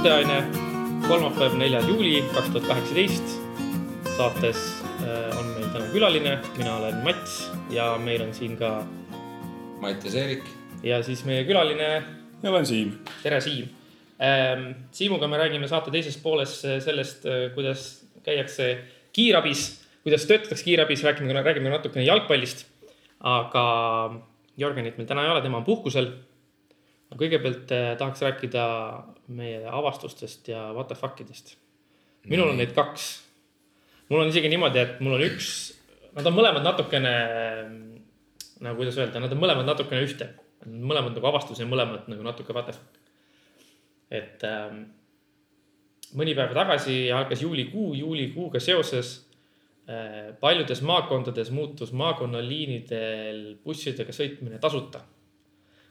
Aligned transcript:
mõtteaine, 0.00 0.36
kolmapäev, 1.04 1.58
neljas 1.60 1.84
juuli 1.84 2.22
kaks 2.32 2.46
tuhat 2.54 2.68
kaheksateist. 2.70 3.34
saates 4.16 4.60
äh, 5.04 5.34
on 5.36 5.50
meil 5.52 5.66
täna 5.74 5.88
külaline, 5.92 6.30
mina 6.56 6.76
olen 6.78 7.02
Mats 7.04 7.34
ja 7.68 7.98
meil 8.00 8.22
on 8.24 8.32
siin 8.32 8.54
ka 8.56 8.78
Mattias 9.82 10.14
Eerik. 10.16 10.46
ja 10.82 11.02
siis 11.04 11.20
meie 11.28 11.44
külaline. 11.44 11.90
ja 12.42 12.50
olen 12.50 12.64
Siim. 12.66 12.94
tere, 13.22 13.42
Siim. 13.44 13.68
Siimuga 14.90 15.28
me 15.28 15.36
räägime 15.36 15.68
saate 15.68 15.92
teises 15.92 16.16
pooles 16.16 16.56
sellest, 16.64 17.28
kuidas 17.54 18.06
käiakse 18.24 18.78
kiirabis, 19.12 19.84
kuidas 20.02 20.24
töötatakse 20.24 20.64
kiirabis, 20.64 21.04
räägime, 21.04 21.42
räägime 21.42 21.76
natukene 21.76 22.08
jalgpallist. 22.08 22.64
aga 23.20 23.68
Jörgenit 24.56 24.96
meil 24.96 25.12
täna 25.12 25.28
ei 25.28 25.34
ole, 25.36 25.44
tema 25.44 25.60
on 25.60 25.68
puhkusel 25.68 26.08
kõigepealt 27.18 27.72
eh, 27.74 27.88
tahaks 27.98 28.22
rääkida 28.22 28.64
meie 29.34 29.64
avastustest 29.66 30.50
ja 30.52 30.70
what 30.76 30.90
the 30.90 30.98
fuck 30.98 31.18
idest. 31.22 31.56
minul 32.28 32.52
on 32.52 32.60
neid 32.60 32.74
kaks. 32.76 33.10
mul 34.08 34.22
on 34.22 34.30
isegi 34.30 34.50
niimoodi, 34.52 34.78
et 34.78 35.00
mul 35.00 35.16
on 35.16 35.24
üks, 35.26 35.50
nad 36.14 36.26
on 36.26 36.36
mõlemad 36.36 36.66
natukene, 36.66 37.14
nagu 38.60 38.78
kuidas 38.78 38.98
öelda, 38.98 39.22
nad 39.22 39.32
on 39.32 39.42
mõlemad 39.42 39.66
natukene 39.66 40.04
ühte. 40.06 40.30
mõlemad 40.66 41.14
nagu 41.16 41.26
avastused, 41.26 41.66
mõlemad 41.66 42.08
nagu 42.12 42.22
natuke 42.22 42.54
what 42.54 42.70
the 42.70 42.78
fuck. 42.78 42.98
et 44.10 44.44
ähm, 44.44 44.84
mõni 46.14 46.34
päev 46.34 46.54
tagasi 46.54 47.10
algas 47.14 47.42
juulikuu, 47.42 47.94
juulikuuga 47.94 48.60
seoses 48.60 49.16
äh, 49.88 50.34
paljudes 50.40 50.82
maakondades 50.82 51.50
muutus 51.50 51.92
maakonnaliinidel 51.92 53.56
bussidega 53.64 54.12
sõitmine 54.14 54.58
tasuta 54.62 55.02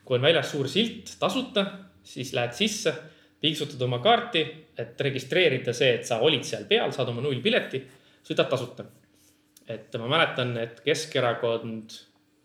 kui 0.10 0.18
on 0.18 0.26
väljas 0.26 0.50
suur 0.50 0.66
silt 0.66 1.12
tasuta, 1.22 1.68
siis 2.02 2.34
lähed 2.34 2.56
sisse, 2.58 2.96
piiksutad 3.40 3.82
oma 3.86 4.00
kaarti, 4.02 4.42
et 4.82 5.02
registreerida 5.06 5.74
see, 5.76 5.92
et 6.00 6.08
sa 6.08 6.18
olid 6.26 6.42
seal 6.48 6.66
peal, 6.68 6.90
saad 6.96 7.12
oma 7.12 7.22
nullpileti, 7.22 7.84
sõidad 8.26 8.50
tasuta. 8.50 8.88
et 9.70 9.94
ma 10.02 10.08
mäletan, 10.10 10.56
et 10.58 10.80
Keskerakond 10.82 11.94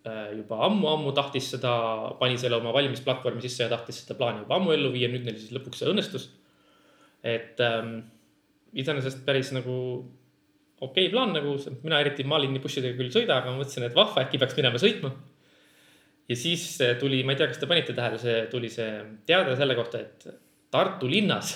äh, 0.05 0.35
juba 0.37 0.59
ammu-ammu 0.67 1.15
tahtis 1.17 1.49
seda, 1.55 1.73
pani 2.21 2.37
selle 2.37 2.61
oma 2.61 2.75
valimisplatvormi 2.77 3.41
sisse 3.41 3.65
ja 3.65 3.71
tahtis 3.73 4.03
seda 4.03 4.19
plaani 4.19 4.45
juba 4.45 4.59
ammu 4.59 4.75
ellu 4.77 4.93
viia, 4.93 5.09
nüüd 5.09 5.25
neil 5.25 5.41
siis 5.41 5.55
lõpuks 5.57 5.81
see 5.81 5.89
õnnestus. 5.89 6.29
et 7.25 7.61
ähm, 7.65 8.03
iseenesest 8.77 9.25
päris 9.25 9.55
nagu 9.57 9.75
okei 10.85 11.07
okay 11.07 11.13
plaan 11.15 11.33
nagu, 11.33 11.57
mina 11.81 12.05
eriti 12.05 12.29
maalinni 12.29 12.61
bussidega 12.61 12.99
küll 12.99 13.09
ei 13.09 13.23
sõida, 13.23 13.41
aga 13.41 13.55
ma 13.55 13.63
mõtlesin, 13.63 13.89
et 13.89 13.97
vahva, 13.97 14.27
äkki 14.27 14.43
peaks 14.43 14.61
minema 14.61 14.83
sõitma 14.83 15.15
ja 16.29 16.37
siis 16.37 16.79
tuli, 17.01 17.23
ma 17.25 17.35
ei 17.35 17.41
tea, 17.41 17.51
kas 17.51 17.61
te 17.61 17.69
panite 17.71 17.95
tähele, 17.97 18.19
see 18.21 18.45
tuli 18.53 18.71
see 18.73 18.91
teade 19.29 19.57
selle 19.59 19.77
kohta, 19.79 20.01
et 20.01 20.27
Tartu 20.75 21.07
linnas 21.11 21.55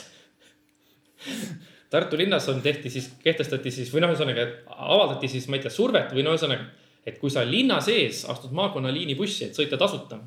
Tartu 1.92 2.18
linnas 2.20 2.48
on, 2.52 2.60
tehti 2.62 2.90
siis, 2.92 3.08
kehtestati 3.22 3.72
siis 3.72 3.88
või 3.92 4.04
noh, 4.04 4.12
ühesõnaga 4.12 4.44
avaldati 4.68 5.30
siis, 5.32 5.46
ma 5.48 5.56
ei 5.56 5.64
tea, 5.64 5.72
survet 5.72 6.12
või 6.12 6.24
no 6.26 6.34
ühesõnaga, 6.36 6.66
et 7.08 7.16
kui 7.20 7.32
sa 7.32 7.46
linna 7.48 7.78
sees 7.84 8.26
astud 8.28 8.52
maakonnaliini 8.56 9.16
bussi, 9.16 9.46
et 9.46 9.56
sõita 9.56 9.78
tasuta. 9.80 10.20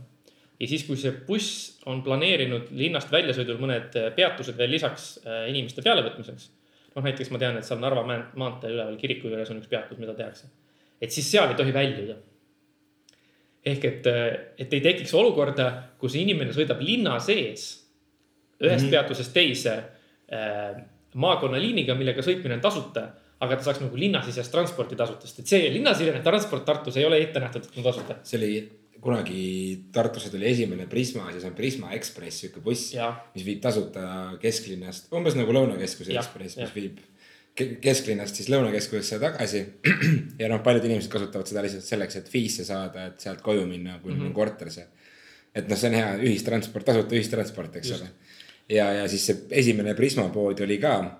ja 0.59 0.67
siis, 0.67 0.87
kui 0.87 0.97
see 0.97 1.13
buss 1.27 1.83
on 1.89 2.01
planeerinud 2.05 2.73
linnast 2.77 3.13
väljasõidul 3.13 3.61
mõned 3.61 3.93
peatused 4.17 4.57
veel 4.57 4.73
lisaks 4.73 5.19
äh, 5.25 5.45
inimeste 5.53 5.85
pealevõtmiseks. 5.85 6.49
noh, 6.95 7.05
näiteks 7.05 7.29
ma 7.29 7.37
tean, 7.37 7.57
et 7.57 7.65
seal 7.65 7.79
Narva 7.79 8.03
maantee 8.09 8.73
üleval 8.73 8.97
kiriku 8.97 9.29
juures 9.29 9.53
on 9.53 9.61
üks 9.61 9.69
peatus, 9.69 10.01
mida 10.01 10.17
tehakse. 10.17 10.49
et 11.01 11.13
siis 11.13 11.29
seal 11.29 11.53
ei 11.53 11.61
tohi 11.61 11.73
väljuda 11.73 12.17
ehk 13.65 13.85
et, 13.85 14.07
et 14.57 14.73
ei 14.73 14.81
tekiks 14.81 15.13
olukorda, 15.13 15.67
kus 16.01 16.15
inimene 16.17 16.53
sõidab 16.55 16.81
linna 16.81 17.19
sees 17.21 17.67
ühest 18.61 18.83
mm 18.83 18.87
-hmm. 18.87 18.91
peatusest 18.91 19.33
teise 19.33 19.73
äh, 20.33 20.81
maakonnaliiniga, 21.13 21.95
millega 21.95 22.21
sõitmine 22.21 22.59
on 22.59 22.61
tasuta. 22.61 23.09
aga 23.41 23.55
ta 23.57 23.63
saaks 23.63 23.79
nagu 23.81 23.97
linnasisest 23.97 24.51
transporti 24.53 24.95
tasuta, 24.95 25.25
sest 25.25 25.39
et 25.39 25.47
see 25.47 25.69
linnasisene 25.73 26.19
transport 26.21 26.65
Tartus 26.65 26.97
ei 26.97 27.05
ole 27.05 27.17
ette 27.23 27.39
nähtud, 27.39 27.63
et 27.65 27.77
on 27.77 27.83
tasuta. 27.83 28.15
see 28.23 28.37
oli 28.37 28.51
kunagi 29.01 29.85
Tartusse 29.91 30.29
tuli 30.29 30.45
esimene 30.45 30.85
Prisma, 30.87 31.31
siis 31.31 31.45
on 31.49 31.55
Prisma 31.57 31.89
Ekspress, 31.97 32.43
sihuke 32.43 32.61
buss, 32.61 32.93
mis 33.33 33.45
viib 33.45 33.61
tasuta 33.63 34.37
kesklinnast, 34.41 35.09
umbes 35.17 35.35
nagu 35.35 35.53
Lõunakeskuse 35.57 36.13
Ekspress, 36.13 36.57
mis 36.61 36.75
viib 36.75 37.01
kesklinnast 37.55 38.39
siis 38.39 38.49
Lõunakeskusesse 38.51 39.19
tagasi. 39.21 39.63
ja 40.41 40.49
noh, 40.51 40.61
paljud 40.63 40.85
inimesed 40.87 41.11
kasutavad 41.11 41.49
seda 41.49 41.63
lihtsalt 41.65 41.87
selleks, 41.87 42.19
et 42.21 42.29
Fiisse 42.31 42.65
saada, 42.67 43.09
et 43.11 43.23
sealt 43.23 43.43
koju 43.45 43.65
minna, 43.67 43.99
kui 43.99 44.13
mm 44.13 44.19
-hmm. 44.19 44.25
on 44.31 44.33
korterisse. 44.33 44.87
et 45.55 45.67
noh, 45.67 45.77
see 45.77 45.89
on 45.89 45.95
hea 45.95 46.11
ühistransport, 46.17 46.85
tasuta 46.85 47.15
ühistransport, 47.15 47.75
eks 47.75 47.89
Just. 47.89 48.01
ole. 48.01 48.09
ja, 48.69 48.93
ja 48.93 49.07
siis 49.07 49.25
see 49.25 49.37
esimene 49.49 49.93
Prisma 49.93 50.29
pood 50.29 50.59
oli 50.59 50.77
ka 50.77 51.19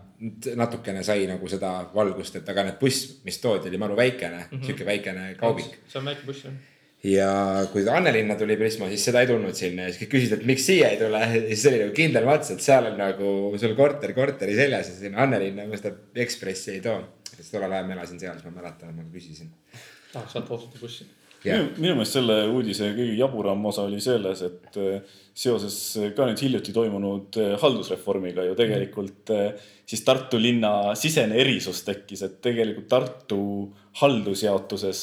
natukene 0.55 1.03
sai 1.03 1.27
nagu 1.27 1.47
seda 1.47 1.89
valgust, 1.95 2.35
et 2.35 2.49
aga 2.49 2.63
need 2.63 2.79
buss, 2.79 3.19
mis 3.25 3.37
toodi, 3.37 3.67
oli 3.69 3.77
maru 3.77 3.95
väikene 3.97 4.37
mm, 4.37 4.57
-hmm. 4.57 4.65
sihuke 4.65 4.85
väikene 4.85 5.35
kaubik. 5.35 5.79
see 5.87 5.99
on 5.99 6.05
väike 6.05 6.25
buss 6.25 6.43
jah 6.43 6.53
ja 7.03 7.29
kui 7.71 7.85
Annelinna 7.89 8.35
tuli 8.37 8.55
Prisma, 8.59 8.89
siis 8.91 9.03
seda 9.07 9.23
ei 9.23 9.29
tulnud 9.29 9.57
sinna 9.57 9.87
ja 9.87 9.93
siis 9.93 10.03
kõik 10.03 10.11
küsisid, 10.15 10.35
et 10.37 10.49
miks 10.49 10.65
siia 10.69 10.91
ei 10.93 10.99
tule. 10.99 11.21
ja 11.21 11.39
siis 11.47 11.63
oli 11.71 11.79
nagu 11.81 11.95
kindel 11.97 12.27
mats, 12.29 12.51
et 12.53 12.61
seal 12.61 12.91
on 12.91 12.99
nagu 12.99 13.31
sul 13.61 13.73
korter 13.77 14.13
korteri 14.17 14.57
seljas 14.57 14.91
ja 14.91 14.99
sinna 14.99 15.23
Annelinna 15.25 15.65
ma 15.69 15.79
seda 15.79 15.95
Ekspressi 16.21 16.75
ei 16.75 16.83
too. 16.85 16.99
sest 17.31 17.49
tollel 17.55 17.73
ajal 17.73 17.89
ma 17.89 17.97
elasin 17.97 18.21
seal, 18.21 18.37
siis 18.37 18.45
ma 18.45 18.59
mäletan, 18.59 18.91
et 18.91 18.99
ma 18.99 19.07
küsisin. 19.09 19.49
tahaks 20.11 20.37
sealt 20.37 20.53
osta 20.53 20.77
bussi. 20.81 21.07
Yeah. 21.41 21.63
minu, 21.63 21.71
minu 21.81 21.93
meelest 21.97 22.13
selle 22.19 22.35
uudise 22.53 22.91
kõige 22.93 23.15
jaburam 23.17 23.63
osa 23.65 23.87
oli 23.87 23.97
selles, 24.03 24.43
et 24.45 24.77
äh, 24.77 25.15
seoses 25.33 25.77
ka 26.13 26.27
nüüd 26.29 26.43
hiljuti 26.45 26.75
toimunud 26.75 27.39
äh, 27.41 27.55
haldusreformiga 27.63 28.45
ju 28.45 28.53
tegelikult 28.59 29.33
siis 29.89 30.05
Tartu 30.05 30.37
linna 30.37 30.93
sisene 30.93 31.41
erisus 31.41 31.81
tekkis, 31.87 32.21
et 32.27 32.37
tegelikult 32.45 32.85
Tartu 32.93 33.41
haldusjaotuses 34.03 35.01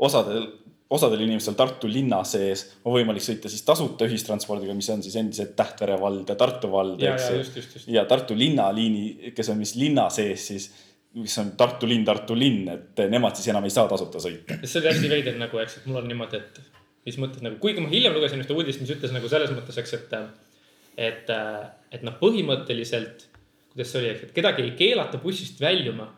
osadel 0.00 0.48
osadel 0.90 1.22
inimestel 1.22 1.54
Tartu 1.58 1.88
linna 1.90 2.20
sees 2.26 2.64
on 2.82 2.96
võimalik 2.96 3.22
sõita 3.22 3.50
siis 3.50 3.62
tasuta 3.66 4.08
ühistranspordiga, 4.10 4.74
mis 4.74 4.88
on 4.90 5.02
siis 5.04 5.16
endiselt 5.20 5.54
Tähtvere 5.58 5.96
vald 6.00 6.28
ja 6.28 6.36
Tartu 6.38 6.70
vald, 6.72 7.02
eks 7.02 7.28
ju. 7.30 7.82
ja 7.94 8.04
Tartu 8.10 8.36
linnaliini, 8.38 9.32
kes 9.36 9.52
on 9.54 9.62
vist 9.62 9.78
linna 9.78 10.08
sees 10.10 10.46
siis, 10.50 10.66
mis 11.20 11.36
on 11.42 11.52
Tartu 11.58 11.88
linn, 11.90 12.06
Tartu 12.06 12.34
linn, 12.38 12.66
et 12.74 13.02
nemad 13.10 13.38
siis 13.38 13.52
enam 13.52 13.66
ei 13.66 13.74
saa 13.74 13.86
tasuta 13.90 14.22
sõita. 14.22 14.58
see 14.64 14.82
oli 14.82 14.90
hästi 14.90 15.10
veider 15.12 15.38
nagu, 15.38 15.62
eks, 15.62 15.78
et 15.80 15.90
mul 15.90 16.02
on 16.02 16.10
niimoodi, 16.10 16.42
et 16.42 16.60
mis 17.06 17.18
mõttes 17.22 17.44
nagu, 17.46 17.58
kuigi 17.62 17.82
ma 17.84 17.90
hiljem 17.92 18.16
lugesin 18.16 18.42
ühte 18.42 18.56
uudist, 18.56 18.82
mis 18.82 18.90
ütles 18.96 19.14
nagu 19.14 19.30
selles 19.30 19.54
mõttes, 19.54 19.78
eks, 19.78 19.94
et, 19.94 20.16
et, 21.10 21.30
et 21.94 22.06
noh, 22.06 22.16
põhimõtteliselt, 22.18 23.28
kuidas 23.70 23.94
see 23.94 24.02
oli, 24.02 24.16
et 24.16 24.34
kedagi 24.34 24.66
ei 24.66 24.74
keelata 24.78 25.22
bussist 25.22 25.62
väljuma, 25.62 26.10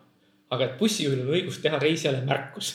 aga 0.53 0.65
et 0.65 0.79
bussijuhil 0.81 1.21
on 1.27 1.37
õigus 1.37 1.61
teha 1.61 1.77
reisijale 1.81 2.25
märkus 2.25 2.73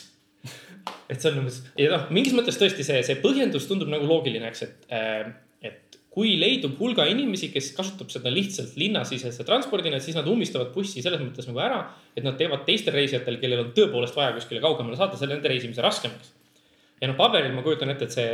et 1.09 1.21
see 1.21 1.31
on 1.31 1.41
umbes 1.43 1.61
ja 1.79 1.91
noh, 1.93 2.07
mingis 2.13 2.35
mõttes 2.37 2.57
tõesti 2.59 2.85
see, 2.85 3.03
see 3.05 3.19
põhjendus 3.23 3.67
tundub 3.69 3.91
nagu 3.91 4.07
loogiline, 4.09 4.49
eks, 4.51 4.65
et, 4.67 4.89
äh, 4.93 5.29
et 5.65 5.99
kui 6.13 6.33
leidub 6.41 6.79
hulga 6.81 7.05
inimesi, 7.09 7.51
kes 7.53 7.69
kasutab 7.77 8.09
seda 8.13 8.31
lihtsalt 8.33 8.73
linnasisese 8.79 9.45
transpordina, 9.47 10.01
siis 10.01 10.17
nad 10.17 10.27
ummistavad 10.29 10.73
bussi 10.73 11.03
selles 11.05 11.21
mõttes 11.21 11.47
nagu 11.49 11.61
ära, 11.63 11.83
et 12.17 12.25
nad 12.25 12.37
teevad 12.39 12.65
teistel 12.67 12.97
reisijatel, 12.97 13.37
kellel 13.41 13.67
on 13.67 13.71
tõepoolest 13.77 14.17
vaja 14.17 14.33
kuskile 14.37 14.63
kaugemale 14.63 14.97
saada, 14.99 15.19
selle 15.19 15.37
nende 15.37 15.51
reisimise 15.51 15.85
raskemaks. 15.85 16.33
ja 16.99 17.07
noh, 17.07 17.17
paberil 17.19 17.53
ma 17.55 17.63
kujutan 17.63 17.93
ette, 17.93 18.09
et 18.09 18.17
see 18.17 18.33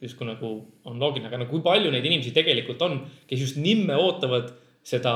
justkui 0.00 0.28
nagu 0.28 0.52
on 0.88 1.00
loogiline, 1.00 1.28
aga 1.28 1.40
no 1.40 1.48
kui 1.48 1.64
palju 1.64 1.90
neid 1.92 2.06
inimesi 2.06 2.32
tegelikult 2.36 2.80
on, 2.84 3.00
kes 3.28 3.42
just 3.42 3.58
nimme 3.60 3.96
ootavad 4.00 4.52
seda 4.86 5.14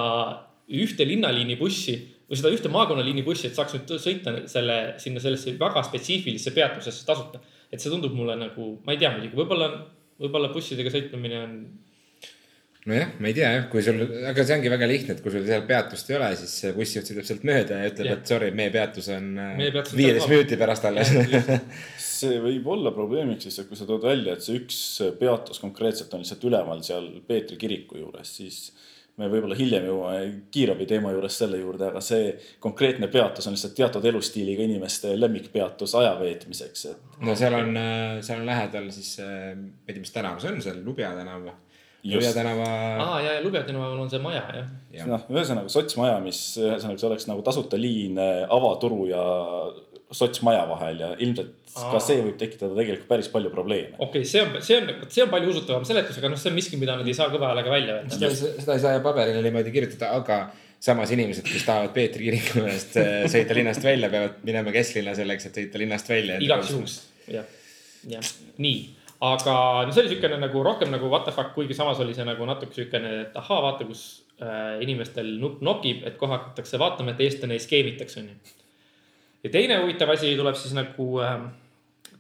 ühte 0.68 1.06
linnaliini 1.08 1.56
bussi 1.60 1.96
või 2.28 2.40
seda 2.40 2.52
ühte 2.54 2.72
maakonnaliini 2.72 3.24
bussi, 3.26 3.48
et 3.48 3.56
saaks 3.58 3.76
nüüd 3.76 3.96
sõita 4.00 4.36
selle, 4.50 4.78
sinna 5.02 5.22
sellesse 5.22 5.56
väga 5.60 5.84
spetsiifilisse 5.88 6.54
peatusesse 6.56 7.06
tasuta. 7.08 7.40
et 7.72 7.82
see 7.82 7.90
tundub 7.90 8.14
mulle 8.14 8.36
nagu, 8.38 8.74
ma 8.86 8.94
ei 8.94 9.00
tea 9.00 9.10
muidugi, 9.14 9.34
võib-olla, 9.36 9.70
võib-olla 10.20 10.52
bussidega 10.54 10.92
sõitmine 10.94 11.40
on. 11.40 11.56
nojah, 12.86 13.12
ma 13.18 13.28
ei 13.28 13.36
tea 13.36 13.50
jah, 13.56 13.66
kui 13.72 13.82
sul, 13.84 14.00
aga 14.30 14.44
see 14.46 14.56
ongi 14.56 14.72
väga 14.72 14.88
lihtne, 14.88 15.16
et 15.16 15.24
kui 15.24 15.34
sul 15.34 15.44
seal 15.48 15.66
peatust 15.68 16.10
ei 16.10 16.16
ole, 16.20 16.30
siis 16.40 16.76
bussijuht 16.76 17.10
sõidab 17.10 17.28
sealt 17.28 17.44
mööda 17.50 17.82
ja 17.82 17.92
ütleb, 17.92 18.10
et 18.14 18.32
sorry, 18.32 18.50
meie 18.56 18.72
peatus 18.72 19.10
on 19.12 19.30
viieteist 19.92 20.30
minuti 20.30 20.60
pärast 20.60 20.88
alles 20.88 21.12
see 22.24 22.40
võib 22.40 22.66
olla 22.72 22.92
probleemiks 22.94 23.48
siis, 23.48 23.60
et 23.60 23.68
kui 23.68 23.78
sa 23.78 23.86
tood 23.88 24.04
välja, 24.06 24.36
et 24.36 24.44
see 24.44 24.58
üks 24.62 24.80
peatus 25.20 25.60
konkreetselt 25.62 26.12
on 26.14 26.24
lihtsalt 26.24 26.48
üleval 26.48 26.82
seal 26.86 27.08
Peetri 27.28 27.58
kiriku 27.60 28.00
juures, 28.00 28.32
siis 28.38 28.60
me 29.20 29.28
võib-olla 29.30 29.56
hiljem 29.58 29.84
jõuame 29.88 30.22
kiirabi 30.54 30.86
teema 30.90 31.12
juures 31.14 31.36
selle 31.38 31.60
juurde, 31.60 31.86
aga 31.92 32.00
see 32.02 32.32
konkreetne 32.62 33.08
peatus 33.12 33.46
on 33.46 33.54
lihtsalt 33.54 33.76
teatud 33.78 34.08
elustiiliga 34.10 34.64
inimeste 34.66 35.12
lemmikpeatus 35.18 35.94
aja 36.00 36.16
veetmiseks, 36.18 36.86
et. 36.90 37.20
no 37.22 37.36
seal 37.38 37.54
on, 37.60 37.78
seal 38.26 38.42
on 38.42 38.48
lähedal 38.48 38.90
siis, 38.94 39.16
ma 39.20 39.86
ei 39.86 39.94
tea, 39.94 40.02
mis 40.02 40.14
tänav 40.14 40.42
see 40.42 40.50
on 40.54 40.60
seal, 40.64 40.82
Lubja 40.86 41.14
tänav? 41.18 41.46
Lubja 42.04 42.34
tänava. 42.36 42.66
aa 43.00 43.20
ja, 43.24 43.32
ja 43.38 43.42
Lubja 43.44 43.62
tänaval 43.64 44.02
on 44.02 44.10
see 44.12 44.20
maja 44.20 44.42
jah 44.52 44.72
ja.. 44.92 45.06
noh, 45.08 45.22
ühesõnaga 45.32 45.70
sotsmaja, 45.72 46.18
mis 46.24 46.40
ühesõnaga 46.60 47.00
see 47.00 47.08
oleks 47.08 47.28
nagu 47.30 47.44
tasuta 47.46 47.80
liin 47.80 48.18
avaturu 48.20 49.06
ja 49.08 49.22
sotsmaja 50.14 50.64
vahel 50.70 51.00
ja 51.02 51.12
ilmselt 51.18 51.52
Aa. 51.74 51.90
ka 51.90 52.00
see 52.02 52.20
võib 52.22 52.36
tekitada 52.38 52.76
tegelikult 52.76 53.08
päris 53.10 53.30
palju 53.32 53.50
probleeme. 53.52 53.94
okei 53.98 54.22
okay,, 54.22 54.28
see 54.30 54.42
on, 54.44 54.58
see 54.62 54.78
on, 54.78 54.92
see 55.10 55.24
on 55.24 55.32
palju 55.32 55.54
usutavam 55.54 55.86
seletus, 55.88 56.18
aga 56.20 56.32
noh, 56.32 56.40
see 56.40 56.52
on 56.52 56.58
miski, 56.58 56.80
mida 56.80 56.96
nad 56.98 57.08
ei 57.08 57.16
saa 57.18 57.30
kõva 57.32 57.50
häälega 57.50 57.72
välja 57.72 57.98
öelda. 58.00 58.30
seda 58.34 58.76
ei 58.76 58.84
saa 58.84 58.94
ju 58.96 59.04
paberile 59.06 59.42
niimoodi 59.44 59.74
kirjutada, 59.74 60.12
aga 60.20 60.40
samas 60.84 61.14
inimesed, 61.16 61.46
kes 61.48 61.64
tahavad 61.66 61.94
Peetri 61.96 62.28
kiriku 62.28 62.66
eest 62.70 62.98
äh, 63.00 63.24
sõita 63.32 63.56
linnast 63.56 63.86
välja, 63.86 64.10
peavad 64.12 64.42
minema 64.46 64.74
kesklinna 64.74 65.16
selleks, 65.18 65.48
et 65.50 65.62
sõita 65.62 65.80
linnast 65.82 66.10
välja. 66.12 66.38
igaks 66.44 66.74
juhuks, 66.74 66.98
jah, 67.32 67.48
jah, 68.10 68.34
nii 68.62 68.84
aga 69.24 69.54
no 69.86 69.94
see 69.94 70.04
oli 70.04 70.12
siukene 70.14 70.38
nagu 70.40 70.62
rohkem 70.66 70.90
nagu 70.92 71.08
what 71.08 71.24
the 71.24 71.32
fuck, 71.32 71.54
kuigi 71.54 71.76
samas 71.76 72.00
oli 72.02 72.14
see 72.16 72.26
nagu 72.26 72.46
natuke 72.48 72.76
siukene, 72.76 73.12
et 73.24 73.38
ahaa, 73.40 73.60
vaata, 73.68 73.86
kus 73.88 74.02
äh, 74.42 74.82
inimestel 74.84 75.30
nupp 75.40 75.62
nokib, 75.64 76.04
et 76.08 76.18
kohe 76.20 76.34
hakatakse 76.34 76.80
vaatama, 76.82 77.14
et 77.14 77.24
eestlane 77.26 77.56
ei 77.56 77.62
skeemitaks, 77.62 78.18
onju. 78.20 78.36
Ja 79.44 79.52
teine 79.52 79.82
huvitav 79.82 80.10
asi 80.14 80.32
tuleb 80.38 80.56
siis 80.58 80.74
nagu 80.76 81.10
äh,, 81.22 81.44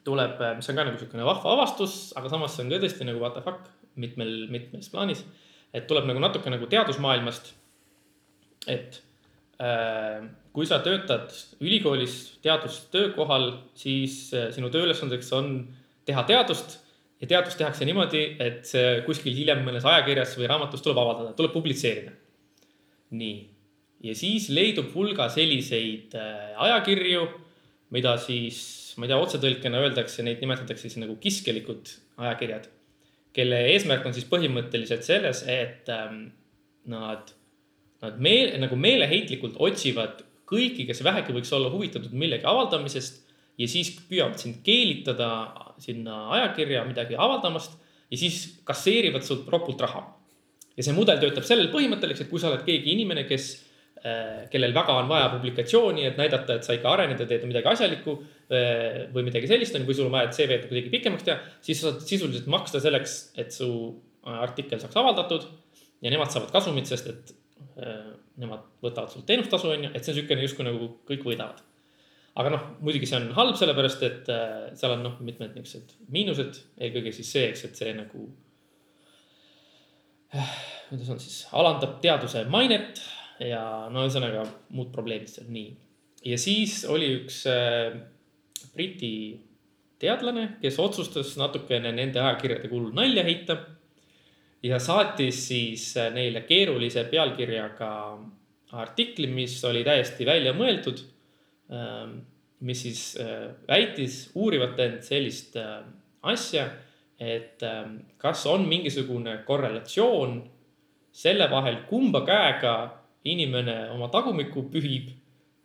tuleb, 0.04 0.40
äh, 0.40 0.54
mis 0.58 0.68
on 0.68 0.78
ka 0.78 0.86
nagu 0.86 1.00
siukene 1.00 1.26
vahva 1.26 1.56
avastus, 1.56 2.12
aga 2.18 2.30
samas 2.32 2.56
see 2.56 2.66
on 2.66 2.72
ka 2.72 2.82
tõesti 2.82 3.08
nagu 3.08 3.22
what 3.22 3.36
the 3.36 3.42
fuck 3.44 3.68
mitmel, 4.00 4.32
mitmes 4.52 4.90
plaanis. 4.92 5.24
et 5.74 5.88
tuleb 5.90 6.06
nagu 6.06 6.20
natuke 6.22 6.50
nagu 6.52 6.68
teadusmaailmast. 6.70 7.52
et 8.68 9.00
äh, 9.60 10.24
kui 10.54 10.66
sa 10.66 10.78
töötad 10.84 11.32
ülikoolis 11.60 12.38
teadustöökohal, 12.42 13.50
siis 13.74 14.32
äh, 14.34 14.50
sinu 14.54 14.70
tööülesandeks 14.70 15.32
on 15.32 15.68
teha 16.06 16.22
teadust 16.28 16.78
ja 17.20 17.26
teadust 17.26 17.58
tehakse 17.58 17.86
niimoodi, 17.88 18.36
et 18.40 18.64
see 18.68 19.00
kuskil 19.06 19.34
hiljem 19.36 19.64
mõnes 19.66 19.86
ajakirjas 19.88 20.36
või 20.38 20.48
raamatus 20.50 20.82
tuleb 20.84 21.00
avaldada, 21.00 21.32
tuleb 21.36 21.52
publitseerida. 21.56 22.12
nii, 23.14 23.34
ja 24.04 24.14
siis 24.18 24.50
leidub 24.52 24.92
hulga 24.94 25.30
selliseid 25.32 26.14
äh, 26.18 26.52
ajakirju, 26.66 27.26
mida 27.94 28.16
siis, 28.20 28.58
ma 28.98 29.06
ei 29.06 29.12
tea, 29.12 29.20
otsetõlkena 29.26 29.80
öeldakse, 29.84 30.24
neid 30.26 30.42
nimetatakse 30.44 30.88
siis 30.88 31.00
nagu 31.00 31.16
kiskelikud 31.22 31.92
ajakirjad, 32.20 32.68
kelle 33.34 33.64
eesmärk 33.72 34.06
on 34.06 34.14
siis 34.16 34.28
põhimõtteliselt 34.30 35.06
selles, 35.06 35.42
et 35.50 35.90
ähm, 35.92 36.28
nad, 36.90 37.32
nad 38.04 38.20
meel, 38.22 38.54
nagu 38.62 38.78
meeleheitlikult 38.78 39.58
otsivad 39.62 40.22
kõiki, 40.50 40.86
kes 40.88 41.02
vähegi 41.04 41.34
võiks 41.34 41.52
olla 41.56 41.70
huvitatud 41.72 42.12
millegi 42.14 42.46
avaldamisest 42.48 43.22
ja 43.58 43.68
siis 43.70 43.92
püüavad 44.08 44.38
sind 44.40 44.60
keelitada 44.66 45.28
sinna 45.82 46.28
ajakirja 46.36 46.84
midagi 46.86 47.16
avaldamast 47.18 47.78
ja 48.10 48.18
siis 48.18 48.60
kasseerivad 48.66 49.24
sult 49.26 49.48
ropult 49.50 49.80
raha. 49.80 50.04
ja 50.76 50.82
see 50.82 50.94
mudel 50.94 51.20
töötab 51.22 51.46
sellel 51.46 51.70
põhimõttel, 51.70 52.10
eks, 52.10 52.24
et 52.24 52.30
kui 52.30 52.40
sa 52.42 52.50
oled 52.50 52.64
keegi 52.66 52.90
inimene, 52.96 53.22
kes, 53.28 53.52
kellel 54.52 54.74
väga 54.76 54.96
on 55.00 55.08
vaja 55.08 55.28
publikatsiooni, 55.32 56.06
et 56.08 56.18
näidata, 56.20 56.58
et 56.58 56.66
sa 56.66 56.76
ikka 56.76 56.90
arened 56.92 57.22
ja 57.22 57.28
teed 57.28 57.46
midagi 57.48 57.70
asjalikku 57.70 58.16
äh, 58.20 59.04
või 59.14 59.28
midagi 59.30 59.50
sellist, 59.50 59.76
on 59.78 59.86
või 59.88 59.96
sul 59.96 60.10
on 60.10 60.16
vaja, 60.16 60.32
CV-d 60.36 60.68
kuidagi 60.70 60.92
pikemaks 60.92 61.28
teha, 61.28 61.38
siis 61.64 61.80
sa 61.80 61.90
saad 61.90 62.04
sisuliselt 62.08 62.50
maksta 62.52 62.82
selleks, 62.84 63.18
et 63.40 63.54
su 63.56 63.70
äh, 63.90 64.40
artikkel 64.44 64.82
saaks 64.82 65.00
avaldatud 65.00 65.48
ja 66.04 66.12
nemad 66.12 66.34
saavad 66.34 66.52
kasumit, 66.54 66.90
sest 66.90 67.10
et 67.12 67.38
nemad 68.38 68.60
võtavad 68.84 69.10
sult 69.10 69.24
teenustasu, 69.26 69.66
on 69.72 69.86
ju, 69.86 69.88
et 69.96 70.04
see 70.04 70.12
on 70.12 70.18
niisugune 70.18 70.44
justkui 70.44 70.66
nagu 70.66 70.90
kõik 71.08 71.24
võidavad 71.26 71.62
aga 72.38 72.50
noh, 72.54 72.62
muidugi 72.82 73.08
see 73.08 73.18
on 73.20 73.28
halb, 73.36 73.56
sellepärast 73.58 74.00
et 74.06 74.30
äh, 74.32 74.54
seal 74.78 74.96
on 74.96 75.04
noh, 75.06 75.18
mitmed 75.26 75.54
niisugused 75.54 75.94
miinused, 76.14 76.58
eelkõige 76.82 77.14
siis 77.14 77.30
see, 77.36 77.44
eks, 77.50 77.66
et 77.68 77.78
see 77.78 77.92
nagu 77.94 78.26
äh,. 80.34 80.56
kuidas 80.88 81.12
on 81.14 81.22
siis, 81.22 81.44
alandab 81.54 82.00
teaduse 82.02 82.42
mainet 82.50 83.02
ja 83.40 83.88
no 83.90 84.04
ühesõnaga 84.06 84.44
muud 84.74 84.92
probleemid 84.94 85.30
seal, 85.32 85.48
nii. 85.52 85.72
ja 86.30 86.38
siis 86.38 86.82
oli 86.90 87.10
üks 87.20 87.44
äh, 87.50 87.96
Briti 88.74 89.14
teadlane, 90.00 90.56
kes 90.62 90.78
otsustas 90.82 91.34
natukene 91.38 91.92
nende 91.94 92.20
ajakirjade 92.20 92.68
kulul 92.68 92.94
nalja 92.94 93.24
heita. 93.26 93.58
ja 94.62 94.78
saatis 94.78 95.48
siis 95.48 95.90
äh, 95.96 96.12
neile 96.14 96.44
keerulise 96.48 97.04
pealkirjaga 97.10 97.90
artikli, 98.74 99.26
mis 99.30 99.60
oli 99.64 99.84
täiesti 99.86 100.26
välja 100.26 100.54
mõeldud 100.56 101.04
Ähm, 101.72 102.18
mis 102.60 102.82
siis 102.82 103.16
äh, 103.16 103.50
väitis 103.68 104.30
uurivat 104.34 104.78
end 104.80 105.00
sellist 105.02 105.56
äh, 105.56 105.80
asja, 106.22 106.66
et 107.18 107.62
ähm, 107.62 107.96
kas 108.18 108.44
on 108.46 108.66
mingisugune 108.68 109.38
korrelatsioon 109.46 110.42
selle 111.12 111.48
vahel, 111.50 111.82
kumba 111.88 112.20
käega 112.26 112.74
inimene 113.24 113.76
oma 113.94 114.08
tagumikku 114.12 114.66
pühib 114.72 115.12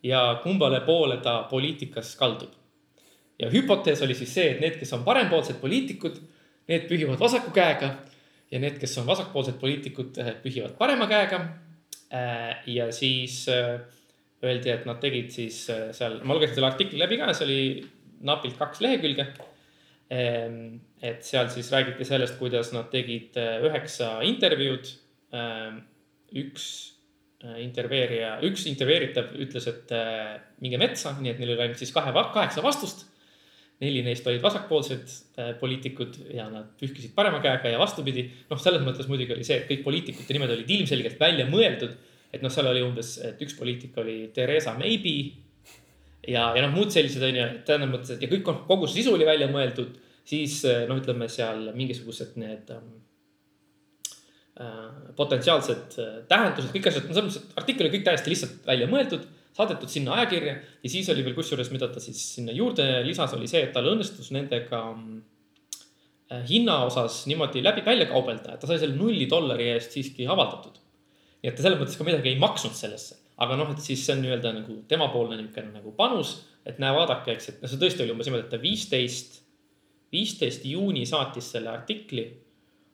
ja 0.03 0.39
kumbale 0.43 0.81
poole 0.87 1.19
ta 1.23 1.43
poliitikas 1.49 2.15
kaldub. 2.19 2.51
ja 3.39 3.49
hüpotees 3.51 4.01
oli 4.03 4.15
siis 4.15 4.33
see, 4.35 4.47
et 4.51 4.59
need, 4.59 4.75
kes 4.79 4.93
on 4.97 5.03
parempoolsed 5.03 5.61
poliitikud, 5.61 6.17
need 6.67 6.87
pühivad 6.89 7.19
vasaku 7.19 7.53
käega 7.55 7.93
ja 8.51 8.59
need, 8.59 8.79
kes 8.79 8.97
on 8.99 9.07
vasakpoolsed 9.07 9.59
poliitikud, 9.61 10.17
äh, 10.19 10.33
pühivad 10.43 10.75
parema 10.77 11.07
käega. 11.07 11.47
ja 12.65 12.87
siis 12.91 13.43
öeldi, 14.41 14.69
et 14.73 14.85
nad 14.89 14.97
tegid 14.97 15.29
siis 15.29 15.59
seal, 15.93 16.15
ma 16.25 16.33
lugesin 16.33 16.55
selle 16.57 16.71
artikli 16.71 16.97
läbi 16.97 17.19
ka, 17.21 17.27
see 17.37 17.45
oli 17.45 17.59
napilt 18.25 18.57
kaks 18.57 18.81
lehekülge. 18.81 19.27
Et 20.09 21.21
seal 21.21 21.51
siis 21.53 21.69
räägiti 21.69 22.07
sellest, 22.09 22.39
kuidas 22.41 22.71
nad 22.73 22.89
tegid 22.89 23.37
üheksa 23.37 24.23
intervjuud. 24.25 24.89
Üks 26.41 26.65
intervjueerija, 27.39 28.33
üks 28.43 28.65
intervjueeritav 28.67 29.29
ütles, 29.39 29.67
et 29.71 29.93
minge 30.59 30.79
metsa, 30.81 31.13
nii 31.21 31.31
et 31.31 31.39
neil 31.39 31.53
oli 31.53 31.63
ainult 31.63 31.79
siis 31.79 31.93
kahe, 31.95 32.11
kaheksa 32.11 32.63
vastust. 32.65 33.05
neli 33.79 34.01
neist 34.03 34.25
olid 34.27 34.41
vasakpoolsed 34.43 35.37
poliitikud 35.61 36.17
ja 36.35 36.49
nad 36.51 36.73
pühkisid 36.81 37.13
parema 37.15 37.39
käega 37.39 37.71
ja 37.71 37.79
vastupidi. 37.79 38.25
noh, 38.49 38.59
selles 38.59 38.83
mõttes 38.83 39.07
muidugi 39.07 39.37
oli 39.37 39.47
see, 39.47 39.61
et 39.61 39.69
kõik 39.71 39.85
poliitikute 39.85 40.35
nimed 40.35 40.51
olid 40.51 40.73
ilmselgelt 40.77 41.19
välja 41.19 41.47
mõeldud 41.47 41.95
et 42.33 42.43
noh, 42.45 42.51
seal 42.53 42.69
oli 42.69 42.83
umbes, 42.85 43.15
et 43.25 43.41
üks 43.43 43.55
poliitik 43.57 43.97
oli 44.01 44.29
Theresa 44.33 44.75
Maybe. 44.77 45.15
ja, 46.27 46.49
ja 46.55 46.63
noh, 46.65 46.73
muud 46.75 46.93
sellised 46.93 47.23
on 47.25 47.39
ju, 47.39 47.47
tähendab 47.65 47.93
mõttes, 47.95 48.15
et 48.15 48.25
ja 48.25 48.29
kõik 48.31 48.49
on, 48.51 48.63
kogu 48.69 48.89
see 48.89 49.01
sisu 49.01 49.15
oli 49.15 49.27
välja 49.27 49.49
mõeldud, 49.51 49.97
siis 50.29 50.61
noh, 50.89 50.99
ütleme 50.99 51.29
seal 51.31 51.71
mingisugused 51.77 52.37
need 52.41 52.69
äh, 52.75 52.83
potentsiaalsed 55.17 55.99
äh, 56.01 56.15
tähendused, 56.31 56.71
kõik 56.75 56.89
asjad, 56.91 57.07
selles 57.09 57.25
mõttes, 57.27 57.43
et 57.43 57.61
artikkel 57.61 57.87
oli 57.87 57.93
kõik 57.97 58.07
täiesti 58.09 58.33
lihtsalt 58.33 58.67
välja 58.67 58.89
mõeldud, 58.91 59.25
saadetud 59.59 59.91
sinna 59.91 60.17
ajakirja 60.19 60.57
ja 60.59 60.91
siis 60.91 61.09
oli 61.11 61.25
veel 61.25 61.37
kusjuures, 61.37 61.71
mida 61.73 61.89
ta 61.91 62.03
siis 62.03 62.19
sinna 62.35 62.55
juurde 62.55 62.85
lisas, 63.07 63.33
oli 63.37 63.49
see, 63.49 63.65
et 63.67 63.73
tal 63.75 63.87
õnnestus 63.91 64.29
nendega 64.35 64.83
äh, 64.93 66.43
hinna 66.51 66.83
osas 66.89 67.23
niimoodi 67.31 67.63
läbi 67.65 67.85
välja 67.87 68.07
kaubelda, 68.11 68.53
et 68.55 68.63
ta 68.63 68.69
sai 68.69 68.81
selle 68.81 68.99
nulli 68.99 69.27
dollari 69.31 69.71
eest 69.73 69.97
siiski 69.97 70.27
avaldatud 70.29 70.77
nii 71.39 71.51
et 71.51 71.55
ta 71.55 71.63
selles 71.63 71.79
mõttes 71.79 71.97
ka 71.97 72.05
midagi 72.07 72.33
ei 72.33 72.39
maksnud 72.39 72.75
sellesse. 72.75 73.17
aga 73.39 73.55
noh, 73.55 73.69
et 73.71 73.79
siis 73.79 74.01
see 74.03 74.11
on 74.17 74.19
nii-öelda 74.19 74.51
nagu 74.51 74.73
temapoolne 74.91 75.37
niisugune 75.39 75.71
nagu 75.71 75.93
panus, 75.95 76.33
et 76.67 76.75
näe, 76.83 76.91
vaadake, 76.91 77.37
eks, 77.37 77.45
et 77.53 77.61
noh, 77.63 77.71
see 77.71 77.79
tõesti 77.79 78.03
oli 78.03 78.11
umbes 78.11 78.27
niimoodi, 78.27 78.43
et 78.43 78.51
ta 78.51 78.59
viisteist, 78.59 79.37
viisteist 80.11 80.65
juuni 80.67 81.05
saatis 81.07 81.47
selle 81.53 81.71
artikli. 81.71 82.25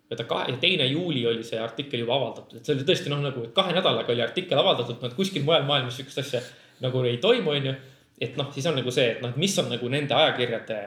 Ja 0.10 0.18
ta 0.20 0.28
kahe, 0.30 0.52
ja 0.54 0.62
teine 0.62 0.86
juuli 0.86 1.26
oli 1.28 1.44
see 1.44 1.60
artikkel 1.60 2.04
juba 2.04 2.16
avaldatud, 2.20 2.60
et 2.60 2.68
see 2.68 2.76
oli 2.76 2.86
tõesti 2.88 3.12
noh, 3.14 3.24
nagu 3.26 3.48
kahe 3.56 3.74
nädalaga 3.74 4.14
oli 4.14 4.24
artikkel 4.26 4.62
avaldatud, 4.62 5.00
noh, 5.02 5.12
et 5.12 5.18
kuskil 5.18 5.46
mujal 5.48 5.66
maailmas 5.68 5.98
sihukest 5.98 6.22
asja 6.22 6.42
nagu 6.84 7.04
ei 7.08 7.18
toimu, 7.24 7.54
onju. 7.56 7.76
et 8.22 8.38
noh, 8.38 8.52
siis 8.54 8.68
on 8.70 8.78
nagu 8.78 8.92
see, 8.94 9.16
et 9.16 9.24
noh, 9.26 9.34
mis 9.40 9.56
on 9.60 9.72
nagu 9.72 9.90
nende 9.90 10.14
ajakirjade 10.16 10.82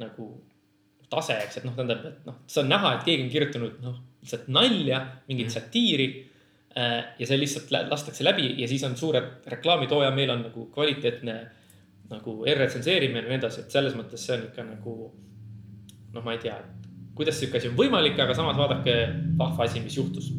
nagu 0.00 0.30
tase, 1.10 1.36
eks, 1.44 1.60
et 1.60 1.68
noh, 1.68 1.76
tähendab, 1.76 2.06
et 2.08 2.26
noh, 2.28 2.40
see 2.46 2.62
on 2.64 2.72
näha, 2.72 2.96
et 2.96 3.06
keegi 3.06 3.26
on 3.26 3.30
kirjutanud 3.36 3.84
noh, 3.84 4.00
lihtsalt 4.22 4.48
nalja, 4.52 5.04
mingit 5.28 5.50
mhm. 5.50 5.54
satiiri 5.58 6.08
Äh, 6.78 7.04
ja 7.18 7.26
see 7.26 7.38
lihtsalt 7.40 7.70
lastakse 7.90 8.24
läbi 8.24 8.52
ja 8.60 8.68
siis 8.68 8.84
on 8.84 8.96
suure 8.96 9.22
reklaamitooja, 9.46 10.10
meil 10.14 10.30
on 10.30 10.42
nagu 10.46 10.66
kvaliteetne 10.74 11.36
nagu 12.10 12.34
e-retsenseerimine 12.46 13.24
ja 13.24 13.30
nii 13.32 13.38
edasi, 13.40 13.64
et 13.64 13.72
selles 13.72 13.96
mõttes 13.96 14.22
see 14.26 14.36
on 14.36 14.44
ikka 14.46 14.66
nagu 14.68 14.92
noh, 16.12 16.22
ma 16.22 16.36
ei 16.36 16.42
tea, 16.42 16.58
kuidas 17.18 17.40
sihuke 17.40 17.58
asi 17.60 17.70
on 17.72 17.76
võimalik, 17.78 18.18
aga 18.22 18.36
samas 18.36 18.56
vaadake 18.58 18.94
vahva 19.40 19.66
asi, 19.66 19.82
mis 19.84 19.98
juhtus. 19.98 20.30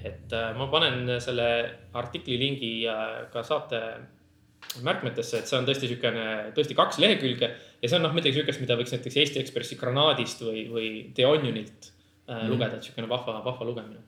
et 0.00 0.32
äh, 0.32 0.54
ma 0.56 0.70
panen 0.72 1.18
selle 1.20 1.50
artikli 1.92 2.38
lingi 2.40 2.72
ka 3.32 3.42
saate 3.44 3.80
märkmetesse, 4.84 5.40
et 5.40 5.50
see 5.50 5.58
on 5.58 5.66
tõesti 5.66 5.88
siukene, 5.90 6.24
tõesti 6.56 6.76
kaks 6.78 7.00
lehekülge 7.02 7.48
ja 7.50 7.88
see 7.88 7.98
on 7.98 8.06
noh, 8.06 8.14
midagi 8.14 8.38
siukest, 8.38 8.62
mida 8.62 8.76
võiks 8.78 8.94
näiteks 8.94 9.18
Eesti 9.22 9.42
Ekspressi 9.42 9.78
Granaadist 9.80 10.44
või, 10.46 10.64
või 10.70 10.88
The 11.16 11.26
Onionilt 11.26 11.90
äh, 11.90 12.36
mm. 12.36 12.48
lugeda, 12.52 12.78
et 12.78 12.86
siukene 12.86 13.10
vahva, 13.10 13.40
vahva 13.44 13.66
lugemine 13.66 14.04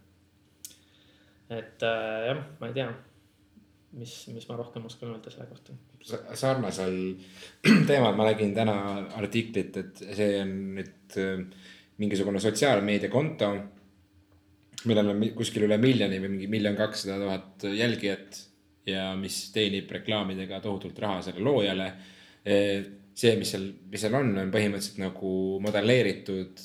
et 1.52 1.82
äh, 1.84 2.28
jah, 2.30 2.42
ma 2.60 2.68
ei 2.70 2.76
tea, 2.76 2.88
mis, 3.98 4.14
mis 4.32 4.46
ma 4.48 4.58
rohkem 4.60 4.86
oskan 4.88 5.12
öelda 5.12 5.32
selle 5.32 5.48
kohta. 5.50 5.76
sarnasel 6.38 6.96
teemal 7.88 8.16
ma 8.18 8.28
nägin 8.30 8.54
täna 8.56 8.76
artiklit, 9.18 9.76
et 9.76 10.02
see 10.02 10.30
on 10.42 10.54
nüüd 10.78 11.18
äh, 11.20 11.44
mingisugune 12.02 12.40
sotsiaalmeediakonto, 12.42 13.50
millel 14.90 15.12
on 15.12 15.28
kuskil 15.38 15.68
üle 15.68 15.78
miljoni 15.78 16.18
või 16.22 16.32
mingi 16.36 16.50
miljon 16.50 16.78
kakssada 16.78 17.20
tuhat 17.22 17.68
jälgijat 17.78 18.40
ja 18.90 19.12
mis 19.14 19.44
teenib 19.54 19.90
reklaamidega 19.94 20.58
tohutult 20.64 20.98
raha 20.98 21.20
selle 21.22 21.44
loojale 21.46 21.92
see, 23.14 23.34
mis 23.38 23.52
seal, 23.52 23.66
mis 23.90 24.02
seal 24.02 24.16
on, 24.18 24.32
on 24.42 24.52
põhimõtteliselt 24.52 25.00
nagu 25.02 25.32
modelleeritud 25.64 26.64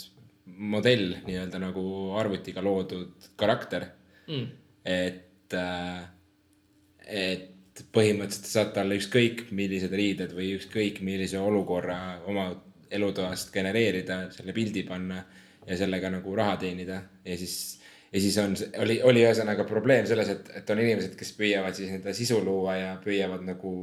modell 0.58 1.18
nii-öelda 1.28 1.60
nagu 1.62 1.84
arvutiga 2.18 2.64
loodud 2.66 3.30
karakter. 3.40 3.92
Mm.. 4.28 4.48
et, 4.84 5.54
äh, 5.56 6.00
et 7.08 7.84
põhimõtteliselt 7.96 8.50
saad 8.50 8.74
talle 8.76 8.98
ükskõik 9.00 9.46
millised 9.56 9.94
riided 9.96 10.34
või 10.36 10.50
ükskõik 10.58 11.00
millise 11.06 11.40
olukorra 11.40 12.20
oma 12.28 12.50
elutoast 12.92 13.54
genereerida, 13.54 14.26
selle 14.32 14.54
pildi 14.56 14.84
panna 14.88 15.24
ja 15.68 15.78
sellega 15.78 16.12
nagu 16.14 16.36
raha 16.36 16.58
teenida 16.62 17.02
ja 17.26 17.38
siis 17.38 17.78
ja 18.12 18.22
siis 18.22 18.38
on, 18.40 18.56
oli, 18.80 19.02
oli 19.04 19.24
ühesõnaga 19.26 19.66
probleem 19.68 20.06
selles, 20.08 20.30
et, 20.32 20.52
et 20.62 20.70
on 20.72 20.80
inimesed, 20.80 21.18
kes 21.20 21.34
püüavad 21.38 21.76
siis 21.76 21.92
enda 21.98 22.14
sisu 22.16 22.40
luua 22.44 22.78
ja 22.80 22.94
püüavad 23.04 23.44
nagu 23.46 23.74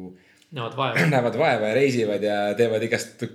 näevad 0.55 0.77
vaeva. 0.79 1.07
näevad 1.15 1.39
vaeva 1.39 1.71
ja 1.71 1.75
reisivad 1.77 2.25
ja 2.25 2.39
teevad 2.57 2.87
igast, 2.87 3.27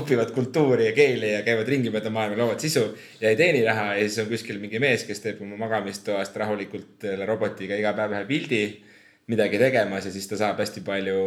õpivad 0.00 0.32
kultuuri 0.34 0.88
ja 0.88 0.96
keeli 0.96 1.34
ja 1.34 1.44
käivad 1.46 1.68
ringi 1.68 1.92
mööda 1.94 2.12
maailma, 2.14 2.40
loovad 2.40 2.64
sisu 2.64 2.86
ja 3.20 3.30
ei 3.30 3.38
teeni 3.38 3.62
raha 3.66 3.94
ja 3.98 4.08
siis 4.08 4.24
on 4.24 4.32
kuskil 4.32 4.60
mingi 4.62 4.80
mees, 4.82 5.04
kes 5.08 5.22
teeb 5.24 5.42
oma 5.44 5.58
magamistoast 5.66 6.36
rahulikult 6.42 7.08
robotiga 7.28 7.78
iga 7.78 7.92
päev 7.98 8.16
ühe 8.16 8.26
pildi 8.30 8.62
midagi 9.32 9.60
tegemas 9.60 10.06
ja 10.06 10.14
siis 10.14 10.28
ta 10.30 10.38
saab 10.40 10.62
hästi 10.62 10.84
palju 10.86 11.20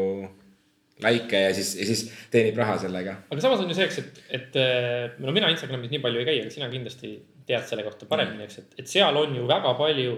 likee 1.03 1.43
ja 1.45 1.51
siis, 1.55 1.73
ja 1.79 1.85
siis 1.87 2.05
teenib 2.31 2.57
raha 2.59 2.77
sellega. 2.81 3.15
aga 3.31 3.43
samas 3.43 3.63
on 3.63 3.69
ju 3.71 3.77
see, 3.77 3.87
eks, 3.87 3.99
et, 4.03 4.23
et 4.39 5.19
no 5.23 5.31
mina 5.35 5.51
Instagramis 5.53 5.93
nii 5.93 6.01
palju 6.03 6.23
ei 6.23 6.27
käi, 6.27 6.39
aga 6.43 6.53
sina 6.53 6.71
kindlasti 6.71 7.13
tead 7.47 7.67
selle 7.69 7.85
kohta 7.87 8.09
paremini, 8.09 8.45
eks, 8.45 8.61
et, 8.63 8.79
et 8.83 8.91
seal 8.91 9.15
on 9.17 9.35
ju 9.35 9.47
väga 9.49 9.73
palju 9.79 10.15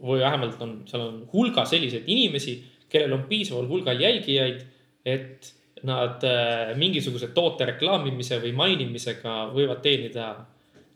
või 0.00 0.20
vähemalt 0.22 0.60
on, 0.64 0.76
seal 0.88 1.02
on 1.04 1.24
hulga 1.32 1.66
selliseid 1.68 2.06
inimesi 2.08 2.60
kellel 2.90 3.14
on 3.14 3.24
piisaval 3.30 3.68
hulgal 3.70 4.00
jälgijaid, 4.00 4.62
et 5.06 5.54
nad 5.86 6.24
äh, 6.26 6.74
mingisuguse 6.76 7.30
toote 7.36 7.68
reklaamimise 7.70 8.40
või 8.42 8.52
mainimisega 8.56 9.36
võivad 9.54 9.80
teenida 9.84 10.32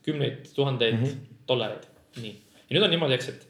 kümneid 0.04 0.50
tuhandeid 0.54 0.98
mm 0.98 1.04
-hmm. 1.04 1.36
dollareid. 1.48 1.86
nii, 2.20 2.34
ja 2.68 2.76
nüüd 2.76 2.84
on 2.84 2.90
niimoodi, 2.92 3.14
eks, 3.14 3.28
et 3.28 3.46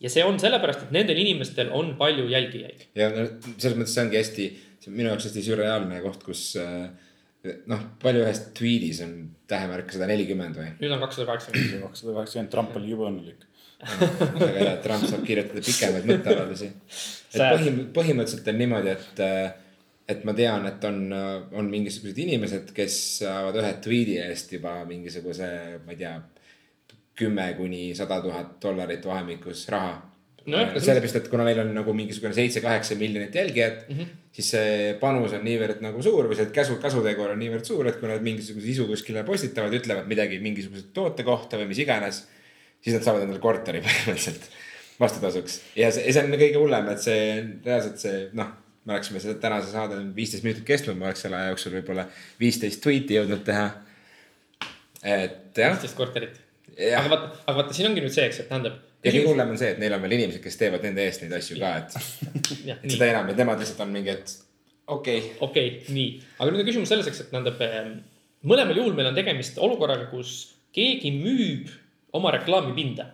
ja 0.00 0.10
see 0.12 0.24
on 0.24 0.40
sellepärast, 0.40 0.82
et 0.86 0.92
nendel 0.92 1.18
inimestel 1.18 1.72
on 1.72 1.94
palju 1.96 2.28
jälgijaid. 2.28 2.88
ja 2.94 3.08
no 3.10 3.26
selles 3.56 3.78
mõttes 3.78 3.94
see 3.94 4.04
ongi 4.04 4.20
hästi, 4.20 4.48
see 4.86 4.92
on 4.92 5.00
minu 5.00 5.10
jaoks 5.10 5.26
hästi 5.28 5.42
sürreaalne 5.42 5.98
koht, 6.04 6.22
kus 6.26 6.44
äh, 6.62 6.86
noh, 7.70 7.82
palju 8.02 8.22
ühes 8.22 8.40
tweetis 8.56 9.02
on 9.06 9.18
tähemärk 9.50 9.90
sada 9.94 10.08
nelikümmend 10.10 10.58
või? 10.60 10.70
nüüd 10.78 10.94
on 10.94 11.02
kakssada 11.02 11.26
kaheksakümmend. 11.32 11.82
kakssada 11.88 12.16
kaheksakümmend, 12.20 12.52
Trump 12.54 12.78
oli 12.78 12.94
jube 12.94 13.10
õnnelik 13.10 13.44
väga 13.82 14.52
hea, 14.54 14.72
et 14.72 14.82
Trump 14.86 15.04
saab 15.10 15.26
kirjutada 15.26 15.62
pikemaid 15.66 16.08
mõtteavaldusi. 16.08 16.70
et 17.34 17.42
põhim-, 17.42 17.82
põhimõtteliselt 17.96 18.50
on 18.52 18.58
niimoodi, 18.62 18.94
et, 18.94 19.22
et 20.14 20.24
ma 20.24 20.34
tean, 20.38 20.64
et 20.70 20.86
on, 20.88 21.02
on 21.60 21.68
mingisugused 21.70 22.18
inimesed, 22.24 22.72
kes 22.76 22.96
saavad 23.20 23.60
ühe 23.60 23.74
tweet'i 23.84 24.16
eest 24.24 24.56
juba 24.56 24.78
mingisuguse, 24.88 25.50
ma 25.84 25.92
ei 25.92 26.00
tea, 26.00 26.14
kümme 27.16 27.50
kuni 27.56 27.90
sada 27.96 28.20
tuhat 28.24 28.56
dollarit 28.62 29.04
vahemikus 29.08 29.66
raha 29.72 29.98
no,. 30.52 30.62
sellepärast, 30.76 31.20
et 31.20 31.28
kuna 31.32 31.46
neil 31.48 31.60
on 31.64 31.72
nagu 31.76 31.94
mingisugune 31.96 32.34
seitse-kaheksa 32.36 32.98
miljonit 33.00 33.34
jälgijat 33.34 33.88
mm, 33.88 33.98
-hmm. 33.98 34.14
siis 34.38 34.52
see 34.54 34.94
panus 35.00 35.34
on 35.36 35.44
niivõrd 35.46 35.82
nagu 35.84 36.02
suur 36.02 36.30
või 36.30 36.38
see 36.38 36.52
käsu, 36.54 36.78
kasutegur 36.82 37.34
on 37.34 37.42
niivõrd 37.42 37.66
suur, 37.68 37.88
et 37.90 38.00
kui 38.00 38.10
nad 38.10 38.22
mingisuguse 38.24 38.66
sisu 38.66 38.86
kuskile 38.90 39.24
postitavad, 39.26 39.74
ütlevad 39.74 40.08
midagi 40.10 40.40
mingisuguse 40.44 40.90
toote 40.96 41.26
kohta 41.26 41.60
või 41.60 41.70
mis 41.72 41.82
iganes 41.84 42.24
siis 42.86 42.94
nad 42.96 43.04
saavad 43.04 43.26
endale 43.26 43.42
korteri 43.42 43.82
põhimõtteliselt 43.86 44.46
vastutasuks. 45.00 45.60
ja 45.76 45.90
see, 45.92 46.06
see 46.12 46.22
on 46.22 46.38
kõige 46.38 46.60
hullem, 46.60 46.88
et 46.92 47.02
see 47.02 47.26
reaalselt 47.64 48.00
see 48.02 48.22
noh, 48.38 48.52
me 48.86 48.94
oleksime 48.94 49.20
seda 49.22 49.36
tänase 49.42 49.72
saade 49.72 49.98
viisteist 50.16 50.46
minutit 50.46 50.66
kestnud, 50.68 50.98
ma 50.98 51.10
oleks 51.10 51.24
selle 51.26 51.38
aja 51.38 51.52
jooksul 51.52 51.74
võib-olla 51.80 52.06
viisteist 52.40 52.82
tweet'i 52.84 53.18
jõudnud 53.18 53.42
teha. 53.46 53.66
et 55.02 55.58
jah. 55.58 55.74
viisteist 55.74 55.98
korterit. 55.98 56.38
aga 56.76 57.08
vaata, 57.10 57.32
aga 57.44 57.56
vaata, 57.60 57.76
siin 57.76 57.90
ongi 57.90 58.04
nüüd 58.04 58.14
see, 58.14 58.28
eks, 58.30 58.44
et 58.44 58.52
tähendab. 58.52 58.78
Ja 59.06 59.14
kõige 59.14 59.30
hullem 59.30 59.54
on 59.54 59.60
see, 59.60 59.70
et 59.74 59.80
neil 59.82 59.94
on 59.96 60.02
veel 60.04 60.16
inimesed, 60.18 60.42
kes 60.44 60.58
teevad 60.60 60.84
nende 60.86 61.06
eest 61.06 61.22
neid 61.24 61.36
asju 61.38 61.60
ka, 61.60 61.72
et 61.82 61.96
seda 62.92 63.08
enam, 63.12 63.30
et 63.32 63.40
nemad 63.40 63.62
lihtsalt 63.62 63.84
on 63.86 63.94
mingi, 63.94 64.14
et 64.16 64.34
okei. 64.86 65.18
Okay.. 65.18 65.32
okei 65.40 65.70
okay,, 65.72 65.94
nii, 65.94 66.08
aga 66.38 66.52
nüüd 66.52 66.64
on 66.64 66.70
küsimus 66.70 66.92
selles, 66.92 67.10
eks, 67.10 67.24
et 67.24 67.32
tähendab 67.32 67.62
ehm, 67.66 67.92
mõlemal 68.46 68.80
juhul 68.82 68.96
meil 68.98 69.10
on 69.10 69.18
tegemist 69.18 69.60
olukorraga, 69.62 70.08
kus 70.12 70.34
keegi 70.76 71.12
müüb 71.16 71.70
oma 72.16 72.32
reklaamipinda. 72.34 73.06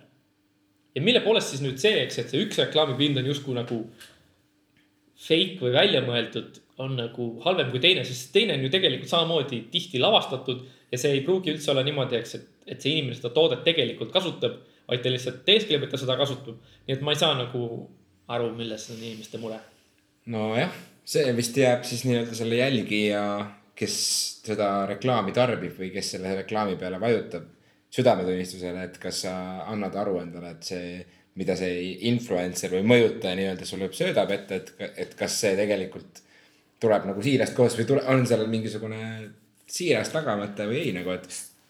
ja 0.95 1.01
mille 1.01 1.23
poolest 1.25 1.53
siis 1.53 1.63
nüüd 1.63 1.79
see, 1.81 2.03
eks, 2.03 2.19
et 2.21 2.33
see 2.33 2.43
üks 2.45 2.59
reklaamipind 2.61 3.17
on 3.21 3.29
justkui 3.31 3.55
nagu 3.57 3.79
fake 5.23 5.61
või 5.61 5.73
väljamõeldud, 5.73 6.59
on 6.83 6.95
nagu 6.97 7.27
halvem 7.45 7.71
kui 7.71 7.81
teine, 7.81 8.03
sest 8.05 8.31
teine 8.33 8.57
on 8.57 8.65
ju 8.65 8.71
tegelikult 8.73 9.09
samamoodi 9.09 9.63
tihti 9.73 10.01
lavastatud 10.01 10.63
ja 10.91 10.99
see 10.99 11.15
ei 11.17 11.23
pruugi 11.25 11.53
üldse 11.53 11.71
olla 11.73 11.83
niimoodi, 11.85 12.17
eks, 12.19 12.35
et, 12.37 12.47
et 12.75 12.81
see 12.81 12.95
inimene 12.95 13.17
seda 13.17 13.31
toodet 13.33 13.63
tegelikult 13.65 14.13
kasutab, 14.13 14.59
vaid 14.89 15.03
ta 15.03 15.11
lihtsalt 15.11 15.43
teeskleb, 15.47 15.85
et 15.85 15.93
ta 15.93 15.99
seda 15.99 16.17
kasutab. 16.19 16.59
nii 16.87 16.97
et 16.97 17.03
ma 17.05 17.13
ei 17.13 17.19
saa 17.19 17.35
nagu 17.39 17.63
aru, 18.33 18.51
milles 18.57 18.89
on 18.91 18.99
inimeste 18.99 19.39
mure. 19.41 19.59
nojah, 20.33 20.71
see 21.05 21.33
vist 21.37 21.57
jääb 21.59 21.83
siis 21.87 22.05
nii-öelda 22.07 22.35
selle 22.37 22.59
jälgija, 22.59 23.23
kes 23.75 23.97
seda 24.45 24.69
reklaami 24.89 25.33
tarbib 25.35 25.75
või 25.79 25.91
kes 25.93 26.13
selle 26.15 26.35
reklaami 26.43 26.77
peale 26.79 26.99
vajutab 27.01 27.49
südametunnistusele, 27.93 28.87
et 28.87 28.97
kas 29.01 29.23
sa 29.25 29.33
annad 29.69 29.95
aru 30.01 30.17
endale, 30.21 30.55
et 30.55 30.69
see, 30.69 30.93
mida 31.39 31.55
see 31.57 32.07
influencer 32.09 32.73
või 32.73 32.85
mõjutaja 32.89 33.37
nii-öelda 33.37 33.67
sulle 33.69 33.89
söödab 33.93 34.31
ette, 34.33 34.61
et, 34.61 34.93
et 35.05 35.17
kas 35.17 35.39
see 35.43 35.57
tegelikult 35.59 36.23
tuleb 36.83 37.05
nagu 37.07 37.21
siirast 37.23 37.55
kohast 37.55 37.79
või 37.79 37.89
tule, 37.89 38.05
on 38.11 38.25
seal 38.27 38.47
mingisugune 38.51 39.03
siiras 39.69 40.11
tagamõte 40.13 40.67
või 40.69 40.81
ei 40.87 40.95
nagu, 40.95 41.13
et. 41.15 41.29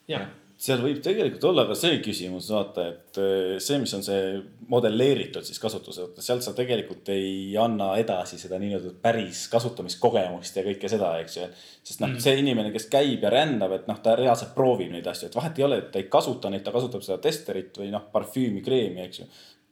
jah 0.09 0.31
seal 0.63 0.79
võib 0.79 1.01
tegelikult 1.03 1.43
olla 1.49 1.65
ka 1.67 1.75
see 1.75 1.97
küsimus, 2.03 2.47
vaata, 2.53 2.85
et 2.93 3.19
eh, 3.19 3.55
see, 3.63 3.79
mis 3.81 3.93
on 3.97 4.03
see 4.05 4.37
modelleeritud 4.71 5.43
siis 5.43 5.59
kasutuse, 5.59 6.05
sealt 6.23 6.45
sa 6.45 6.53
tegelikult 6.55 7.09
ei 7.11 7.51
anna 7.59 7.89
edasi 7.99 8.39
seda 8.39 8.59
nii-öelda 8.61 8.93
päris 9.03 9.45
kasutamiskogemust 9.51 10.59
ja 10.59 10.63
kõike 10.63 10.91
seda, 10.91 11.11
eks 11.23 11.39
ju. 11.39 11.49
sest 11.83 12.03
noh 12.03 12.13
mm., 12.13 12.23
see 12.23 12.39
inimene, 12.39 12.71
kes 12.75 12.87
käib 12.93 13.25
ja 13.27 13.33
rändab, 13.33 13.75
et 13.75 13.89
noh, 13.91 13.99
ta 14.03 14.15
reaalselt 14.19 14.55
proovib 14.55 14.93
neid 14.93 15.09
asju, 15.11 15.27
et 15.27 15.39
vahet 15.39 15.59
ei 15.59 15.67
ole, 15.67 15.81
et 15.83 15.91
ta 15.91 15.99
ei 15.99 16.07
kasuta 16.11 16.53
neid, 16.53 16.63
ta 16.63 16.75
kasutab 16.75 17.03
seda 17.03 17.19
testerit 17.23 17.83
või 17.83 17.91
noh, 17.91 18.07
parfüümi, 18.15 18.63
kreemi, 18.63 19.03
eks 19.03 19.23
ju 19.23 19.29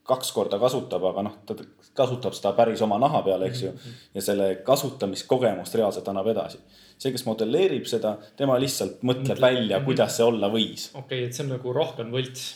kaks 0.08 0.32
korda 0.34 0.60
kasutab, 0.62 1.04
aga 1.12 1.24
noh, 1.28 1.36
ta 1.46 1.56
kasutab 1.98 2.36
seda 2.36 2.54
päris 2.58 2.82
oma 2.86 2.98
naha 3.02 3.22
peal, 3.26 3.44
eks 3.48 3.64
ju. 3.66 3.74
Mhm. 3.74 3.98
ja 4.18 4.24
selle 4.26 4.48
kasutamiskogemust 4.66 5.76
reaalselt 5.78 6.08
annab 6.12 6.32
edasi. 6.34 6.62
see, 7.02 7.12
kes 7.12 7.26
modelleerib 7.26 7.88
seda, 7.90 8.18
tema 8.38 8.60
lihtsalt 8.62 9.00
mõtleb 9.02 9.38
Mõtle. 9.38 9.42
välja, 9.42 9.78
mhm. 9.78 9.86
kuidas 9.86 10.18
see 10.18 10.26
olla 10.26 10.50
võis. 10.54 10.90
okei 10.94 11.04
okay,, 11.04 11.28
et 11.28 11.38
see 11.38 11.46
on 11.46 11.54
nagu 11.56 11.74
rohkem 11.74 12.12
võlts. 12.14 12.48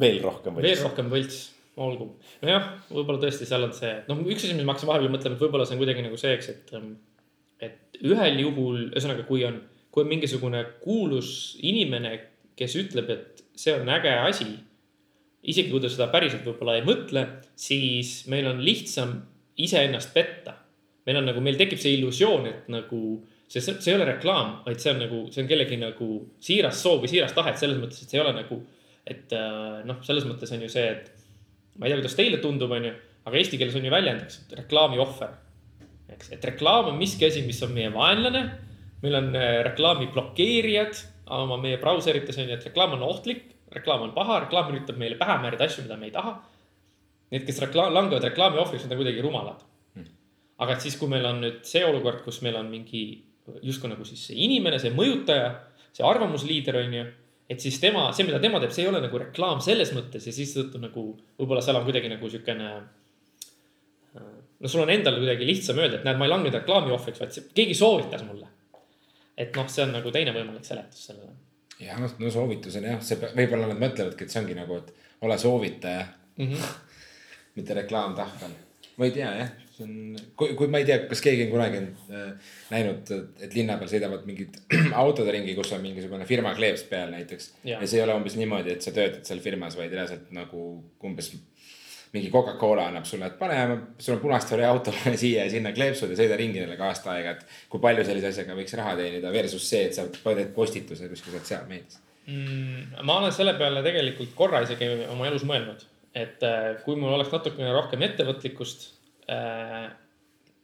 veel 0.00 0.22
rohkem 0.22 0.56
võlts. 0.56 0.68
veel 0.68 0.84
rohkem 0.84 1.10
võlts, 1.12 1.40
olgu. 1.76 2.10
nojah, 2.42 2.68
võib-olla 2.90 3.22
tõesti 3.26 3.48
seal 3.48 3.68
on 3.68 3.74
see, 3.76 3.94
noh, 4.08 4.20
üks 4.24 4.44
asi, 4.44 4.54
mis 4.56 4.64
ma 4.66 4.74
hakkasin 4.74 4.92
vahepeal 4.92 5.14
mõtlema, 5.16 5.36
et 5.36 5.46
võib-olla 5.46 5.68
see 5.68 5.76
on 5.76 5.84
kuidagi 5.84 6.06
nagu 6.06 6.20
see, 6.20 6.34
eks, 6.38 6.52
et, 6.52 6.74
ähm, 6.78 6.92
et 7.60 7.98
ühel 8.02 8.38
juhul, 8.44 8.84
ühesõnaga, 8.92 9.26
kui 9.28 9.44
on, 9.48 9.60
kui 9.94 10.04
on 10.04 10.10
mingisugune 10.10 10.62
kuulus 10.84 11.56
inimene, 11.62 12.16
kes 12.58 12.76
ütleb, 12.80 13.10
et 13.10 13.44
see 13.58 13.74
on 13.74 13.88
äge 13.90 14.12
asi 14.20 14.48
isegi 15.50 15.70
kui 15.72 15.82
ta 15.82 15.90
seda 15.92 16.08
päriselt 16.12 16.46
võib-olla 16.46 16.78
ei 16.78 16.84
mõtle, 16.86 17.24
siis 17.58 18.24
meil 18.32 18.48
on 18.48 18.62
lihtsam 18.64 19.16
iseennast 19.60 20.14
petta. 20.14 20.60
meil 21.04 21.18
on 21.20 21.26
nagu, 21.28 21.40
meil 21.44 21.58
tekib 21.60 21.80
see 21.80 21.98
illusioon, 21.98 22.46
et 22.48 22.68
nagu 22.72 22.98
see, 23.48 23.60
see 23.60 23.90
ei 23.90 23.98
ole 23.98 24.06
reklaam, 24.08 24.54
vaid 24.64 24.80
see 24.80 24.94
on 24.94 25.02
nagu, 25.04 25.18
see 25.34 25.42
on 25.42 25.50
kellegi 25.50 25.76
nagu 25.76 26.08
siiras 26.40 26.80
soov 26.80 27.02
või 27.02 27.10
siiras 27.12 27.34
tahe, 27.36 27.52
et 27.52 27.60
selles 27.60 27.76
mõttes, 27.80 28.00
et 28.00 28.08
see 28.08 28.16
ei 28.16 28.24
ole 28.24 28.32
nagu, 28.38 28.60
et 29.04 29.34
äh, 29.36 29.82
noh, 29.84 30.00
selles 30.06 30.24
mõttes 30.28 30.54
on 30.56 30.64
ju 30.64 30.70
see, 30.72 30.86
et 30.94 31.10
ma 31.76 31.84
ei 31.84 31.92
tea, 31.92 32.00
kuidas 32.00 32.16
teile 32.16 32.40
tundub, 32.40 32.72
on 32.72 32.88
ju, 32.88 32.94
aga 33.28 33.40
eesti 33.40 33.60
keeles 33.60 33.76
on 33.76 33.84
ju 33.84 33.92
väljend, 33.92 34.24
eks, 34.24 34.40
reklaami 34.62 35.00
ohver. 35.04 35.36
eks, 36.14 36.32
et 36.36 36.48
reklaam 36.48 36.88
on 36.92 36.96
miski 37.00 37.28
asi, 37.28 37.44
mis 37.44 37.60
on 37.66 37.76
meie 37.76 37.92
vaenlane. 37.92 38.46
meil 39.04 39.20
on 39.20 39.34
äh, 39.36 39.58
reklaami 39.68 40.08
blokeerijad 40.14 41.04
oma 41.36 41.56
meie 41.60 41.76
brauserites 41.80 42.38
on 42.40 42.48
ju, 42.48 42.56
et 42.56 42.66
reklaam 42.70 42.96
on 42.96 43.04
ohtlik 43.04 43.53
reklaam 43.74 44.06
on 44.06 44.14
paha, 44.16 44.40
reklaam 44.46 44.72
üritab 44.72 44.98
meile 45.00 45.18
pähe 45.20 45.36
määrida 45.42 45.68
asju, 45.68 45.84
mida 45.86 45.98
me 46.00 46.08
ei 46.08 46.14
taha. 46.14 46.34
Need, 47.34 47.46
kes 47.48 47.60
reklaam, 47.64 47.94
langevad 47.94 48.26
reklaami 48.28 48.60
ohvriks, 48.62 48.84
need 48.84 48.94
on 48.94 49.00
kuidagi 49.00 49.22
rumalad 49.24 49.62
hmm.. 49.96 50.10
aga 50.62 50.74
et 50.76 50.84
siis, 50.84 50.96
kui 51.00 51.08
meil 51.10 51.24
on 51.26 51.40
nüüd 51.42 51.62
see 51.66 51.82
olukord, 51.86 52.20
kus 52.26 52.42
meil 52.46 52.58
on 52.60 52.68
mingi 52.70 53.04
justkui 53.64 53.90
nagu 53.90 54.04
siis 54.08 54.22
see 54.28 54.40
inimene, 54.46 54.78
see 54.80 54.92
mõjutaja, 54.94 55.48
see 55.94 56.04
arvamusliider 56.06 56.78
on 56.80 56.98
ju. 56.98 57.06
et 57.50 57.60
siis 57.60 57.78
tema, 57.80 58.06
see, 58.16 58.26
mida 58.28 58.40
tema 58.40 58.60
teeb, 58.62 58.72
see 58.72 58.84
ei 58.84 58.90
ole 58.90 59.00
nagu 59.04 59.20
reklaam 59.20 59.60
selles 59.64 59.92
mõttes 59.96 60.28
ja 60.28 60.32
siis 60.32 60.52
seetõttu 60.52 60.80
nagu 60.80 61.06
võib-olla 61.40 61.64
seal 61.64 61.80
on 61.80 61.88
kuidagi 61.88 62.12
nagu 62.12 62.30
siukene. 62.30 62.70
no 64.14 64.70
sul 64.70 64.84
on 64.84 64.92
endal 64.94 65.18
kuidagi 65.20 65.48
lihtsam 65.48 65.80
öelda, 65.80 65.98
et 65.98 66.06
näed, 66.08 66.20
ma 66.20 66.28
ei 66.28 66.32
langenud 66.32 66.60
reklaami 66.60 66.94
ohvriks, 66.94 67.20
vaid 67.20 67.34
see, 67.36 67.48
keegi 67.56 67.76
soovitas 67.76 68.24
mulle. 68.28 68.48
et 69.36 69.56
noh, 69.56 69.68
see 69.68 69.84
on 69.84 69.96
nagu 69.98 70.14
teine 70.14 70.36
võimalik 70.36 70.64
seletus 70.64 71.08
sellele 71.10 71.34
jah, 71.84 72.00
no 72.00 72.30
soovitus 72.32 72.78
on 72.80 72.88
jah, 72.90 73.02
see 73.04 73.18
võib-olla 73.24 73.70
nad 73.70 73.80
mõtlevadki, 73.80 74.26
et 74.26 74.34
see 74.34 74.42
ongi 74.42 74.56
nagu, 74.58 74.80
et 74.80 75.24
ole 75.24 75.38
soovitaja 75.40 76.06
mm. 76.36 76.46
-hmm. 76.46 76.72
mitte 77.58 77.76
reklaamtahvel. 77.80 78.56
ma 78.96 79.08
ei 79.08 79.14
tea 79.14 79.30
jah, 79.38 79.52
see 79.76 79.86
on, 79.86 79.94
kui, 80.38 80.54
kui 80.58 80.70
ma 80.70 80.80
ei 80.82 80.88
tea, 80.88 81.00
kas 81.10 81.22
keegi 81.24 81.46
on 81.46 81.54
kunagi 81.54 81.80
äh, 81.82 82.52
näinud, 82.70 83.10
et 83.40 83.56
linna 83.56 83.78
peal 83.80 83.90
sõidavad 83.90 84.26
mingid 84.28 84.60
autod 85.02 85.30
ringi, 85.34 85.56
kus 85.58 85.72
on 85.76 85.82
mingisugune 85.82 86.28
firma 86.28 86.54
kleeps 86.58 86.86
peal 86.90 87.10
näiteks. 87.14 87.50
ja 87.64 87.80
see 87.86 87.98
ei 88.00 88.04
ole 88.06 88.14
umbes 88.20 88.36
niimoodi, 88.40 88.76
et 88.76 88.86
sa 88.86 88.94
töötad 88.94 89.24
seal 89.26 89.42
firmas, 89.44 89.76
vaid 89.78 89.92
reaalselt 89.92 90.30
nagu 90.36 90.68
umbes 91.04 91.32
mingi 92.14 92.30
Coca-Cola 92.30 92.86
annab 92.88 93.06
sulle, 93.08 93.26
et 93.26 93.38
pane, 93.38 93.58
sul 93.98 94.14
on 94.14 94.20
punast 94.22 94.52
värvi 94.54 94.66
auto, 94.68 94.92
pane 94.94 95.18
siia 95.22 95.46
ja 95.46 95.52
sinna 95.52 95.72
kleepsud 95.74 96.12
ja 96.12 96.18
sõida 96.18 96.38
ringi 96.38 96.62
nendega 96.62 96.86
aasta 96.88 97.10
aega, 97.14 97.34
et 97.34 97.58
kui 97.72 97.82
palju 97.82 98.06
sellise 98.06 98.30
asjaga 98.30 98.56
võiks 98.58 98.76
raha 98.78 98.94
teenida 99.00 99.32
versus 99.34 99.66
see, 99.66 99.88
et 99.88 99.96
sa 99.96 100.06
teed 100.10 100.52
postituse 100.54 101.10
kuskil 101.10 101.34
sotsiaalmeedias 101.38 101.98
mm,? 102.30 103.02
ma 103.02 103.18
olen 103.18 103.34
selle 103.34 103.56
peale 103.58 103.82
tegelikult 103.86 104.32
korra 104.38 104.62
isegi 104.66 104.88
oma 105.10 105.26
elus 105.30 105.46
mõelnud, 105.48 105.82
et 106.14 106.46
äh, 106.46 106.70
kui 106.86 106.98
mul 107.00 107.16
oleks 107.16 107.34
natukene 107.34 107.74
rohkem 107.74 108.06
ettevõtlikkust 108.06 108.88
äh,, 109.34 109.90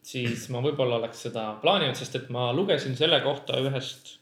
siis 0.07 0.47
ma 0.55 0.63
võib-olla 0.65 1.01
oleks 1.03 1.27
seda 1.27 1.51
plaaninud, 1.65 1.99
sest 1.99 2.17
et 2.21 2.33
ma 2.33 2.51
lugesin 2.57 2.95
selle 2.99 3.19
kohta 3.27 3.59
ühest, 3.61 4.17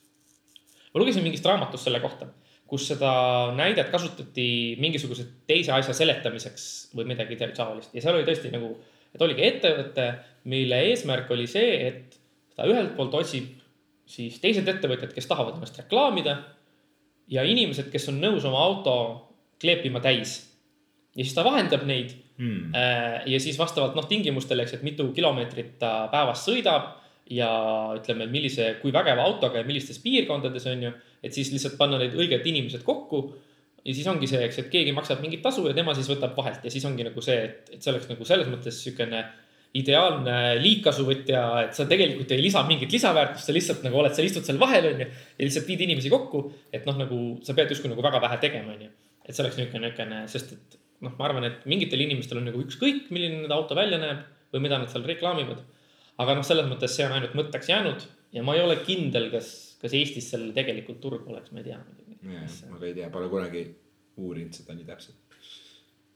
ma 0.94 1.04
lugesin 1.04 1.26
mingist 1.26 1.46
raamatust 1.46 1.90
selle 1.90 2.00
kohta 2.04 2.32
kus 2.68 2.84
seda 2.90 3.10
näidet 3.56 3.88
kasutati 3.92 4.76
mingisuguse 4.80 5.24
teise 5.48 5.72
asja 5.72 5.94
seletamiseks 5.96 6.66
või 6.96 7.08
midagi 7.08 7.38
taolist 7.40 7.94
ja 7.96 8.04
seal 8.04 8.18
oli 8.18 8.26
tõesti 8.28 8.52
nagu, 8.52 8.74
et 9.14 9.24
oligi 9.24 9.46
ettevõte, 9.46 10.08
mille 10.52 10.82
eesmärk 10.90 11.30
oli 11.32 11.48
see, 11.48 11.78
et 11.88 12.18
ta 12.56 12.68
ühelt 12.68 12.94
poolt 12.96 13.16
otsib 13.16 13.48
siis 14.08 14.36
teised 14.42 14.68
ettevõtjad, 14.68 15.14
kes 15.16 15.28
tahavad 15.30 15.56
ennast 15.56 15.80
reklaamida 15.80 16.36
ja 17.32 17.44
inimesed, 17.44 17.88
kes 17.92 18.08
on 18.12 18.20
nõus 18.20 18.44
oma 18.48 18.60
auto 18.64 18.94
kleepima 19.60 20.00
täis. 20.04 20.38
ja 21.16 21.24
siis 21.24 21.34
ta 21.34 21.44
vahendab 21.44 21.84
neid 21.88 22.12
hmm. 22.36 22.72
ja 23.26 23.40
siis 23.40 23.58
vastavalt 23.58 23.96
noh 23.96 24.06
tingimustele, 24.08 24.64
eks, 24.64 24.78
et 24.78 24.86
mitu 24.86 25.10
kilomeetrit 25.16 25.78
ta 25.80 26.08
päevas 26.12 26.44
sõidab 26.44 26.98
ja 27.32 27.50
ütleme, 27.96 28.28
millise, 28.28 28.74
kui 28.82 28.92
vägeva 28.92 29.24
autoga 29.24 29.60
ja 29.60 29.68
millistes 29.68 30.00
piirkondades 30.04 30.66
on 30.68 30.88
ju 30.88 30.92
et 31.22 31.34
siis 31.34 31.50
lihtsalt 31.54 31.76
panna 31.80 31.98
need 32.00 32.16
õiged 32.16 32.46
inimesed 32.46 32.84
kokku. 32.86 33.26
ja 33.84 33.94
siis 33.94 34.06
ongi 34.10 34.26
see, 34.28 34.40
eks, 34.44 34.58
et 34.62 34.70
keegi 34.72 34.92
maksab 34.92 35.20
mingit 35.24 35.42
tasu 35.42 35.64
ja 35.68 35.74
tema 35.74 35.94
siis 35.96 36.08
võtab 36.10 36.36
vahelt 36.36 36.64
ja 36.64 36.70
siis 36.70 36.84
ongi 36.84 37.06
nagu 37.06 37.22
see, 37.24 37.36
et, 37.44 37.70
et 37.76 37.82
see 37.82 37.92
oleks 37.92 38.08
nagu 38.10 38.26
selles 38.26 38.50
mõttes 38.50 38.82
sihukene 38.82 39.22
ideaalne 39.76 40.56
liigkasuvõtja, 40.62 41.42
et 41.66 41.76
sa 41.76 41.84
tegelikult 41.88 42.30
ei 42.32 42.40
lisa 42.40 42.62
mingit 42.66 42.92
lisaväärtust, 42.92 43.44
sa 43.44 43.54
lihtsalt 43.54 43.82
nagu 43.84 44.00
oled 44.00 44.14
seal, 44.16 44.28
istud 44.28 44.46
seal 44.46 44.60
vahel, 44.60 44.88
onju. 44.94 45.06
ja 45.08 45.44
lihtsalt 45.44 45.68
viid 45.68 45.84
inimesi 45.84 46.12
kokku, 46.12 46.46
et 46.72 46.88
noh, 46.88 46.96
nagu 46.96 47.18
sa 47.44 47.56
pead 47.56 47.74
justkui 47.74 47.92
nagu 47.92 48.04
väga 48.04 48.22
vähe 48.24 48.38
tegema, 48.44 48.72
onju. 48.74 48.88
et 49.26 49.36
see 49.36 49.44
oleks 49.44 49.58
niisugune, 49.60 49.90
niisugune, 49.90 50.22
sest 50.32 50.54
et 50.56 50.78
noh, 51.04 51.12
ma 51.18 51.28
arvan, 51.28 51.46
et 51.50 51.66
mingitel 51.68 52.00
inimestel 52.00 52.40
on 52.40 52.48
nagu 52.48 52.62
ükskõik, 52.64 53.10
milline 53.14 53.42
nende 53.42 53.54
auto 53.54 53.76
välja 53.78 54.00
näeb 54.00 54.24
või 54.54 54.64
mida 54.64 54.80
nad 54.80 54.92
seal 54.92 55.04
reklaamivad. 55.06 55.60
aga 56.18 56.38
noh, 56.38 56.46
selles 56.46 56.66
mõttes 56.70 56.96
see 56.96 57.06
on 57.06 57.14
ainult 57.18 57.36
mõtteks 57.38 57.68
jäänud 57.68 58.08
ja 58.34 58.42
ma 58.42 58.56
ei 58.56 58.64
ole 58.64 58.80
kindel, 58.86 59.28
kas 59.34 59.67
kas 59.82 59.94
Eestis 59.94 60.28
sellel 60.32 60.52
tegelikult 60.56 61.00
turgu 61.02 61.32
oleks, 61.32 61.52
ma 61.54 61.62
ei 61.62 61.68
tea 61.70 61.78
muidugi. 61.80 62.18
ma 62.70 62.80
ka 62.80 62.86
ei 62.88 62.94
tea, 62.96 63.08
pole 63.14 63.30
kunagi 63.32 63.64
uurinud 64.18 64.56
seda 64.56 64.76
nii 64.76 64.86
täpselt. 64.88 65.36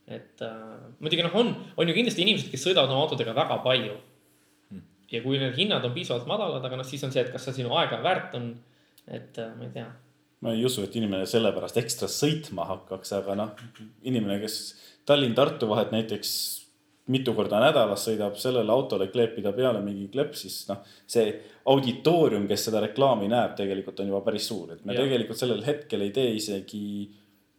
et 0.07 0.43
äh, 0.43 0.87
muidugi 0.99 1.25
noh, 1.25 1.35
on, 1.39 1.53
on 1.79 1.89
ju 1.89 1.95
kindlasti 1.95 2.25
inimesed, 2.25 2.51
kes 2.51 2.65
sõidavad 2.67 2.91
oma 2.91 3.05
autodega 3.05 3.35
väga 3.37 3.59
palju 3.63 3.95
hmm.. 3.95 4.87
ja 5.13 5.23
kui 5.23 5.39
need 5.41 5.55
hinnad 5.59 5.85
on 5.87 5.95
piisavalt 5.95 6.27
madalad, 6.29 6.63
aga 6.63 6.81
noh, 6.81 6.87
siis 6.87 7.03
on 7.07 7.13
see, 7.15 7.23
et 7.23 7.31
kas 7.33 7.47
see 7.47 7.61
sinu 7.61 7.75
aega 7.79 8.01
väärt 8.03 8.35
on. 8.39 8.51
et 9.07 9.39
äh, 9.39 9.53
ma 9.59 9.69
ei 9.69 9.75
tea. 9.77 9.87
ma 10.43 10.55
ei 10.57 10.65
usu, 10.67 10.83
et 10.83 10.99
inimene 10.99 11.27
sellepärast 11.29 11.79
ekstra 11.79 12.11
sõitma 12.11 12.67
hakkaks, 12.73 13.15
aga 13.21 13.37
noh, 13.39 13.63
inimene, 14.03 14.41
kes 14.43 14.59
Tallinn-Tartu 15.07 15.67
vahet 15.71 15.95
näiteks 15.95 16.33
mitu 17.11 17.33
korda 17.35 17.59
nädalas 17.59 18.05
sõidab 18.07 18.37
sellele 18.39 18.71
autole 18.71 19.09
kleepida 19.11 19.51
peale 19.55 19.81
mingi 19.83 20.07
kleps, 20.11 20.45
siis 20.45 20.61
noh, 20.69 20.79
see 21.09 21.33
auditoorium, 21.71 22.45
kes 22.47 22.69
seda 22.69 22.79
reklaami 22.85 23.27
näeb, 23.31 23.57
tegelikult 23.57 23.99
on 23.99 24.13
juba 24.13 24.21
päris 24.23 24.47
suur, 24.47 24.71
et 24.75 24.85
me 24.87 24.95
ja. 24.95 25.03
tegelikult 25.03 25.39
sellel 25.39 25.63
hetkel 25.65 26.05
ei 26.05 26.13
tee 26.15 26.31
isegi 26.37 26.85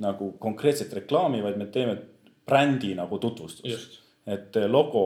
nagu 0.04 0.32
konkreetset 0.40 0.92
reklaami, 1.00 1.42
vaid 1.44 1.60
me 1.60 1.68
teeme 1.72 1.98
brändi 2.46 2.94
nagu 2.96 3.20
tutvustust. 3.20 4.00
et 4.24 4.56
logo 4.72 5.00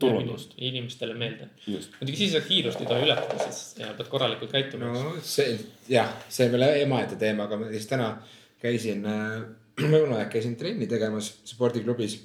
turundust. 0.00 0.54
inimestele 0.56 1.14
meelde. 1.14 1.50
muidugi 1.66 2.16
siis 2.16 2.32
sa 2.32 2.40
kiirust 2.40 2.80
ei 2.80 2.86
tohi 2.88 3.04
ületada, 3.04 3.36
siis 3.44 3.76
ja 3.78 3.92
pead 3.92 4.08
korralikult 4.08 4.52
käituma. 4.52 4.88
no 4.88 5.16
see 5.20 5.58
jah, 5.92 6.08
see 6.28 6.48
on 6.48 6.56
veel 6.56 6.86
omaette 6.86 7.20
teema, 7.20 7.44
aga 7.44 7.60
ma 7.60 7.68
siis 7.74 7.86
täna 7.90 8.14
käisin 8.62 9.04
äh,, 9.04 9.42
lõuna 9.92 10.22
aeg 10.22 10.32
käisin 10.32 10.56
trenni 10.56 10.88
tegemas 10.88 11.28
spordiklubis 11.44 12.16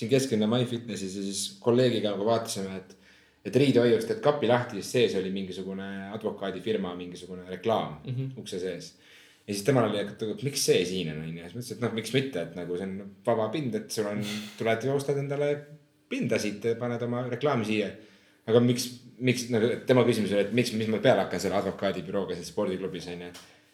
siin 0.00 0.10
kesklinna 0.10 0.48
MyFitnessis 0.48 1.16
ja 1.16 1.22
siis 1.26 1.42
kolleegiga 1.60 2.14
nagu 2.14 2.24
vaatasime, 2.28 2.78
et, 2.80 2.96
et 3.44 3.56
riidehoiust 3.62 4.08
teed 4.08 4.22
kapi 4.24 4.48
lahti, 4.48 4.80
siis 4.80 4.92
sees 4.96 5.16
oli 5.20 5.32
mingisugune 5.34 5.88
advokaadifirma 6.16 6.94
mingisugune 6.96 7.44
reklaam 7.48 7.98
mm 8.04 8.14
-hmm. 8.14 8.40
ukse 8.40 8.60
sees. 8.60 8.94
ja 9.46 9.54
siis 9.54 9.64
temal 9.64 9.90
oli, 9.90 9.98
et 10.00 10.42
miks 10.42 10.64
see 10.64 10.84
siin 10.84 11.12
on, 11.12 11.22
onju, 11.24 11.42
siis 11.42 11.54
ma 11.54 11.60
ütlesin, 11.60 11.76
et 11.76 11.84
noh, 11.84 11.92
miks 11.98 12.12
mitte, 12.12 12.42
et 12.42 12.56
nagu 12.56 12.76
see 12.76 12.86
on 12.86 13.12
vaba 13.26 13.48
pind, 13.48 13.74
et 13.74 13.90
sul 13.90 14.06
on, 14.06 14.24
tuled 14.58 14.84
ja 14.84 14.94
ostad 14.94 15.18
endale 15.18 15.50
pinda 16.08 16.38
siit 16.38 16.64
ja 16.64 16.74
paned 16.74 17.02
oma 17.02 17.22
reklaami 17.28 17.64
siia. 17.64 17.90
aga 18.46 18.60
miks, 18.60 18.88
miks 19.18 19.48
nagu 19.50 19.68
tema 19.86 20.04
küsimus 20.04 20.32
oli, 20.32 20.40
et 20.40 20.52
miks, 20.52 20.72
mis 20.72 20.88
ma 20.88 20.98
peale 20.98 21.26
hakkan 21.26 21.40
selle 21.40 21.56
advokaadibürooga 21.56 22.34
seal 22.34 22.44
spordiklubis 22.44 23.08
onju. 23.08 23.32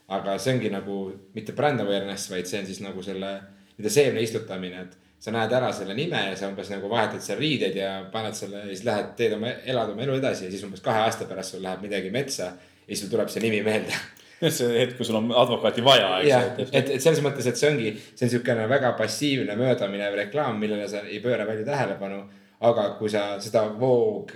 aga 0.08 0.38
see 0.38 0.54
ongi 0.54 0.70
nagu 0.70 1.00
mitte 1.34 1.52
brand 1.52 1.80
awareness, 1.80 2.30
vaid 2.30 2.46
see 2.46 2.60
on 2.60 2.66
siis 2.66 2.80
nagu 2.80 3.02
selle 3.02 3.32
nii-öelda 3.76 3.90
seemne 3.90 4.22
istutamine, 4.22 4.80
et 4.80 5.05
sa 5.20 5.32
näed 5.34 5.52
ära 5.56 5.72
selle 5.74 5.94
nime 5.96 6.20
ja 6.28 6.36
sa 6.36 6.50
umbes 6.50 6.68
nagu 6.70 6.90
vahetad 6.92 7.24
seal 7.24 7.40
riideid 7.40 7.78
ja 7.78 7.90
paned 8.12 8.36
selle 8.36 8.66
ja 8.66 8.68
siis 8.68 8.84
lähed, 8.86 9.14
teed 9.18 9.36
oma, 9.38 9.54
elad 9.64 9.94
oma 9.94 10.04
elu 10.04 10.18
edasi 10.20 10.46
ja 10.46 10.52
siis 10.52 10.64
umbes 10.66 10.84
kahe 10.84 11.06
aasta 11.06 11.28
pärast 11.28 11.56
sul 11.56 11.64
läheb 11.64 11.82
midagi 11.86 12.12
metsa 12.14 12.52
ja 12.52 12.90
siis 12.90 13.04
sul 13.04 13.12
tuleb 13.12 13.32
see 13.32 13.42
nimi 13.44 13.62
meelde 13.66 13.96
see 14.58 14.72
hetk, 14.82 14.96
kui 14.98 15.06
sul 15.08 15.18
on 15.18 15.30
advokaati 15.32 15.84
vaja, 15.84 16.08
eks. 16.20 16.28
jah, 16.28 16.48
et, 16.66 16.90
et 16.96 17.02
selles 17.02 17.22
mõttes, 17.24 17.46
et 17.48 17.58
see 17.58 17.70
ongi, 17.72 17.92
see 18.12 18.26
on 18.26 18.30
niisugune 18.30 18.66
väga 18.68 18.92
passiivne 18.98 19.56
möödaminev 19.58 20.18
reklaam, 20.20 20.58
millele 20.60 20.88
sa 20.90 21.00
ei 21.08 21.22
pööra 21.24 21.48
palju 21.48 21.64
tähelepanu. 21.68 22.26
aga 22.66 22.84
kui 22.96 23.10
sa 23.12 23.22
seda 23.40 23.66
Voog 23.80 24.30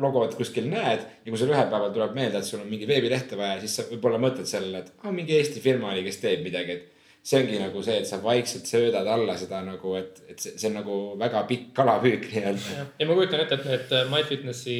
logot 0.00 0.34
kuskil 0.34 0.64
näed 0.68 1.00
ja 1.24 1.28
kui 1.28 1.36
sul 1.36 1.50
ühel 1.52 1.66
päeval 1.68 1.90
tuleb 1.92 2.14
meelde, 2.16 2.40
et 2.40 2.48
sul 2.48 2.62
on 2.62 2.68
mingi 2.70 2.88
veebilehte 2.88 3.36
vaja, 3.36 3.58
siis 3.60 3.74
sa 3.76 3.84
võib-olla 3.90 4.20
mõtled 4.20 4.48
sellele, 4.48 4.80
et 4.80 4.92
ah, 5.04 5.12
mingi 5.12 5.36
Eesti 5.36 5.60
firma 5.60 5.90
oli, 5.92 6.04
kes 6.06 6.22
teeb 6.22 6.44
midagi, 6.44 6.72
et 6.72 6.95
see 7.26 7.42
ongi 7.42 7.58
nagu 7.58 7.82
see, 7.82 7.98
et 8.00 8.06
sa 8.08 8.20
vaikselt 8.22 8.68
söödad 8.70 9.08
alla 9.10 9.34
seda 9.38 9.60
nagu, 9.66 9.94
et, 9.98 10.20
et 10.30 10.38
see, 10.42 10.54
see 10.54 10.70
on 10.70 10.78
nagu 10.78 10.98
väga 11.18 11.42
pikk 11.50 11.72
kalapüük 11.76 12.28
nii-öelda. 12.30 12.84
ja 13.00 13.08
ma 13.08 13.16
kujutan 13.18 13.42
ette, 13.42 13.58
et 13.58 13.70
need 13.70 13.94
äh, 13.98 14.10
MyFitnessi 14.12 14.76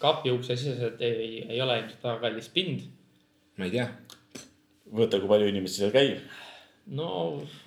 kapi 0.00 0.32
ukse 0.32 0.56
sisesed 0.56 1.02
ei, 1.04 1.42
ei 1.44 1.60
ole 1.60 1.76
ilmselt 1.82 2.06
väga 2.06 2.22
kallis 2.24 2.48
pind. 2.54 2.86
ma 3.60 3.68
ei 3.68 3.74
tea. 3.74 3.88
võta, 5.00 5.20
kui 5.20 5.28
palju 5.28 5.50
inimesi 5.52 5.82
seal 5.82 5.92
käib. 5.94 6.24
no 6.96 7.10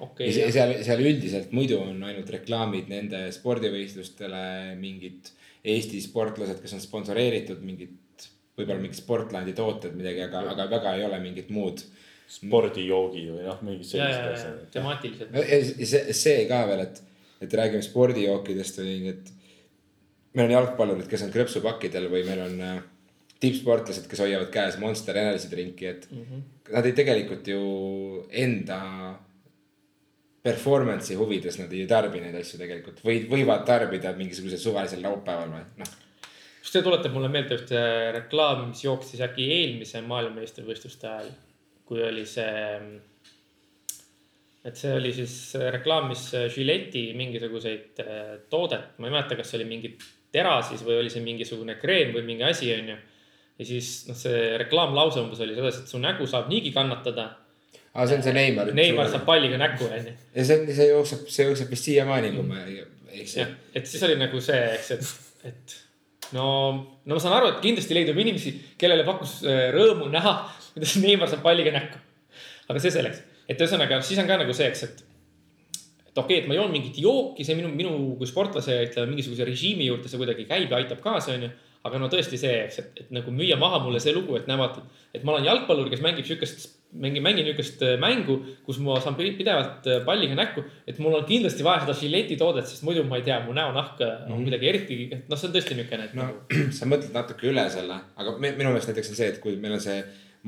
okei 0.01 0.31
okay,. 0.31 0.51
seal, 0.55 0.75
seal 0.87 1.05
üldiselt 1.05 1.53
muidu 1.53 1.77
on 1.83 2.01
ainult 2.09 2.33
reklaamid 2.33 2.89
nende 2.91 3.27
spordivõistlustele, 3.35 4.43
mingid 4.81 5.29
Eesti 5.63 6.01
sportlased, 6.03 6.57
kes 6.59 6.73
on 6.75 6.81
sponsoreeritud, 6.83 7.61
mingid, 7.63 8.25
võib-olla 8.57 8.81
mingid 8.81 8.97
Sportlandi 8.97 9.53
tooted, 9.55 9.93
midagi, 9.95 10.25
aga, 10.25 10.41
aga 10.51 10.65
väga 10.73 10.97
ei 10.97 11.05
ole 11.07 11.21
mingit 11.23 11.53
muud 11.55 11.85
spordijoogi 12.29 13.25
või 13.29 13.43
noh, 13.45 13.59
mingid 13.65 13.87
sellised 13.87 14.29
asjad. 14.31 14.61
temaatilised. 14.73 15.35
see, 15.83 16.15
see 16.17 16.45
ka 16.49 16.63
veel, 16.69 16.85
et, 16.87 17.01
et 17.43 17.57
räägime 17.59 17.83
spordijookidest 17.85 18.79
või 18.81 18.95
et 19.11 19.33
meil 20.33 20.47
on 20.47 20.55
jalgpallurid, 20.57 21.09
kes 21.09 21.27
on 21.27 21.33
krõpsupakkidel 21.33 22.09
või 22.11 22.23
meil 22.27 22.41
on 22.47 22.63
äh, 22.63 22.79
tippsportlased, 23.43 24.07
kes 24.09 24.23
hoiavad 24.23 24.49
käes 24.53 24.79
Monster 24.81 25.19
Energy 25.19 25.51
drinki, 25.51 25.91
et 25.91 26.07
mm 26.09 26.23
-hmm. 26.23 26.73
nad 26.77 26.85
ei 26.89 26.97
tegelikult 26.97 27.47
ju 27.47 27.61
enda 28.31 28.79
performance'i 30.43 31.15
huvides 31.15 31.57
nad 31.59 31.71
ei 31.71 31.85
tarbi 31.87 32.19
neid 32.19 32.35
asju 32.35 32.59
tegelikult 32.59 32.99
või 33.05 33.21
võivad 33.31 33.63
tarbida 33.67 34.11
mingisugusel 34.17 34.59
suvalisel 34.59 35.03
laupäeval 35.05 35.53
või 35.53 35.63
noh. 35.79 35.93
see 36.63 36.83
tuletab 36.83 37.13
mulle 37.15 37.29
meelde 37.31 37.55
ühte 37.55 37.79
reklaami, 38.17 38.67
mis 38.73 38.83
jooksis 38.83 39.21
äkki 39.23 39.47
eelmise 39.59 40.01
maailmameistrivõistluste 40.01 41.07
ajal 41.07 41.31
kui 41.87 42.03
oli 42.03 42.25
see, 42.29 42.79
et 44.63 44.79
see 44.79 44.93
oli 44.95 45.11
siis 45.15 45.35
reklaamis 45.75 46.29
Gilletti 46.53 47.09
mingisuguseid 47.19 48.03
äh, 48.03 48.33
toodet, 48.49 48.97
ma 48.97 49.09
ei 49.09 49.15
mäleta, 49.15 49.37
kas 49.39 49.51
see 49.51 49.61
oli 49.61 49.69
mingi 49.69 49.93
tera 50.33 50.57
siis 50.65 50.81
või 50.85 51.01
oli 51.01 51.11
see 51.13 51.23
mingisugune 51.25 51.77
kreem 51.81 52.15
või 52.15 52.25
mingi 52.31 52.47
asi, 52.47 52.71
onju. 52.73 52.97
ja 53.59 53.69
siis 53.69 53.93
noh, 54.09 54.17
see 54.17 54.57
reklaamlause 54.63 55.21
umbes 55.21 55.43
oli 55.45 55.57
selles, 55.59 55.83
et 55.83 55.93
su 55.93 56.01
nägu 56.01 56.27
saab 56.29 56.49
niigi 56.51 56.73
kannatada 56.75 57.29
aa, 57.93 58.07
see 58.07 58.17
on 58.17 58.25
see 58.25 58.33
Neimar. 58.35 58.73
Neimar 58.73 59.11
saab 59.11 59.27
palliga 59.27 59.59
näkku, 59.61 59.91
onju. 59.91 60.17
ja 60.33 60.47
see 60.47 60.59
on, 60.59 60.73
see 60.79 60.89
jookseb, 60.89 61.29
see 61.35 61.47
jookseb 61.49 61.71
vist 61.75 61.89
siiamaani, 61.91 62.33
kui 62.35 62.47
ma 62.47 62.65
ei 62.65 62.81
eksi. 63.21 63.45
et 63.75 63.89
siis 63.89 64.03
oli 64.07 64.17
nagu 64.19 64.41
see, 64.41 64.61
eks, 64.77 64.91
et, 64.95 65.51
et 65.51 65.75
no, 66.35 66.47
no 67.05 67.17
ma 67.17 67.21
saan 67.21 67.37
aru, 67.37 67.53
et 67.53 67.61
kindlasti 67.63 67.97
leidub 67.97 68.19
inimesi, 68.23 68.55
kellele 68.79 69.05
pakkus 69.07 69.41
äh, 69.45 69.67
rõõmu 69.75 70.09
näha, 70.13 70.33
kuidas 70.73 70.97
Neimar 71.01 71.31
saab 71.31 71.45
palliga 71.45 71.71
näkku. 71.75 71.97
aga 72.69 72.79
see 72.79 72.93
selleks, 72.93 73.23
et 73.47 73.59
ühesõnaga 73.59 74.01
siis 74.01 74.19
on 74.19 74.27
ka 74.27 74.37
nagu 74.39 74.53
see, 74.55 74.69
eks, 74.71 74.83
et 74.87 75.03
et 76.13 76.19
okei 76.21 76.37
okay,, 76.37 76.43
et 76.43 76.49
ma 76.49 76.57
joon 76.57 76.71
mingit 76.71 76.97
jooki, 77.01 77.45
see 77.45 77.57
minu, 77.57 77.71
minu 77.73 77.93
kui 78.19 78.29
sportlase, 78.29 78.77
ütleme 78.85 79.09
mingisuguse 79.09 79.47
režiimi 79.49 79.87
juurde 79.89 80.09
see 80.09 80.21
kuidagi 80.21 80.45
käib 80.49 80.69
ja 80.69 80.77
aitab 80.77 81.01
kaasa, 81.01 81.33
onju. 81.33 81.49
aga 81.83 81.99
no 81.99 82.07
tõesti 82.07 82.37
see, 82.39 82.59
eks, 82.63 82.77
et, 82.79 82.99
et 83.01 83.09
nagu 83.11 83.33
müüa 83.33 83.57
maha 83.59 83.81
mulle 83.83 83.99
see 83.99 84.13
lugu, 84.15 84.37
et 84.37 84.45
näevad, 84.47 84.77
et 85.11 85.25
ma 85.25 85.33
olen 85.33 85.49
jalgpallur, 85.49 85.89
kes 85.91 86.03
mängib 86.05 86.29
sihukest, 86.29 86.69
mängin, 86.93 87.25
mängin 87.25 87.43
niisugust 87.43 87.81
äh, 87.83 87.97
mängu, 87.99 88.37
kus 88.63 88.77
ma 88.79 88.99
saan 89.03 89.17
pidevalt 89.17 89.89
äh, 89.89 89.99
palliga 90.05 90.37
näkku. 90.37 90.63
et 90.87 91.01
mul 91.03 91.17
on 91.17 91.25
kindlasti 91.27 91.65
vaja 91.65 91.81
seda 91.83 91.97
žileti 91.97 92.37
toodet, 92.39 92.69
sest 92.69 92.85
muidu 92.87 93.03
ma 93.09 93.17
ei 93.19 93.25
tea, 93.25 93.41
mu 93.43 93.57
näonahk 93.57 93.99
mm 93.99 94.05
-hmm. 94.05 94.31
on 94.31 94.37
mhm. 94.37 94.43
kuidagi 94.45 94.69
eriti, 94.69 94.99
noh, 95.27 95.39
see 95.39 95.49
on 95.49 95.55
tõesti 95.55 95.75
niisugune. 95.75 96.09
no 96.13 96.23
nagu... 96.23 96.37
sa 96.77 96.85
mõtled 96.85 97.11
natuke 97.17 97.49
üle 97.51 97.65
selle, 97.73 97.99
aga 98.15 98.37
minu 98.37 98.69
meelest 98.69 98.93
näiteks 98.93 99.09
on 99.09 99.19
see, 99.19 99.27
et 99.33 99.41
kui 99.43 99.57
meil 99.57 99.73
on 99.73 99.81
see 99.81 99.97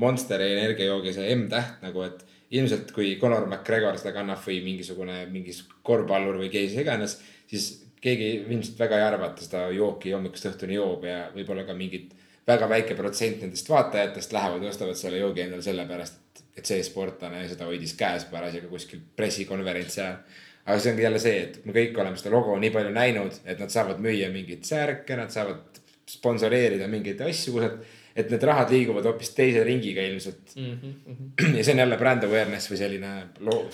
Monsteri 0.02 0.50
energiajoogi 0.52 1.14
see 1.16 1.32
M-täht 1.34 1.80
nagu, 1.84 2.02
et 2.04 2.24
ilmselt 2.56 2.92
kui 2.94 3.16
Conor 3.20 3.46
McGregor 3.48 3.96
seda 3.98 4.12
kannab 4.14 4.42
või 4.44 4.60
mingisugune, 4.64 5.22
mingi 5.32 5.54
korvpallur 5.86 6.38
või 6.42 6.50
kes 6.52 6.76
iganes, 6.78 7.16
siis 7.50 7.70
keegi 8.02 8.28
ilmselt 8.44 8.78
väga 8.78 9.00
ei 9.00 9.06
arva, 9.06 9.30
et 9.30 9.40
ta 9.40 9.46
seda 9.46 9.64
jooki 9.74 10.12
hommikust 10.14 10.50
õhtuni 10.52 10.76
joob 10.76 11.06
ja 11.08 11.26
võib-olla 11.34 11.64
ka 11.66 11.74
mingid 11.74 12.12
väga 12.46 12.68
väike 12.70 12.94
protsent 12.98 13.42
nendest 13.42 13.68
vaatajatest 13.70 14.34
lähevad 14.36 14.62
ja 14.62 14.70
ostavad 14.70 14.98
selle 14.98 15.18
joogi 15.18 15.42
endale 15.42 15.64
sellepärast, 15.64 16.20
et, 16.20 16.44
et 16.60 16.70
see 16.70 16.84
sportlane 16.86 17.42
seda 17.50 17.66
hoidis 17.66 17.96
käes 17.98 18.28
parasjagu 18.30 18.70
kuskil 18.70 19.02
pressikonverentsi 19.18 20.02
ajal. 20.04 20.20
aga 20.66 20.78
see 20.82 20.92
ongi 20.92 21.06
jälle 21.06 21.22
see, 21.22 21.42
et 21.42 21.58
me 21.66 21.74
kõik 21.74 21.98
oleme 22.02 22.20
seda 22.20 22.34
logo 22.34 22.54
nii 22.58 22.72
palju 22.74 22.92
näinud, 22.94 23.42
et 23.44 23.58
nad 23.62 23.72
saavad 23.72 24.02
müüa 24.02 24.30
mingeid 24.34 24.66
särke, 24.66 25.18
nad 25.18 25.34
saavad 25.34 25.80
sponsoreerida 26.10 26.86
mingeid 26.90 27.20
asju, 27.26 27.56
kus 27.56 27.66
nad 27.66 27.80
et 28.16 28.30
need 28.32 28.46
rahad 28.48 28.72
liiguvad 28.72 29.06
hoopis 29.10 29.34
teise 29.36 29.64
ringiga 29.66 30.04
ilmselt 30.08 30.54
mm. 30.56 30.78
-hmm. 30.78 31.56
ja 31.58 31.64
see 31.64 31.74
on 31.74 31.84
jälle 31.84 31.98
brand 32.00 32.24
awareness 32.24 32.70
või 32.70 32.80
selline 32.80 33.12
loo, 33.44 33.66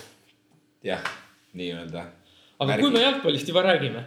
jah, 0.85 1.05
nii-öelda. 1.59 2.05
aga 2.59 2.69
märgi. 2.71 2.83
kui 2.83 2.95
me 2.95 3.03
jalgpallist 3.03 3.49
juba 3.53 3.63
räägime 3.67 4.05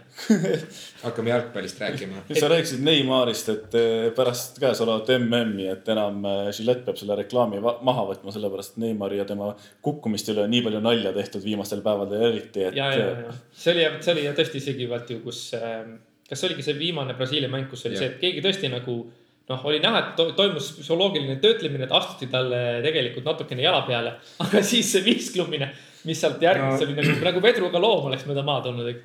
hakkame 1.06 1.32
jalgpallist 1.32 1.80
rääkima. 1.80 2.24
sa 2.40 2.50
rääkisid 2.52 2.84
Neymarist, 2.84 3.50
et 3.50 3.78
eh, 3.80 4.12
pärast 4.18 4.60
käesolevat 4.60 5.14
MM-i, 5.20 5.70
et 5.72 5.90
enam 5.96 6.20
eh, 6.32 6.52
Gillette 6.58 6.86
peab 6.90 7.00
selle 7.00 7.20
reklaami 7.22 7.64
maha 7.64 8.08
võtma, 8.12 8.36
sellepärast 8.36 8.76
et 8.76 8.84
Neymari 8.84 9.22
ja 9.24 9.28
tema 9.32 9.54
kukkumist 9.82 10.34
üle 10.36 10.44
on 10.44 10.52
nii 10.52 10.66
palju 10.68 10.84
nalja 10.84 11.16
tehtud 11.16 11.44
viimastel 11.48 11.84
päevadel 11.86 12.30
eriti, 12.32 12.68
et. 12.68 12.76
ja, 12.76 12.92
ja, 12.92 13.12
ja 13.28 13.38
see 13.52 13.76
oli, 13.76 13.88
see 14.02 14.18
oli 14.18 14.28
tõesti 14.42 14.64
isegi 14.64 14.92
vaat 14.92 15.16
ju, 15.16 15.24
kus, 15.24 15.46
eh, 15.56 15.86
kas 16.28 16.42
see 16.42 16.52
oligi 16.52 16.68
see 16.68 16.80
viimane 16.80 17.16
Brasiilia 17.16 17.52
mäng, 17.52 17.72
kus 17.72 17.88
oli 17.88 17.96
ja. 17.96 18.04
see, 18.04 18.16
et 18.16 18.20
keegi 18.24 18.44
tõesti 18.44 18.76
nagu 18.76 19.06
noh, 19.50 19.66
oli 19.70 19.80
näha, 19.84 20.02
et 20.02 20.14
to 20.18 20.28
toimus 20.38 20.72
psühholoogiline 20.80 21.38
töötlemine, 21.44 21.86
et 21.86 21.94
astuti 21.96 22.30
talle 22.32 22.62
tegelikult 22.86 23.28
natukene 23.28 23.66
jala 23.66 23.84
peale, 23.88 24.16
aga 24.46 24.64
siis 24.66 24.90
see 24.96 25.04
visklumine, 25.06 25.70
mis 26.10 26.22
sealt 26.22 26.42
järgnes 26.44 26.80
no., 26.80 26.88
oli 26.88 26.98
nagu, 26.98 27.20
nagu 27.30 27.44
vedruga 27.44 27.82
loom 27.82 28.10
oleks 28.12 28.26
mööda 28.30 28.46
maad 28.48 28.72
olnud. 28.72 29.04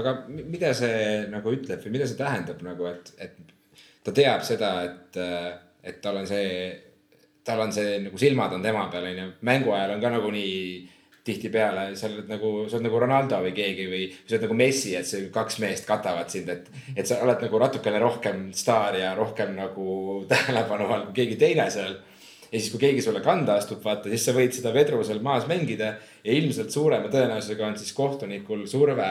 aga 0.00 0.14
mida 0.28 0.74
see 0.76 1.24
nagu 1.32 1.56
ütleb 1.56 1.82
või 1.86 1.96
mida 1.96 2.06
see 2.06 2.20
tähendab 2.20 2.62
nagu, 2.66 2.86
et, 2.90 3.10
et 3.18 3.40
ta 4.06 4.14
teab 4.16 4.46
seda, 4.46 4.76
et, 4.86 5.20
et 5.82 5.98
tal 6.04 6.22
on 6.22 6.28
see, 6.28 6.70
tal 7.44 7.66
on 7.66 7.74
see 7.74 7.98
nagu 8.06 8.18
silmad 8.20 8.54
on 8.54 8.64
tema 8.64 8.86
peal, 8.92 9.10
onju. 9.10 9.28
mängu 9.48 9.74
ajal 9.74 9.96
on 9.96 10.02
ka 10.04 10.14
nagunii 10.14 10.56
tihtipeale 11.24 11.90
sa 11.98 12.08
oled 12.08 12.28
nagu, 12.30 12.52
sa 12.68 12.78
oled 12.78 12.86
nagu 12.86 13.00
Ronaldo 13.02 13.40
või 13.44 13.52
keegi 13.56 13.86
või 13.90 14.04
sa 14.18 14.34
oled 14.34 14.46
nagu 14.46 14.56
Messi, 14.56 14.94
et 14.96 15.08
see 15.08 15.26
kaks 15.32 15.58
meest 15.60 15.88
katavad 15.88 16.30
sind, 16.32 16.48
et. 16.52 16.70
et 16.96 17.08
sa 17.08 17.20
oled 17.24 17.42
nagu 17.44 17.60
natukene 17.60 18.00
rohkem 18.00 18.46
staar 18.56 18.96
ja 18.98 19.12
rohkem 19.18 19.52
nagu 19.58 19.90
tähelepanu 20.30 20.88
all 20.88 21.08
kui 21.10 21.20
keegi 21.22 21.40
teine 21.40 21.68
seal. 21.72 21.98
ja 22.50 22.56
siis, 22.56 22.70
kui 22.72 22.80
keegi 22.86 23.04
sulle 23.04 23.20
kanda 23.24 23.58
astub, 23.60 23.82
vaata, 23.84 24.08
siis 24.10 24.24
sa 24.26 24.34
võid 24.36 24.56
seda 24.56 24.72
vedru 24.74 25.02
seal 25.06 25.20
maas 25.22 25.46
mängida 25.50 25.92
ja 26.24 26.32
ilmselt 26.32 26.72
suurema 26.72 27.12
tõenäosusega 27.12 27.68
on 27.68 27.76
siis 27.78 27.92
kohtunikul 27.94 28.64
surve 28.70 29.10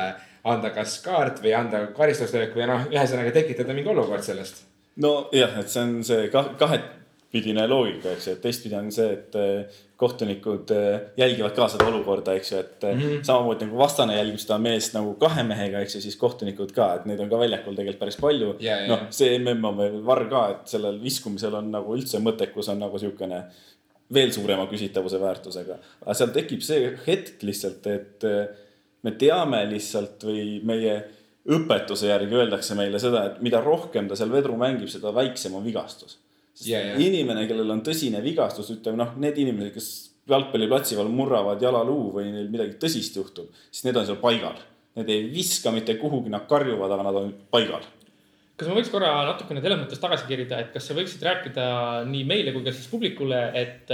anda 0.50 0.72
kas 0.76 0.98
kaart 1.06 1.43
või 1.43 1.54
anda 1.56 1.86
karistuslöök 1.95 2.56
või 2.58 2.67
noh, 2.72 2.88
ühesõnaga 2.89 3.36
tekitada 3.36 3.76
mingi 3.76 3.91
olukord 3.93 4.26
sellest. 4.26 4.65
nojah, 5.00 5.60
et 5.62 5.69
see 5.69 5.86
on 5.86 5.93
see 6.04 6.26
kahetpidine 6.34 7.67
loogika, 7.69 8.15
eks 8.15 8.28
ju, 8.28 8.36
et 8.36 8.43
teistpidi 8.43 8.76
on 8.80 8.89
see, 8.91 9.13
et 9.13 9.88
kohtunikud 10.00 10.72
äh, 10.72 11.02
jälgivad 11.18 11.52
ka 11.58 11.68
seda 11.68 11.90
olukorda, 11.90 12.34
eks 12.40 12.52
ju, 12.52 12.60
et 12.60 12.84
mm 12.88 13.00
-hmm. 13.00 13.24
samamoodi 13.28 13.66
nagu 13.66 13.78
vastane 13.78 14.16
jälgib 14.16 14.40
seda 14.40 14.58
meest 14.58 14.94
nagu 14.96 15.14
kahe 15.20 15.44
mehega, 15.44 15.82
eks 15.84 15.96
ju, 15.96 16.02
siis 16.02 16.16
kohtunikud 16.16 16.72
ka, 16.72 16.94
et 16.96 17.06
neid 17.06 17.20
on 17.20 17.30
ka 17.30 17.40
väljakul 17.40 17.76
tegelikult 17.76 18.00
päris 18.00 18.18
palju 18.18 18.54
yeah,. 18.64 18.88
noh, 18.88 19.04
see 19.10 19.40
mm 19.40 19.66
on 19.66 19.78
veel 19.78 19.98
varr 20.06 20.30
ka, 20.30 20.44
et 20.54 20.72
sellel 20.72 21.02
viskumisel 21.04 21.58
on 21.60 21.72
nagu 21.72 21.98
üldse 21.98 22.24
mõttekus 22.24 22.72
on 22.72 22.80
nagu 22.80 23.00
siukene 23.00 23.42
veel 24.14 24.32
suurema 24.32 24.68
küsitavuse 24.72 25.20
väärtusega. 25.22 25.78
aga 26.02 26.14
seal 26.14 26.32
tekib 26.40 26.62
see 26.62 26.96
hetk 27.08 27.44
lihtsalt, 27.44 27.88
et 27.88 28.24
äh, 28.24 28.48
me 29.04 29.12
teame 29.12 29.66
lihtsalt 29.70 30.24
või 30.24 30.62
meie 30.64 30.96
õpetuse 31.50 32.08
järgi 32.08 32.40
öeldakse 32.40 32.76
meile 32.76 33.00
seda, 33.00 33.26
et 33.26 33.42
mida 33.42 33.60
rohkem 33.62 34.08
ta 34.08 34.16
seal 34.16 34.32
vedru 34.32 34.56
mängib, 34.58 34.88
seda 34.88 35.12
väiksem 35.16 35.56
on 35.60 35.66
vigastus 35.66 36.20
Yeah, 36.65 36.91
yeah. 36.91 37.00
inimene, 37.00 37.45
kellel 37.48 37.69
on 37.72 37.82
tõsine 37.86 38.19
vigastus, 38.24 38.72
ütleme 38.74 39.00
noh, 39.00 39.13
need 39.22 39.38
inimesed, 39.39 39.72
kes 39.76 39.88
jalgpalliplatsi 40.30 40.98
peal 40.98 41.12
murravad 41.13 41.62
jalaluu 41.63 42.10
või 42.17 42.34
neil 42.34 42.50
midagi 42.52 42.76
tõsist 42.82 43.15
juhtub, 43.15 43.48
siis 43.72 43.86
need 43.88 43.98
on 44.00 44.08
seal 44.10 44.19
paigal. 44.22 44.60
Need 45.00 45.12
ei 45.13 45.30
viska 45.32 45.72
mitte 45.72 45.95
kuhugi, 46.02 46.32
nad 46.34 46.43
karjuvad, 46.50 46.91
aga 46.91 47.06
nad 47.08 47.22
on 47.22 47.32
paigal. 47.54 47.88
kas 48.60 48.67
ma 48.67 48.76
võiks 48.76 48.91
korra 48.91 49.13
natukene 49.30 49.63
selles 49.63 49.80
mõttes 49.80 50.02
tagasi 50.04 50.28
kerida, 50.28 50.60
et 50.60 50.74
kas 50.74 50.89
sa 50.89 50.98
võiksid 50.98 51.24
rääkida 51.24 51.65
nii 52.10 52.26
meile 52.28 52.52
kui 52.52 52.65
ka 52.65 52.76
siis 52.76 52.89
publikule, 52.91 53.39
et, 53.56 53.93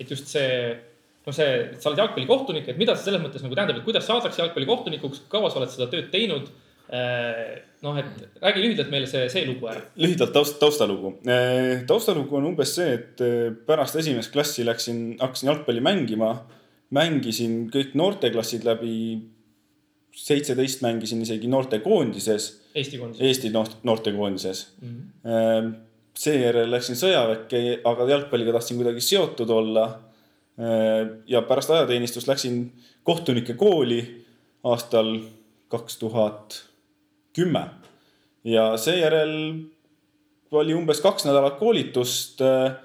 et 0.00 0.08
just 0.08 0.30
see 0.32 0.48
noh, 0.72 1.36
see, 1.36 1.50
sa 1.76 1.90
oled 1.90 2.00
jalgpallikohtunik, 2.00 2.70
et 2.72 2.80
mida 2.80 2.96
see 2.96 3.10
selles 3.10 3.20
mõttes 3.20 3.44
nagu 3.44 3.58
tähendab, 3.58 3.82
et 3.82 3.84
kuidas 3.84 4.08
saadakse 4.08 4.40
jalgpallikohtunikuks, 4.40 5.26
kaua 5.28 5.52
sa 5.52 5.60
oled 5.60 5.74
seda 5.74 5.90
tööd 5.92 6.08
teinud 6.14 6.48
Äh, 6.48 6.72
noh, 7.84 7.98
et 8.00 8.40
räägi 8.42 8.62
lühidalt 8.62 8.90
meile 8.92 9.08
see, 9.10 9.26
see 9.32 9.44
lugu 9.48 9.68
ära. 9.70 9.82
lühidalt 10.00 10.34
taust, 10.34 10.58
taustalugu. 10.60 11.14
Äh, 11.28 11.84
taustalugu 11.88 12.38
on 12.38 12.48
umbes 12.52 12.74
see, 12.78 12.96
et 12.98 13.22
äh, 13.24 13.52
pärast 13.68 13.98
esimest 14.00 14.32
klassi 14.34 14.66
läksin, 14.66 15.04
hakkasin 15.20 15.52
jalgpalli 15.52 15.84
mängima. 15.84 16.34
mängisin 16.94 17.64
kõik 17.74 17.94
noorteklassid 17.98 18.64
läbi. 18.64 18.96
seitseteist 20.14 20.82
mängisin 20.84 21.22
isegi 21.22 21.48
noortekoondises. 21.50 22.44
Eesti 22.74 22.98
koondises. 22.98 23.26
Eesti 23.26 23.50
noortekoondises 23.82 24.60
mm. 24.82 24.90
-hmm. 25.24 25.72
seejärel 26.14 26.70
läksin 26.70 26.94
sõjaväkke, 26.94 27.80
aga 27.84 28.06
jalgpalliga 28.08 28.52
tahtsin 28.52 28.76
kuidagi 28.76 29.00
seotud 29.00 29.50
olla. 29.50 30.00
ja 31.26 31.42
pärast 31.42 31.70
ajateenistust 31.70 32.28
läksin 32.28 32.72
kohtunike 33.02 33.54
kooli 33.58 34.24
aastal 34.62 35.18
kaks 35.68 35.98
tuhat 35.98 36.62
kümme. 37.34 37.66
ja 38.44 38.76
seejärel 38.76 39.34
oli 40.52 40.74
umbes 40.74 41.00
kaks 41.00 41.24
nädalat 41.24 41.58
koolitust, 41.58 42.40
äh, 42.40 42.76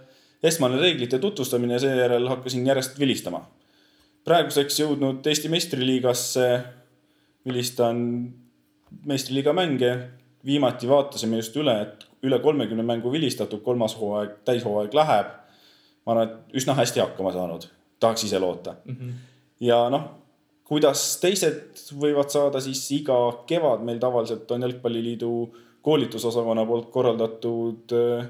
esmane 0.44 0.80
reeglite 0.82 1.20
tutvustamine 1.20 1.74
ja 1.74 1.80
seejärel 1.80 2.28
hakkasin 2.28 2.68
järjest 2.68 3.00
vilistama. 3.00 3.48
praeguseks 4.24 4.80
jõudnud 4.80 5.28
Eesti 5.28 5.50
meistriliigasse, 5.50 6.64
vilistan 7.46 8.34
meistriliiga 9.06 9.54
mänge. 9.54 10.10
viimati 10.46 10.88
vaatasime 10.88 11.36
just 11.36 11.56
üle, 11.56 11.82
et 11.82 12.06
üle 12.24 12.40
kolmekümne 12.40 12.84
mängu 12.84 13.12
vilistatud, 13.12 13.60
kolmas 13.62 13.98
hooaeg, 14.00 14.38
täishooaeg 14.46 14.94
läheb. 14.94 15.28
ma 16.06 16.12
arvan, 16.12 16.30
et 16.30 16.56
üsna 16.56 16.74
hästi 16.74 17.00
hakkama 17.00 17.32
saanud, 17.32 17.68
tahaks 18.00 18.24
ise 18.24 18.40
loota 18.40 18.76
mm. 18.86 18.96
-hmm. 18.96 19.14
ja 19.60 19.90
noh, 19.90 20.19
kuidas 20.70 21.06
teised 21.22 21.82
võivad 21.98 22.30
saada, 22.30 22.62
siis 22.62 22.84
iga 23.00 23.18
kevad 23.50 23.82
meil 23.88 24.00
tavaliselt 24.02 24.52
on 24.54 24.68
Jalgpalliliidu 24.68 25.32
koolitusosakonna 25.86 26.66
poolt 26.70 26.92
korraldatud 26.94 27.96
äh, 27.98 28.30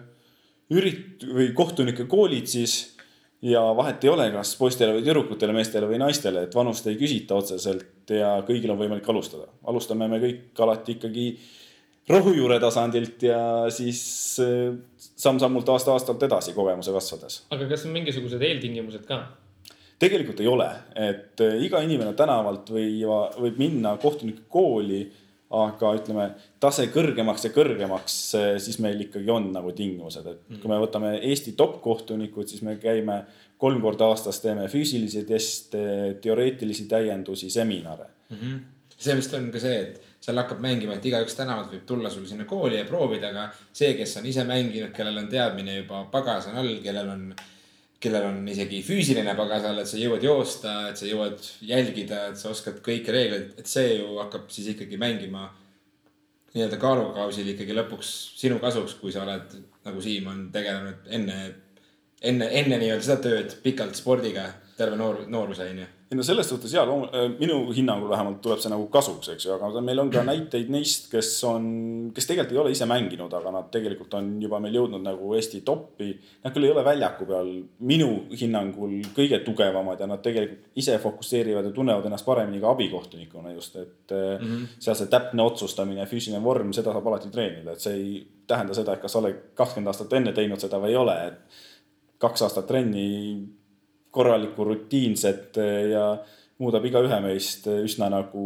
ürit- 0.72 1.26
või 1.28 1.52
kohtunike 1.58 2.08
koolid 2.10 2.48
siis. 2.48 2.96
ja 3.42 3.62
vahet 3.76 4.04
ei 4.04 4.10
ole, 4.12 4.26
kas 4.34 4.56
poistele 4.60 4.98
või 4.98 5.04
tüdrukutele, 5.06 5.54
meestele 5.56 5.88
või 5.88 6.00
naistele, 6.02 6.44
et 6.44 6.56
vanust 6.56 6.88
ei 6.92 6.98
küsita 7.00 7.38
otseselt 7.40 8.12
ja 8.12 8.34
kõigil 8.48 8.72
on 8.72 8.80
võimalik 8.80 9.08
alustada. 9.10 9.48
alustame 9.64 10.08
me 10.08 10.20
kõik 10.20 10.60
alati 10.60 10.98
ikkagi 10.98 11.28
rohujuure 12.10 12.60
tasandilt 12.60 13.24
ja 13.24 13.42
siis 13.72 14.02
äh, 14.44 14.74
samm-sammult 14.98 15.70
aasta-aastalt 15.76 16.24
edasi 16.24 16.56
kogemuse 16.56 16.96
kasvades. 16.96 17.44
aga 17.52 17.68
kas 17.68 17.86
on 17.86 17.96
mingisugused 17.96 18.42
eeltingimused 18.42 19.08
ka? 19.08 19.24
Tegelikult 20.00 20.40
ei 20.44 20.48
ole, 20.48 20.68
et 20.96 21.42
äh, 21.44 21.58
iga 21.66 21.82
inimene 21.84 22.14
tänavalt 22.18 22.72
või 22.74 23.02
võib 23.04 23.60
minna 23.60 23.96
kohtunike 24.02 24.48
kooli, 24.52 25.04
aga 25.50 25.92
ütleme 25.98 26.26
tase 26.62 26.86
kõrgemaks 26.94 27.48
ja 27.48 27.54
kõrgemaks, 27.54 28.18
äh, 28.38 28.50
siis 28.62 28.80
meil 28.84 29.02
ikkagi 29.08 29.32
on 29.34 29.50
nagu 29.54 29.74
tingimused, 29.76 30.26
et 30.26 30.42
mm. 30.48 30.60
kui 30.62 30.72
me 30.72 30.80
võtame 30.82 31.16
Eesti 31.32 31.56
top 31.60 31.80
kohtunikud, 31.84 32.48
siis 32.52 32.64
me 32.66 32.78
käime 32.82 33.24
kolm 33.60 33.82
korda 33.84 34.08
aastas 34.12 34.40
teeme 34.44 34.68
füüsilisi 34.72 35.26
teste, 35.28 35.82
teoreetilisi 36.24 36.88
täiendusi, 36.92 37.50
seminare 37.50 38.08
mm. 38.30 38.38
-hmm. 38.38 38.60
see 38.96 39.18
vist 39.18 39.34
on 39.34 39.52
ka 39.52 39.60
see, 39.60 39.82
et 39.82 40.10
seal 40.20 40.38
hakkab 40.40 40.60
mängima, 40.64 40.96
et 40.96 41.06
igaüks 41.06 41.36
tänavalt 41.36 41.74
võib 41.74 41.86
tulla 41.88 42.10
sul 42.10 42.26
sinna 42.28 42.46
kooli 42.46 42.78
ja 42.78 42.86
proovida, 42.86 43.32
aga 43.34 43.50
see, 43.74 43.94
kes 44.00 44.18
on 44.20 44.26
ise 44.30 44.44
mänginud, 44.44 44.92
kellel 44.96 45.18
on 45.18 45.28
teadmine 45.32 45.80
juba 45.82 46.06
pagas 46.12 46.48
on 46.52 46.60
all, 46.62 46.76
kellel 46.84 47.10
on 47.10 47.34
kellel 48.00 48.30
on 48.30 48.44
isegi 48.48 48.80
füüsiline 48.86 49.34
pagasal, 49.36 49.80
et 49.82 49.90
sa 49.90 50.00
jõuad 50.00 50.24
joosta, 50.24 50.76
et 50.90 51.00
sa 51.00 51.08
jõuad 51.08 51.42
jälgida, 51.68 52.30
et 52.30 52.40
sa 52.40 52.52
oskad 52.54 52.80
kõiki 52.86 53.12
reegleid, 53.12 53.58
et 53.60 53.68
see 53.68 53.98
ju 53.98 54.20
hakkab 54.22 54.48
siis 54.54 54.72
ikkagi 54.74 55.00
mängima 55.02 55.50
nii-öelda 56.54 56.80
kaalukausil 56.82 57.52
ikkagi 57.52 57.76
lõpuks 57.78 58.12
sinu 58.40 58.58
kasuks, 58.64 58.96
kui 59.02 59.12
sa 59.14 59.26
oled 59.26 59.58
nagu 59.86 60.02
Siim 60.02 60.30
on 60.32 60.48
tegelenud 60.54 61.12
enne, 61.18 61.38
enne, 62.24 62.48
enne 62.62 62.80
nii-öelda 62.80 63.06
seda 63.06 63.20
tööd 63.26 63.60
pikalt 63.66 64.00
spordiga 64.00 64.48
terve 64.80 65.00
noor, 65.00 65.26
nooruse 65.28 65.68
onju 65.70 65.88
ei 66.10 66.18
no 66.18 66.24
selles 66.26 66.48
suhtes 66.50 66.72
jaa, 66.74 66.86
äh, 66.90 67.28
minu 67.38 67.60
hinnangul 67.70 68.10
vähemalt 68.10 68.40
tuleb 68.42 68.62
see 68.64 68.72
nagu 68.72 68.88
kasuks, 68.90 69.30
eks 69.36 69.46
ju, 69.46 69.52
aga 69.54 69.82
meil 69.86 70.00
on 70.02 70.10
ka 70.10 70.24
näiteid 70.26 70.72
neist, 70.74 71.06
kes 71.12 71.28
on, 71.46 71.68
kes 72.16 72.26
tegelikult 72.26 72.56
ei 72.56 72.62
ole 72.64 72.72
ise 72.74 72.88
mänginud, 72.90 73.34
aga 73.38 73.52
nad 73.54 73.68
tegelikult 73.70 74.16
on 74.18 74.32
juba 74.42 74.58
meil 74.64 74.80
jõudnud 74.80 75.06
nagu 75.06 75.36
Eesti 75.38 75.62
top'i. 75.68 76.10
Nad 76.42 76.56
küll 76.56 76.66
ei 76.66 76.74
ole 76.74 76.86
väljaku 76.88 77.28
peal 77.30 77.52
minu 77.92 78.10
hinnangul 78.34 78.96
kõige 79.14 79.42
tugevamad 79.46 80.02
ja 80.02 80.08
nad 80.10 80.24
tegelikult 80.26 80.82
ise 80.82 80.98
fokusseerivad 81.04 81.70
ja 81.70 81.76
tunnevad 81.78 82.10
ennast 82.10 82.26
paremini 82.26 82.64
ka 82.64 82.74
abikohtunikuna 82.74 83.54
just, 83.54 83.78
et 83.78 84.16
mm 84.16 84.48
-hmm. 84.48 84.66
seal 84.80 84.98
see 84.98 85.14
täpne 85.14 85.46
otsustamine, 85.46 86.10
füüsiline 86.10 86.42
vorm, 86.44 86.74
seda 86.74 86.96
saab 86.96 87.08
alati 87.08 87.30
treenida, 87.30 87.78
et 87.78 87.86
see 87.86 87.94
ei 87.94 88.28
tähenda 88.48 88.74
seda, 88.74 88.98
et 88.98 89.02
kas 89.06 89.14
sa 89.14 89.22
oled 89.22 89.54
kakskümmend 89.54 89.94
aastat 89.94 90.14
enne 90.14 90.34
teinud 90.34 90.60
seda 90.60 90.82
või 90.82 90.96
ei 90.96 91.02
ole, 91.06 91.18
et 91.28 91.62
kaks 92.18 92.42
aastat 92.42 92.68
trenni 92.68 93.59
korralikku 94.12 94.66
rutiinset 94.66 95.58
eh, 95.62 95.92
ja 95.94 96.04
muudab 96.60 96.86
igaühe 96.90 97.20
meist 97.24 97.68
eh, 97.70 97.84
üsna 97.86 98.10
nagu 98.12 98.46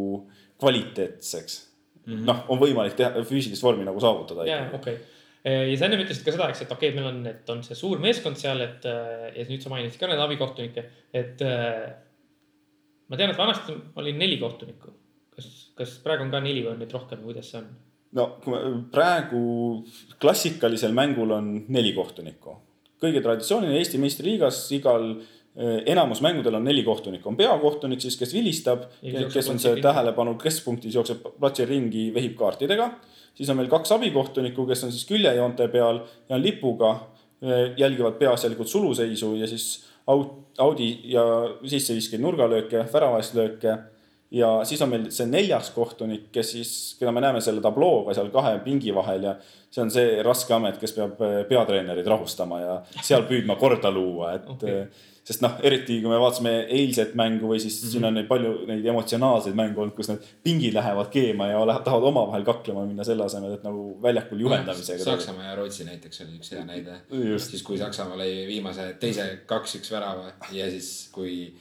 kvaliteetseks 0.62 1.58
mm 2.06 2.13
-hmm.. 2.13 2.26
noh, 2.30 2.43
on 2.54 2.62
võimalik 2.62 2.97
teha, 2.99 3.23
füüsilist 3.28 3.63
vormi 3.63 3.86
nagu 3.88 3.99
saavutada. 4.04 4.47
jaa, 4.49 4.67
okei 4.73 4.97
okay. 4.99 5.10
Eh, 5.43 5.65
ja 5.73 5.76
sa 5.76 5.89
enne 5.89 5.97
ütlesid 5.99 6.23
ka 6.23 6.32
seda, 6.32 6.45
eks, 6.54 6.62
et 6.63 6.69
okei 6.71 6.93
okay,, 6.93 6.95
meil 6.95 7.10
on, 7.10 7.17
et 7.28 7.49
on 7.52 7.63
see 7.65 7.76
suur 7.76 7.99
meeskond 7.99 8.39
seal, 8.39 8.62
et 8.63 8.86
ja 8.88 9.43
nüüd 9.49 9.60
sa 9.60 9.71
mainisid 9.73 9.99
ka 9.99 10.08
neid 10.08 10.21
abikohtunikke, 10.23 10.86
et. 11.12 11.43
ma 13.12 13.19
tean, 13.19 13.34
et 13.34 13.38
vanasti 13.38 13.76
oli 13.99 14.13
neli 14.15 14.38
kohtunikku. 14.39 14.93
kas, 15.36 15.49
kas 15.76 15.97
praegu 16.06 16.23
on 16.23 16.32
ka 16.32 16.39
neli 16.39 16.63
või 16.63 16.71
on 16.78 16.80
neid 16.80 16.95
rohkem, 16.95 17.26
kuidas 17.28 17.52
see 17.52 17.60
on? 17.60 17.67
no 18.15 18.28
praegu 18.93 19.43
klassikalisel 20.21 20.93
mängul 20.95 21.36
on 21.36 21.54
neli 21.67 21.93
kohtunikku. 21.93 22.56
kõige 23.04 23.19
traditsiooniline 23.19 23.82
Eesti 23.82 23.99
meistriliigas 23.99 24.63
igal 24.78 25.10
enamus 25.85 26.21
mängudel 26.25 26.55
on 26.57 26.63
neli 26.65 26.81
kohtunikku, 26.83 27.29
on 27.29 27.37
peakohtunik 27.37 28.01
siis, 28.01 28.17
kes 28.17 28.33
vilistab, 28.33 28.87
kes 29.33 29.49
on 29.53 29.59
see 29.61 29.75
tähelepanu 29.81 30.33
keskpunktis, 30.41 30.95
jookseb 30.97 31.27
platsil 31.39 31.67
ringi, 31.69 32.07
vehib 32.13 32.33
kaartidega. 32.39 32.89
siis 33.37 33.49
on 33.49 33.57
meil 33.57 33.69
kaks 33.69 33.91
abikohtunikku, 33.91 34.65
kes 34.65 34.83
on 34.83 34.91
siis 34.91 35.05
küljejoonte 35.09 35.67
peal 35.67 36.01
ja 36.29 36.35
on 36.35 36.41
lipuga, 36.41 36.91
äh, 37.45 37.73
jälgivad 37.77 38.17
peaasjalikult 38.17 38.67
suluseisu 38.67 39.35
ja 39.35 39.47
siis 39.47 39.85
audi 40.57 40.99
ja 41.03 41.23
sisseviskajaid 41.65 42.23
nurgalööke, 42.23 42.85
väravaislööke 42.93 43.77
ja 44.33 44.49
siis 44.65 44.81
on 44.81 44.89
meil 44.89 45.07
see 45.13 45.29
neljas 45.29 45.69
kohtunik, 45.75 46.27
kes 46.33 46.51
siis, 46.55 46.73
keda 46.99 47.13
me 47.13 47.21
näeme 47.21 47.41
selle 47.41 47.61
tablooga 47.61 48.15
seal 48.17 48.31
kahe 48.33 48.57
pingi 48.65 48.93
vahel 48.95 49.29
ja 49.29 49.35
see 49.69 49.83
on 49.85 49.93
see 49.93 50.19
raske 50.25 50.55
amet, 50.55 50.79
kes 50.81 50.95
peab 50.97 51.21
äh, 51.21 51.39
peatreenerid 51.49 52.09
rahustama 52.09 52.61
ja 52.61 52.77
seal 53.01 53.27
püüdma 53.29 53.57
korda 53.61 53.91
luua, 53.93 54.33
et 54.39 54.49
okay. 54.49 54.85
Sest 55.23 55.43
noh, 55.43 55.55
eriti 55.63 55.99
kui 56.03 56.12
me 56.12 56.19
vaatasime 56.19 56.51
eilset 56.77 57.13
mängu 57.19 57.47
või 57.47 57.59
siis 57.63 57.77
mm 57.77 57.86
-hmm. 57.86 57.91
siin 57.91 58.07
on 58.09 58.17
neid 58.19 58.27
palju 58.27 58.53
neid 58.67 58.86
emotsionaalseid 58.93 59.55
mänge 59.55 59.79
olnud, 59.79 59.95
kus 59.95 60.09
need 60.12 60.25
pingid 60.43 60.75
lähevad 60.75 61.09
keema 61.13 61.47
ja 61.47 61.62
tahavad 61.86 62.09
omavahel 62.12 62.43
kaklema 62.43 62.86
minna 62.86 63.03
selle 63.07 63.23
asemel, 63.23 63.53
et 63.55 63.63
nagu 63.63 63.86
väljakul 64.03 64.39
juhendamisega. 64.45 65.03
Saksamaa 65.03 65.45
ja 65.49 65.55
Rootsi 65.55 65.88
näiteks 65.88 66.21
oli 66.25 66.39
üks 66.39 66.51
hea 66.51 66.65
näide. 66.65 66.99
siis 67.38 67.63
kui 67.63 67.77
Saksamaa 67.77 68.19
lõi 68.19 68.47
viimase 68.47 68.93
teise 68.99 69.29
kaks-üks 69.47 69.91
värava 69.91 70.33
ja 70.51 70.69
siis 70.69 71.09
kui 71.12 71.53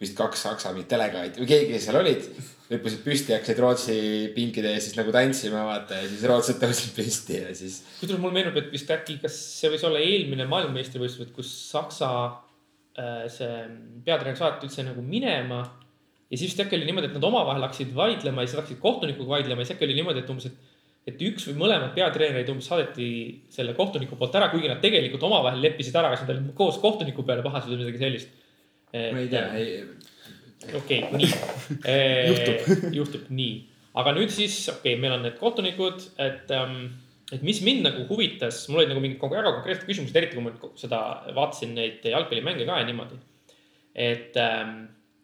vist 0.00 0.14
kaks 0.14 0.44
saksa 0.46 0.72
mingit 0.72 0.90
delegaati 0.92 1.42
või 1.42 1.48
keegi, 1.50 1.72
kes 1.72 1.86
seal 1.88 1.98
olid, 1.98 2.26
hüppasid 2.68 3.00
püsti, 3.02 3.34
hakkasid 3.34 3.62
Rootsi 3.62 4.00
pinkide 4.34 4.70
ees 4.76 4.84
siis 4.86 4.98
nagu 4.98 5.10
tantsima, 5.14 5.64
vaata 5.66 5.98
ja 5.98 6.06
siis 6.06 6.22
rootslased 6.30 6.60
tõusid 6.62 6.92
püsti 6.94 7.40
ja 7.40 7.54
siis. 7.56 7.80
kusjuures 7.98 8.22
mulle 8.22 8.36
meenub, 8.38 8.60
et 8.60 8.70
vist 8.70 8.90
äkki, 8.94 9.18
kas 9.24 9.38
see 9.58 9.72
võis 9.72 9.82
olla 9.88 10.02
eelmine 10.04 10.46
maailmameistrivõistlused, 10.52 11.32
kus 11.34 11.50
Saksa 11.72 12.10
see 13.30 13.60
peatreener 14.06 14.38
saati 14.38 14.66
üldse 14.66 14.84
nagu 14.86 15.04
minema. 15.04 15.60
ja 16.28 16.36
siis 16.36 16.50
vist 16.50 16.64
äkki 16.64 16.76
oli 16.76 16.88
niimoodi, 16.88 17.10
et 17.10 17.14
nad 17.18 17.28
omavahel 17.28 17.62
hakkasid 17.66 17.94
vaidlema 17.94 18.42
ja 18.42 18.50
siis 18.50 18.58
hakkasid 18.58 18.80
kohtunikuga 18.82 19.36
vaidlema 19.36 19.62
ja 19.62 19.68
siis 19.68 19.76
äkki 19.76 19.86
oli 19.88 19.96
niimoodi, 20.00 20.24
et 20.24 20.34
umbes, 20.34 20.50
et 20.50 20.76
et 21.08 21.22
üks 21.24 21.46
või 21.48 21.54
mõlemad 21.62 21.94
peatreenerid 21.96 22.50
umbes 22.52 22.66
saadeti 22.68 23.06
selle 23.54 23.72
kohtuniku 23.76 24.18
poolt 24.20 24.34
ära, 24.36 24.50
kuigi 24.52 24.68
nad 24.68 24.82
tegelikult 24.82 25.22
omavahel 25.24 25.62
leppisid 25.64 25.96
ära, 25.96 26.10
kas 26.12 26.26
nad 26.26 26.34
olid 26.34 26.50
koos 26.58 26.76
kohtuniku 26.82 27.24
peale 27.24 27.44
pahased 27.46 27.70
või 27.70 27.80
midagi 27.80 28.02
sellist 28.02 28.34
ma 28.92 29.20
ei 29.20 29.28
tea, 29.28 29.44
ei. 29.54 29.84
okei 30.74 31.02
okay,, 31.04 31.18
nii 31.18 31.30
juhtub 32.30 32.78
juhtub 32.98 33.28
nii, 33.40 33.56
aga 34.00 34.14
nüüd 34.16 34.32
siis, 34.32 34.56
okei 34.72 34.94
okay,, 34.94 35.02
meil 35.02 35.16
on 35.18 35.26
need 35.26 35.36
kohtunikud, 35.40 36.06
et 36.24 36.52
um, 36.56 36.80
et 37.32 37.42
mis 37.44 37.60
mind 37.64 37.84
nagu 37.84 38.04
huvitas, 38.08 38.62
mul 38.70 38.82
olid 38.82 38.92
nagu 38.92 39.02
mingid 39.04 39.20
väga 39.20 39.54
konkreetsed 39.58 39.88
küsimused, 39.88 40.16
eriti 40.16 40.38
kui 40.38 40.46
ma 40.46 40.52
seda 40.80 41.00
vaatasin 41.36 41.74
neid 41.76 42.06
jalgpallimänge 42.08 42.66
ka 42.68 42.78
ja 42.80 42.86
niimoodi. 42.88 43.18
et, 43.94 44.36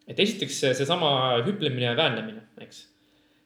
et 0.08 0.20
esiteks 0.26 0.60
seesama 0.80 1.40
hüplemine 1.46 1.92
ja 1.92 1.96
väänlemine, 1.96 2.42
eks. 2.60 2.84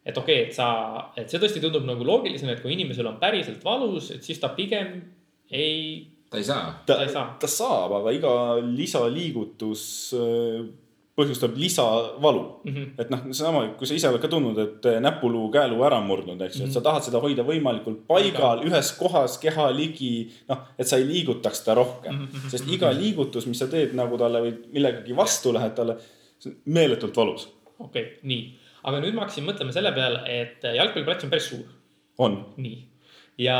et 0.05 0.19
okei 0.19 0.43
okay,, 0.43 0.49
et 0.49 0.57
sa, 0.57 0.69
et 1.17 1.31
see 1.31 1.41
tõesti 1.43 1.63
tundub 1.63 1.87
nagu 1.87 2.07
loogilisena, 2.07 2.57
et 2.57 2.65
kui 2.65 2.75
inimesel 2.75 3.07
on 3.07 3.21
päriselt 3.23 3.65
valus, 3.65 4.11
et 4.15 4.25
siis 4.25 4.41
ta 4.43 4.51
pigem 4.57 4.97
ei 5.51 6.09
ta 6.31 6.37
ei 6.41 6.45
saa. 6.45 6.83
ta, 6.87 6.99
ta, 7.07 7.25
ta 7.41 7.51
saab, 7.51 7.95
aga 8.01 8.13
iga 8.17 8.35
lisaliigutus 8.63 9.85
äh, 10.19 10.67
põhjustab 11.19 11.57
lisavalu 11.59 12.43
mm. 12.65 12.75
-hmm. 12.75 12.91
et 13.03 13.11
noh, 13.13 13.25
seesama, 13.31 13.63
kui 13.79 13.89
sa 13.91 13.97
ise 13.97 14.09
oled 14.11 14.23
ka 14.23 14.31
tundnud, 14.33 14.59
et 14.63 14.87
äh, 14.87 14.99
näpuluu, 15.03 15.49
käeluu 15.55 15.83
ära 15.89 15.99
murdnud, 16.05 16.41
eks 16.47 16.57
ju 16.57 16.61
mm, 16.61 16.65
-hmm. 16.65 16.69
et 16.69 16.75
sa 16.77 16.81
mhm. 16.81 16.85
tahad 16.89 17.07
seda 17.09 17.23
hoida 17.25 17.47
võimalikult 17.49 18.05
paigal, 18.11 18.63
ühes 18.69 18.93
kohas, 18.99 19.39
keha 19.43 19.71
ligi. 19.75 20.13
noh, 20.49 20.63
et 20.79 20.87
sa 20.87 21.01
ei 21.01 21.07
liigutaks 21.09 21.65
ta 21.65 21.75
rohkem 21.75 22.15
mm, 22.15 22.27
-hmm. 22.27 22.51
sest 22.55 22.71
iga 22.77 22.93
liigutus, 23.01 23.47
mis 23.47 23.59
sa 23.59 23.67
teed 23.67 23.95
nagu 23.99 24.19
talle 24.19 24.45
või 24.45 24.55
millegagi 24.73 25.17
vastu 25.17 25.53
lähed 25.53 25.75
talle, 25.75 25.99
see 26.39 26.53
on 26.53 26.57
meeletult 26.79 27.17
valus. 27.17 27.49
okei 27.79 28.03
okay,, 28.03 28.15
nii, 28.23 28.45
aga 28.85 29.01
nüüd 29.01 29.15
ma 29.15 29.27
hakkasin 29.27 29.49
mõtlema 29.51 29.73
selle 29.73 29.93
peale, 29.93 30.23
et 30.41 30.63
jalgpalliplats 30.81 31.25
on 31.25 31.31
päris 31.31 31.51
suur. 31.51 31.67
on. 32.19 32.39
nii, 32.57 32.79
ja 33.39 33.59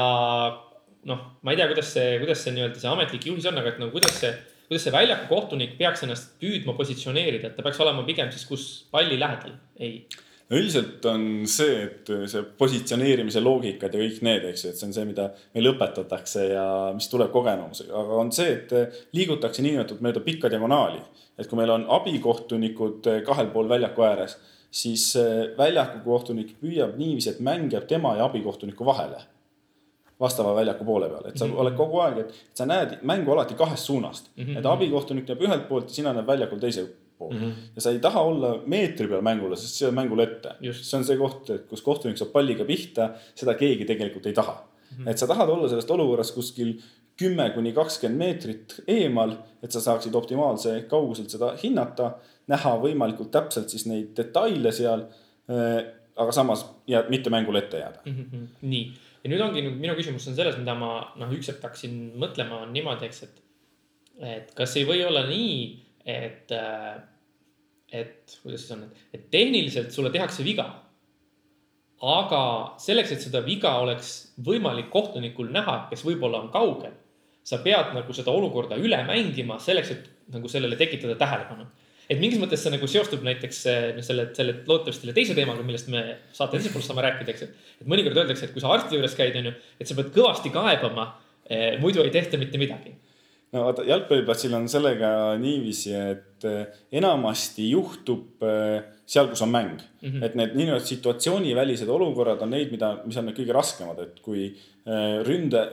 noh, 1.09 1.25
ma 1.43 1.53
ei 1.53 1.59
tea, 1.59 1.67
kuidas 1.71 1.93
see, 1.95 2.19
kuidas 2.23 2.43
see 2.45 2.55
nii-öelda 2.55 2.81
see 2.81 2.91
ametlik 2.91 3.27
juhis 3.31 3.47
on, 3.51 3.59
aga 3.61 3.73
et 3.73 3.83
nagu 3.83 3.95
kuidas 3.95 4.17
see, 4.21 4.33
kuidas 4.69 4.85
see 4.85 4.93
väljaku 4.93 5.29
kohtunik 5.31 5.77
peaks 5.81 6.05
ennast 6.05 6.35
püüdma 6.43 6.75
positsioneerida, 6.77 7.51
et 7.51 7.57
ta 7.57 7.65
peaks 7.65 7.81
olema 7.81 8.05
pigem 8.07 8.33
siis, 8.33 8.45
kus 8.49 8.65
palli 8.93 9.17
lähedal, 9.21 9.55
ei. 9.81 10.03
No 10.49 10.57
üldiselt 10.57 11.05
on 11.09 11.25
see, 11.49 11.83
et 11.85 12.11
see 12.33 12.43
positsioneerimise 12.61 13.41
loogikad 13.45 13.93
ja 13.93 14.01
kõik 14.01 14.23
need, 14.25 14.47
eks 14.49 14.65
ju, 14.65 14.73
et 14.73 14.81
see 14.81 14.89
on 14.89 14.95
see, 14.97 15.05
mida 15.09 15.27
meil 15.57 15.71
õpetatakse 15.75 16.47
ja 16.55 16.67
mis 16.97 17.09
tuleb 17.13 17.33
kogemusega, 17.35 17.93
aga 18.01 18.21
on 18.23 18.33
see, 18.33 18.55
et 18.57 19.09
liigutakse 19.17 19.65
niinimetatud 19.65 20.05
mööda 20.05 20.25
pikka 20.25 20.53
diagonaali. 20.53 21.03
et 21.39 21.47
kui 21.47 21.61
meil 21.61 21.71
on 21.71 21.85
abikohtunikud 21.95 23.07
kahel 23.27 23.53
pool 23.53 23.69
väljaku 23.71 24.03
ääres, 24.03 24.39
siis 24.71 25.13
väljaku 25.57 26.01
kohtunik 26.05 26.57
püüab 26.61 26.97
niiviisi, 26.97 27.31
et 27.31 27.45
mäng 27.45 27.73
jääb 27.73 27.87
tema 27.87 28.17
ja 28.17 28.25
abikohtuniku 28.25 28.85
vahele 28.89 29.21
vastava 30.21 30.55
väljaku 30.55 30.85
poole 30.85 31.09
peal, 31.09 31.27
et 31.29 31.39
sa 31.39 31.47
mm 31.47 31.53
-hmm. 31.53 31.61
oled 31.61 31.77
kogu 31.77 32.01
aeg, 32.03 32.19
et 32.19 32.35
sa 32.55 32.67
näed 32.67 32.99
mängu 33.03 33.33
alati 33.33 33.55
kahest 33.55 33.85
suunast 33.85 34.31
mm. 34.37 34.45
-hmm. 34.45 34.59
et 34.59 34.67
abikohtunik 34.67 35.29
näeb 35.29 35.43
ühelt 35.43 35.69
poolt 35.69 35.89
ja 35.89 35.95
sina 35.95 36.13
näed 36.13 36.27
väljakul 36.27 36.59
teise 36.59 36.87
poolt 37.19 37.35
mm. 37.35 37.41
-hmm. 37.41 37.53
ja 37.75 37.81
sa 37.81 37.91
ei 37.91 37.99
taha 37.99 38.23
olla 38.23 38.61
meetri 38.67 39.09
peal 39.09 39.23
mängule, 39.23 39.57
sest 39.57 39.75
see 39.75 39.89
on 39.89 39.95
mängule 39.95 40.23
ette. 40.23 40.55
see 40.73 40.99
on 40.99 41.05
see 41.05 41.17
koht, 41.17 41.51
et 41.51 41.67
kus 41.67 41.83
kohtunik 41.83 42.19
saab 42.19 42.33
palliga 42.33 42.65
pihta, 42.65 43.11
seda 43.35 43.55
keegi 43.55 43.85
tegelikult 43.85 44.27
ei 44.27 44.33
taha 44.33 44.57
mm. 44.63 45.05
-hmm. 45.05 45.11
et 45.11 45.19
sa 45.19 45.27
tahad 45.27 45.49
olla 45.49 45.69
sellest 45.69 45.91
olukorrast 45.91 46.35
kuskil 46.35 46.81
kümme 47.17 47.51
kuni 47.51 47.73
kakskümmend 47.73 48.19
meetrit 48.19 48.81
eemal, 48.87 49.37
et 49.63 49.73
sa 49.73 49.81
saaksid 49.81 50.15
optimaalse 50.15 50.85
kauguselt 50.89 51.31
seda 51.31 51.57
hinnata, 51.63 52.13
näha 52.47 52.77
võimalikult 52.79 53.31
täpselt 53.31 53.69
siis 53.69 53.87
neid 53.87 54.17
detaile 54.17 54.73
seal. 54.73 55.03
Äh, 55.51 55.85
aga 56.19 56.33
samas 56.33 56.65
jääd 56.87 57.11
mitte 57.11 57.31
mängule 57.31 57.59
ette 57.59 57.79
jääda 57.79 58.01
mm. 58.05 58.25
-hmm. 58.33 58.47
nii 58.61 58.93
ja 59.23 59.31
nüüd 59.33 59.43
ongi 59.43 59.63
minu 59.67 59.95
küsimus 59.99 60.27
on 60.31 60.37
selles, 60.39 60.59
mida 60.61 60.75
ma 60.79 60.91
noh, 61.19 61.31
üks 61.35 61.51
hetk 61.53 61.65
hakkasin 61.67 61.97
mõtlema, 62.21 62.63
on 62.67 62.75
niimoodi, 62.75 63.09
eks, 63.09 63.23
et, 63.27 63.41
et 64.35 64.53
kas 64.59 64.77
ei 64.79 64.87
või 64.89 65.03
olla 65.07 65.25
nii, 65.29 65.57
et, 66.09 66.55
et 67.93 68.37
kuidas 68.43 68.65
siis 68.65 68.77
on, 68.77 68.85
et 69.15 69.27
tehniliselt 69.33 69.95
sulle 69.95 70.13
tehakse 70.15 70.47
viga. 70.47 70.69
aga 71.99 72.41
selleks, 72.79 73.11
et 73.11 73.23
seda 73.27 73.41
viga 73.43 73.73
oleks 73.83 74.35
võimalik 74.47 74.87
kohtunikul 74.91 75.49
näha, 75.51 75.89
kes 75.91 76.05
võib-olla 76.07 76.45
on 76.45 76.53
kaugel, 76.55 76.95
sa 77.43 77.59
pead 77.65 77.91
nagu 77.97 78.15
seda 78.15 78.31
olukorda 78.31 78.77
üle 78.79 79.01
mängima 79.09 79.59
selleks, 79.59 79.91
et 79.91 80.11
nagu 80.31 80.49
sellele 80.49 80.77
tekitada 80.77 81.17
tähelepanu 81.19 81.67
et 82.09 82.21
mingis 82.21 82.41
mõttes 82.41 82.63
see 82.65 82.73
nagu 82.73 82.89
seostub 82.89 83.25
näiteks 83.27 83.65
noh, 83.99 84.05
selle, 84.05 84.29
selle 84.37 84.55
loodetavasti 84.69 85.05
selle 85.05 85.17
teise 85.17 85.37
teemaga, 85.37 85.65
millest 85.67 85.91
me 85.93 86.05
saate 86.33 86.57
teises 86.57 86.73
pooles 86.73 86.89
saame 86.89 87.05
rääkida, 87.05 87.35
eks. 87.35 87.67
et 87.83 87.91
mõnikord 87.91 88.23
öeldakse, 88.23 88.49
et 88.49 88.55
kui 88.55 88.65
sa 88.65 88.73
arsti 88.73 88.97
juures 88.97 89.17
käid, 89.19 89.37
onju, 89.41 89.53
et 89.77 89.91
sa 89.91 89.97
pead 89.99 90.15
kõvasti 90.15 90.53
kaebama 90.55 91.11
eh,. 91.45 91.77
muidu 91.83 92.05
ei 92.05 92.15
tehta 92.15 92.41
mitte 92.41 92.61
midagi. 92.61 92.95
no 93.53 93.67
vaata, 93.67 93.85
jalgpalliplatsil 93.89 94.57
on 94.57 94.71
sellega 94.73 95.11
niiviisi, 95.41 95.93
et 96.15 96.49
eh, 96.49 96.81
enamasti 97.01 97.69
juhtub 97.75 98.49
eh, 98.49 98.81
seal, 99.09 99.29
kus 99.29 99.45
on 99.45 99.53
mäng 99.53 99.77
mm. 99.77 100.09
-hmm. 100.09 100.25
et 100.25 100.35
need 100.41 100.57
niinimetatud 100.57 100.95
situatsioonivälised 100.95 101.89
olukorrad 101.93 102.43
on 102.45 102.57
neid, 102.57 102.73
mida, 102.73 102.97
mis 103.05 103.17
on 103.21 103.29
need 103.29 103.37
kõige 103.37 103.57
raskemad, 103.57 104.01
et 104.05 104.21
kui 104.25 104.49
eh, 104.49 105.17
ründe, 105.29 105.65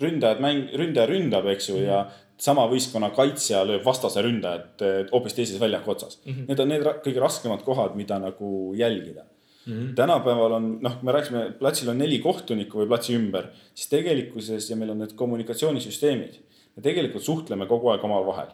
ründajad 0.00 0.40
mäng, 0.40 0.72
ründaja 0.80 1.06
ründab, 1.12 1.46
eks 1.52 1.68
ju 1.68 1.76
mm, 1.76 1.82
-hmm. 1.82 1.88
ja 1.92 2.06
sama 2.38 2.66
võistkonna 2.70 3.10
kaitsja 3.14 3.62
lööb 3.66 3.84
vastase 3.84 4.22
ründajat 4.22 4.82
hoopis 5.12 5.36
teises 5.36 5.60
väljaku 5.60 5.90
otsas 5.90 6.18
mm. 6.24 6.32
-hmm. 6.32 6.48
Need 6.48 6.60
on 6.60 6.68
need 6.68 6.88
kõige 7.04 7.20
raskemad 7.20 7.62
kohad, 7.62 7.94
mida 7.94 8.18
nagu 8.18 8.74
jälgida 8.76 9.30
Mm 9.66 9.72
-hmm. 9.72 9.94
tänapäeval 9.94 10.52
on, 10.52 10.78
noh, 10.82 11.02
me 11.02 11.12
rääkisime, 11.12 11.52
platsil 11.58 11.88
on 11.88 11.98
neli 11.98 12.18
kohtunikku 12.18 12.78
või 12.78 12.86
platsi 12.88 13.14
ümber, 13.16 13.46
siis 13.74 13.88
tegelikkuses 13.88 14.70
ja 14.70 14.76
meil 14.76 14.90
on 14.90 14.98
need 14.98 15.14
kommunikatsioonisüsteemid 15.16 16.34
me 16.76 16.82
tegelikult 16.82 17.24
suhtleme 17.24 17.66
kogu 17.70 17.92
aeg 17.92 18.04
omavahel. 18.04 18.52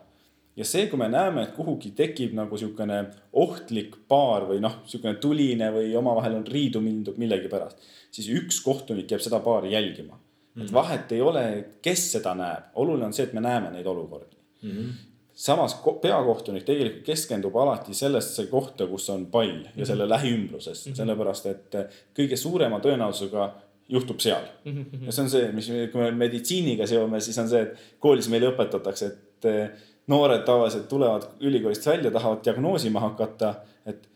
ja 0.59 0.65
see, 0.67 0.89
kui 0.91 0.99
me 0.99 1.07
näeme, 1.09 1.45
et 1.47 1.53
kuhugi 1.57 1.93
tekib 1.97 2.35
nagu 2.37 2.59
sihukene 2.59 2.97
ohtlik 3.39 3.95
paar 4.11 4.45
või 4.49 4.59
noh, 4.61 4.81
sihukene 4.91 5.17
tuline 5.23 5.71
või 5.73 5.95
omavahel 5.97 6.35
on 6.41 6.45
riidu 6.45 6.83
mindud 6.85 7.21
millegipärast, 7.23 7.79
siis 8.13 8.29
üks 8.35 8.59
kohtunik 8.65 9.09
jääb 9.15 9.23
seda 9.25 9.39
paari 9.41 9.73
jälgima. 9.73 10.19
Et 10.57 10.65
mhm. 10.65 10.73
vahet 10.75 11.13
ei 11.13 11.21
ole, 11.21 11.45
kes 11.83 12.13
seda 12.17 12.35
näeb, 12.35 12.73
oluline 12.75 13.07
on 13.07 13.15
see, 13.17 13.29
et 13.29 13.33
me 13.37 13.41
näeme 13.45 13.71
neid 13.71 13.87
olukordi 13.87 14.37
mm. 14.63 14.71
-hmm 14.71 14.99
samas 15.41 15.75
peakohtunik 16.03 16.65
tegelikult 16.65 17.05
keskendub 17.05 17.55
alati 17.57 17.95
sellesse 17.95 18.47
kohta, 18.47 18.87
kus 18.87 19.11
on 19.11 19.27
pall 19.27 19.63
ja 19.65 19.71
mhm. 19.71 19.85
selle 19.85 20.09
lähiümbruses 20.09 20.87
mm, 20.87 20.93
-hmm. 20.93 20.97
sellepärast 20.97 21.47
et 21.47 21.77
kõige 22.19 22.37
suurema 22.37 22.79
tõenäosusega 22.79 23.47
juhtub 23.89 24.21
seal 24.21 24.43
mm. 24.65 24.73
-hmm. 24.73 25.07
ja 25.07 25.13
see 25.13 25.23
on 25.23 25.31
see, 25.31 25.53
mis, 25.53 25.71
kui 25.93 26.03
me 26.03 26.11
meditsiiniga 26.11 26.87
seome, 26.87 27.21
siis 27.21 27.39
on 27.39 27.49
see, 27.49 27.63
et 27.63 27.97
koolis 27.99 28.29
meile 28.29 28.51
õpetatakse, 28.53 29.07
et 29.07 29.49
eh, 29.51 29.71
noored 30.07 30.45
tavaliselt 30.47 30.89
tulevad 30.89 31.27
ülikoolist 31.41 31.87
välja, 31.87 32.11
tahavad 32.11 32.45
diagnoosima 32.45 33.01
hakata, 33.01 33.55
et 33.87 34.09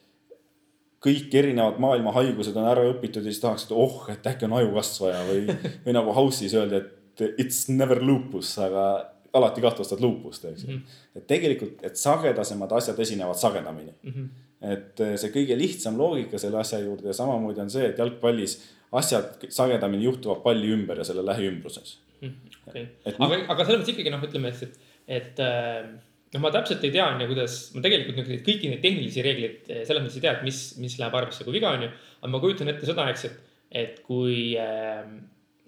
kõik 1.05 1.35
erinevad 1.37 1.81
maailma 1.83 2.13
haigused 2.17 2.57
on 2.57 2.69
ära 2.69 2.85
õpitud 2.89 3.25
ja 3.25 3.33
siis 3.33 3.43
tahaks, 3.43 3.67
et 3.67 3.75
oh, 3.77 4.05
et 4.13 4.27
äkki 4.31 4.47
on 4.49 4.57
ajukasvaja 4.61 5.25
või, 5.29 5.57
või 5.85 5.97
nagu 5.97 6.15
House'is 6.17 6.55
öeldi, 6.57 6.81
et 6.81 7.25
it's 7.41 7.67
never 7.69 8.01
lupus, 8.03 8.55
aga 8.63 8.87
alati 9.35 9.63
kahtlustad 9.65 10.01
lupust, 10.03 10.45
eks 10.45 10.65
ju 10.65 10.71
mm 10.71 10.79
-hmm.. 10.79 11.03
et 11.19 11.27
tegelikult, 11.27 11.83
et 11.83 11.97
sagedasemad 11.97 12.73
asjad 12.73 12.99
esinevad 12.99 13.39
sagedamini 13.39 13.93
mm. 14.03 14.13
-hmm. 14.13 14.29
et 14.73 15.01
eh, 15.01 15.17
see 15.19 15.35
kõige 15.35 15.59
lihtsam 15.59 15.99
loogika 15.99 16.39
selle 16.39 16.59
asja 16.59 16.79
juurde 16.79 17.11
ja 17.11 17.19
samamoodi 17.21 17.61
on 17.61 17.71
see, 17.71 17.89
et 17.89 17.99
jalgpallis 17.99 18.59
asjad 18.93 19.47
sagedamini 19.49 20.05
juhtuvad 20.05 20.43
palli 20.43 20.71
ümber 20.71 20.99
ja 20.99 21.05
selle 21.05 21.27
lähiümbruses 21.27 21.99
mm,. 22.21 22.35
Okay. 22.67 22.87
aga, 23.05 23.37
aga 23.49 23.65
selles 23.65 23.81
mõttes 23.81 23.93
ikkagi 23.93 24.11
noh, 24.11 24.23
ütleme, 24.25 24.49
et, 24.49 24.79
et 25.07 25.41
äh, 25.41 25.91
noh, 26.35 26.43
ma 26.43 26.51
täpselt 26.55 26.83
ei 26.87 26.93
tea, 26.95 27.07
on 27.13 27.23
ju, 27.23 27.29
kuidas, 27.31 27.59
ma 27.77 27.83
tegelikult 27.85 28.19
nüüd 28.21 28.43
kõiki 28.47 28.71
neid 28.71 28.83
tehnilisi 28.83 29.25
reegleid 29.25 29.71
äh, 29.71 29.83
selles 29.87 30.05
mõttes 30.05 30.19
ei 30.19 30.25
tea, 30.25 30.35
et 30.39 30.47
mis, 30.47 30.63
mis 30.83 30.97
läheb 31.01 31.15
arvesse, 31.21 31.47
kui 31.47 31.57
viga 31.57 31.73
on 31.77 31.87
ju. 31.87 31.91
aga 32.21 32.33
ma 32.33 32.43
kujutan 32.43 32.73
ette 32.73 32.89
seda, 32.89 33.07
eks, 33.13 33.27
et, 33.31 33.55
et 33.85 34.01
kui 34.07 34.55
äh, 34.61 35.05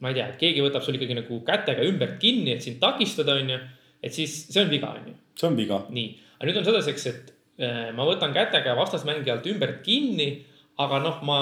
ma 0.03 0.13
ei 0.13 0.19
tea, 0.19 0.29
et 0.33 0.41
keegi 0.43 0.65
võtab 0.65 0.85
sul 0.85 0.99
ikkagi 0.99 1.19
nagu 1.19 1.41
kätega 1.47 1.87
ümbert 1.87 2.19
kinni, 2.23 2.53
et 2.57 2.67
sind 2.67 2.81
takistada, 2.83 3.39
on 3.41 3.55
ju. 3.55 3.61
et 4.03 4.15
siis 4.15 4.35
see 4.51 4.65
on 4.65 4.73
viga, 4.73 4.95
on 4.99 5.13
ju. 5.13 5.17
see 5.39 5.51
on 5.51 5.59
viga. 5.59 5.85
nii, 5.89 6.11
aga 6.39 6.51
nüüd 6.51 6.61
on 6.63 6.69
sedaseks, 6.73 7.07
et 7.13 7.33
äh, 7.63 7.87
ma 7.97 8.09
võtan 8.09 8.35
kätega 8.37 8.75
vastasmängijalt 8.79 9.47
ümbert 9.55 9.81
kinni, 9.87 10.33
aga 10.83 10.99
noh, 11.01 11.23
ma 11.25 11.41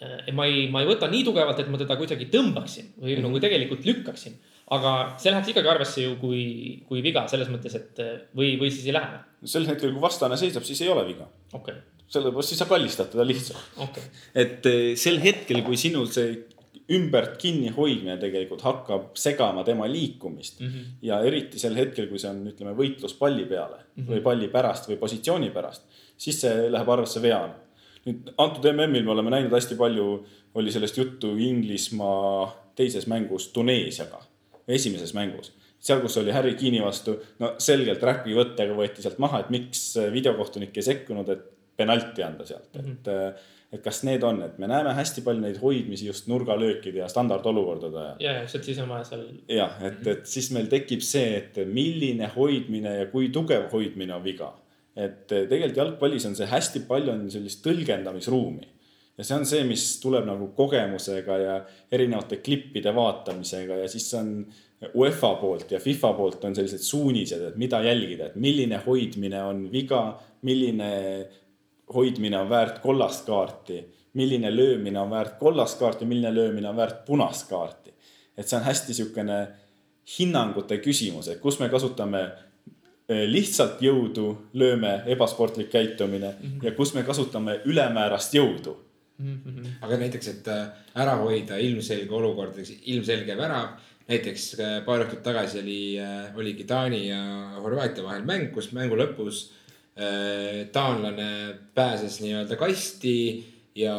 Äh, 0.00 0.32
ma 0.34 0.46
ei, 0.50 0.66
ma 0.74 0.82
ei 0.82 0.88
võta 0.88 1.06
nii 1.10 1.22
tugevalt, 1.22 1.60
et 1.62 1.68
ma 1.70 1.78
teda 1.78 1.94
kuidagi 1.94 2.26
tõmbaksin 2.32 2.90
või 2.96 3.12
mm 3.12 3.16
-hmm. 3.16 3.26
nagu 3.28 3.40
tegelikult 3.40 3.84
lükkaksin. 3.86 4.34
Aga 4.72 4.92
see 5.20 5.32
läheks 5.32 5.50
ikkagi 5.52 5.68
arvesse 5.68 6.04
ju 6.06 6.14
kui, 6.20 6.44
kui 6.88 7.02
viga 7.04 7.26
selles 7.30 7.50
mõttes, 7.52 7.74
et 7.76 8.00
või, 8.36 8.54
või 8.60 8.70
siis 8.72 8.86
ei 8.88 8.96
lähe. 8.96 9.20
sel 9.44 9.68
hetkel, 9.68 9.92
kui 9.92 10.02
vastane 10.02 10.38
seisab, 10.40 10.64
siis 10.64 10.80
ei 10.84 10.88
ole 10.92 11.04
viga 11.08 11.28
okay.. 11.52 11.82
sellepärast 12.08 12.54
siis 12.54 12.62
sa 12.62 12.70
kallistad 12.70 13.12
teda 13.12 13.26
lihtsalt 13.28 13.80
okay.. 13.84 14.08
et 14.34 14.66
äh, 14.70 14.90
sel 15.00 15.20
hetkel, 15.24 15.60
kui 15.66 15.76
sinul 15.80 16.08
see 16.12 16.32
ümbert 16.94 17.38
kinni 17.40 17.70
hoidmine 17.72 18.18
tegelikult 18.20 18.60
hakkab 18.64 19.12
segama 19.16 19.62
tema 19.64 19.86
liikumist 19.88 20.60
mm. 20.60 20.66
-hmm. 20.66 20.96
ja 21.08 21.20
eriti 21.24 21.58
sel 21.58 21.76
hetkel, 21.76 22.08
kui 22.08 22.20
see 22.20 22.30
on, 22.30 22.42
ütleme, 22.48 22.74
võitlus 22.76 23.16
palli 23.20 23.44
peale 23.48 23.78
mm 23.80 24.02
-hmm. 24.02 24.10
või 24.12 24.24
palli 24.24 24.48
pärast 24.48 24.88
või 24.88 25.00
positsiooni 25.00 25.50
pärast, 25.50 25.84
siis 26.16 26.40
see 26.40 26.70
läheb 26.72 26.88
arvesse 26.88 27.22
veana 27.22 27.54
nüüd 28.04 28.34
antud 28.40 28.66
MM-il 28.72 29.04
me 29.04 29.14
oleme 29.14 29.32
näinud 29.32 29.54
hästi 29.54 29.78
palju, 29.80 30.08
oli 30.60 30.72
sellest 30.72 30.98
juttu 31.00 31.34
Inglismaa 31.40 32.50
teises 32.76 33.06
mängus 33.10 33.48
Tuneesiaga, 33.54 34.20
esimeses 34.68 35.14
mängus. 35.14 35.52
seal, 35.84 36.00
kus 36.00 36.16
oli 36.16 36.32
Harry 36.32 36.54
Keeni 36.56 36.80
vastu, 36.80 37.18
no 37.38 37.54
selgelt 37.60 38.02
räpi 38.02 38.32
võttega 38.36 38.76
võeti 38.76 39.02
sealt 39.04 39.18
maha, 39.20 39.42
et 39.44 39.50
miks 39.52 39.82
videokohtunik 40.12 40.76
ei 40.76 40.86
sekkunud, 40.86 41.28
et 41.28 41.50
penalti 41.76 42.22
anda 42.22 42.46
sealt 42.46 42.70
mm, 42.74 42.80
-hmm. 42.80 42.92
et 42.92 43.12
mhm. 43.12 43.50
et 43.74 43.82
kas 43.82 44.04
need 44.06 44.22
on, 44.22 44.42
et 44.42 44.58
me 44.58 44.68
näeme 44.70 44.92
hästi 44.94 45.22
palju 45.26 45.40
neid 45.42 45.56
hoidmisi 45.58 46.06
just 46.06 46.28
nurgalöökide 46.30 46.98
ja 46.98 47.08
standardolukordade 47.08 47.98
ajal. 47.98 48.16
ja, 48.20 48.32
ja 48.32 48.48
sealt 48.48 48.88
vaja 48.88 49.04
seal. 49.04 49.24
jah, 49.48 49.82
et, 49.82 50.00
mhm. 50.00 50.08
et 50.08 50.26
siis 50.26 50.50
meil 50.50 50.66
tekib 50.66 51.00
see, 51.00 51.36
et 51.36 51.66
milline 51.66 52.30
hoidmine 52.36 52.98
ja 52.98 53.06
kui 53.06 53.28
tugev 53.28 53.70
hoidmine 53.72 54.14
on 54.14 54.24
viga 54.24 54.54
et 54.94 55.32
eh, 55.34 55.46
tegelikult 55.50 55.80
jalgpallis 55.80 56.28
on 56.28 56.36
see 56.38 56.46
hästi 56.48 56.84
palju 56.88 57.12
on 57.14 57.26
sellist 57.32 57.64
tõlgendamisruumi. 57.66 58.68
Ja 59.18 59.24
see 59.24 59.36
on 59.36 59.46
see, 59.46 59.64
mis 59.68 59.86
tuleb 60.02 60.26
nagu 60.26 60.50
kogemusega 60.56 61.38
ja 61.38 61.56
erinevate 61.92 62.40
klippide 62.42 62.94
vaatamisega 62.94 63.76
ja 63.82 63.88
siis 63.88 64.08
on 64.18 64.30
UEFA 64.94 65.34
poolt 65.40 65.70
ja 65.72 65.80
FIFA 65.80 66.12
poolt 66.18 66.44
on 66.44 66.56
sellised 66.56 66.82
suunised, 66.84 67.42
et 67.48 67.56
mida 67.60 67.80
jälgida, 67.84 68.30
et 68.30 68.36
milline 68.36 68.80
hoidmine 68.86 69.42
on 69.42 69.66
viga, 69.72 70.02
milline 70.42 70.90
hoidmine 71.94 72.38
on 72.38 72.50
väärt 72.50 72.80
kollast 72.82 73.26
kaarti, 73.26 73.80
milline 74.18 74.50
löömine 74.56 75.00
on 75.00 75.10
väärt 75.10 75.38
kollast 75.38 75.78
kaarti, 75.78 76.08
milline 76.10 76.34
löömine 76.34 76.68
on 76.68 76.76
väärt 76.76 77.04
punast 77.06 77.48
kaarti. 77.48 77.94
et 78.36 78.48
see 78.48 78.58
on 78.58 78.64
hästi 78.64 78.94
sihukene 78.94 79.36
hinnangute 80.18 80.80
küsimus, 80.82 81.28
et 81.30 81.38
kus 81.40 81.60
me 81.60 81.68
kasutame 81.70 82.24
Eh, 83.04 83.26
lihtsalt 83.28 83.82
jõudu 83.84 84.30
lööme 84.56 85.02
ebasportlik 85.12 85.66
käitumine 85.68 86.30
mm 86.30 86.36
-hmm. 86.48 86.64
ja 86.64 86.70
kus 86.72 86.94
me 86.94 87.02
kasutame 87.02 87.60
ülemäärast 87.64 88.32
jõudu 88.34 88.76
mm. 89.18 89.40
-hmm. 89.46 89.72
aga 89.80 89.96
näiteks, 89.96 90.28
et 90.28 90.48
äh, 90.48 90.66
ära 90.94 91.16
hoida 91.22 91.58
ilmselge 91.58 92.14
olukord, 92.14 92.58
ilmselge 92.82 93.36
värav. 93.36 93.68
näiteks 94.08 94.60
äh, 94.60 94.84
paar 94.84 95.06
õhtut 95.06 95.22
tagasi 95.22 95.58
oli, 95.58 95.98
äh, 95.98 96.36
oligi 96.36 96.64
Taani 96.64 97.08
ja 97.08 97.20
Horvaatia 97.62 98.04
vahel 98.04 98.24
mäng, 98.24 98.52
kus 98.52 98.72
mängu 98.72 98.96
lõpus 98.96 99.50
taanlane 100.74 101.54
pääses 101.74 102.16
nii-öelda 102.20 102.56
kasti 102.58 103.44
ja 103.78 103.94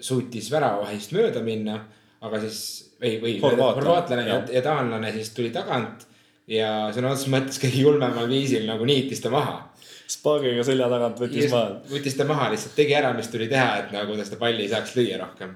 suutis 0.00 0.48
väravahist 0.50 1.12
mööda 1.14 1.42
minna. 1.42 1.84
aga 2.20 2.40
siis, 2.40 2.94
või, 3.00 3.20
või 3.22 3.32
horvaatlane 3.42 4.26
ja, 4.26 4.40
ja 4.52 4.62
taanlane 4.62 5.12
siis 5.12 5.30
tuli 5.30 5.50
tagant 5.50 6.06
ja 6.46 6.90
sõna 6.94 7.12
otseses 7.12 7.30
mõttes 7.30 7.58
kõige 7.62 7.82
julmemal 7.82 8.28
viisil 8.30 8.66
nagu 8.66 8.86
niitis 8.86 9.22
ta 9.22 9.30
maha. 9.30 9.71
Spagiga 10.12 10.64
selja 10.66 10.88
tagant 10.92 11.20
võttis 11.22 11.46
Just, 11.46 11.54
maha. 11.54 11.80
võttis 11.90 12.16
ta 12.18 12.26
maha, 12.28 12.48
lihtsalt 12.52 12.74
tegi 12.76 12.96
ära, 12.98 13.12
mis 13.16 13.30
tuli 13.32 13.48
teha, 13.50 13.68
et 13.82 13.92
nagu 13.94 14.16
ta 14.18 14.26
seda 14.28 14.38
palli 14.40 14.66
ei 14.66 14.70
saaks 14.72 14.96
lüüa 14.98 15.18
rohkem. 15.20 15.52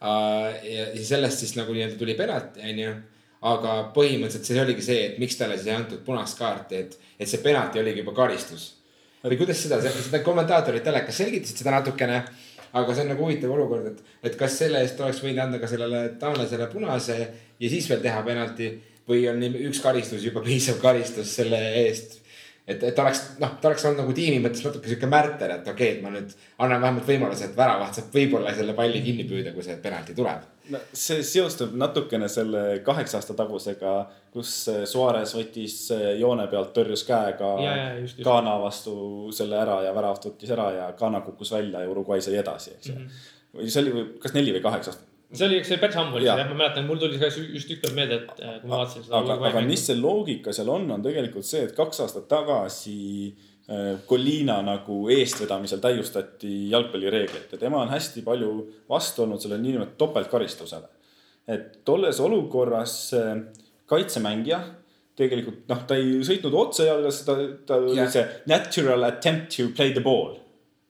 ja 0.00 0.88
siis 0.94 1.08
sellest 1.10 1.42
siis 1.42 1.54
nagu 1.58 1.74
nii-öelda 1.74 1.98
tuli 1.98 2.14
penalti, 2.18 2.62
onju. 2.70 2.92
aga 3.52 3.76
põhimõtteliselt 3.94 4.46
see 4.46 4.60
oligi 4.62 4.84
see, 4.86 5.06
et 5.08 5.18
miks 5.22 5.38
talle 5.38 5.56
siis 5.58 5.70
ei 5.70 5.78
antud 5.78 6.04
punast 6.06 6.38
kaarti, 6.38 6.82
et, 6.84 6.98
et 7.18 7.30
see 7.30 7.42
penalti 7.42 7.82
oligi 7.82 8.04
juba 8.04 8.14
karistus. 8.14 8.74
või 9.24 9.40
kuidas 9.40 9.64
seda, 9.64 9.80
seda 9.82 10.22
kommentaatorid 10.22 10.84
telekas 10.86 11.18
selgitasid 11.22 11.64
seda 11.64 11.74
natukene 11.80 12.22
aga 12.72 12.94
see 12.94 13.04
on 13.04 13.12
nagu 13.14 13.24
huvitav 13.24 13.52
olukord, 13.54 13.86
et, 13.92 14.14
et 14.28 14.36
kas 14.38 14.58
selle 14.60 14.82
eest 14.84 15.00
oleks 15.00 15.22
võinud 15.24 15.42
anda 15.46 15.60
ka 15.60 15.70
sellele 15.70 16.02
taanlasele 16.20 16.68
punase 16.72 17.16
ja 17.58 17.70
siis 17.70 17.88
veel 17.90 18.02
teha 18.04 18.20
penalti 18.26 18.70
või 19.08 19.24
on 19.30 19.40
üks 19.70 19.80
karistus 19.82 20.24
juba 20.26 20.42
piisav 20.44 20.80
karistus 20.82 21.32
selle 21.38 21.60
eest. 21.84 22.17
Et, 22.68 22.82
et 22.90 23.00
oleks, 23.00 23.22
noh, 23.40 23.54
ta 23.60 23.70
oleks 23.70 23.86
olnud 23.88 24.02
nagu 24.02 24.14
tiimi 24.16 24.42
mõttes 24.44 24.60
natuke 24.66 24.90
sihuke 24.90 25.08
märter, 25.10 25.54
et 25.56 25.70
okei 25.70 25.72
okay,, 25.72 25.96
et 25.96 26.04
ma 26.04 26.12
nüüd 26.12 26.34
annan 26.64 26.82
vähemalt 26.84 27.08
võimaluse, 27.08 27.48
et 27.48 27.56
väravaht 27.56 27.96
saab 27.96 28.14
võib-olla 28.14 28.52
selle 28.56 28.76
palli 28.76 29.00
kinni 29.04 29.24
püüda, 29.28 29.54
kui 29.56 29.64
see 29.64 29.78
penalti 29.82 30.16
tuleb. 30.18 30.44
no 30.74 30.80
see 30.92 31.24
seostub 31.24 31.72
natukene 31.80 32.28
selle 32.28 32.64
kaheksa 32.84 33.18
aasta 33.18 33.36
tagusega, 33.38 33.94
kus 34.34 34.54
Suarez 34.90 35.32
võttis 35.38 35.78
joone 36.20 36.46
pealt, 36.52 36.74
tõrjus 36.76 37.06
käega 37.08 37.54
Ghana 38.20 38.58
vastu 38.60 38.96
selle 39.34 39.60
ära 39.62 39.80
ja 39.86 39.94
väravat 39.96 40.28
võttis 40.30 40.52
ära 40.52 40.70
ja 40.76 40.90
Ghana 40.98 41.24
kukkus 41.24 41.54
välja 41.56 41.84
ja 41.84 41.92
Uruguay 41.92 42.20
sai 42.24 42.36
edasi, 42.42 42.76
eks 42.76 42.92
ju 42.92 42.98
mm 42.98 43.06
-hmm. 43.06 43.62
või 43.62 43.70
see 43.72 43.86
oli, 43.86 44.10
kas 44.20 44.36
neli 44.36 44.52
või 44.58 44.66
kaheksa 44.68 44.92
aastat 44.92 45.17
see 45.32 45.46
oli, 45.48 45.58
see 45.66 45.76
päris 45.80 45.98
ammu 46.00 46.16
oli 46.16 46.24
see 46.26 46.32
jah, 46.32 46.48
ma 46.48 46.56
mäletan, 46.56 46.86
mul 46.88 47.00
tuli 47.00 47.20
ka 47.20 47.28
just 47.28 47.68
üks 47.70 47.82
päev 47.82 47.94
meelde, 47.96 48.22
et 48.22 48.40
äh, 48.40 48.56
kui 48.62 48.70
ma 48.70 48.80
vaatasin 48.80 49.04
seda. 49.04 49.20
aga, 49.20 49.36
aga 49.50 49.62
mis 49.66 49.84
see 49.90 49.98
loogika 50.00 50.54
seal 50.56 50.72
on, 50.72 50.88
on 50.94 51.04
tegelikult 51.04 51.48
see, 51.48 51.66
et 51.68 51.74
kaks 51.76 52.02
aastat 52.04 52.28
tagasi 52.30 52.96
äh, 53.28 53.98
Colina 54.08 54.58
nagu 54.64 55.00
eestvedamisel 55.12 55.82
täiustati 55.84 56.54
jalgpallireegleid 56.72 57.52
ja 57.52 57.60
tema 57.60 57.82
on 57.84 57.92
hästi 57.92 58.24
palju 58.26 58.54
vastu 58.88 59.26
olnud 59.26 59.44
sellele 59.44 59.62
niinimetatud 59.66 60.00
topeltkaristusele. 60.06 60.88
et 61.48 61.80
tolles 61.84 62.20
olukorras 62.24 62.98
äh, 63.16 63.36
kaitsemängija 63.88 64.62
tegelikult 65.18 65.64
noh, 65.68 65.80
ta 65.88 65.96
ei 65.98 66.20
sõitnud 66.24 66.54
otse 66.56 66.86
jalgas, 66.86 67.24
ta, 67.26 67.36
ta 67.66 67.80
oli 67.82 68.04
see 68.12 68.24
natural 68.48 69.04
attempt 69.08 69.50
to 69.56 69.68
play 69.76 69.92
the 69.92 70.04
ball 70.04 70.38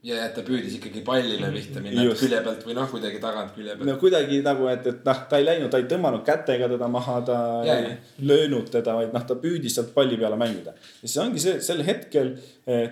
ja 0.09 0.25
et 0.25 0.35
ta 0.37 0.45
püüdis 0.47 0.79
ikkagi 0.79 1.03
pallile 1.07 1.51
pihta 1.55 1.83
minna 1.85 2.05
külje 2.19 2.41
pealt 2.45 2.67
või 2.67 2.77
noh, 2.79 2.89
kuidagi 2.91 3.21
tagant 3.23 3.55
külje 3.57 3.77
pealt. 3.77 3.89
no 3.89 3.97
kuidagi 4.01 4.41
nagu, 4.47 4.69
et, 4.73 4.87
et 4.93 5.07
noh, 5.09 5.23
ta 5.31 5.41
ei 5.41 5.47
läinud, 5.47 5.71
ta 5.73 5.81
ei 5.83 5.89
tõmmanud 5.91 6.25
kätega 6.27 6.71
teda 6.75 6.91
maha, 6.93 7.17
ta 7.29 7.39
ja, 7.69 7.79
ei 7.79 7.89
ja. 7.91 7.97
löönud 8.31 8.71
teda, 8.75 8.97
vaid 8.99 9.17
noh, 9.17 9.27
ta 9.29 9.39
püüdis 9.41 9.79
sealt 9.79 9.95
palli 9.97 10.19
peale 10.21 10.39
mängida. 10.41 10.77
ja 11.03 11.11
see 11.11 11.25
ongi 11.25 11.43
see, 11.45 11.59
sel 11.65 11.85
hetkel 11.87 12.35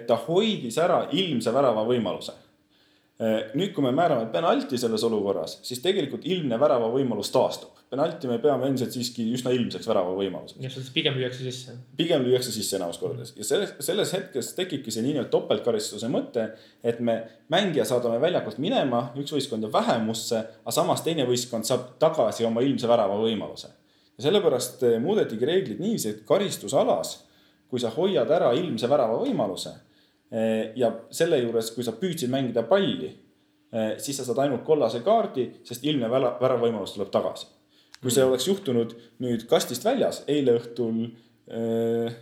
ta 0.09 0.19
hoidis 0.27 0.79
ära 0.83 1.05
ilmse 1.13 1.55
värava 1.55 1.85
võimaluse. 1.89 2.37
Nüüd, 3.19 3.71
kui 3.73 3.85
me 3.85 3.95
määrame 3.97 4.27
penalti 4.33 4.77
selles 4.77 5.05
olukorras, 5.09 5.59
siis 5.65 5.81
tegelikult 5.85 6.27
ilmne 6.29 6.59
värava 6.61 6.91
võimalus 6.93 7.31
taastub 7.33 7.77
penalti 7.91 8.27
me 8.27 8.39
peame 8.43 8.67
endiselt 8.67 8.95
siiski 8.95 9.29
üsna 9.37 9.53
ilmseks 9.55 9.87
värava 9.87 10.15
võimaluseks. 10.17 10.59
jah, 10.65 10.73
selles 10.75 10.91
pigem 10.95 11.15
lüüakse 11.19 11.45
sisse. 11.45 11.77
pigem 11.99 12.25
lüüakse 12.27 12.51
sisse 12.55 12.79
enamus 12.81 12.99
kordades 12.99 13.33
ja 13.39 13.47
selles, 13.47 13.75
selles 13.87 14.13
hetkes 14.17 14.51
tekibki 14.59 14.95
see 14.95 15.05
niinimetatud 15.05 15.35
topeltkaristuse 15.37 16.11
mõte, 16.11 16.49
et 16.83 16.99
me 17.01 17.17
mängija 17.53 17.87
saadame 17.87 18.19
väljakult 18.23 18.59
minema, 18.63 19.11
üks 19.21 19.35
võistkond 19.37 19.67
jääb 19.67 19.75
vähemusse, 19.77 20.43
aga 20.65 20.75
samas 20.75 21.05
teine 21.07 21.27
võistkond 21.29 21.69
saab 21.69 21.93
tagasi 22.03 22.47
oma 22.49 22.65
ilmse 22.67 22.91
värava 22.91 23.19
võimaluse. 23.23 23.71
ja 24.19 24.27
sellepärast 24.27 24.83
eh, 24.89 24.99
muudetigi 25.03 25.47
reeglid 25.47 25.83
niiviisi, 25.83 26.11
et 26.11 26.25
karistusalas, 26.27 27.21
kui 27.71 27.83
sa 27.83 27.93
hoiad 27.95 28.31
ära 28.31 28.51
ilmse 28.59 28.91
värava 28.91 29.21
võimaluse 29.23 29.71
eh, 29.71 29.86
ja 30.77 30.91
selle 31.15 31.39
juures, 31.39 31.71
kui 31.75 31.85
sa 31.87 31.95
püüdsid 31.97 32.33
mängida 32.33 32.65
palli, 32.67 33.13
eh, 33.73 33.93
siis 34.03 34.19
sa 34.19 34.27
saad 34.27 34.43
ainult 34.45 34.65
kollase 34.67 35.03
kaardi, 35.07 35.49
sest 35.67 35.85
ilmne 35.87 36.11
värava 36.11 36.59
võimalus 36.63 36.97
tuleb 36.97 37.13
tagasi. 37.15 37.47
Kui 38.03 38.13
see 38.13 38.25
oleks 38.27 38.47
juhtunud 38.49 38.93
nüüd 39.25 39.47
kastist 39.49 39.87
väljas, 39.87 40.23
eile 40.31 40.59
õhtul 40.59 41.07
äh, 41.49 42.17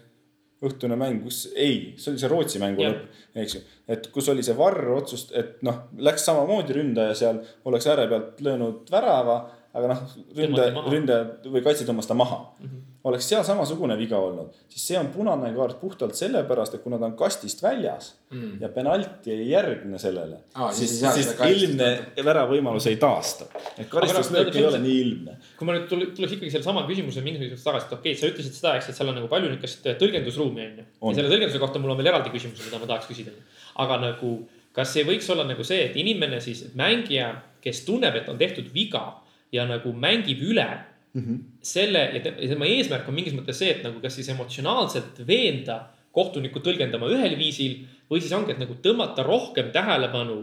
õhtune 0.65 0.97
mäng, 0.99 1.23
kus 1.25 1.45
ei, 1.57 1.95
see 2.01 2.13
oli 2.13 2.21
see 2.23 2.31
Rootsi 2.31 2.61
mängu 2.63 2.85
lõpp, 2.85 3.19
eks 3.43 3.57
ju. 3.57 3.63
et 3.91 4.07
kus 4.15 4.29
oli 4.33 4.45
see 4.47 4.57
varr 4.57 4.95
otsust, 4.97 5.35
et 5.37 5.59
noh, 5.67 5.83
läks 6.07 6.25
samamoodi 6.29 6.77
ründaja 6.77 7.17
seal, 7.19 7.41
oleks 7.69 7.89
ääre 7.91 8.07
pealt 8.11 8.41
löönud 8.45 8.93
värava, 8.93 9.39
aga 9.75 9.93
noh, 9.93 10.03
ründaja, 10.39 10.85
ründaja 10.89 11.53
või 11.53 11.64
kaitse 11.66 11.87
tõmbas 11.89 12.11
ta 12.11 12.16
maha 12.18 12.41
mm. 12.41 12.66
-hmm 12.66 12.91
oleks 13.05 13.27
seal 13.29 13.43
samasugune 13.45 13.97
viga 14.01 14.16
olnud, 14.16 14.55
siis 14.72 14.87
see 14.89 14.97
on 14.97 15.11
punane 15.12 15.51
kaart 15.57 15.77
puhtalt 15.81 16.16
sellepärast, 16.16 16.79
et 16.79 16.83
kuna 16.85 16.97
ta 17.01 17.05
on 17.11 17.16
kastist 17.18 17.61
väljas 17.62 18.14
mm. 18.31 18.55
ja 18.62 18.70
penalti 18.72 19.33
ei 19.35 19.51
järgne 19.51 19.99
sellele 20.01 20.39
ah,, 20.55 20.70
siis, 20.72 20.95
siis, 21.03 21.18
siis 21.18 21.43
ilmne 21.51 21.91
väravõimalus 22.25 22.89
ei 22.89 22.97
taasta. 23.01 23.51
et 23.77 23.91
karistuslöök 23.93 24.57
ei 24.57 24.64
ole 24.64 24.81
nii 24.81 24.97
ilmne. 25.03 25.37
kui 25.59 25.68
ma 25.68 25.77
nüüd 25.77 25.91
tuleks 25.91 26.39
ikkagi 26.39 26.53
sellesama 26.55 26.87
küsimuse 26.89 27.25
mingisuguseks 27.27 27.66
tagasi, 27.68 27.91
et 27.91 27.97
okei 27.99 28.14
okay,, 28.14 28.20
sa 28.22 28.31
ütlesid 28.33 28.57
seda, 28.57 28.72
eks, 28.81 28.89
et 28.89 29.01
seal 29.01 29.12
on 29.12 29.20
nagu 29.20 29.29
palju 29.33 29.53
niisugust 29.53 29.91
tõlgendusruumi 30.01 30.64
on 30.64 30.81
ju. 30.81 30.87
ja 31.11 31.18
selle 31.18 31.35
tõlgenduse 31.35 31.61
kohta 31.61 31.83
mul 31.83 31.93
on 31.93 32.01
veel 32.01 32.09
eraldi 32.14 32.33
küsimus, 32.33 32.64
mida 32.64 32.81
ma 32.81 32.89
tahaks 32.89 33.11
küsida. 33.11 33.37
aga 33.85 34.01
nagu, 34.07 34.33
kas 34.72 34.97
ei 34.97 35.05
võiks 35.11 35.29
olla 35.35 35.45
nagu 35.45 35.66
see, 35.66 35.91
et 35.91 36.01
inimene 36.01 36.41
siis, 36.41 36.70
mängija, 36.79 37.35
kes 37.61 37.85
tunneb, 37.85 38.16
et 38.16 38.33
on 38.33 38.41
tehtud 38.41 38.72
viga 38.72 39.11
ja 39.55 39.65
nagu 39.69 39.93
mängib 39.95 40.43
üle 40.43 40.67
mm. 41.15 41.23
-hmm. 41.23 41.43
selle 41.63 42.05
ja 42.15 42.23
tema 42.25 42.67
eesmärk 42.67 43.09
on 43.09 43.15
mingis 43.15 43.37
mõttes 43.37 43.61
see, 43.63 43.71
et 43.71 43.85
nagu 43.87 44.01
kas 44.03 44.17
siis 44.19 44.31
emotsionaalselt 44.35 45.23
veenda 45.27 45.85
kohtunikku 46.15 46.63
tõlgendama 46.63 47.11
ühel 47.11 47.37
viisil 47.39 47.85
või 48.11 48.23
siis 48.23 48.35
ongi, 48.37 48.55
et 48.55 48.63
nagu 48.63 48.77
tõmmata 48.83 49.25
rohkem 49.27 49.71
tähelepanu 49.75 50.39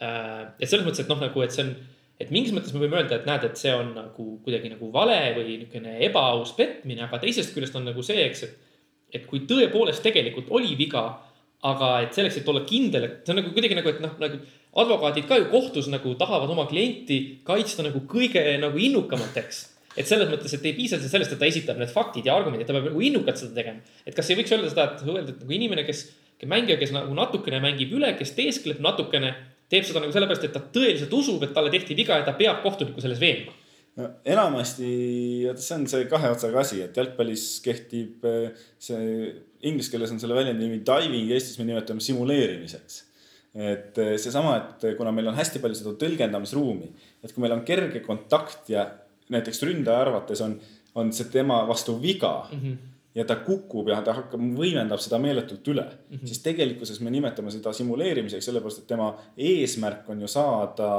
äh,. 0.00 0.48
et 0.60 0.68
selles 0.68 0.86
mõttes, 0.86 1.04
et 1.04 1.12
noh, 1.12 1.20
nagu, 1.20 1.42
et 1.42 1.54
see 1.54 1.64
on, 1.64 1.74
et 2.20 2.32
mingis 2.34 2.54
mõttes 2.56 2.74
me 2.74 2.82
võime 2.84 3.00
öelda, 3.00 3.20
et 3.20 3.28
näed, 3.28 3.44
et 3.48 3.60
see 3.60 3.72
on 3.74 3.92
nagu 3.96 4.26
kuidagi 4.44 4.72
nagu 4.72 4.90
vale 4.92 5.20
või 5.36 5.56
niisugune 5.62 5.98
ebaaus 6.08 6.52
petmine, 6.58 7.06
aga 7.06 7.20
teisest 7.22 7.54
küljest 7.54 7.76
on 7.78 7.88
nagu 7.88 8.04
see, 8.04 8.26
eks, 8.26 8.44
et, 8.48 8.82
et 9.20 9.26
kui 9.30 9.44
tõepoolest 9.48 10.04
tegelikult 10.04 10.52
oli 10.58 10.76
viga, 10.78 11.06
aga 11.64 11.92
et 12.04 12.16
selleks, 12.16 12.40
et 12.40 12.48
olla 12.48 12.64
kindel, 12.68 13.06
et 13.06 13.22
see 13.24 13.32
on 13.32 13.40
nagu 13.40 13.54
kuidagi 13.54 13.78
nagu, 13.78 13.88
et 13.88 14.02
noh, 14.04 14.12
nagu 14.20 14.42
advokaadid 14.82 15.24
ka 15.28 15.38
ju 15.40 15.48
kohtus 15.52 15.88
nagu 15.88 16.12
tahavad 16.20 16.52
oma 16.52 16.66
klienti 16.68 17.40
kaitsta 17.46 17.86
nagu 17.86 18.02
kõige 18.10 18.42
nagu 18.60 18.78
innukamalt, 18.78 19.38
eks 19.40 19.64
et 19.96 20.04
selles 20.04 20.28
mõttes, 20.28 20.52
et 20.52 20.68
ei 20.68 20.74
piisa 20.76 20.98
sellest, 21.00 21.32
et 21.32 21.40
ta 21.40 21.48
esitab 21.48 21.78
need 21.80 21.88
faktid 21.88 22.26
ja 22.28 22.36
argumendid, 22.36 22.68
ta 22.68 22.76
peab 22.76 22.90
nagu 22.90 23.02
innukalt 23.02 23.40
seda 23.40 23.56
tegema. 23.56 23.80
et 24.04 24.14
kas 24.14 24.28
ei 24.30 24.36
võiks 24.36 24.52
öelda 24.52 24.72
seda, 24.72 24.88
et 24.92 25.04
öelda, 25.08 25.32
et 25.32 25.40
nagu 25.40 25.56
inimene, 25.56 25.86
kes, 25.88 26.02
mängija, 26.44 26.76
kes 26.80 26.92
nagu 26.92 27.14
natukene 27.16 27.62
mängib 27.64 27.94
üle, 27.96 28.12
kes 28.18 28.34
teeskleb 28.36 28.82
natukene, 28.84 29.32
teeb 29.72 29.86
seda 29.88 30.02
nagu 30.04 30.12
sellepärast, 30.12 30.44
et 30.44 30.52
ta 30.52 30.60
tõeliselt 30.60 31.14
usub, 31.16 31.40
et 31.42 31.56
talle 31.56 31.72
tehti 31.72 31.96
viga 31.96 32.20
ja 32.20 32.26
ta 32.26 32.36
peab 32.36 32.60
kohtunikku 32.66 33.00
selles 33.00 33.22
veenma 33.22 33.56
no 33.96 34.10
enamasti, 34.28 34.88
see 35.56 35.76
on 35.78 35.86
see 35.88 36.04
kahe 36.10 36.30
otsaga 36.34 36.60
asi, 36.60 36.82
et 36.84 36.96
jalgpallis 37.00 37.46
kehtib 37.64 38.26
eh, 38.28 38.66
see, 38.76 39.32
inglise 39.62 39.92
keeles 39.92 40.12
on 40.12 40.20
selle 40.20 40.36
väljendi 40.36 40.66
nimi 40.66 40.82
diving, 40.86 41.30
Eestis 41.32 41.58
me 41.60 41.68
nimetame 41.68 42.00
simuleerimiseks. 42.04 43.02
et 43.56 43.98
eh, 43.98 44.16
seesama, 44.20 44.56
et 44.60 44.98
kuna 44.98 45.12
meil 45.16 45.30
on 45.30 45.36
hästi 45.38 45.62
palju 45.62 45.78
seda 45.78 45.94
tõlgendamisruumi, 45.96 46.90
et 47.24 47.32
kui 47.32 47.40
meil 47.40 47.54
on 47.56 47.62
kerge 47.64 48.02
kontakt 48.04 48.68
ja 48.68 48.84
näiteks 49.32 49.62
ründaja 49.64 50.02
arvates 50.04 50.42
on, 50.44 50.58
on 50.94 51.12
see 51.12 51.30
tema 51.32 51.62
vastu 51.68 51.96
viga 52.02 52.48
mm. 52.52 52.60
-hmm 52.60 52.95
ja 53.16 53.24
ta 53.24 53.38
kukub 53.40 53.88
ja 53.88 54.02
ta 54.04 54.14
hakkab, 54.16 54.42
võimendab 54.58 55.00
seda 55.00 55.18
meeletult 55.22 55.68
üle 55.72 55.84
mm, 55.86 56.16
-hmm. 56.16 56.26
siis 56.28 56.42
tegelikkuses 56.44 57.00
me 57.00 57.10
nimetame 57.10 57.50
seda 57.50 57.72
simuleerimiseks, 57.72 58.44
sellepärast 58.44 58.82
et 58.82 58.86
tema 58.92 59.08
eesmärk 59.36 60.10
on 60.12 60.20
ju 60.20 60.28
saada 60.28 60.90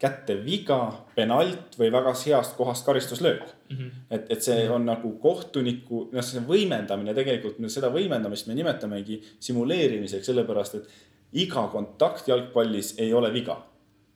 kätte 0.00 0.34
viga, 0.44 0.80
penalt 1.14 1.76
või 1.78 1.92
väga 1.92 2.14
heast 2.24 2.56
kohast 2.56 2.86
karistuslöök 2.86 3.42
mm. 3.44 3.76
-hmm. 3.76 3.90
et, 4.10 4.30
et 4.30 4.42
see 4.42 4.68
on 4.70 4.86
nagu 4.86 5.12
kohtuniku, 5.22 6.08
noh, 6.12 6.24
see 6.24 6.42
võimendamine 6.48 7.14
tegelikult, 7.14 7.62
seda 7.68 7.92
võimendamist 7.94 8.46
me 8.48 8.54
nimetamegi 8.54 9.22
simuleerimiseks, 9.40 10.26
sellepärast 10.26 10.74
et 10.74 10.88
iga 11.32 11.68
kontakt 11.72 12.28
jalgpallis 12.28 12.94
ei 12.98 13.12
ole 13.14 13.32
viga 13.32 13.60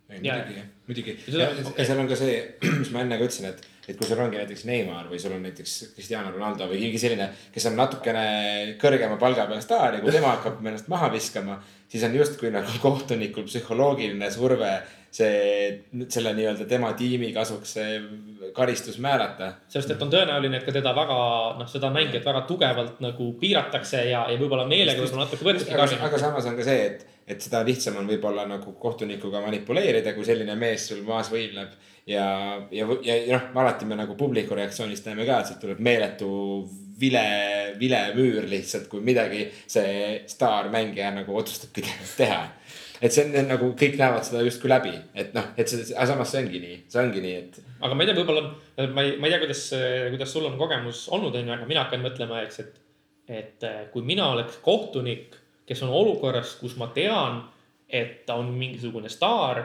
muidugi, 0.08 0.62
muidugi. 0.86 1.18
ja, 1.28 1.48
ja 1.78 1.84
seal 1.84 1.98
on 1.98 2.08
ka 2.08 2.16
see, 2.18 2.40
mis 2.80 2.90
ma 2.94 3.04
enne 3.04 3.18
ka 3.18 3.28
ütlesin, 3.28 3.48
et, 3.52 3.62
et 3.88 3.98
kui 3.98 4.08
sul 4.08 4.20
ongi 4.24 4.40
näiteks 4.40 4.64
Neimar 4.68 5.08
või 5.10 5.20
sul 5.22 5.36
on 5.36 5.44
näiteks 5.44 5.76
Cristiano 5.94 6.32
Ronaldo 6.34 6.68
või 6.70 6.80
keegi 6.82 7.00
selline, 7.02 7.30
kes 7.54 7.68
on 7.70 7.78
natukene 7.78 8.26
kõrgema 8.80 9.18
palga 9.20 9.46
peal 9.50 9.62
staar 9.64 9.98
ja 9.98 10.02
kui 10.04 10.14
tema 10.14 10.34
hakkab 10.36 10.60
ennast 10.64 10.90
maha 10.92 11.10
viskama, 11.12 11.58
siis 11.88 12.04
on 12.06 12.16
justkui 12.16 12.52
nagu 12.54 12.78
kohtunikul 12.82 13.48
psühholoogiline 13.48 14.30
surve 14.32 14.74
see, 15.14 15.84
selle 16.08 16.32
nii-öelda 16.34 16.66
tema 16.68 16.92
tiimi 16.98 17.30
kasuks 17.34 17.74
see 17.76 17.98
karistus 18.54 18.98
määrata. 19.02 19.52
sest 19.70 19.90
et 19.94 20.02
on 20.02 20.10
tõenäoline, 20.12 20.58
et 20.58 20.66
ka 20.66 20.74
teda 20.74 20.94
väga, 20.96 21.18
noh, 21.58 21.70
seda 21.70 21.90
mängijat 21.94 22.26
väga 22.26 22.44
tugevalt 22.48 23.00
nagu 23.04 23.30
piiratakse 23.40 24.04
ja, 24.10 24.24
ja 24.30 24.38
võib-olla 24.40 24.66
meelega 24.70 25.02
võib-olla 25.02 25.28
natuke 25.28 25.46
võetakse. 25.46 25.74
aga, 25.74 26.00
aga 26.08 26.22
samas 26.22 26.48
on 26.50 26.58
ka 26.58 26.66
see, 26.66 26.86
et, 26.90 27.06
et 27.30 27.46
seda 27.46 27.62
lihtsam 27.66 27.98
on 28.02 28.10
võib-olla 28.10 28.46
nagu 28.50 28.74
kohtunikuga 28.80 29.42
manipuleerida, 29.46 30.16
kui 30.16 30.26
selline 30.26 30.58
mees 30.58 30.88
sul 30.90 31.04
maas 31.06 31.30
võimleb. 31.34 31.78
Ja, 32.06 32.26
ja, 32.70 32.88
ja, 33.02 33.16
ja 33.16 33.38
noh, 33.38 33.50
alati 33.62 33.88
me 33.88 33.98
nagu 33.98 34.16
publiku 34.18 34.56
reaktsioonist 34.58 35.06
näeme 35.08 35.26
ka, 35.28 35.40
et 35.40 35.52
sealt 35.52 35.62
tuleb 35.64 35.80
meeletu 35.84 36.30
vile, 37.00 37.26
vilemüür 37.80 38.48
lihtsalt, 38.50 38.88
kui 38.92 39.04
midagi 39.04 39.46
see 39.66 40.24
staarmängija 40.30 41.14
nagu 41.16 41.36
otsustabki 41.40 41.86
teha 42.20 42.42
et 43.04 43.12
see 43.12 43.26
on 43.26 43.48
nagu 43.50 43.70
kõik 43.78 43.96
näevad 44.00 44.24
seda 44.26 44.42
justkui 44.46 44.70
läbi, 44.70 44.92
et 45.18 45.34
noh, 45.36 45.50
et 45.60 45.70
see, 45.70 45.84
aga 45.92 46.06
samas 46.12 46.30
see 46.32 46.40
ongi 46.44 46.60
nii, 46.62 46.76
see 46.92 47.00
ongi 47.02 47.22
nii, 47.24 47.34
et. 47.42 47.58
aga 47.84 47.96
ma 47.96 48.04
ei 48.04 48.10
tea, 48.10 48.16
võib-olla 48.16 48.44
ma 48.94 49.04
ei, 49.04 49.16
ma 49.20 49.28
ei 49.28 49.34
tea, 49.34 49.40
kuidas, 49.42 49.62
kuidas 50.14 50.32
sul 50.32 50.48
on 50.48 50.58
kogemus 50.60 51.04
olnud, 51.14 51.34
onju, 51.36 51.52
aga 51.56 51.68
mina 51.68 51.84
hakkan 51.84 52.04
mõtlema, 52.04 52.42
eks, 52.46 52.60
et. 52.64 52.78
et 53.28 53.66
eh, 53.66 53.80
kui 53.92 54.06
mina 54.06 54.30
oleks 54.32 54.60
kohtunik, 54.64 55.36
kes 55.68 55.82
on 55.84 55.92
olukorras, 55.96 56.56
kus 56.60 56.76
ma 56.80 56.90
tean, 56.96 57.42
et 57.88 58.22
ta 58.28 58.38
on 58.40 58.50
mingisugune 58.56 59.12
staar. 59.12 59.64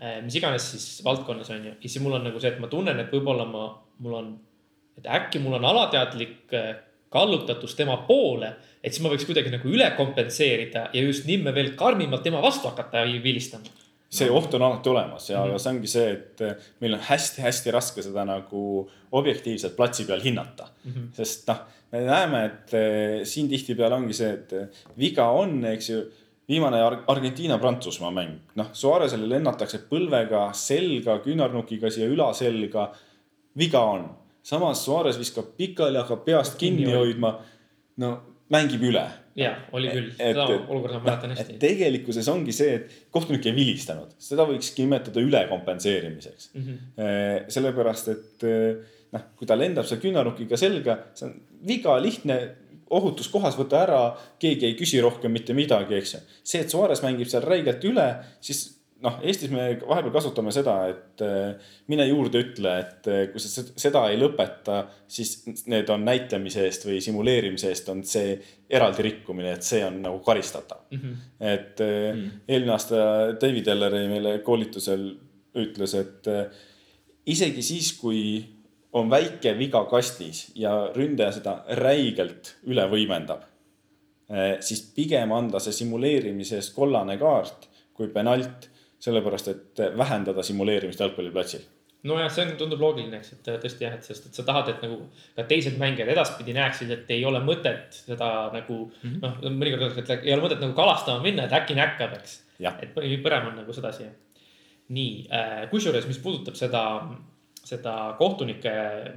Eh, 0.00 0.20
mis 0.24 0.36
iganes 0.38 0.64
siis 0.72 1.02
valdkonnas 1.04 1.50
on 1.52 1.64
ju, 1.66 1.74
ja 1.76 1.88
siis 1.88 2.00
mul 2.00 2.16
on 2.16 2.22
nagu 2.24 2.40
see, 2.40 2.54
et 2.54 2.60
ma 2.62 2.70
tunnen, 2.72 3.02
et 3.02 3.10
võib-olla 3.12 3.44
ma, 3.44 3.66
mul 4.00 4.14
on, 4.16 4.30
et 4.96 5.08
äkki 5.18 5.42
mul 5.44 5.58
on 5.58 5.66
alateadlik 5.68 6.54
eh, 6.56 6.70
kallutatus 7.12 7.74
tema 7.76 7.98
poole 8.06 8.54
et 8.80 8.94
siis 8.94 9.02
ma 9.04 9.10
võiks 9.12 9.26
kuidagi 9.28 9.52
nagu 9.52 9.68
üle 9.68 9.90
kompenseerida 9.98 10.86
ja 10.94 11.02
just 11.04 11.26
nimme 11.28 11.52
veel 11.56 11.74
karmimalt 11.76 12.24
tema 12.24 12.40
vastu 12.40 12.70
hakata 12.70 13.02
vilistama. 13.20 13.76
see 14.10 14.30
oht 14.32 14.54
on 14.56 14.64
alati 14.66 14.88
olemas 14.90 15.28
ja 15.30 15.44
mm 15.44 15.50
-hmm. 15.50 15.58
see 15.58 15.72
ongi 15.72 15.86
see, 15.86 16.08
et 16.12 16.40
eh, 16.40 16.70
meil 16.80 16.94
on 16.94 17.04
hästi-hästi 17.10 17.70
raske 17.70 18.02
seda 18.02 18.24
nagu 18.24 18.88
objektiivselt 19.12 19.76
platsi 19.76 20.04
peal 20.04 20.20
hinnata 20.20 20.68
mm. 20.84 20.92
-hmm. 20.92 21.12
sest 21.12 21.46
noh, 21.48 21.60
me 21.92 22.00
näeme, 22.00 22.44
et 22.44 22.70
siin 23.26 23.48
tihtipeale 23.48 23.94
ongi 23.94 24.12
see, 24.14 24.32
et 24.32 24.52
viga 24.98 25.28
on, 25.28 25.64
eks 25.64 25.90
ju 25.90 26.02
viimane 26.50 26.80
Argentiina-Prantsusmaa 26.82 28.10
mäng, 28.14 28.34
noh, 28.58 28.72
Suarezele 28.76 29.28
lennatakse 29.30 29.84
põlvega 29.90 30.48
selga, 30.56 31.20
küünarnukiga 31.24 31.90
siia 31.92 32.10
ülaselga. 32.10 32.90
viga 33.58 33.80
on, 33.92 34.04
samas 34.42 34.84
Suarez 34.84 35.18
viskab 35.18 35.54
pikali, 35.56 35.98
hakkab 35.98 36.24
peast 36.24 36.58
kinni, 36.58 36.84
kinni 36.84 36.98
hoidma. 36.98 37.38
no 37.96 38.12
mängib 38.50 38.82
üle. 38.82 39.04
ja, 39.38 39.52
oli 39.72 39.90
küll, 39.92 40.08
seda 40.16 40.46
olukorda 40.58 40.98
ma 40.98 41.06
mäletan 41.12 41.34
hästi. 41.36 41.58
tegelikkuses 41.62 42.28
ongi 42.28 42.52
see, 42.52 42.80
et 42.80 43.10
kohtunik 43.14 43.46
ei 43.46 43.54
vilistanud, 43.56 44.16
seda 44.18 44.46
võikski 44.48 44.86
nimetada 44.86 45.22
ülekompenseerimiseks 45.22 46.50
mm. 46.54 46.64
-hmm. 46.64 47.52
sellepärast, 47.54 48.10
et 48.16 48.48
noh, 49.14 49.28
kui 49.38 49.46
ta 49.46 49.58
lendab 49.58 49.86
seal 49.86 50.02
küünarnukiga 50.02 50.58
selga, 50.58 50.98
see 51.14 51.28
on 51.28 51.38
viga, 51.66 51.94
lihtne 52.02 52.40
ohutuskohas 52.90 53.56
võta 53.58 53.84
ära, 53.84 54.02
keegi 54.42 54.66
ei 54.66 54.76
küsi 54.78 55.00
rohkem 55.02 55.32
mitte 55.32 55.54
midagi, 55.56 55.96
eks 56.00 56.14
ju. 56.14 56.20
see, 56.42 56.60
et 56.64 56.72
Suarez 56.72 57.02
mängib 57.04 57.30
seal 57.30 57.46
räigelt 57.46 57.84
üle, 57.86 58.06
siis 58.42 58.66
noh, 59.04 59.16
Eestis 59.24 59.52
me 59.52 59.64
vahepeal 59.80 60.12
kasutame 60.14 60.52
seda, 60.54 60.74
et 60.90 61.24
eh, 61.24 61.70
mine 61.92 62.06
juurde 62.08 62.42
ütle, 62.44 62.74
et 62.82 63.08
eh, 63.10 63.22
kui 63.32 63.42
sa 63.42 63.64
seda 63.70 64.04
ei 64.10 64.18
lõpeta, 64.20 64.82
siis 65.10 65.38
need 65.70 65.88
on 65.92 66.04
näitlemise 66.06 66.66
eest 66.66 66.86
või 66.88 67.00
simuleerimise 67.04 67.70
eest 67.72 67.88
on 67.92 68.02
see 68.06 68.34
eraldi 68.70 69.06
rikkumine, 69.08 69.54
et 69.56 69.66
see 69.66 69.82
on 69.86 70.02
nagu 70.04 70.20
karistatav 70.26 70.84
mm. 70.90 71.00
-hmm. 71.00 71.26
et 71.40 71.80
mm 71.80 72.20
-hmm. 72.20 72.44
eelmine 72.48 72.76
aasta 72.76 72.96
David 73.40 73.72
Elleri 73.72 74.06
meile 74.08 74.38
koolitusel 74.46 75.10
ütles, 75.60 75.94
et 75.98 76.28
isegi 77.26 77.62
siis, 77.62 77.92
kui 77.98 78.20
on 78.92 79.10
väike 79.10 79.54
viga 79.58 79.84
kastis 79.90 80.50
ja 80.58 80.72
ründaja 80.94 81.32
seda 81.38 81.56
räigelt 81.78 82.56
üle 82.66 82.86
võimendab, 82.90 83.44
siis 84.60 84.82
pigem 84.94 85.32
anda 85.34 85.60
see 85.62 85.74
simuleerimise 85.74 86.58
eest 86.58 86.74
kollane 86.74 87.16
kaart 87.18 87.68
kui 87.94 88.08
penalt 88.14 88.68
sellepärast 89.00 89.48
et 89.52 89.82
vähendada 89.98 90.42
simuleerimist 90.46 91.00
jalgpalliplatsil 91.00 91.62
nojah, 92.06 92.30
see 92.32 92.44
on, 92.46 92.52
tundub 92.60 92.80
loogiline, 92.80 93.18
eks, 93.20 93.34
et 93.36 93.48
tõesti 93.62 93.84
jah, 93.84 93.96
et 93.98 94.06
sest, 94.06 94.30
et 94.30 94.38
sa 94.38 94.44
tahad, 94.46 94.70
et 94.72 94.84
nagu 94.84 95.02
ka 95.36 95.44
teised 95.48 95.76
mängijad 95.80 96.08
edaspidi 96.14 96.54
näeksid, 96.56 96.92
et 96.94 97.12
ei 97.12 97.24
ole 97.28 97.42
mõtet 97.44 97.98
seda 98.06 98.30
nagu 98.54 98.78
mm 98.86 99.02
-hmm. 99.02 99.18
noh, 99.24 99.36
mõnikord 99.50 99.84
öeldakse, 99.84 100.04
et 100.06 100.28
ei 100.28 100.34
ole 100.36 100.46
mõtet 100.46 100.62
nagu 100.64 100.76
kalastama 100.76 101.22
minna, 101.24 101.44
et 101.44 101.56
äkki 101.60 101.76
näkkab, 101.76 102.16
eks. 102.16 102.38
et 102.60 102.94
põrem 103.24 103.50
on 103.52 103.56
nagu 103.62 103.72
sedasi. 103.72 104.08
nii 104.90 105.28
äh,, 105.32 105.70
kusjuures, 105.70 106.06
mis 106.06 106.18
puudutab 106.18 106.54
seda, 106.58 107.02
seda 107.66 108.14
kohtunike 108.18 108.72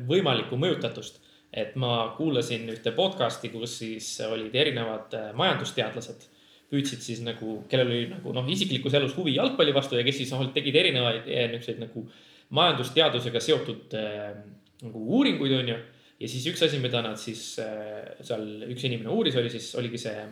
võimalikku 0.09 0.57
mõjutatust, 0.59 1.21
et 1.53 1.75
ma 1.79 2.13
kuulasin 2.17 2.67
ühte 2.73 2.91
podcast'i, 2.97 3.51
kus 3.53 3.77
siis 3.81 4.15
olid 4.25 4.55
erinevad 4.55 5.13
äh, 5.17 5.31
majandusteadlased 5.37 6.29
püüdsid 6.73 7.03
siis 7.05 7.21
nagu, 7.21 7.59
kellel 7.69 7.91
oli 7.91 8.05
nagu 8.09 8.33
noh, 8.33 8.47
isiklikus 8.49 8.95
elus 8.97 9.13
huvi 9.17 9.35
jalgpalli 9.37 9.73
vastu 9.75 9.99
ja 9.99 10.05
kes 10.05 10.23
siis 10.23 10.31
noh, 10.33 10.47
tegid 10.55 10.77
erinevaid 10.81 11.27
eh, 11.29 11.45
niisuguseid 11.51 11.81
nagu 11.83 12.05
majandusteadusega 12.57 13.41
seotud 13.43 13.93
äh, 13.97 14.31
nagu 14.83 15.03
uuringuid, 15.17 15.53
on 15.59 15.69
ju. 15.73 15.77
ja 16.23 16.31
siis 16.31 16.47
üks 16.49 16.65
asi, 16.65 16.79
mida 16.81 17.03
nad 17.05 17.19
siis 17.21 17.43
äh, 17.61 18.15
seal 18.25 18.65
üks 18.73 18.87
inimene 18.89 19.13
uuris, 19.13 19.37
oli 19.39 19.53
siis, 19.53 19.69
oligi 19.79 20.01
see, 20.01 20.25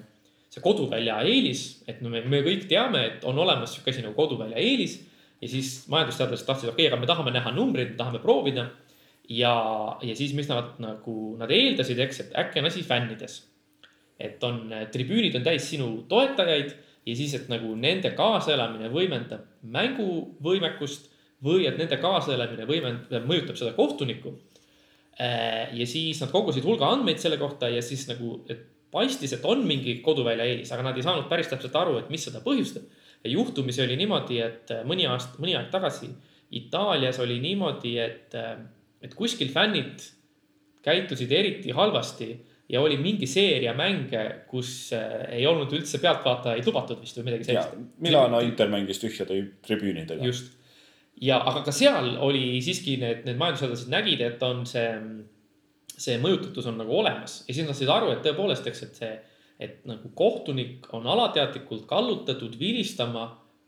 see 0.51 0.65
koduvälja 0.65 1.21
eelis. 1.29 1.83
et 1.89 2.01
no 2.01 2.09
me, 2.13 2.23
me 2.25 2.41
kõik 2.45 2.65
teame, 2.71 3.05
et 3.11 3.29
on 3.29 3.37
olemas 3.45 3.75
sihuke 3.75 3.93
asi 3.93 4.05
nagu 4.05 4.17
koduvälja 4.17 4.57
eelis. 4.61 4.97
Ja 5.41 5.49
siis 5.49 5.87
majandusteadlased 5.89 6.45
tahtsid, 6.45 6.69
okei 6.69 6.85
okay,, 6.85 6.91
aga 6.93 7.01
me 7.01 7.09
tahame 7.09 7.33
näha 7.33 7.53
numbreid, 7.55 7.93
me 7.93 7.97
tahame 7.99 8.19
proovida. 8.23 8.69
ja, 9.29 9.53
ja 10.01 10.15
siis, 10.15 10.33
mis 10.37 10.49
nad 10.49 10.75
nagu, 10.83 11.35
nad 11.39 11.51
eeldasid, 11.51 11.99
eks, 11.99 12.19
et 12.25 12.37
äkki 12.37 12.61
on 12.61 12.69
asi 12.69 12.83
fännides 12.83 13.41
et 14.21 14.43
on, 14.45 14.69
tribüünid 14.93 15.35
on 15.37 15.45
täis 15.45 15.65
sinu 15.71 15.89
toetajaid 16.09 16.73
ja 17.07 17.15
siis, 17.17 17.33
et 17.37 17.49
nagu 17.51 17.73
nende 17.79 18.13
kaasaelamine 18.17 18.91
võimendab 18.93 19.47
mänguvõimekust 19.73 21.09
või 21.45 21.65
et 21.69 21.79
nende 21.81 21.97
kaasaelamine 22.01 22.67
võimendab, 22.69 23.25
mõjutab 23.29 23.57
seda 23.57 23.73
kohtunikku. 23.77 24.35
Äh, 25.21 25.71
ja 25.77 25.87
siis 25.89 26.21
nad 26.21 26.31
kogusid 26.33 26.65
hulga 26.65 26.91
andmeid 26.93 27.21
selle 27.21 27.39
kohta 27.41 27.69
ja 27.71 27.81
siis 27.85 28.05
nagu, 28.09 28.39
et 28.49 28.67
paistis, 28.93 29.33
et 29.33 29.45
on 29.47 29.63
mingi 29.65 29.97
koduvälja 30.05 30.45
eelis, 30.45 30.71
aga 30.73 30.85
nad 30.85 30.97
ei 30.97 31.05
saanud 31.05 31.29
päris 31.31 31.49
täpselt 31.49 31.75
aru, 31.79 31.97
et 32.01 32.11
mis 32.13 32.23
seda 32.27 32.43
põhjustab. 32.45 32.85
Ja 33.23 33.29
juhtumisi 33.29 33.83
oli 33.83 33.95
niimoodi, 33.99 34.39
et 34.41 34.73
mõni 34.87 35.07
aasta, 35.09 35.41
mõni 35.41 35.55
aeg 35.57 35.69
tagasi 35.73 36.09
Itaalias 36.51 37.19
oli 37.23 37.37
niimoodi, 37.39 37.95
et, 38.03 38.35
et 39.01 39.13
kuskil 39.15 39.51
fännid 39.53 40.03
käitusid 40.83 41.31
eriti 41.31 41.71
halvasti 41.71 42.31
ja 42.71 42.81
oli 42.81 42.97
mingi 42.97 43.27
seeria 43.27 43.73
mänge, 43.77 44.23
kus 44.49 44.91
äh, 44.95 45.27
ei 45.37 45.45
olnud 45.47 45.71
üldse 45.75 45.99
pealtvaatajaid 46.03 46.67
lubatud 46.67 47.01
vist 47.03 47.19
või 47.19 47.29
midagi 47.29 47.49
sellist. 47.49 47.77
Milano 48.03 48.39
Inter 48.43 48.71
mängis 48.71 49.01
tühjade 49.01 49.37
tribüünidega. 49.65 50.23
just. 50.25 50.53
ja, 51.21 51.39
aga 51.39 51.65
ka 51.67 51.73
seal 51.75 52.15
oli 52.23 52.61
siiski 52.63 52.97
need, 53.01 53.25
need 53.27 53.39
majandusteadlased 53.41 53.91
nägid, 53.91 54.23
et 54.27 54.43
on 54.47 54.63
see, 54.67 54.87
see 55.95 56.17
mõjutatus 56.21 56.67
on 56.71 56.79
nagu 56.81 56.95
olemas 57.03 57.41
ja 57.47 57.55
siis 57.55 57.67
nad 57.67 57.77
said 57.77 57.91
aru, 57.91 58.13
et 58.15 58.23
tõepoolest, 58.25 58.67
eks, 58.71 58.87
et 58.87 59.03
see, 59.03 59.11
et 59.61 59.85
nagu 59.89 60.09
kohtunik 60.17 60.87
on 60.97 61.05
alateadlikult 61.07 61.85
kallutatud 61.89 62.57
vilistama 62.59 63.27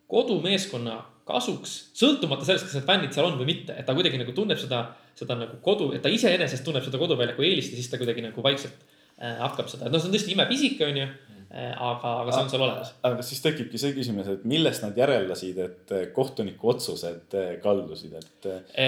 kodumeeskonna 0.09 0.97
kasuks, 1.27 1.75
sõltumata 1.95 2.43
sellest, 2.43 2.67
kas 2.67 2.79
need 2.79 2.87
fännid 2.89 3.13
seal 3.15 3.29
on 3.29 3.37
või 3.39 3.53
mitte, 3.53 3.77
et 3.77 3.85
ta 3.87 3.95
kuidagi 3.95 4.19
nagu 4.19 4.33
tunneb 4.35 4.59
seda, 4.59 4.81
seda 5.15 5.37
nagu 5.39 5.61
kodu, 5.63 5.93
et 5.95 6.03
ta 6.03 6.11
iseenesest 6.11 6.65
tunneb 6.65 6.83
seda 6.83 6.99
koduväljaku 6.99 7.45
eelist 7.45 7.71
ja 7.71 7.79
siis 7.79 7.87
ta 7.93 8.01
kuidagi 8.01 8.25
nagu 8.25 8.43
vaikselt 8.43 8.81
Äh, 9.21 9.37
hakkab 9.39 9.69
seda, 9.69 9.91
noh, 9.91 10.01
see 10.01 10.09
on 10.09 10.15
tõesti 10.15 10.33
imepisik, 10.33 10.79
on 10.83 10.97
ju. 10.97 11.05
Äh, 11.53 11.69
aga, 11.77 12.15
aga 12.23 12.33
see 12.33 12.41
on 12.43 12.49
seal 12.49 12.63
olemas. 12.65 12.95
aga 13.05 13.25
siis 13.25 13.43
tekibki 13.43 13.77
see 13.77 13.93
küsimus, 13.93 14.29
et 14.31 14.47
millest 14.49 14.81
nad 14.81 14.97
järeldasid, 14.97 15.59
et 15.61 15.93
äh, 15.93 16.07
kohtuniku 16.15 16.71
otsused 16.73 17.37
kaldusid, 17.61 18.15
et 18.17 18.47
e 18.73 18.87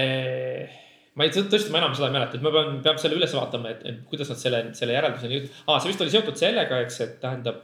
ma 1.16 1.26
ei, 1.26 1.34
tõesti, 1.36 1.72
ma 1.74 1.82
enam 1.82 1.94
seda 1.98 2.10
ei 2.10 2.16
mäleta, 2.18 2.38
et 2.38 2.46
ma 2.46 2.52
pean, 2.54 2.80
peab 2.86 3.00
selle 3.02 3.20
üles 3.20 3.36
vaatama, 3.36 3.72
et, 3.72 4.02
kuidas 4.10 4.32
nad 4.32 4.40
selle, 4.42 4.64
selle 4.78 4.98
järelduseni 4.98 5.38
jõudsid 5.38 5.62
ah,. 5.66 5.78
see 5.80 5.92
vist 5.92 6.04
oli 6.04 6.16
seotud 6.16 6.40
sellega, 6.40 6.82
eks, 6.86 7.00
et 7.06 7.16
tähendab, 7.22 7.64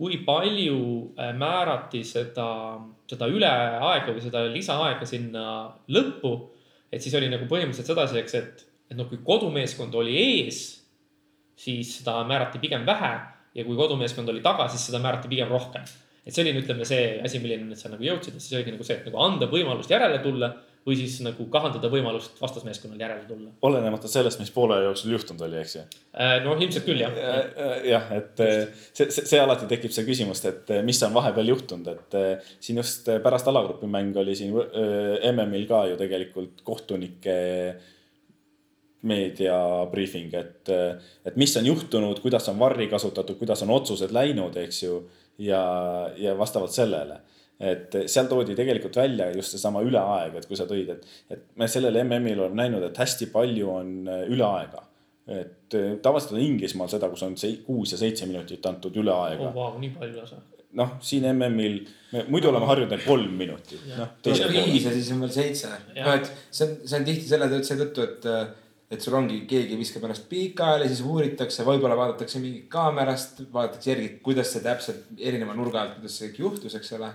kui 0.00 0.16
palju 0.24 0.80
määrati 1.38 2.00
seda, 2.08 2.48
seda 3.10 3.28
üleaega 3.30 4.14
või 4.14 4.24
seda 4.24 4.46
lisaaega 4.48 5.06
sinna 5.08 5.44
lõppu. 5.92 6.34
et 6.90 7.02
siis 7.04 7.14
oli 7.14 7.30
nagu 7.30 7.46
põhimõtteliselt 7.50 7.92
sedasi, 7.92 8.18
eks, 8.24 8.36
et, 8.40 8.66
et 8.90 8.98
noh, 8.98 9.06
kui 9.10 9.20
kodumeeskond 9.24 9.94
oli 10.00 10.16
ees 10.18 10.60
siis 11.60 11.98
seda 12.00 12.22
määrati 12.28 12.60
pigem 12.62 12.86
vähe 12.88 13.12
ja 13.54 13.64
kui 13.66 13.76
kodumeeskond 13.76 14.28
oli 14.32 14.42
taga, 14.44 14.68
siis 14.72 14.86
seda 14.88 15.00
määrati 15.02 15.28
pigem 15.28 15.50
rohkem. 15.50 15.84
et 16.26 16.34
see 16.34 16.44
oli, 16.44 16.52
ütleme 16.60 16.84
see 16.84 17.04
asi, 17.24 17.40
milleni 17.42 17.76
sa 17.76 17.88
nagu 17.92 18.04
jõudsid, 18.04 18.36
et 18.36 18.44
siis 18.44 18.56
oligi 18.58 18.74
nagu 18.74 18.84
see, 18.86 18.98
et 19.00 19.06
nagu 19.08 19.22
anda 19.24 19.48
võimalust 19.50 19.90
järele 19.90 20.20
tulla 20.24 20.50
või 20.86 20.96
siis 20.96 21.18
nagu 21.24 21.44
kahandada 21.52 21.90
võimalust 21.92 22.38
vastasmeeskonnal 22.40 23.00
järele 23.00 23.26
tulla. 23.28 23.50
olenemata 23.68 24.08
sellest, 24.08 24.40
mis 24.40 24.50
poole 24.54 24.78
jooksul 24.84 25.12
juhtunud 25.12 25.44
oli, 25.44 25.58
eks 25.60 25.76
ju? 25.76 25.84
Äh, 26.14 26.38
no 26.44 26.54
ilmselt 26.56 26.86
küll 26.88 27.02
jah. 27.02 27.12
Äh, 27.12 27.38
äh, 27.66 27.74
jah, 27.90 28.08
et 28.16 28.40
see, 28.40 29.10
see, 29.10 29.26
see 29.28 29.40
alati 29.42 29.68
tekib 29.70 29.92
see 29.94 30.06
küsimus, 30.08 30.42
et 30.48 30.72
mis 30.86 31.00
on 31.04 31.14
vahepeal 31.16 31.52
juhtunud, 31.52 31.90
et 31.92 32.18
siin 32.64 32.80
just 32.80 33.10
pärast 33.24 33.48
alagrupi 33.52 33.90
mäng 33.90 34.16
oli 34.20 34.36
siin 34.38 34.56
MM-il 34.56 35.66
ka 35.68 35.84
ju 35.90 36.00
tegelikult 36.00 36.64
kohtunike 36.64 37.36
meediabriifing, 39.10 40.32
et, 40.36 40.70
et 41.24 41.36
mis 41.40 41.52
on 41.56 41.68
juhtunud, 41.70 42.18
kuidas 42.20 42.48
on 42.52 42.58
varri 42.60 42.88
kasutatud, 42.88 43.38
kuidas 43.40 43.62
on 43.64 43.72
otsused 43.76 44.12
läinud, 44.12 44.56
eks 44.60 44.82
ju. 44.82 45.02
ja, 45.40 45.60
ja 46.20 46.34
vastavalt 46.36 46.72
sellele, 46.72 47.20
et 47.60 47.96
seal 48.08 48.28
toodi 48.28 48.54
tegelikult 48.56 48.96
välja 48.96 49.30
just 49.36 49.52
seesama 49.56 49.82
üleaeg, 49.84 50.38
et 50.40 50.46
kui 50.48 50.56
sa 50.56 50.64
tõid, 50.68 50.94
et, 50.94 51.10
et 51.30 51.42
me 51.60 51.68
sellel 51.68 51.98
MM-il 52.04 52.40
oleme 52.40 52.62
näinud, 52.62 52.86
et 52.88 53.02
hästi 53.02 53.28
palju 53.34 53.74
on 53.74 53.90
üleaega 54.08 54.86
et 55.30 55.76
tavaliselt 56.02 56.34
on 56.34 56.40
Inglismaal 56.42 56.88
seda, 56.90 57.10
kus 57.10 57.22
on 57.22 57.36
kuus 57.66 57.92
ja 57.94 57.98
seitse 58.00 58.26
minutit 58.26 58.64
antud 58.66 58.96
üleaega 58.98 59.50
oh,. 59.50 59.52
Wow, 59.54 59.76
nii 59.82 59.92
palju 59.94 60.16
lausa. 60.16 60.40
noh, 60.80 60.96
siin 61.04 61.26
MM-il, 61.30 61.84
me 62.14 62.24
muidu 62.32 62.50
oleme 62.50 62.66
harjunud, 62.70 62.96
et 62.96 63.06
kolm 63.06 63.36
minutit. 63.38 63.84
noh, 63.98 64.16
viis 64.24 64.88
ja 64.88 64.94
siis 64.94 65.12
on 65.14 65.22
veel 65.26 65.36
seitse. 65.36 65.70
noh, 66.00 66.10
et 66.16 66.32
see 66.48 66.66
on, 66.66 66.74
see 66.82 66.98
on 66.98 67.06
tihti 67.06 67.30
selle 67.30 67.50
tõttu, 67.52 68.08
et 68.08 68.28
et 68.90 69.04
sul 69.04 69.14
ongi, 69.14 69.44
keegi 69.46 69.76
viskab 69.78 70.02
ennast 70.08 70.24
pikali, 70.26 70.88
siis 70.90 71.04
uuritakse, 71.06 71.62
võib-olla 71.62 71.94
vaadatakse 71.94 72.40
mingit 72.42 72.64
kaamerast, 72.72 73.44
vaadatakse 73.52 73.92
järgi, 73.92 74.08
kuidas 74.24 74.50
see 74.50 74.64
täpselt 74.64 75.20
erineva 75.30 75.54
nurga 75.54 75.84
alt, 75.84 75.92
kuidas 76.00 76.16
see 76.18 76.32
kõik 76.32 76.40
juhtus, 76.42 76.74
eks 76.74 76.96
ole. 76.98 77.12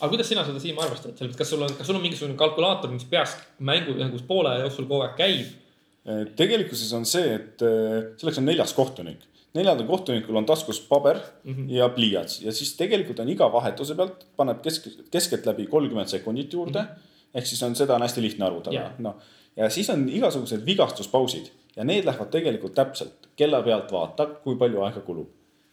Aga 0.00 0.10
kuidas 0.12 0.28
sina 0.30 0.44
seda, 0.46 0.60
Siim, 0.62 0.78
arvestad, 0.82 1.14
selles 1.16 1.30
mõttes, 1.30 1.38
kas 1.40 1.52
sul 1.52 1.62
on, 1.66 1.76
kas 1.78 1.88
sul 1.88 1.98
on 1.98 2.04
mingisugune 2.04 2.36
kalkulaator, 2.40 2.92
mis 2.92 3.06
peas 3.08 3.36
mängu 3.58 3.96
nagu 3.98 4.20
poole 4.28 4.52
jooksul 4.64 4.88
kogu 4.88 5.06
aeg 5.06 5.16
käib? 5.20 5.54
Äh, 6.06 6.26
tegelikkuses 6.38 6.92
on 6.98 7.08
see, 7.08 7.38
et 7.38 7.64
äh, 7.64 8.12
selleks 8.20 8.42
on 8.42 8.48
neljas 8.50 8.76
kohtunik. 8.76 9.24
neljandal 9.56 9.86
kohtunikul 9.88 10.36
on 10.36 10.44
taskus 10.46 10.80
paber 10.84 11.16
mm 11.16 11.54
-hmm. 11.54 11.70
ja 11.72 11.88
pliiats 11.88 12.42
ja 12.42 12.52
siis 12.52 12.74
tegelikult 12.76 13.18
on 13.18 13.28
iga 13.28 13.52
vahetuse 13.52 13.94
pealt, 13.94 14.26
paneb 14.36 14.60
kesk, 14.62 14.86
keskeltläbi 15.10 15.66
kolmkümmend 15.66 16.08
sekundit 16.08 16.52
juurde 16.52 16.82
mm. 16.82 16.88
-hmm. 16.88 17.34
ehk 17.34 17.46
siis 17.46 17.62
on, 17.62 17.76
seda 17.76 17.94
on 17.94 18.02
hästi 18.02 18.22
lihtne 18.22 18.44
arvutada, 18.44 18.90
noh 18.98 19.14
ja 19.56 19.70
siis 19.70 19.90
on 19.90 20.08
igasugused 20.08 20.66
vigastuspausid 20.66 21.48
ja 21.76 21.84
need 21.84 22.04
lähevad 22.04 22.30
tegelikult 22.32 22.74
täpselt 22.74 23.28
kella 23.36 23.62
pealt 23.62 23.92
vaata, 23.92 24.26
kui 24.44 24.56
palju 24.56 24.82
aega 24.84 25.00
kulub. 25.00 25.28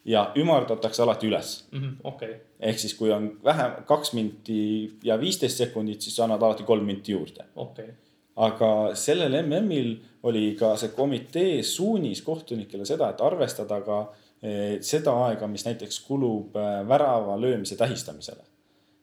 Ja 0.05 0.23
ümardatakse 0.35 1.03
alati 1.03 1.27
üles 1.27 1.51
mm. 1.71 1.79
-hmm, 1.79 1.95
okay. 2.03 2.33
ehk 2.59 2.79
siis, 2.79 2.93
kui 2.93 3.11
on 3.11 3.29
vähem, 3.43 3.71
kaks 3.87 4.13
minti 4.13 4.91
ja 5.03 5.19
viisteist 5.19 5.57
sekundit, 5.57 6.01
siis 6.01 6.15
sa 6.15 6.23
annad 6.23 6.41
alati 6.41 6.63
kolm 6.63 6.85
minti 6.85 7.11
juurde 7.11 7.45
okay. 7.55 7.93
aga 8.35 8.95
sellel 8.95 9.41
MM-il 9.43 9.95
oli 10.23 10.55
ka 10.59 10.75
see 10.77 10.89
komitee 10.89 11.63
suunis 11.63 12.21
kohtunikele 12.21 12.85
seda, 12.85 13.09
et 13.09 13.21
arvestada 13.21 13.81
ka 13.81 13.99
eh, 14.41 14.79
seda 14.81 15.15
aega, 15.27 15.47
mis 15.47 15.65
näiteks 15.65 15.99
kulub 16.07 16.55
eh, 16.55 16.87
värava 16.87 17.39
löömise 17.41 17.75
tähistamisele 17.75 18.52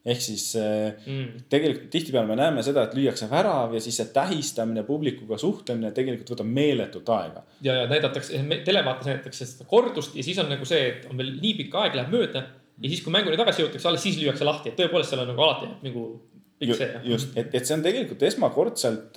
ehk 0.07 0.23
siis 0.25 0.45
mm. 0.57 1.43
tegelikult 1.53 1.91
tihtipeale 1.93 2.31
me 2.31 2.37
näeme 2.39 2.63
seda, 2.65 2.87
et 2.87 2.95
lüüakse 2.97 3.29
värav 3.31 3.75
ja 3.77 3.83
siis 3.85 3.99
see 4.01 4.09
tähistamine, 4.15 4.85
publikuga 4.89 5.37
suhtlemine 5.41 5.93
tegelikult 5.97 6.33
võtab 6.35 6.49
meeletut 6.49 7.13
aega. 7.17 7.45
ja, 7.67 7.83
ja 7.83 7.91
näidatakse, 7.91 8.41
televaates 8.65 9.11
näidatakse 9.11 9.49
seda 9.53 9.69
kordust 9.69 10.17
ja 10.17 10.25
siis 10.25 10.41
on 10.41 10.49
nagu 10.53 10.69
see, 10.69 10.89
et 10.95 11.07
on 11.11 11.21
veel 11.21 11.35
nii 11.37 11.55
pikk 11.63 11.77
aeg 11.83 12.01
läheb 12.01 12.17
mööda. 12.17 12.47
ja 12.81 12.89
siis, 12.89 13.05
kui 13.05 13.13
mänguni 13.13 13.37
tagasi 13.41 13.65
jõutakse, 13.65 13.89
alles 13.93 14.09
siis 14.09 14.19
lüüakse 14.23 14.49
lahti, 14.49 14.73
et 14.73 14.81
tõepoolest 14.81 15.13
seal 15.13 15.25
on 15.27 15.33
nagu 15.35 15.49
alati 15.49 15.73
nagu 15.85 16.07
just, 16.61 17.37
et, 17.37 17.55
et 17.55 17.65
see 17.65 17.77
on 17.77 17.83
tegelikult 17.85 18.23
esmakordselt, 18.29 19.17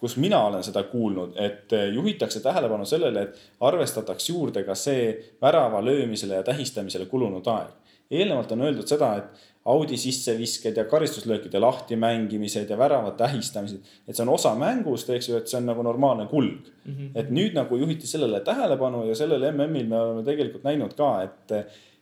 kus 0.00 0.16
mina 0.20 0.42
olen 0.48 0.64
seda 0.66 0.84
kuulnud, 0.90 1.36
et 1.40 1.72
juhitakse 1.94 2.42
tähelepanu 2.44 2.84
sellele, 2.88 3.24
et 3.24 3.64
arvestatakse 3.64 4.32
juurde 4.32 4.64
ka 4.66 4.76
see 4.78 5.08
värava 5.42 5.80
löömisele 5.84 6.40
ja 6.40 6.46
tähistamisele 6.46 7.08
kulunud 7.10 7.46
aeg. 7.54 7.72
eelnevalt 8.10 8.52
on 8.52 8.62
öeldud 8.66 8.88
seda, 8.88 9.14
et 9.16 9.53
audi 9.64 9.96
sissevisked 9.96 10.76
ja 10.76 10.84
karistuslöökide 10.84 11.58
lahtimängimised 11.60 12.70
ja 12.70 12.78
väravad 12.78 13.16
tähistamised. 13.16 13.80
et 14.08 14.16
see 14.16 14.22
on 14.22 14.34
osa 14.34 14.54
mängust, 14.54 15.10
eks 15.10 15.28
ju, 15.28 15.36
et 15.36 15.48
see 15.48 15.56
on 15.58 15.70
nagu 15.70 15.82
normaalne 15.82 16.26
kulg 16.28 16.68
mm. 16.84 16.92
-hmm. 16.92 17.10
et 17.14 17.30
nüüd 17.30 17.56
nagu 17.56 17.76
juhiti 17.76 18.06
sellele 18.06 18.40
tähelepanu 18.40 19.06
ja 19.08 19.14
sellel 19.14 19.52
MM-il 19.52 19.86
me 19.88 20.00
oleme 20.00 20.24
tegelikult 20.24 20.64
näinud 20.64 20.92
ka, 20.94 21.22
et 21.22 21.54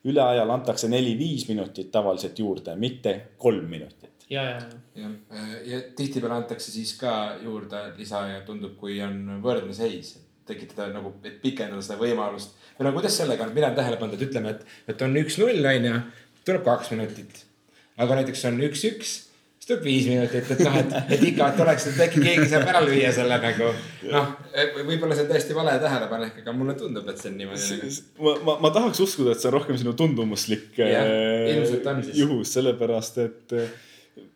üleajal 0.04 0.50
antakse 0.50 0.88
neli-viis 0.88 1.46
minutit 1.48 1.90
tavaliselt 1.90 2.38
juurde, 2.38 2.74
mitte 2.76 3.20
kolm 3.38 3.70
minutit. 3.70 4.10
ja, 4.30 4.42
ja, 4.42 4.58
ja, 4.96 5.08
ja 5.64 5.80
tihtipeale 5.96 6.34
antakse 6.34 6.72
siis 6.72 6.96
ka 6.98 7.36
juurde 7.42 7.92
lisaaja, 7.96 8.40
tundub, 8.40 8.74
kui 8.76 8.98
on 9.02 9.38
võrdne 9.42 9.74
seis 9.74 10.18
tekitada 10.46 10.88
nagu, 10.90 11.14
et 11.24 11.38
pikendada 11.42 11.82
seda 11.82 12.00
võimalust. 12.00 12.58
või 12.78 12.88
no 12.88 12.92
kuidas 12.98 13.16
sellega 13.16 13.46
on, 13.46 13.54
mina 13.54 13.70
olen 13.70 13.76
tähele 13.76 13.96
pannud, 13.96 14.18
et 14.18 14.28
ütleme, 14.28 14.50
et, 14.50 14.66
et 14.88 15.02
on 15.02 15.16
üks-null 15.16 15.72
on 15.76 15.90
ju, 15.92 16.04
tuleb 16.44 16.64
kaks 16.64 16.90
minutit 16.90 17.46
aga 18.00 18.18
näiteks 18.20 18.46
on 18.48 18.58
üks-üks, 18.68 19.12
siis 19.62 19.68
tuleb 19.68 19.84
viis 19.86 20.08
minutit, 20.10 20.48
et 20.54 20.64
noh, 20.64 20.78
et, 20.80 20.96
et 21.16 21.24
ikka, 21.28 21.50
et 21.52 21.62
oleks, 21.66 21.86
et 21.92 22.00
äkki 22.06 22.24
keegi 22.24 22.48
saab 22.50 22.66
ära 22.72 22.82
lüüa 22.86 23.12
selle 23.14 23.38
nagu. 23.42 23.70
noh, 24.10 24.32
võib-olla 24.88 25.18
see 25.18 25.26
on 25.26 25.30
täiesti 25.34 25.56
vale 25.58 25.76
tähelepanek, 25.82 26.42
aga 26.42 26.56
mulle 26.56 26.74
tundub, 26.80 27.06
et 27.12 27.22
see 27.22 27.30
on 27.30 27.38
niimoodi. 27.42 27.94
ma, 28.18 28.34
ma, 28.48 28.58
ma 28.66 28.74
tahaks 28.74 29.04
uskuda, 29.04 29.36
et 29.36 29.44
see 29.44 29.52
on 29.52 29.56
rohkem 29.58 29.78
sinu 29.80 29.94
tundumuslik 29.98 30.82
äh, 30.82 31.62
juhus, 32.18 32.56
sellepärast 32.56 33.22
et 33.26 33.56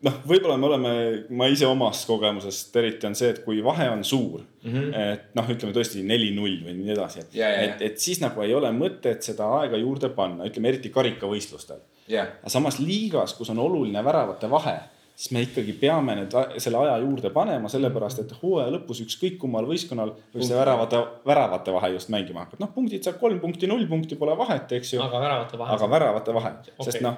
noh, 0.05 0.15
võib-olla 0.29 0.55
me 0.59 0.69
oleme, 0.69 0.93
ma 1.37 1.49
ise 1.51 1.67
omast 1.69 2.07
kogemusest 2.09 2.75
eriti 2.79 3.09
on 3.09 3.17
see, 3.17 3.33
et 3.33 3.43
kui 3.43 3.59
vahe 3.65 3.89
on 3.91 4.03
suur 4.07 4.41
mm, 4.41 4.71
-hmm. 4.71 4.95
et 5.17 5.35
noh, 5.37 5.51
ütleme 5.53 5.75
tõesti 5.75 6.05
neli-null 6.07 6.61
või 6.65 6.77
nii 6.79 6.95
edasi, 6.95 7.25
et, 7.25 7.37
et, 7.37 7.85
et 7.91 7.99
siis 8.01 8.21
nagu 8.23 8.41
ei 8.45 8.55
ole 8.57 8.71
mõtet 8.75 9.27
seda 9.27 9.49
aega 9.59 9.77
juurde 9.81 10.09
panna, 10.15 10.47
ütleme 10.49 10.73
eriti 10.73 10.93
karikavõistlustel 10.93 11.83
yeah.. 12.11 12.37
aga 12.41 12.51
samas 12.51 12.79
liigas, 12.83 13.35
kus 13.37 13.51
on 13.53 13.59
oluline 13.63 14.03
väravate 14.03 14.49
vahe, 14.51 14.75
siis 15.17 15.31
me 15.35 15.43
ikkagi 15.47 15.73
peame 15.81 16.17
nüüd 16.19 16.35
selle 16.61 16.81
aja 16.83 16.97
juurde 17.03 17.31
panema, 17.33 17.69
sellepärast 17.71 18.23
et 18.23 18.35
hooaja 18.41 18.73
lõpus 18.75 19.01
ükskõik 19.05 19.39
kummal 19.41 19.69
võistkonnal 19.69 20.13
võib 20.33 20.45
see 20.45 20.57
väravate, 20.57 21.01
väravate 21.27 21.77
vahe 21.77 21.93
just 21.95 22.11
mängima 22.13 22.45
hakata. 22.45 22.61
noh, 22.63 22.73
punktid 22.75 23.07
saab 23.07 23.21
kolm 23.21 23.39
punkti, 23.43 23.69
null 23.69 23.87
punkti, 23.89 24.19
pole 24.19 24.35
vahet, 24.37 24.77
eks 24.79 24.93
ju. 24.97 25.01
aga 25.03 25.23
väravate 25.23 25.61
vahe. 25.61 25.77
aga 25.77 25.89
väravate 25.95 26.37
vahe 26.37 26.53
okay., 26.59 26.91
sest 26.91 27.05
noh, 27.05 27.17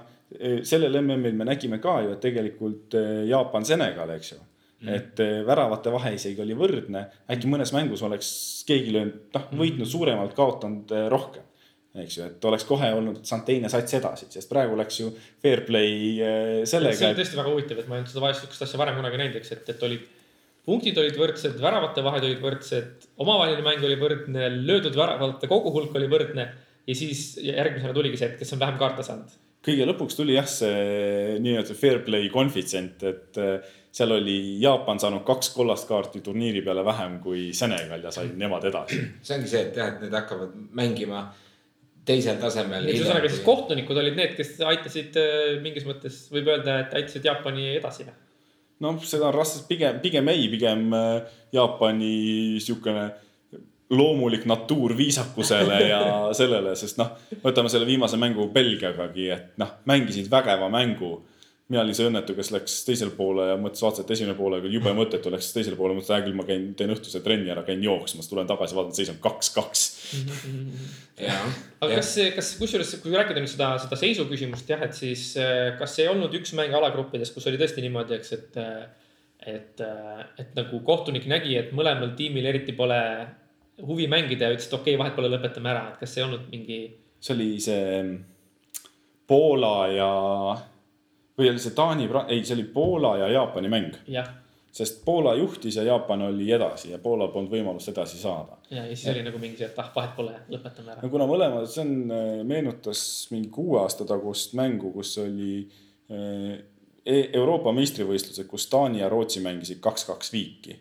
sellel 0.63 1.01
MM-il 1.01 1.35
me 1.35 1.49
nägime 1.49 1.81
ka 1.83 1.99
ju, 2.05 2.13
et 2.15 2.23
tegelikult 2.23 2.95
eh, 2.99 3.25
Jaapan-Senegal, 3.31 4.15
eks 4.19 4.35
ju 4.35 4.45
Mm. 4.79 4.93
et 4.95 5.19
eh, 5.19 5.41
väravate 5.43 5.91
vahe 5.91 6.13
isegi 6.15 6.39
oli 6.39 6.55
võrdne, 6.55 7.01
äkki 7.27 7.49
mõnes 7.51 7.73
mängus 7.75 7.99
oleks 8.07 8.29
keegi 8.67 8.93
löönud, 8.95 9.17
noh 9.35 9.49
võitnud 9.59 9.89
suuremalt, 9.91 10.31
kaotanud 10.37 10.93
eh, 10.95 11.07
rohkem 11.11 11.48
eks 12.03 12.17
ju, 12.17 12.27
et 12.29 12.45
oleks 12.49 12.65
kohe 12.67 12.91
olnud 12.95 13.19
saanud 13.27 13.47
teine 13.47 13.71
sats 13.71 13.97
edasi, 13.97 14.29
sest 14.33 14.49
praegu 14.51 14.77
läks 14.79 15.01
ju 15.01 15.09
fair 15.41 15.63
play 15.67 15.91
äh, 16.21 16.53
sellega. 16.69 16.97
see 16.99 17.11
on 17.11 17.19
tõesti 17.19 17.39
väga 17.39 17.53
huvitav, 17.53 17.81
et 17.81 17.89
ma 17.89 17.97
ei 17.97 18.03
olnud 18.03 18.13
seda 18.13 18.23
vahest 18.25 18.43
sihukest 18.43 18.65
asja 18.67 18.81
varem 18.81 18.97
kunagi 18.99 19.21
näinud, 19.21 19.37
eks, 19.41 19.51
et, 19.57 19.73
et 19.73 19.85
olid. 19.87 20.07
punktid 20.69 20.97
olid 21.01 21.19
võrdsed, 21.19 21.59
väravate 21.63 22.05
vahed 22.05 22.25
olid 22.29 22.41
võrdsed, 22.43 23.09
omavaheline 23.25 23.65
mäng 23.65 23.85
oli 23.87 23.99
võrdne, 23.99 24.49
löödud 24.69 24.97
väravate 24.97 25.51
koguhulk 25.51 25.95
oli 25.99 26.09
võrdne. 26.11 26.49
ja 26.87 26.95
siis 26.95 27.37
järgmisena 27.43 27.93
tuligi 27.93 28.17
see, 28.17 28.33
et 28.33 28.41
kes 28.41 28.55
on 28.55 28.63
vähem 28.63 28.79
kaarte 28.81 29.05
saanud. 29.07 29.37
kõige 29.65 29.89
lõpuks 29.89 30.15
tuli 30.17 30.37
jah, 30.37 30.47
see 30.47 31.37
nii-öelda 31.43 31.75
fair 31.77 32.03
play 32.05 32.29
koefitsient, 32.33 33.03
et 33.09 33.41
äh, 33.41 33.77
seal 33.91 34.11
oli 34.11 34.61
Jaapan 34.61 34.99
saanud 34.99 35.23
kaks 35.27 35.51
kollast 35.55 35.87
kaarti 35.89 36.21
turniiri 36.21 36.61
peale 36.61 36.85
vähem 36.85 37.19
kui 37.23 37.49
Senegal 37.53 38.03
ja 38.03 38.11
said 38.13 38.35
nemad 38.37 38.65
edasi. 38.69 38.99
see 39.21 39.37
ongi 39.37 39.49
see, 39.49 39.63
et 39.69 39.77
jah, 39.77 39.93
et 39.93 40.03
need 40.05 40.15
hakkavad 40.15 40.53
mängima 40.77 41.23
teisel 42.09 42.39
tasemel. 42.41 42.89
ühesõnaga 42.89 43.29
siis 43.31 43.45
kohtunikud 43.45 44.01
olid 44.01 44.17
need, 44.17 44.35
kes 44.37 44.57
aitasid 44.65 45.17
äh, 45.21 45.55
mingis 45.63 45.85
mõttes 45.87 46.25
võib 46.33 46.49
öelda, 46.51 46.81
et 46.83 46.97
aitasid 46.99 47.29
Jaapani 47.29 47.75
edasi 47.77 48.07
või? 48.07 48.17
noh, 48.85 48.99
seda 49.03 49.29
on 49.29 49.35
raske, 49.35 49.65
pigem, 49.69 49.99
pigem 50.03 50.29
ei, 50.31 50.47
pigem 50.51 50.85
äh, 50.95 51.41
Jaapani 51.55 52.13
sihukene 52.63 53.09
loomulik 53.89 54.45
natuur 54.49 54.93
viisakusele 54.97 55.79
ja 55.89 56.01
sellele, 56.39 56.75
sest 56.79 56.99
noh, 57.01 57.15
võtame 57.43 57.71
selle 57.71 57.89
viimase 57.89 58.19
mängu 58.21 58.49
Belgiagagi, 58.53 59.29
et 59.33 59.59
noh, 59.61 59.77
mängisid 59.89 60.29
vägeva 60.31 60.69
mängu 60.73 61.17
mina 61.69 61.83
olin 61.83 61.93
see 61.93 62.07
õnnetu, 62.09 62.33
kes 62.33 62.49
läks 62.49 62.75
teisele 62.87 63.11
poole 63.13 63.45
ja 63.51 63.57
mõtles, 63.61 63.83
vaatas, 63.85 64.01
et 64.01 64.11
esimene 64.15 64.33
pool 64.37 64.55
oli 64.57 64.71
jube 64.73 64.89
mõttetu, 64.97 65.29
läks 65.29 65.51
teisele 65.53 65.77
poole, 65.77 65.93
mõtles, 65.93 66.09
hea 66.09 66.23
küll, 66.25 66.37
ma 66.37 66.45
käin, 66.47 66.63
teen 66.77 66.93
õhtuse 66.95 67.21
trenni 67.25 67.51
ära, 67.53 67.61
käin 67.67 67.83
jooksmas, 67.85 68.29
tulen 68.29 68.49
tagasi, 68.49 68.73
vaatan, 68.77 68.95
seis 68.97 69.11
on 69.13 69.19
kaks-kaks. 69.21 69.83
aga 71.21 71.91
kas, 71.91 72.13
kas 72.39 72.49
kusjuures, 72.57 72.95
kui 73.03 73.13
rääkida 73.13 73.43
nüüd 73.43 73.51
seda, 73.51 73.75
seda 73.83 73.99
seisu 74.01 74.25
küsimust 74.31 74.71
jah, 74.71 74.81
et 74.87 74.97
siis 74.97 75.27
äh, 75.37 75.75
kas 75.77 75.93
ei 76.01 76.09
olnud 76.09 76.33
üks 76.39 76.55
mäng 76.57 76.73
alagruppides, 76.79 77.29
kus 77.35 77.45
oli 77.51 77.61
tõesti 77.61 77.85
niimoodi, 77.85 78.17
eks, 78.17 78.33
et, 78.39 78.57
äh, 78.57 79.13
et, 79.53 79.85
äh, 79.85 80.25
et 80.41 80.57
nagu 80.57 80.81
kohtunik 80.87 81.29
nägi, 81.29 81.53
et 81.59 81.69
mõlemal 81.77 82.15
tiimil 82.17 82.49
eriti 82.49 82.73
pole 82.73 82.97
huvi 83.85 84.09
mängida 84.09 84.49
ja 84.49 84.57
ütles, 84.57 84.71
et 84.71 84.73
okei 84.73 84.95
okay,, 84.95 85.03
vahet 85.03 85.13
pole, 85.19 85.29
lõpetame 85.35 85.69
ära, 85.69 85.85
et 85.93 86.01
kas 86.01 86.17
see 86.17 86.23
ei 86.23 86.27
olnud 86.31 86.49
mingi. 86.49 86.81
see 87.21 87.37
oli 87.37 87.51
see 87.61 88.03
Poola 89.29 89.75
ja 89.93 90.11
või 91.39 91.49
oli 91.53 91.63
see 91.63 91.75
Taani, 91.75 92.09
ei, 92.27 92.43
see 92.43 92.57
oli 92.57 92.67
Poola 92.73 93.15
ja 93.21 93.27
Jaapani 93.31 93.71
mäng. 93.71 93.97
sest 94.71 95.01
Poola 95.05 95.33
juhtis 95.35 95.75
ja 95.75 95.83
Jaapan 95.83 96.21
oli 96.21 96.51
edasi 96.51 96.91
ja 96.91 96.99
Poola 97.01 97.27
polnud 97.33 97.51
võimalust 97.51 97.89
edasi 97.89 98.17
saada. 98.17 98.57
ja, 98.69 98.83
ja 98.85 98.95
siis 98.95 99.05
ja. 99.05 99.13
oli 99.13 99.23
nagu 99.25 99.39
mingi 99.41 99.57
see, 99.57 99.69
et 99.71 99.79
ah, 99.81 99.91
vahet 99.95 100.15
pole, 100.15 100.35
lõpetame 100.49 100.93
ära. 100.93 101.01
no 101.03 101.09
kuna 101.09 101.25
mõlemad, 101.29 101.65
see 101.71 101.85
on, 101.85 101.95
äh, 102.13 102.27
meenutas 102.47 103.01
mingi 103.31 103.49
kuue 103.53 103.79
aasta 103.81 104.05
tagust 104.05 104.53
mängu, 104.59 104.91
kus 104.93 105.15
oli 105.23 105.63
äh, 106.11 106.59
e 107.05 107.23
Euroopa 107.39 107.73
meistrivõistlused, 107.73 108.45
kus 108.47 108.67
Taani 108.69 109.01
ja 109.01 109.09
Rootsi 109.09 109.41
mängisid 109.41 109.81
kaks-kaks 109.81 110.33
viiki. 110.33 110.79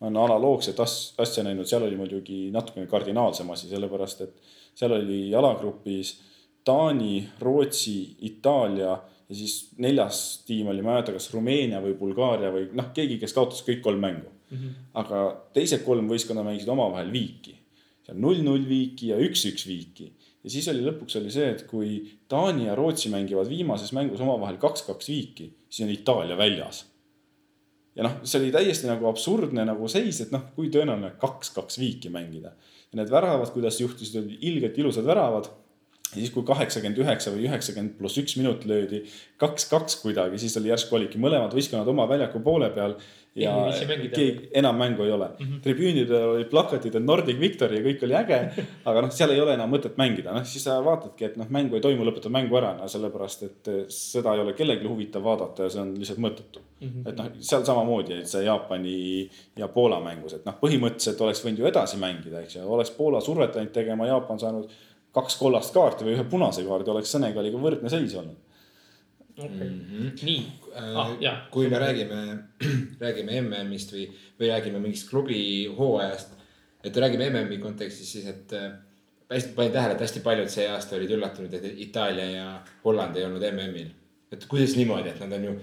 olen 0.00 0.16
analoogset 0.16 0.80
asja 0.80 1.44
näinud, 1.44 1.68
seal 1.68 1.86
oli 1.86 1.96
muidugi 1.96 2.50
natukene 2.50 2.86
kardinaalsem 2.86 3.50
asi, 3.50 3.68
sellepärast 3.68 4.20
et 4.26 4.36
seal 4.74 4.92
oli 4.96 5.30
jalagrupis 5.30 6.18
Taani, 6.64 7.28
Rootsi, 7.40 8.16
Itaalia 8.20 8.98
ja 9.30 9.36
siis 9.38 9.54
neljas 9.78 10.42
tiim 10.46 10.68
oli, 10.72 10.82
ma 10.82 10.90
ei 10.90 10.96
mäleta, 10.96 11.14
kas 11.14 11.30
Rumeenia 11.32 11.80
või 11.84 11.94
Bulgaaria 11.98 12.50
või 12.54 12.66
noh, 12.76 12.90
keegi, 12.94 13.20
kes 13.22 13.34
kaotas 13.36 13.62
kõik 13.66 13.82
kolm 13.84 14.02
mängu 14.02 14.26
mm. 14.26 14.56
-hmm. 14.56 14.76
aga 15.02 15.22
teised 15.54 15.84
kolm 15.86 16.10
võistkonda 16.10 16.44
mängisid 16.46 16.70
omavahel 16.72 17.12
viiki. 17.14 17.54
seal 18.06 18.18
null-null 18.18 18.66
viiki 18.68 19.12
ja 19.12 19.18
üks-üks 19.22 19.66
viiki. 19.68 20.10
ja 20.44 20.50
siis 20.50 20.68
oli 20.72 20.82
lõpuks 20.82 21.18
oli 21.20 21.30
see, 21.30 21.50
et 21.54 21.66
kui 21.70 22.00
Taani 22.28 22.66
ja 22.66 22.74
Rootsi 22.74 23.12
mängivad 23.12 23.48
viimases 23.48 23.92
mängus 23.92 24.20
omavahel 24.20 24.58
kaks-kaks 24.58 25.08
viiki, 25.08 25.52
siis 25.68 25.86
on 25.86 25.94
Itaalia 25.94 26.36
väljas. 26.36 26.84
ja 27.94 28.02
noh, 28.02 28.18
see 28.24 28.42
oli 28.42 28.50
täiesti 28.50 28.90
nagu 28.90 29.06
absurdne 29.06 29.64
nagu 29.64 29.88
seis, 29.88 30.20
et 30.20 30.34
noh, 30.34 30.50
kui 30.56 30.74
tõenäoline 30.74 31.14
kaks-kaks 31.22 31.78
viiki 31.78 32.10
mängida. 32.10 32.56
ja 32.90 32.98
need 32.98 33.10
väravad, 33.14 33.54
kuidas 33.54 33.80
juhtusid, 33.80 34.24
olid 34.24 34.38
ilgelt 34.50 34.78
ilusad 34.78 35.06
väravad 35.06 35.52
ja 36.10 36.18
siis, 36.18 36.32
kui 36.34 36.42
kaheksakümmend 36.46 36.98
üheksa 37.04 37.30
või 37.30 37.46
üheksakümmend 37.46 37.94
pluss 37.98 38.18
üks 38.18 38.34
minut 38.40 38.64
löödi 38.66 39.04
kaks-kaks 39.40 40.00
kuidagi, 40.02 40.40
siis 40.42 40.56
oli 40.58 40.72
järsku 40.72 40.98
olidki 40.98 41.20
mõlemad 41.22 41.54
võistkonnad 41.54 41.88
oma 41.90 42.08
väljaku 42.10 42.42
poole 42.44 42.70
peal. 42.74 42.96
ja 43.38 43.52
keegi 44.10 44.48
enam 44.58 44.74
mängu 44.74 45.04
ei 45.04 45.12
ole 45.14 45.28
mm 45.28 45.46
-hmm.. 45.46 45.60
tribüünidel 45.62 46.24
olid 46.32 46.48
plakatid, 46.50 46.96
et 46.98 47.04
Nordic 47.04 47.38
Victory 47.40 47.76
ja 47.76 47.84
kõik 47.84 48.02
oli 48.02 48.16
äge. 48.18 48.38
aga 48.90 49.04
noh, 49.04 49.12
seal 49.14 49.30
ei 49.30 49.40
ole 49.40 49.54
enam 49.54 49.70
mõtet 49.70 49.94
mängida, 49.96 50.34
noh 50.34 50.44
siis 50.44 50.64
sa 50.64 50.80
vaatadki, 50.84 51.24
et 51.24 51.36
noh, 51.36 51.46
mängu 51.48 51.78
ei 51.78 51.80
toimu, 51.80 52.04
lõpetad 52.04 52.34
mängu 52.34 52.58
ära, 52.58 52.74
no 52.80 52.88
sellepärast, 52.88 53.42
et 53.42 53.70
seda 53.88 54.34
ei 54.34 54.40
ole 54.40 54.52
kellelgi 54.58 54.86
huvitav 54.86 55.22
vaadata 55.22 55.62
ja 55.62 55.70
see 55.70 55.80
on 55.80 55.94
lihtsalt 55.94 56.18
mõttetu 56.18 56.58
mm. 56.80 56.88
-hmm. 56.88 57.08
et 57.08 57.16
noh, 57.16 57.30
seal 57.38 57.64
samamoodi, 57.64 58.18
et 58.18 58.26
see 58.26 58.42
Jaapani 58.44 59.30
ja 59.56 59.68
Poola 59.68 60.00
mängus, 60.00 60.34
et 60.34 60.44
noh, 60.44 60.58
põhimõtteliselt 60.58 61.20
oleks 61.20 61.44
võinud 61.44 61.62
ju 61.62 61.70
edasi 61.70 62.02
mängida, 62.02 62.42
eks 62.42 62.56
ju, 62.56 62.66
oleks 62.66 62.90
Poola 62.90 63.20
survet 63.20 63.56
ainult 63.56 63.72
tegema, 63.72 64.10
Jaapan 64.10 64.38
saanud 64.42 64.70
kaks 65.14 65.36
kollast 65.40 65.74
kaarti 65.74 66.06
või 66.06 66.14
ühe 66.16 66.24
punase 66.30 66.64
kaardi, 66.66 66.90
oleks 66.90 67.12
Senegaliga 67.12 67.58
võrdne 67.58 67.90
seis 67.92 68.14
olnud 68.14 68.38
okay. 69.44 69.68
mm. 69.68 69.80
-hmm. 69.90 70.10
nii 70.22 70.46
ah,, 70.74 71.16
jah. 71.20 71.50
kui 71.50 71.68
me 71.68 71.78
räägime, 71.78 72.38
räägime 73.04 73.40
MM-ist 73.40 73.92
või, 73.92 74.06
või 74.40 74.52
räägime 74.52 74.78
mingist 74.78 75.08
klubi 75.10 75.66
hooajast. 75.78 76.36
et 76.84 76.96
räägime 76.96 77.30
MM-i 77.30 77.58
kontekstis 77.58 78.12
siis, 78.12 78.26
et 78.26 78.52
äh, 78.52 78.72
hästi 79.30 79.52
panin 79.54 79.72
tähele, 79.72 79.94
et 79.94 80.00
hästi 80.00 80.20
paljud 80.20 80.48
see 80.48 80.68
aasta 80.68 80.96
olid 80.96 81.10
üllatunud, 81.10 81.54
et 81.54 81.66
Itaalia 81.76 82.30
ja 82.30 82.46
Holland 82.84 83.16
ei 83.16 83.24
olnud 83.24 83.44
MM-il. 83.52 83.90
et 84.32 84.46
kuidas 84.46 84.76
niimoodi, 84.76 85.08
et 85.08 85.20
nad 85.20 85.32
on 85.32 85.44
ju 85.44 85.54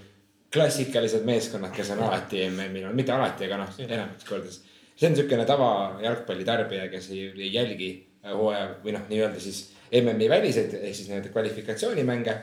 klassikalised 0.52 1.24
meeskonnad, 1.24 1.72
kes 1.76 1.90
on 1.90 2.02
alati 2.02 2.48
MM-il 2.50 2.84
olnud, 2.84 2.96
mitte 2.96 3.12
alati, 3.12 3.44
aga 3.44 3.62
noh, 3.64 3.80
enamik 3.88 4.24
kordades. 4.28 4.62
see 4.96 5.06
on 5.06 5.14
niisugune 5.14 5.44
tava 5.46 6.00
jalgpallitarbija, 6.02 6.88
kes 6.88 7.10
ei, 7.10 7.32
ei 7.36 7.52
jälgi 7.54 7.90
hooaja 8.24 8.72
või 8.84 8.94
noh, 8.96 9.06
nii-öelda 9.10 9.40
siis 9.42 9.68
MM-i 9.92 10.28
väliseid 10.30 10.74
ehk 10.80 10.96
siis 10.96 11.08
nii-öelda 11.08 11.32
kvalifikatsioonimänge. 11.34 12.34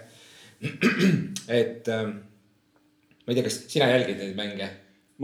et 1.62 1.92
ähm, 1.92 2.18
ma 3.26 3.34
ei 3.34 3.38
tea, 3.38 3.46
kas 3.46 3.62
sina 3.70 3.92
jälgid 3.92 4.22
neid 4.22 4.36
mänge? 4.40 4.72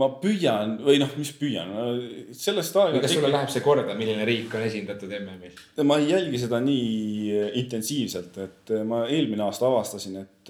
ma 0.00 0.06
püüan 0.22 0.78
või 0.80 0.96
noh, 1.02 1.10
mis 1.20 1.34
püüan, 1.36 1.68
sellest 2.32 2.76
aega. 2.80 3.02
kas 3.04 3.12
sulle 3.12 3.28
läheb 3.28 3.50
see 3.52 3.60
korda, 3.64 3.92
milline 3.98 4.24
riik 4.24 4.54
on 4.56 4.64
esindatud 4.64 5.10
MM-il? 5.18 5.58
ma 5.84 5.98
ei 6.00 6.08
jälgi 6.14 6.40
seda 6.46 6.62
nii 6.64 7.34
intensiivselt, 7.60 8.38
et 8.40 8.72
ma 8.88 9.02
eelmine 9.04 9.44
aasta 9.44 9.68
avastasin, 9.68 10.16
et 10.22 10.41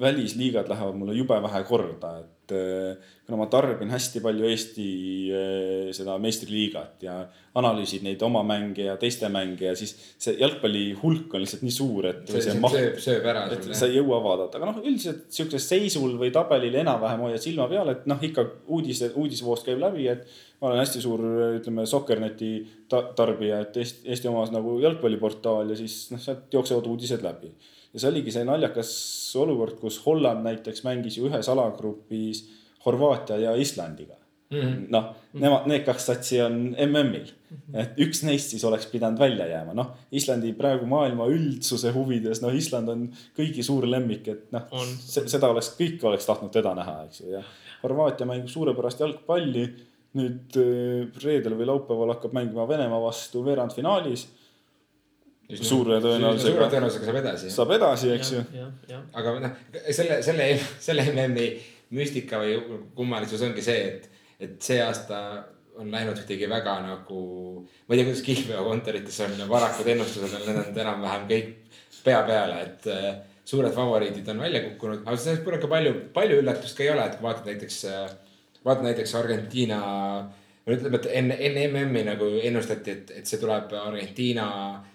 välisliigad 0.00 0.68
lähevad 0.68 0.94
mulle 0.94 1.14
jube 1.14 1.36
vähe 1.42 1.62
korda, 1.66 2.10
et 2.20 2.52
eh, 2.54 3.08
kuna 3.26 3.38
ma 3.40 3.46
tarbin 3.50 3.90
hästi 3.90 4.20
palju 4.22 4.46
Eesti 4.46 4.88
eh, 5.34 5.88
seda 5.96 6.14
meistriliigat 6.22 7.02
ja 7.02 7.16
analüüsid 7.58 8.04
neid 8.06 8.22
oma 8.22 8.44
mänge 8.46 8.86
ja 8.86 8.94
teiste 9.00 9.28
mänge 9.32 9.66
ja 9.66 9.74
siis 9.76 9.96
see 10.20 10.36
jalgpalli 10.38 10.84
hulk 11.02 11.34
on 11.34 11.42
lihtsalt 11.42 11.64
nii 11.66 11.74
suur, 11.74 12.06
et. 12.12 12.20
see, 12.30 12.44
see 12.46 12.54
maht, 12.62 12.76
sööb, 12.76 13.00
sööb 13.02 13.26
ära. 13.32 13.46
et 13.54 13.66
sa 13.72 13.88
ei 13.88 13.98
jõua 13.98 14.20
vaadata, 14.24 14.60
aga 14.60 14.68
noh, 14.70 14.78
üldiselt 14.84 15.24
sihukesel 15.34 15.64
seisul 15.64 16.14
või 16.20 16.30
tabelil 16.34 16.78
enam-vähem 16.84 17.24
hoiad 17.26 17.42
silma 17.42 17.66
peal, 17.72 17.90
et 17.94 18.06
noh, 18.10 18.22
ikka 18.30 18.44
uudise, 18.68 19.10
uudisevoost 19.18 19.66
käib 19.66 19.82
läbi, 19.82 20.06
et 20.12 20.28
ma 20.60 20.70
olen 20.70 20.84
hästi 20.84 21.02
suur, 21.02 21.24
ütleme, 21.58 21.88
Soccerneti 21.90 22.52
ta 22.90 23.02
tarbija, 23.18 23.64
et 23.66 23.82
Eesti, 23.82 24.06
Eesti 24.14 24.30
omas 24.30 24.54
nagu 24.54 24.78
jalgpalliportaal 24.84 25.74
ja 25.74 25.80
siis 25.80 26.04
noh, 26.14 26.22
sealt 26.22 26.54
jooksevad 26.54 26.86
uudised 26.92 27.26
läbi 27.26 27.50
ja 27.92 28.02
see 28.02 28.12
oligi 28.12 28.34
see 28.34 28.46
naljakas 28.46 28.92
olukord, 29.40 29.78
kus 29.80 30.00
Holland 30.04 30.46
näiteks 30.46 30.84
mängis 30.86 31.18
ju 31.18 31.28
ühes 31.28 31.48
alagrupis 31.52 32.46
Horvaatia 32.84 33.38
ja 33.42 33.54
Islandiga. 33.58 34.14
Mm 34.50 34.60
-hmm.. 34.60 34.84
noh, 34.88 35.08
nemad, 35.32 35.66
need 35.68 35.82
kaks 35.84 36.06
satsi 36.08 36.38
on 36.40 36.54
MM-il, 36.72 37.26
et 37.76 37.98
üks 38.00 38.22
neist 38.24 38.54
siis 38.54 38.62
oleks 38.64 38.86
pidanud 38.88 39.20
välja 39.20 39.44
jääma, 39.46 39.74
noh. 39.76 39.90
Islandi 40.12 40.54
praegu 40.56 40.86
maailma 40.88 41.26
üldsuse 41.28 41.92
huvides, 41.92 42.40
noh, 42.40 42.54
Island 42.56 42.88
on 42.88 43.02
kõigi 43.36 43.62
suur 43.66 43.84
lemmik, 43.84 44.28
et 44.28 44.46
noh, 44.52 44.64
seda 45.04 45.50
oleks, 45.52 45.74
kõik 45.76 46.00
oleks 46.08 46.24
tahtnud 46.26 46.52
teda 46.54 46.72
näha, 46.74 46.96
eks 47.04 47.20
ju, 47.20 47.34
ja 47.36 47.42
Horvaatia 47.82 48.26
mängib 48.26 48.48
suurepärast 48.48 49.04
jalgpalli. 49.04 49.68
nüüd 50.18 50.56
äh, 50.56 51.04
reedel 51.22 51.52
või 51.52 51.66
laupäeval 51.68 52.14
hakkab 52.14 52.32
mängima 52.32 52.64
Venemaa 52.68 53.02
vastu 53.02 53.42
veerandfinaalis 53.44 54.22
suure 55.56 55.98
tõenäosusega. 56.04 56.52
suure 56.52 56.68
tõenäosusega 56.72 57.08
saab 57.08 57.20
edasi. 57.22 57.50
saab 57.52 57.70
edasi, 57.78 58.10
eks 58.16 58.32
ju. 58.34 58.42
aga 59.16 59.34
noh, 59.40 59.60
selle, 59.90 60.20
selle, 60.24 60.48
selle 60.84 61.06
MM-i 61.14 61.48
müstika 61.96 62.40
või 62.42 62.58
kummalisus 62.96 63.42
ongi 63.46 63.64
see, 63.64 63.86
et, 63.88 64.10
et 64.44 64.58
see 64.62 64.82
aasta 64.84 65.20
on 65.78 65.92
läinud 65.94 66.18
kuidagi 66.18 66.48
väga 66.50 66.74
nagu, 66.84 67.22
ma 67.86 67.94
ei 67.94 68.00
tea, 68.00 68.08
kuidas 68.10 68.24
kihlveokontorites 68.26 69.20
on, 69.24 69.38
varakud 69.48 69.88
ennustused 69.94 70.34
on 70.36 70.44
lennanud 70.44 70.82
enam-vähem 70.84 71.24
kõik 71.30 71.78
pea 72.04 72.20
peale, 72.26 72.58
et 72.66 72.90
äh, 72.92 73.08
suured 73.48 73.72
favoriidid 73.72 74.28
on 74.34 74.42
välja 74.42 74.62
kukkunud, 74.66 75.06
aga 75.06 75.16
sellest 75.16 75.46
pole 75.46 75.62
ka 75.62 75.70
palju, 75.70 75.94
palju 76.12 76.42
üllatust 76.42 76.76
ka 76.76 76.84
ei 76.84 76.92
ole, 76.92 77.06
et 77.06 77.16
kui 77.16 77.28
vaatad 77.28 77.48
näiteks, 77.48 77.80
äh, 77.88 78.12
vaatad 78.66 78.84
näiteks 78.90 79.16
Argentiina. 79.22 79.80
ütleme, 80.68 80.98
et 81.00 81.06
enne, 81.22 81.36
enne 81.40 81.66
MM-i 81.70 82.04
nagu 82.04 82.28
ennustati, 82.44 82.92
et, 82.92 83.10
et 83.22 83.26
see 83.30 83.40
tuleb 83.40 83.72
Argentiina 83.72 84.48
Äh, 84.76 84.94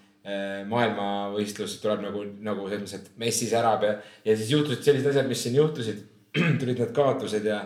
maailmavõistlus 0.70 1.74
tuleb 1.82 2.00
nagu, 2.06 2.22
nagu 2.40 2.68
selles 2.70 2.84
mõttes, 2.86 3.00
et 3.00 3.18
Messi 3.20 3.48
särab 3.50 3.82
ja, 3.84 3.90
ja 4.24 4.36
siis 4.38 4.54
juhtusid 4.54 4.86
sellised 4.86 5.10
asjad, 5.10 5.28
mis 5.28 5.42
siin 5.44 5.58
juhtusid. 5.58 5.98
tulid 6.60 6.80
need 6.80 6.94
kaotused 6.96 7.44
ja, 7.46 7.60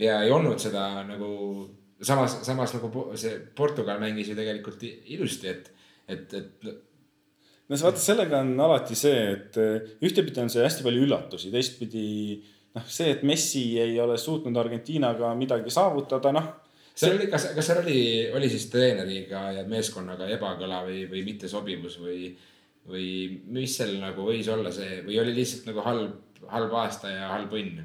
ja 0.00 0.16
ei 0.24 0.32
olnud 0.34 0.58
seda 0.58 1.04
nagu 1.06 1.28
samas, 2.02 2.40
samas 2.46 2.74
nagu 2.76 3.04
see 3.18 3.38
Portugal 3.56 4.00
mängis 4.02 4.32
ju 4.32 4.36
tegelikult 4.38 4.82
ilusti, 4.88 5.52
et, 5.52 5.70
et, 6.08 6.34
et. 6.34 6.66
no 7.68 7.78
vaata, 7.78 8.02
sellega 8.02 8.42
on 8.42 8.52
alati 8.66 8.98
see, 8.98 9.22
et 9.36 9.60
äh, 9.62 9.94
ühtepidi 10.04 10.42
on 10.42 10.52
see 10.52 10.64
hästi 10.64 10.86
palju 10.86 11.06
üllatusi, 11.06 11.52
teistpidi 11.54 12.06
noh, 12.76 12.86
see, 12.90 13.12
et 13.14 13.24
Messi 13.26 13.68
ei 13.82 13.98
ole 14.02 14.18
suutnud 14.20 14.64
Argentiinaga 14.64 15.32
midagi 15.38 15.72
saavutada, 15.72 16.34
noh 16.36 16.54
seal 16.96 17.16
oli, 17.18 17.26
kas, 17.32 17.48
kas 17.56 17.70
seal 17.70 17.82
oli, 17.82 17.98
oli 18.36 18.50
siis 18.52 18.68
treeneriga 18.72 19.42
ja 19.58 19.64
meeskonnaga 19.68 20.28
ebakõla 20.36 20.82
või, 20.86 21.02
või 21.10 21.24
mittesobivus 21.26 21.98
või, 22.02 22.30
või 22.88 23.10
mis 23.52 23.76
seal 23.78 23.98
nagu 24.00 24.24
võis 24.28 24.48
olla 24.52 24.72
see 24.74 25.02
või 25.06 25.20
oli 25.22 25.36
lihtsalt 25.36 25.68
nagu 25.70 25.84
halb, 25.84 26.40
halb 26.52 26.80
aasta 26.80 27.12
ja 27.12 27.28
halb 27.34 27.52
õnn? 27.58 27.84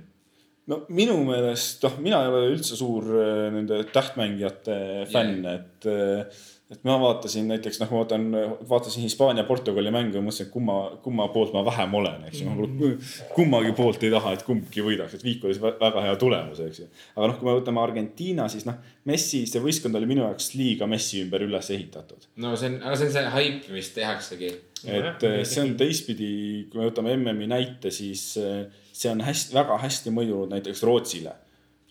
no 0.72 0.82
minu 0.94 1.18
meelest, 1.28 1.84
noh, 1.84 2.00
mina 2.04 2.22
ei 2.24 2.32
ole 2.32 2.54
üldse 2.54 2.80
suur 2.80 3.10
äh, 3.18 3.46
nende 3.54 3.84
tähtmängijate 3.92 4.80
fänn 5.12 5.44
yeah., 5.44 5.60
et 5.60 5.90
äh, 5.92 6.44
et 6.72 6.86
ma 6.88 6.96
vaatasin 7.02 7.50
näiteks 7.52 7.82
noh, 7.82 7.90
ma 7.92 8.00
vaatan, 8.00 8.26
vaatasin 8.70 9.04
Hispaania-Portugali 9.04 9.92
mängu 9.92 10.16
ja 10.16 10.24
mõtlesin, 10.24 10.48
et 10.48 10.54
kumma, 10.54 10.78
kumma 11.04 11.28
poolt 11.34 11.52
ma 11.56 11.66
vähem 11.68 11.96
olen, 12.00 12.24
eks 12.30 12.42
ju 12.42 12.48
mm. 12.48 12.78
-hmm. 12.80 13.10
kummagi 13.36 13.74
poolt 13.76 14.04
ei 14.08 14.12
taha, 14.14 14.32
et 14.38 14.46
kumbki 14.48 14.84
võidaks, 14.86 15.18
et 15.18 15.26
viik 15.26 15.44
oli 15.46 15.60
väga 15.60 16.06
hea 16.06 16.16
tulemus, 16.22 16.62
eks 16.64 16.80
ju. 16.80 16.88
aga 17.16 17.28
noh, 17.28 17.40
kui 17.40 17.50
me 17.50 17.56
võtame 17.60 17.84
Argentiina, 17.84 18.48
siis 18.52 18.66
noh, 18.70 18.80
Messi, 19.10 19.44
see 19.50 19.64
võistkond 19.64 19.98
oli 20.00 20.08
minu 20.08 20.24
jaoks 20.24 20.54
liiga 20.56 20.88
Messi 20.88 21.26
ümber 21.26 21.44
üles 21.44 21.72
ehitatud. 21.76 22.30
no 22.38 22.56
see 22.56 22.72
on, 22.72 22.80
aga 22.86 22.96
see 23.02 23.10
on 23.10 23.14
see 23.18 23.34
haip, 23.36 23.68
mis 23.76 23.92
tehaksegi. 23.98 24.54
et 24.86 25.28
eh, 25.28 25.44
see 25.44 25.66
on 25.66 25.76
teistpidi, 25.76 26.32
kui 26.72 26.80
me 26.80 26.88
võtame 26.88 27.18
MM-i 27.18 27.52
näite, 27.52 27.92
siis 27.92 28.38
eh, 28.40 28.64
see 28.94 29.12
on 29.12 29.26
hästi, 29.28 29.58
väga 29.60 29.78
hästi 29.84 30.16
mõjunud 30.16 30.56
näiteks 30.56 30.88
Rootsile. 30.88 31.36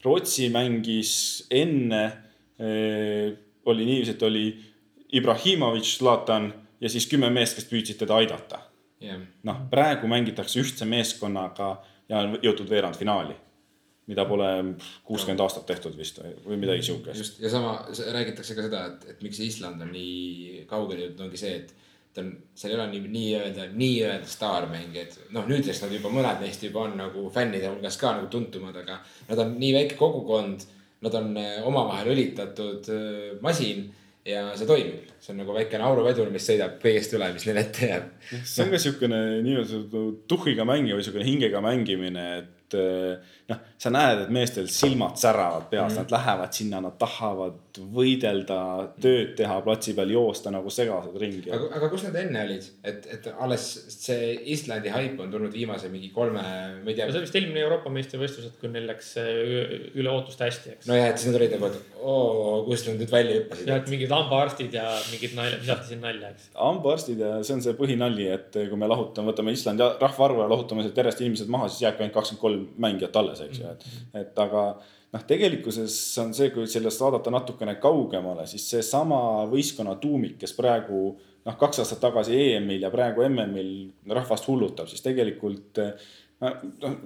Rootsi 0.01 0.49
mängis 0.49 1.13
enne, 1.53 2.05
eh, 2.57 3.37
oli 3.69 3.85
niiviisi, 3.85 4.17
et 4.17 4.23
oli 4.25 4.47
Ibrahimovic, 5.13 5.97
Zlatan 5.99 6.53
ja 6.81 6.89
siis 6.89 7.07
kümme 7.11 7.31
meest, 7.35 7.59
kes 7.59 7.69
püüdsid 7.71 8.01
teda 8.01 8.19
aidata 8.21 8.63
yeah.. 9.03 9.21
noh, 9.47 9.63
praegu 9.71 10.11
mängitakse 10.11 10.61
ühtse 10.63 10.89
meeskonnaga 10.89 11.75
ja 12.11 12.25
on 12.25 12.39
jõutud 12.43 12.71
veerandfinaali, 12.71 13.37
mida 14.11 14.25
pole 14.29 14.49
kuuskümmend 15.07 15.43
aastat 15.45 15.69
tehtud 15.69 15.97
vist 15.99 16.23
või 16.47 16.59
midagi 16.61 16.87
siukest. 16.91 17.19
just 17.19 17.39
ja 17.43 17.53
sama 17.53 17.77
räägitakse 17.91 18.57
ka 18.59 18.67
seda, 18.67 18.87
et, 18.93 19.07
et 19.15 19.23
miks 19.27 19.41
Island 19.45 19.83
on 19.85 19.93
nii 19.95 20.67
kaugele 20.71 21.07
jõudnud, 21.07 21.29
ongi 21.29 21.41
see, 21.41 21.55
et 21.63 21.75
ta 22.15 22.25
on, 22.25 22.33
seal 22.59 22.75
ei 22.75 22.79
ole 22.79 22.89
nii, 22.91 23.13
nii-öelda, 23.15 23.69
nii-öelda 23.79 24.31
staarmängijad. 24.31 25.17
noh, 25.37 25.47
nüüdseks 25.51 25.85
nad 25.85 25.95
juba, 25.95 26.13
mõned 26.15 26.43
neist 26.43 26.65
juba 26.67 26.85
on 26.89 26.99
nagu 26.99 27.29
fännide 27.35 27.71
hulgas 27.71 27.99
ka 28.01 28.17
nagu 28.17 28.31
tuntumad, 28.33 28.77
aga 28.83 28.99
nad 29.29 29.43
on 29.47 29.57
nii 29.61 29.73
väike 29.79 29.99
kogukond. 30.01 30.69
Nad 31.01 31.15
on 31.17 31.31
eh, 31.41 31.63
omavahel 31.65 32.11
õlitatud 32.13 32.89
eh, 32.93 33.29
masin 33.41 33.87
ja 34.29 34.43
see 34.59 34.69
toimib, 34.69 35.11
see 35.23 35.33
on 35.33 35.41
nagu 35.41 35.55
väikene 35.57 35.87
auruvedur, 35.87 36.31
mis 36.33 36.45
sõidab 36.49 36.77
kõigest 36.83 37.15
üle, 37.17 37.31
mis 37.35 37.47
neile 37.49 37.65
ette 37.65 37.89
jääb. 37.89 38.09
see 38.45 38.65
on 38.67 38.73
ka 38.75 38.81
siukene 38.83 39.21
nii-öelda 39.47 40.03
tuhhiga 40.31 40.67
mängimine 40.69 40.99
või 40.99 41.07
siukene 41.07 41.29
hingega 41.29 41.63
mängimine, 41.65 42.27
et 42.43 42.79
eh, 42.79 43.37
noh, 43.51 43.61
sa 43.81 43.91
näed, 43.93 44.25
et 44.25 44.33
meestel 44.35 44.69
silmad 44.71 45.19
säravad 45.21 45.69
peas 45.71 45.93
mm, 45.93 45.97
-hmm. 45.97 46.03
nad 46.03 46.15
lähevad 46.15 46.53
sinna, 46.57 46.81
nad 46.85 46.97
tahavad 47.01 47.81
võidelda, 47.95 48.59
tööd 49.01 49.35
teha 49.39 49.61
platsi 49.65 49.95
peal, 49.95 50.11
joosta 50.11 50.51
nagu 50.51 50.71
segased 50.71 51.17
ringi. 51.23 51.51
aga, 51.55 51.69
aga 51.79 51.89
kus 51.93 52.05
nad 52.07 52.19
enne 52.23 52.43
olid, 52.45 52.67
et, 52.85 53.07
et 53.15 53.29
alles 53.39 53.67
see 53.95 54.35
Islandi 54.55 54.93
haip 54.95 55.21
on 55.21 55.31
tulnud 55.31 55.53
viimase 55.53 55.89
mingi 55.93 56.11
kolme, 56.15 56.43
ma 56.43 56.91
ei 56.91 56.95
tea. 56.95 57.09
see 57.11 57.21
oli 57.21 57.27
vist 57.27 57.39
eelmine 57.41 57.65
Euroopa 57.65 57.93
meistrivõistlus, 57.95 58.51
et 58.51 58.59
kui 58.61 58.73
neil 58.73 58.89
läks 58.91 59.13
eh, 59.23 59.75
üle 59.95 60.13
ootuste 60.13 60.47
hästi, 60.49 60.75
eks. 60.77 60.91
nojah, 60.91 61.09
et 61.13 61.23
siis 61.23 61.31
nad 61.31 61.41
olid 61.41 61.57
nagu, 61.57 61.71
et 61.71 61.97
oo, 62.01 62.57
kust 62.69 62.91
nad 62.91 63.01
nüüd 63.01 63.15
välja 63.15 63.39
hüppasid. 63.39 63.71
jah, 63.71 63.83
et 63.83 63.93
mingid 63.95 64.15
hambaarstid 64.17 64.79
ja 64.81 64.87
mingid 65.13 65.37
nalja, 65.39 65.61
visati 65.63 65.93
siin 65.93 66.05
nalja, 66.05 66.33
eks. 66.35 66.51
hambaarstid 66.59 67.25
ja 67.25 67.33
see 67.47 67.57
on 67.57 67.65
see 67.65 67.77
põhinali, 67.79 68.29
et 68.35 68.61
kui 68.61 68.81
me 68.81 68.91
lahutame, 68.91 69.33
võtame 69.33 69.55
Islandi 69.57 69.89
rahvaarvu 70.01 70.45
ja 70.45 70.51
lahutame 70.51 70.87
sealt 70.87 71.01
järjest 71.03 71.25
inimesed 71.25 71.53
maha, 71.53 71.71
siis 71.71 71.87
jääbki 71.87 72.05
ainult 72.05 72.19
kakskümmend 72.19 72.45
kolm 72.45 72.67
mängijat 72.83 73.17
alles, 73.21 73.40
eks 73.47 73.61
ju, 73.61 73.73
et, 73.73 73.87
et 74.23 74.41
aga 74.45 74.65
noh, 74.77 75.25
tegelikkuses 75.27 75.97
on 76.23 76.33
see, 76.37 76.51
kui 76.55 76.69
sellest 76.71 77.03
vaadata 77.03 77.33
natukene 77.35 77.77
kaugemale, 77.83 78.47
siis 78.51 78.69
seesama 78.75 79.21
võistkonna 79.51 79.97
tuumik, 80.03 80.39
kes 80.41 80.55
praegu 80.59 81.03
noh, 81.11 81.59
kaks 81.61 81.83
aastat 81.83 82.03
tagasi 82.05 82.39
EM-il 82.39 82.87
ja 82.87 82.93
praegu 82.93 83.25
MM-il 83.29 84.15
rahvast 84.15 84.49
hullutab, 84.51 84.91
siis 84.91 85.05
tegelikult 85.05 85.83
noh, 86.41 86.97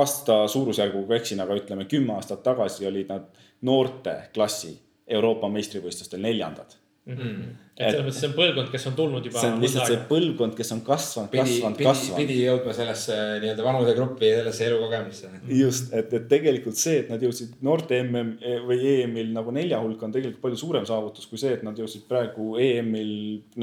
aasta 0.00 0.42
suurusjärguga 0.50 1.18
eksin, 1.20 1.42
aga 1.44 1.56
ütleme 1.60 1.88
kümme 1.90 2.16
aastat 2.18 2.44
tagasi 2.46 2.86
olid 2.88 3.12
nad 3.12 3.28
noorteklassi 3.62 4.76
Euroopa 5.12 5.48
meistrivõistlustel 5.52 6.22
neljandad 6.22 6.81
mm. 7.06 7.16
-hmm 7.16 7.62
et 7.72 7.88
selles 7.88 8.04
mõttes 8.04 8.18
see 8.20 8.28
on 8.28 8.34
põlvkond, 8.36 8.68
kes 8.68 8.84
on 8.90 8.96
tulnud 8.98 9.26
juba. 9.26 9.40
see 9.40 9.48
on 9.48 9.62
lihtsalt 9.62 9.88
see 9.88 10.00
põlvkond, 10.10 10.54
kes 10.58 10.70
on 10.74 10.80
kasvanud, 10.84 11.30
kasvanud, 11.32 11.78
kasvanud. 11.80 12.18
pidi 12.20 12.36
jõudma 12.42 12.74
sellesse 12.76 13.16
nii-öelda 13.40 13.64
vanusegruppi, 13.64 14.28
sellesse 14.36 14.66
elukogemusse. 14.68 15.30
just, 15.56 15.88
et, 15.96 16.12
et 16.18 16.28
tegelikult 16.28 16.78
see, 16.78 16.98
et 17.00 17.08
nad 17.12 17.24
jõudsid 17.24 17.56
noorte 17.64 17.96
MM 18.04 18.60
või 18.68 18.92
EM-il 18.92 19.32
nagu 19.32 19.54
nelja 19.56 19.80
hulka 19.80 20.04
on 20.06 20.14
tegelikult 20.14 20.44
palju 20.44 20.60
suurem 20.60 20.86
saavutus 20.88 21.30
kui 21.30 21.40
see, 21.40 21.56
et 21.56 21.64
nad 21.64 21.80
jõudsid 21.80 22.04
praegu 22.10 22.52
EM-il 22.60 23.14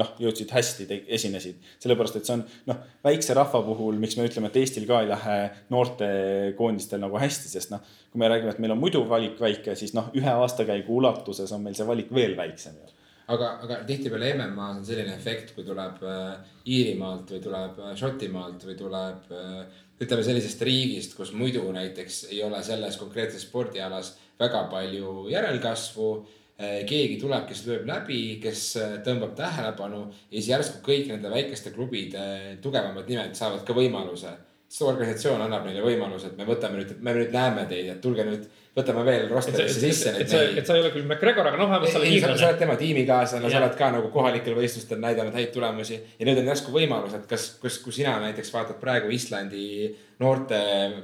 noh, 0.02 0.12
jõudsid 0.26 0.50
hästi, 0.58 0.90
esinesid. 1.06 1.72
sellepärast, 1.78 2.18
et 2.18 2.26
see 2.26 2.34
on 2.40 2.46
noh, 2.72 2.84
väikse 3.06 3.38
rahva 3.38 3.62
puhul, 3.70 4.00
miks 4.02 4.18
me 4.18 4.26
ütleme, 4.26 4.50
et 4.50 4.58
Eestil 4.58 4.90
ka 4.90 5.04
ei 5.04 5.12
lähe 5.12 5.40
noortekoondistel 5.70 7.06
nagu 7.06 7.22
hästi, 7.22 7.54
sest 7.54 7.76
noh, 7.76 7.86
kui 8.10 8.18
me 8.18 8.32
räägime, 8.32 8.56
et 8.56 8.62
meil 8.62 8.74
on 8.74 8.82
muidu 8.82 9.06
valik 9.06 9.38
väike, 9.38 9.78
siis 9.78 9.94
noh, 9.94 10.10
ühe 10.18 10.38
aastakäigu 10.42 10.98
ulatuses 10.98 11.54
on 11.54 11.62
meil 11.62 11.78
see 11.78 11.86
valik 11.86 12.10
veel 12.10 12.34
väiksem 12.34 12.74
ju 12.74 12.96
aga, 13.34 13.50
aga 13.64 13.78
tihtipeale 13.88 14.32
MM-as 14.34 14.80
on 14.80 14.86
selline 14.86 15.14
efekt, 15.14 15.54
kui 15.54 15.66
tuleb 15.66 16.02
äh, 16.06 16.50
Iirimaalt 16.70 17.30
või 17.34 17.44
tuleb 17.44 17.78
äh, 17.84 17.94
Šotimaalt 17.98 18.66
või 18.68 18.76
tuleb 18.78 19.30
äh, 19.36 19.78
ütleme 20.00 20.24
sellisest 20.26 20.62
riigist, 20.66 21.14
kus 21.16 21.32
muidu 21.36 21.66
näiteks 21.74 22.24
ei 22.32 22.42
ole 22.46 22.62
selles 22.64 22.96
konkreetses 23.00 23.44
spordialas 23.46 24.14
väga 24.40 24.64
palju 24.72 25.28
järelkasvu 25.30 26.12
keegi 26.60 27.14
tuleb, 27.16 27.46
kes 27.48 27.62
lööb 27.64 27.86
läbi, 27.88 28.16
kes 28.40 28.62
tõmbab 29.04 29.30
tähelepanu 29.36 30.00
ja 30.10 30.34
siis 30.34 30.48
järsku 30.50 30.82
kõik 30.84 31.06
nende 31.08 31.30
väikeste 31.32 31.72
klubide 31.72 32.24
tugevamad 32.60 33.08
nimed 33.08 33.32
saavad 33.36 33.62
ka 33.64 33.76
võimaluse. 33.76 34.34
see 34.68 34.86
organisatsioon 34.86 35.40
annab 35.40 35.64
neile 35.66 35.80
võimaluse, 35.82 36.28
et 36.28 36.36
me 36.36 36.44
võtame 36.46 36.78
nüüd, 36.78 36.92
me 37.00 37.14
nüüd 37.16 37.32
näeme 37.32 37.64
teid, 37.66 37.88
et 37.90 38.00
tulge 38.04 38.24
nüüd 38.28 38.44
võtame 38.76 39.02
veel 39.06 39.26
rosterisse 39.30 39.80
sisse. 39.82 40.12
et 40.22 40.30
sa, 40.30 40.40
et 40.42 40.66
sa 40.66 40.76
ei 40.76 40.84
ole 40.84 40.92
küll 40.94 41.06
McGregor, 41.06 41.48
aga 41.50 41.58
noh, 41.58 41.70
vähemalt 41.72 41.90
sa 41.90 41.98
oled 41.98 42.12
hiiglane. 42.12 42.38
sa 42.38 42.50
oled 42.50 42.60
tema 42.62 42.76
tiimikaaslane, 42.78 43.50
sa 43.50 43.62
oled 43.62 43.76
ka 43.78 43.90
nagu 43.96 44.10
kohalikel 44.14 44.54
võistlustel 44.58 45.00
näidanud 45.02 45.34
häid 45.34 45.50
tulemusi. 45.54 45.98
ja 46.18 46.28
nüüd 46.28 46.38
on 46.42 46.50
järsku 46.52 46.74
võimalus, 46.74 47.16
et 47.18 47.26
kas, 47.30 47.48
kus, 47.62 47.80
kui 47.82 47.94
sina 47.96 48.14
näiteks 48.22 48.52
vaatad 48.54 48.78
praegu 48.82 49.10
Islandi 49.14 49.90
noorte, 50.22 50.60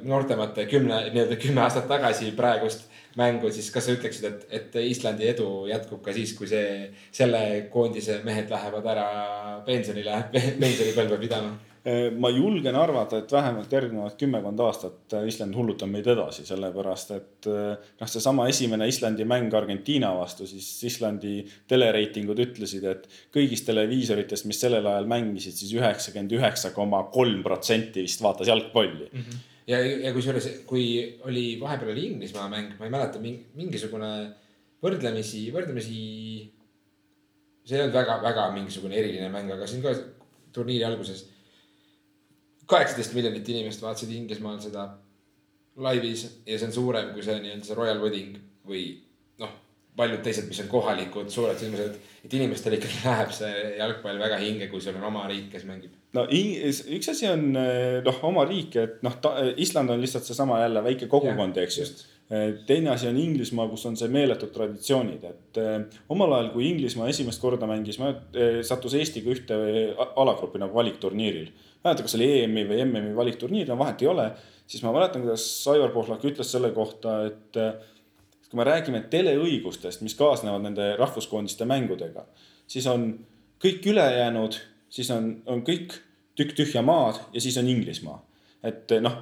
noortemate 0.07 0.69
kümne, 0.71 1.09
nii-öelda 1.11 1.41
kümme 1.43 1.64
aastat 1.67 1.89
tagasi 1.91 2.31
praegust 2.39 2.87
mängu, 3.19 3.51
siis 3.51 3.71
kas 3.75 3.89
sa 3.89 3.95
ütleksid, 3.97 4.27
et, 4.29 4.49
et 4.59 4.77
Islandi 4.87 5.27
edu 5.31 5.49
jätkub 5.71 6.03
ka 6.05 6.14
siis, 6.14 6.37
kui 6.39 6.49
see, 6.51 6.91
selle 7.14 7.41
koondise 7.73 8.21
mehed 8.27 8.53
lähevad 8.53 8.91
ära 8.95 9.09
pensionile, 9.67 10.27
pensionipõlve 10.62 11.19
pidama? 11.25 11.57
Äh, 11.87 12.09
ma 12.11 12.32
julgen 12.34 12.74
arvata, 12.74 13.20
et 13.22 13.30
vähemalt 13.30 13.70
järgnevad 13.70 14.16
kümmekond 14.18 14.59
aastat 14.64 15.12
äh, 15.14 15.26
Island 15.30 15.55
hullutab 15.55 15.87
meid 15.93 16.09
edasi, 16.11 16.43
sellepärast 16.49 17.12
et 17.14 17.47
äh, 17.47 17.76
noh, 18.01 18.09
seesama 18.11 18.49
esimene 18.51 18.89
Islandi 18.91 19.22
mäng 19.28 19.55
Argentiina 19.55 20.09
vastu, 20.18 20.49
siis 20.51 20.66
Islandi 20.89 21.45
telereitingud 21.70 22.43
ütlesid, 22.43 22.89
et 22.91 23.07
kõigist 23.37 23.68
televiisoritest, 23.70 24.49
mis 24.51 24.59
sellel 24.64 24.89
ajal 24.91 25.07
mängisid 25.12 25.55
siis, 25.55 25.61
siis 25.68 25.76
üheksakümmend 25.78 26.34
üheksa 26.41 26.72
koma 26.74 27.05
kolm 27.14 27.45
protsenti 27.47 28.03
vist 28.09 28.26
vaatas 28.26 28.51
jalgpalli 28.51 29.07
mm. 29.07 29.22
-hmm. 29.22 29.47
ja, 29.70 29.80
ja 30.09 30.12
kusjuures, 30.18 30.51
kui 30.66 30.89
oli 31.22 31.47
vahepeal 31.62 31.95
oli 31.95 32.09
Inglismaa 32.09 32.49
mäng, 32.51 32.74
ma 32.80 32.91
ei 32.91 32.97
mäleta, 32.97 33.22
mingisugune 33.22 34.11
võrdlemisi, 34.82 35.45
võrdlemisi 35.55 36.03
see 37.62 37.78
ei 37.78 37.87
olnud 37.87 37.95
väga-väga 37.95 38.51
mingisugune 38.59 38.99
eriline 38.99 39.30
mäng, 39.30 39.55
aga 39.55 39.70
siin 39.70 39.87
ka 39.87 39.95
turniiri 40.51 40.91
alguses 40.91 41.28
kaheksateist 42.71 43.14
miljonit 43.17 43.49
inimest 43.49 43.83
vaatasid 43.83 44.14
Inglismaal 44.17 44.59
seda 44.62 44.89
laivis 45.83 46.27
ja 46.47 46.59
see 46.59 46.69
on 46.69 46.75
suurem 46.75 47.12
kui 47.14 47.25
see 47.25 47.37
nii-öelda 47.43 47.69
see 47.69 47.77
Royal 47.79 48.01
Wedding 48.03 48.39
või 48.67 48.83
noh, 49.43 49.53
paljud 49.97 50.23
teised, 50.25 50.49
mis 50.49 50.62
on 50.64 50.71
kohalikud 50.73 51.31
suured 51.33 51.61
sündmused. 51.61 52.01
et 52.25 52.35
inimestele 52.35 52.81
ikkagi 52.81 53.05
läheb 53.05 53.33
see 53.37 53.53
jalgpall 53.79 54.19
väga 54.19 54.41
hinge, 54.43 54.71
kui 54.73 54.81
sul 54.83 54.97
on 54.99 55.07
oma 55.11 55.27
riik, 55.31 55.51
kes 55.53 55.69
mängib. 55.69 55.95
no 56.17 56.27
üks 56.33 57.12
asi 57.12 57.29
on 57.31 57.49
noh, 57.53 58.21
oma 58.27 58.45
riik, 58.49 58.77
et 58.83 59.01
noh, 59.07 59.21
Island 59.57 59.95
on 59.95 60.03
lihtsalt 60.03 60.29
seesama 60.29 60.61
jälle 60.64 60.85
väike 60.85 61.11
kogukond, 61.12 61.59
eks 61.62 61.81
ju 61.81 61.89
teine 62.67 62.91
asi 62.91 63.07
on 63.09 63.17
Inglismaa, 63.17 63.69
kus 63.71 63.87
on 63.87 63.97
see 63.99 64.09
meeletud 64.11 64.51
traditsioonid, 64.55 65.23
et 65.29 65.61
eh, 65.62 66.01
omal 66.11 66.35
ajal, 66.35 66.51
kui 66.57 66.67
Inglismaa 66.73 67.09
esimest 67.12 67.43
korda 67.43 67.69
mängis, 67.71 68.01
eh, 68.03 68.59
sattus 68.67 68.97
Eestiga 68.99 69.31
ühte 69.31 69.59
alagrupi 70.19 70.59
nagu 70.59 70.75
valikturniiril 70.75 71.53
mäleta, 71.85 72.05
kas 72.07 72.16
oli 72.18 72.29
EM-i 72.43 72.64
või 72.68 72.81
MM-i 72.85 73.16
valikturniir, 73.16 73.68
no 73.70 73.79
vahet 73.79 74.03
ei 74.03 74.09
ole. 74.11 74.31
siis 74.66 74.83
ma 74.83 74.93
mäletan, 74.93 75.22
kuidas 75.22 75.45
Aivar 75.70 75.93
Pohlak 75.95 76.24
ütles 76.27 76.51
selle 76.51 76.72
kohta, 76.74 77.20
et 77.29 77.59
kui 78.51 78.59
me 78.59 78.66
räägime 78.66 79.03
teleõigustest, 79.11 80.03
mis 80.03 80.14
kaasnevad 80.18 80.64
nende 80.64 80.95
rahvuskoondiste 80.99 81.66
mängudega, 81.68 82.27
siis 82.66 82.87
on 82.91 83.12
kõik 83.62 83.87
ülejäänud, 83.93 84.59
siis 84.91 85.11
on, 85.14 85.31
on 85.47 85.62
kõik 85.66 85.99
tükk 86.37 86.57
tühja 86.59 86.83
maad 86.87 87.20
ja 87.33 87.43
siis 87.43 87.57
on 87.59 87.68
Inglismaa. 87.68 88.22
et 88.66 88.91
noh, 89.01 89.20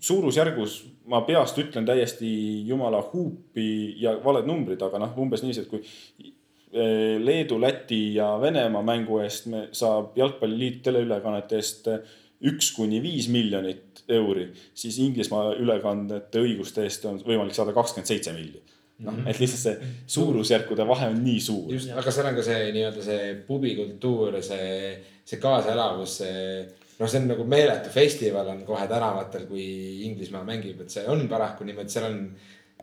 suurusjärgus 0.00 0.80
ma 1.12 1.20
peast 1.26 1.58
ütlen 1.60 1.86
täiesti 1.86 2.30
jumala 2.66 3.02
huupi 3.12 3.94
ja 4.00 4.16
valed 4.24 4.48
numbrid, 4.48 4.82
aga 4.82 4.98
noh, 5.02 5.16
umbes 5.20 5.44
niiviisi, 5.44 5.66
et 5.66 5.70
kui 5.70 6.32
Leedu, 6.70 7.58
Läti 7.60 8.14
ja 8.14 8.32
Venemaa 8.40 8.82
mängu 8.86 9.18
eest 9.24 9.48
me 9.50 9.64
saab 9.74 10.16
Jalgpalliliit 10.18 10.82
teleülekannete 10.86 11.58
eest 11.58 11.88
üks 12.46 12.70
kuni 12.76 13.00
viis 13.02 13.26
miljonit 13.28 14.04
euri, 14.10 14.46
siis 14.74 14.98
Inglismaa 15.02 15.56
ülekandete 15.60 16.40
õiguste 16.40 16.86
eest 16.86 17.04
on 17.10 17.18
võimalik 17.26 17.56
saada 17.56 17.74
kakskümmend 17.76 18.08
seitse 18.08 18.34
miljonit 18.36 18.76
noh, 19.00 19.14
mhm. 19.14 19.26
et 19.30 19.40
lihtsalt 19.40 19.62
see 19.62 19.90
suurusjärkude 20.18 20.84
vahe 20.88 21.08
on 21.12 21.18
nii 21.24 21.40
suur. 21.42 21.72
just, 21.74 21.90
aga 21.96 22.12
seal 22.14 22.28
on 22.30 22.36
ka 22.36 22.44
see 22.44 22.68
nii-öelda 22.76 23.04
see 23.04 23.32
pubikultuur, 23.46 24.38
see, 24.44 24.70
see 25.26 25.40
kaasaelavus, 25.42 26.16
see 26.22 26.44
noh, 27.00 27.08
see 27.08 27.20
on 27.22 27.28
nagu 27.32 27.46
meeletu 27.48 27.92
festival 27.94 28.52
on 28.52 28.62
kohe 28.68 28.86
tänavatel, 28.90 29.46
kui 29.50 29.66
Inglismaa 30.08 30.44
mängib, 30.46 30.84
et 30.84 30.92
see 30.92 31.06
on 31.10 31.24
paraku 31.30 31.68
niimoodi, 31.68 31.92
seal 31.92 32.10
on 32.10 32.18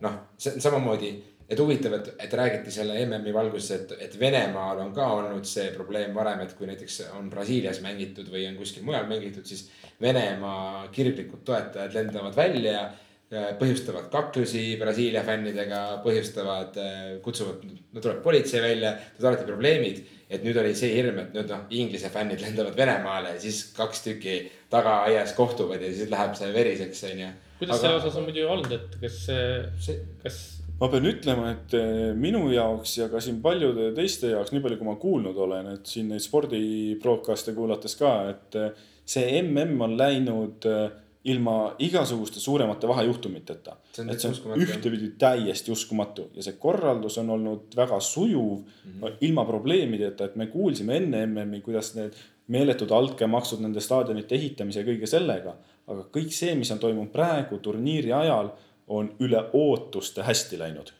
noh, 0.04 0.22
see 0.38 0.56
on 0.56 0.64
samamoodi 0.68 1.12
et 1.48 1.60
huvitav, 1.60 1.94
et, 1.96 2.10
et 2.26 2.34
räägiti 2.40 2.72
selle 2.72 2.98
MM-i 3.06 3.32
valguses, 3.32 3.70
et, 3.78 3.92
et 4.04 4.16
Venemaal 4.20 4.82
on 4.84 4.94
ka 4.96 5.06
olnud 5.16 5.48
see 5.48 5.70
probleem 5.72 6.14
varem, 6.16 6.42
et 6.44 6.54
kui 6.58 6.68
näiteks 6.68 7.00
on 7.16 7.30
Brasiilias 7.32 7.80
mängitud 7.84 8.28
või 8.32 8.44
on 8.50 8.58
kuskil 8.60 8.84
mujal 8.84 9.08
mängitud, 9.08 9.46
siis 9.48 9.68
Venemaa 10.00 10.88
kirglikud 10.94 11.44
toetajad 11.48 11.96
lendavad 11.96 12.36
välja 12.36 12.88
põhjustavad 13.28 14.06
kaklusi 14.12 14.78
Brasiilia 14.80 15.20
fännidega, 15.24 15.80
põhjustavad, 16.04 16.78
kutsuvad, 17.24 17.64
no 17.92 18.00
tuleb 18.00 18.22
politsei 18.24 18.62
välja, 18.64 18.94
tuleb 19.18 19.34
alati 19.34 19.48
probleemid. 19.48 20.06
et 20.28 20.42
nüüd 20.44 20.58
oli 20.60 20.74
see 20.76 20.90
hirm, 20.92 21.18
et 21.22 21.32
nüüd 21.32 21.48
noh, 21.48 21.62
Inglise 21.72 22.10
fännid 22.12 22.42
lendavad 22.44 22.76
Venemaale 22.76 23.30
ja 23.32 23.40
siis 23.40 23.62
kaks 23.76 24.02
tükki 24.04 24.34
tagaaias 24.68 25.32
kohtuvad 25.32 25.80
ja 25.80 25.88
siis 25.88 26.10
läheb 26.12 26.34
see 26.36 26.52
veriseks, 26.52 27.04
onju. 27.08 27.28
kuidas 27.58 27.78
Aga... 27.78 27.82
selle 27.82 28.00
osas 28.02 28.18
on 28.20 28.28
muidu 28.28 28.44
olnud, 28.48 28.72
et 28.76 28.98
kas 29.00 29.22
see, 29.24 29.96
kas 30.20 30.57
ma 30.78 30.88
pean 30.92 31.08
ütlema, 31.10 31.50
et 31.54 31.74
eh, 31.76 32.12
minu 32.18 32.44
jaoks 32.52 32.98
ja 33.00 33.08
ka 33.10 33.22
siin 33.22 33.40
paljude 33.42 33.90
teiste 33.96 34.32
jaoks, 34.34 34.52
nii 34.54 34.62
palju 34.64 34.78
kui 34.78 34.88
ma 34.88 34.94
kuulnud 35.00 35.42
olen, 35.46 35.72
et 35.74 35.90
siin 35.90 36.12
neid 36.12 36.22
spordi 36.22 36.62
broadcast'e 37.02 37.54
kuulates 37.56 37.98
ka, 37.98 38.14
et 38.30 38.58
eh, 38.60 38.86
see 39.08 39.26
mm 39.40 39.74
on 39.88 39.96
läinud 39.98 40.68
eh, 40.70 40.88
ilma 41.28 41.74
igasuguste 41.82 42.40
suuremate 42.40 42.88
vahejuhtumiteta. 42.88 43.76
et 43.98 44.20
see 44.20 44.30
on 44.46 44.60
ühtepidi 44.62 45.10
täiesti 45.18 45.72
uskumatu 45.74 46.28
ja 46.36 46.44
see 46.46 46.54
korraldus 46.62 47.18
on 47.18 47.30
olnud 47.34 47.74
väga 47.76 47.98
sujuv 48.00 48.60
mm, 48.60 49.00
-hmm. 49.00 49.16
ilma 49.20 49.44
probleemideta, 49.44 50.24
et 50.24 50.36
me 50.36 50.46
kuulsime 50.46 50.96
enne 50.96 51.26
MM-i, 51.26 51.60
kuidas 51.60 51.94
need 51.94 52.14
meeletud 52.46 52.90
altkäemaksud 52.90 53.60
nende 53.60 53.80
staadionite 53.80 54.34
ehitamise 54.34 54.80
ja 54.80 54.86
kõige 54.86 55.06
sellega. 55.06 55.56
aga 55.88 56.02
kõik 56.12 56.32
see, 56.36 56.54
mis 56.54 56.70
on 56.70 56.78
toimunud 56.78 57.12
praegu 57.12 57.58
turniiri 57.58 58.12
ajal 58.12 58.50
on 58.88 59.12
üle 59.24 59.42
ootuste 59.52 60.24
hästi 60.26 60.58
läinud 60.60 60.94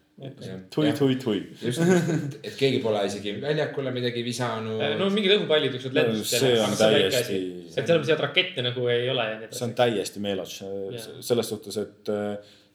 tui, 0.74 0.93
tui, 0.93 1.16
tui. 1.16 1.43
just, 1.62 1.78
et, 1.78 2.39
et 2.43 2.55
keegi 2.59 2.80
pole 2.82 3.05
isegi 3.07 3.36
väljakule 3.43 3.93
midagi 3.95 4.24
visanud. 4.26 4.82
no 4.99 5.07
mingid 5.14 5.36
õhupallid, 5.36 5.70
niisugused 5.76 5.95
lendasid. 5.95 6.43
see 6.43 6.55
on 6.62 6.74
täiesti. 6.80 7.43
et 7.68 7.76
selles 7.78 8.01
mõttes 8.01 8.12
head 8.14 8.24
rakette 8.26 8.64
nagu 8.66 8.89
ei 8.91 9.07
ole. 9.12 9.28
see 9.53 9.66
on 9.68 9.76
täiesti 9.78 10.22
meelots 10.24 10.57
selles 11.28 11.53
suhtes, 11.55 11.78
et 11.84 12.11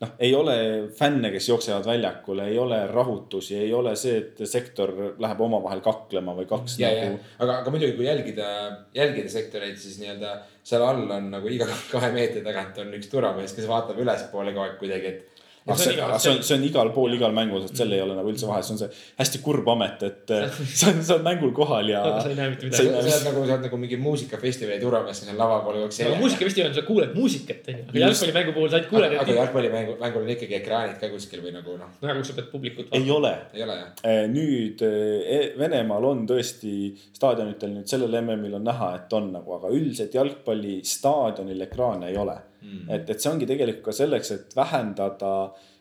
noh, 0.04 0.14
ei 0.24 0.32
ole 0.36 0.56
fänne, 0.96 1.34
kes 1.36 1.50
jooksevad 1.50 1.86
väljakule, 1.88 2.48
ei 2.52 2.58
ole 2.60 2.80
rahutusi, 2.88 3.58
ei 3.60 3.74
ole 3.76 3.96
see, 4.00 4.22
et 4.24 4.44
sektor 4.50 4.94
läheb 5.20 5.44
omavahel 5.44 5.84
kaklema 5.84 6.36
või 6.40 6.48
kaks 6.50 6.80
ja, 6.80 6.94
nagu. 6.96 7.20
aga, 7.44 7.60
aga 7.60 7.76
muidugi, 7.76 7.98
kui 8.00 8.08
jälgida, 8.08 8.50
jälgida 8.96 9.32
sektoreid, 9.36 9.76
siis 9.84 10.00
nii-öelda 10.00 10.38
seal 10.64 10.84
all 10.86 11.12
on 11.12 11.30
nagu 11.32 11.50
iga 11.52 11.68
kahe 11.94 12.12
meetri 12.16 12.44
tagant 12.46 12.78
on 12.84 12.94
üks 12.98 13.12
turvamees, 13.12 13.56
kes 13.56 13.70
vaatab 13.70 14.00
ülespoole 14.04 14.54
kogu 14.56 14.66
aeg 14.66 14.78
kuidagi, 14.82 15.14
et 15.14 15.33
ah, 15.68 15.78
see, 15.78 15.94
see, 15.94 16.20
see, 16.20 16.32
on, 16.32 16.42
see 16.44 16.56
on 16.58 16.64
igal 16.68 16.90
pool, 16.96 17.14
igal 17.16 17.34
mängul, 17.36 17.62
sest 17.64 17.80
sel 17.80 17.94
ei 17.96 18.02
ole 18.04 18.18
nagu 18.18 18.32
üldse 18.32 18.48
vahet, 18.50 18.66
see 18.68 18.76
on 18.76 18.82
see 18.82 18.90
hästi 19.20 19.40
kurb 19.46 19.70
amet, 19.74 20.04
et 20.08 20.34
sa 20.34 20.90
oled, 20.90 21.02
sa 21.08 21.16
oled 21.16 21.26
mängul 21.28 21.54
kohal 21.56 21.92
ja. 21.92 22.04
sa 22.20 22.32
ei 22.32 22.38
näe 22.40 22.52
mitte 22.52 22.68
midagi. 22.68 22.90
sa 22.90 23.00
oled 23.00 23.28
nagu, 23.30 23.46
sa 23.48 23.56
oled 23.56 23.68
nagu 23.70 23.80
mingi 23.80 24.00
muusikafestivali 24.04 24.82
turvamees, 24.84 25.24
seal 25.24 25.40
lava 25.40 25.62
pool 25.66 25.80
jookse. 25.82 26.08
aga 26.10 26.20
muusikafestivalil 26.20 26.76
sa 26.76 26.86
kuuled 26.88 27.16
muusikat, 27.16 27.72
onju. 27.74 27.88
aga 27.90 28.04
jalgpallimängu 28.04 28.56
puhul 28.58 28.72
sa 28.72 28.80
ainult 28.80 28.92
kuuled. 28.92 29.18
aga 29.24 29.38
jalgpallimängu, 29.40 29.98
mängul 30.04 30.28
on 30.28 30.32
ikkagi 30.36 30.60
ekraanid 30.60 31.00
ka 31.02 31.12
kuskil 31.14 31.44
või 31.46 31.56
nagu 31.56 31.78
noh. 31.80 31.98
nagu 32.04 32.28
sa 32.28 32.38
pead 32.40 32.52
publikut 32.52 32.96
ei 33.00 33.12
ole. 33.18 33.34
ei 33.56 33.64
ole 33.68 33.80
jah. 33.80 33.92
Eh, 34.04 34.24
nüüd 34.32 34.84
eh, 34.88 35.52
Venemaal 35.60 36.10
on 36.12 36.26
tõesti 36.30 36.92
staadionitel 37.16 37.78
nüüd 37.78 37.92
sellel 37.92 38.20
MM-il 38.20 38.60
on 38.60 38.68
näha, 38.68 38.96
et 39.00 39.16
on 39.16 39.32
nagu, 39.38 39.60
aga 39.60 39.72
üldiselt 39.74 40.16
jalgpallistaadionil 40.20 41.70
ekraane 41.70 42.12
ei 42.12 42.20
ole 42.20 42.42
mm.. 42.64 42.90
et, 42.96 43.10
et 43.10 43.22
see 43.22 43.32
ongi 43.32 43.48
tegelikult 43.50 43.86
ka 43.90 43.96
selleks, 44.00 44.32
et 44.32 44.56
vähendada 44.58 45.34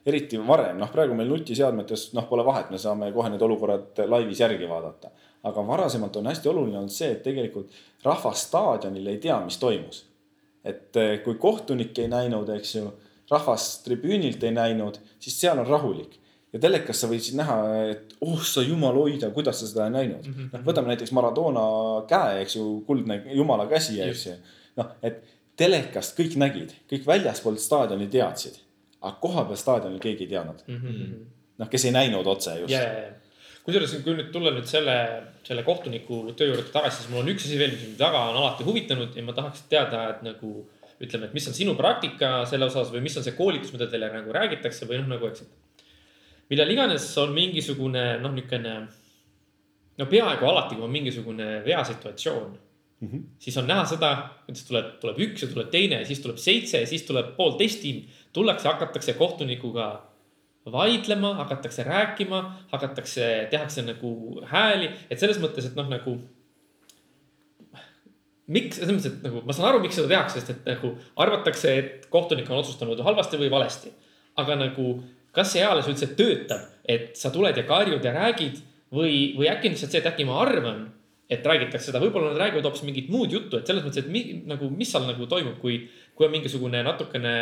eriti 0.07 0.39
varem, 0.47 0.79
noh, 0.83 0.91
praegu 0.91 1.15
meil 1.15 1.31
nutiseadmetes, 1.31 2.09
noh, 2.17 2.27
pole 2.31 2.45
vahet, 2.47 2.73
me 2.75 2.81
saame 2.83 3.13
kohe 3.15 3.31
need 3.31 3.43
olukorrad 3.47 4.03
laivis 4.11 4.43
järgi 4.43 4.69
vaadata. 4.71 5.13
aga 5.43 5.63
varasemalt 5.67 6.17
on 6.17 6.27
hästi 6.31 6.49
oluline 6.49 6.79
olnud 6.79 6.95
see, 6.95 7.09
et 7.13 7.23
tegelikult 7.23 7.73
rahvas 8.05 8.45
staadionil 8.47 9.07
ei 9.11 9.19
tea, 9.19 9.39
mis 9.45 9.59
toimus. 9.59 10.05
et 10.65 10.97
eh, 10.97 11.17
kui 11.25 11.35
kohtunik 11.35 11.99
ei 11.99 12.09
näinud, 12.09 12.49
eks 12.57 12.75
ju, 12.77 12.91
rahvas 13.31 13.83
tribüünilt 13.85 14.43
ei 14.45 14.53
näinud, 14.55 14.99
siis 15.19 15.41
seal 15.41 15.59
on 15.59 15.67
rahulik 15.67 16.19
ja 16.53 16.61
telekas 16.61 17.01
sa 17.03 17.09
võisid 17.11 17.37
näha, 17.39 17.59
et 17.93 18.17
oh 18.25 18.41
sa 18.45 18.63
jumal 18.65 18.97
hoida, 18.99 19.31
kuidas 19.35 19.63
sa 19.63 19.69
seda 19.69 19.87
ei 19.89 19.95
näinud 19.95 20.27
mm. 20.27 20.35
-hmm. 20.35 20.51
noh, 20.53 20.65
võtame 20.67 20.93
näiteks 20.93 21.13
Maradona 21.17 21.65
käe, 22.09 22.43
eks 22.43 22.57
ju, 22.57 22.67
kuldne 22.87 23.23
jumala 23.33 23.67
käsi, 23.71 24.01
eks 24.05 24.27
ju. 24.27 24.35
noh, 24.77 24.93
et 25.03 25.23
telekast 25.63 26.19
kõik 26.19 26.37
nägid, 26.43 26.75
kõik 26.91 27.07
väljaspoolt 27.07 27.63
staadioni 27.63 28.11
teadsid 28.11 28.59
aga 29.03 29.19
kohapeal 29.23 29.59
staadionil 29.59 30.03
keegi 30.03 30.27
ei 30.27 30.31
teadnud. 30.31 30.63
Mm 30.67 30.79
-hmm.. 30.79 31.25
noh, 31.59 31.71
kes 31.71 31.85
ei 31.85 31.95
näinud 31.95 32.27
otse 32.27 32.59
just. 32.61 32.75
Yeah,. 32.75 33.15
kusjuures, 33.65 33.95
kui 34.05 34.15
nüüd 34.19 34.31
tulla 34.35 34.51
nüüd 34.51 34.67
selle, 34.67 34.95
selle 35.47 35.63
kohtuniku 35.63 36.23
töö 36.37 36.49
juurde 36.49 36.71
tagasi, 36.75 36.97
siis 36.97 37.11
mul 37.11 37.23
on 37.23 37.29
üks 37.31 37.45
asi 37.47 37.59
veel, 37.59 37.75
mis 37.75 37.83
mind 37.87 38.01
väga 38.01 38.23
on 38.31 38.39
alati 38.41 38.65
huvitanud 38.67 39.17
ja 39.17 39.23
ma 39.23 39.35
tahaks 39.37 39.63
teada, 39.71 40.09
et 40.11 40.25
nagu 40.27 40.55
ütleme, 41.03 41.29
et 41.29 41.35
mis 41.35 41.47
on 41.49 41.55
sinu 41.55 41.75
praktika 41.79 42.33
selle 42.51 42.67
osas 42.67 42.91
või 42.95 43.05
mis 43.07 43.17
on 43.17 43.27
see 43.27 43.37
koolitus, 43.39 43.73
mida 43.75 43.87
teile 43.91 44.11
nagu 44.11 44.35
räägitakse 44.35 44.89
või 44.91 44.99
noh, 45.03 45.13
nagu 45.15 45.31
eks, 45.31 45.45
et 45.47 45.87
millal 46.51 46.75
iganes 46.75 47.07
on 47.23 47.31
mingisugune 47.39 48.05
noh, 48.25 48.35
niisugune 48.35 48.75
no 49.99 50.11
peaaegu 50.11 50.51
alati, 50.51 50.75
kui 50.75 50.85
on 50.85 50.95
mingisugune 50.99 51.49
veasituatsioon 51.67 52.59
mm, 53.03 53.09
-hmm. 53.09 53.23
siis 53.39 53.57
on 53.59 53.67
näha 53.67 53.85
seda, 53.87 54.13
kuidas 54.47 54.65
tuleb, 54.69 54.95
tuleb 55.01 55.19
üks 55.27 55.43
ja 55.43 55.49
tuleb 55.49 55.71
teine 55.71 56.01
ja 56.01 56.07
siis 56.07 56.21
tuleb 56.21 56.39
seitse 56.39 56.81
ja 56.81 56.87
siis 56.87 57.03
tuleb 57.03 57.35
poolteist 57.37 57.83
tiimi 57.83 58.09
tullakse, 58.33 58.69
hakatakse 58.69 59.13
kohtunikuga 59.13 60.03
vaidlema, 60.73 61.35
hakatakse 61.35 61.83
rääkima, 61.83 62.43
hakatakse, 62.71 63.49
tehakse 63.51 63.83
nagu 63.83 64.43
hääli, 64.47 64.91
et 65.11 65.19
selles 65.19 65.41
mõttes, 65.43 65.67
et 65.67 65.75
noh, 65.75 65.89
nagu. 65.91 66.19
miks, 68.47 68.77
selles 68.77 68.95
mõttes, 68.95 69.13
et 69.17 69.27
nagu 69.27 69.43
ma 69.47 69.53
saan 69.53 69.69
aru, 69.69 69.81
miks 69.83 69.97
seda 69.99 70.09
tehakse, 70.09 70.41
sest 70.41 70.51
et 70.51 70.65
nagu 70.67 70.95
arvatakse, 71.17 71.75
et 71.79 72.07
kohtunik 72.11 72.51
on 72.51 72.61
otsustanud 72.63 73.01
halvasti 73.01 73.41
või 73.41 73.51
valesti. 73.51 73.93
aga 74.37 74.55
nagu, 74.57 75.03
kas 75.33 75.53
see 75.53 75.61
eales 75.61 75.89
üldse 75.89 76.07
töötab, 76.17 76.71
et 76.89 77.17
sa 77.17 77.31
tuled 77.31 77.57
ja 77.57 77.63
karjud 77.69 78.05
ja 78.05 78.13
räägid 78.13 78.63
või, 78.93 79.35
või 79.37 79.51
äkki 79.51 79.69
on 79.69 79.75
lihtsalt 79.75 79.93
see, 79.93 80.01
et 80.01 80.09
äkki 80.09 80.25
ma 80.25 80.39
arvan 80.41 80.87
et 81.33 81.47
räägitakse 81.49 81.91
seda, 81.91 82.01
võib-olla 82.03 82.31
nad 82.31 82.41
räägivad 82.45 82.69
hoopis 82.69 82.85
mingit 82.87 83.11
muud 83.13 83.33
juttu, 83.33 83.59
et 83.59 83.69
selles 83.69 83.85
mõttes, 83.85 84.05
et 84.05 84.13
mi, 84.13 84.43
nagu, 84.49 84.69
mis 84.73 84.91
seal 84.93 85.09
nagu 85.09 85.29
toimub, 85.31 85.59
kui 85.63 85.83
kui 86.13 86.29
on 86.29 86.33
mingisugune 86.35 86.83
natukene 86.85 87.35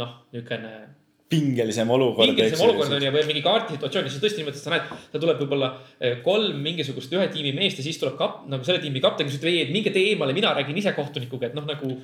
noh, 0.00 0.12
niisugune 0.32 0.74
pingelisem 1.34 1.90
olukord. 1.90 2.28
pingelisem 2.28 2.62
olukord 2.66 2.94
on 2.96 3.04
ju, 3.04 3.12
või 3.14 3.24
mingi 3.28 3.42
kaardisituatsioon, 3.44 4.10
siis 4.12 4.22
tõesti 4.22 4.42
niimoodi, 4.42 4.60
et 4.60 4.66
sa 4.66 4.72
näed, 4.74 4.90
ta 5.12 5.20
tuleb 5.22 5.40
võib-olla 5.42 5.70
eh, 5.98 6.18
kolm 6.24 6.60
mingisugust 6.64 7.12
ühe 7.16 7.26
tiimi 7.32 7.54
meest 7.56 7.80
ja 7.80 7.86
siis 7.86 7.98
tuleb 8.00 8.18
kap-, 8.20 8.44
nagu 8.50 8.66
selle 8.66 8.82
tiimi 8.82 9.02
kapten, 9.04 9.28
kes 9.28 9.40
ütleb 9.40 9.52
ei, 9.52 9.64
et 9.64 9.72
minge 9.74 9.92
tee 9.94 10.12
eemale, 10.12 10.36
mina 10.36 10.52
räägin 10.56 10.78
ise 10.80 10.92
kohtunikuga, 10.96 11.50
et 11.50 11.56
noh, 11.56 11.66
nagu 11.68 11.96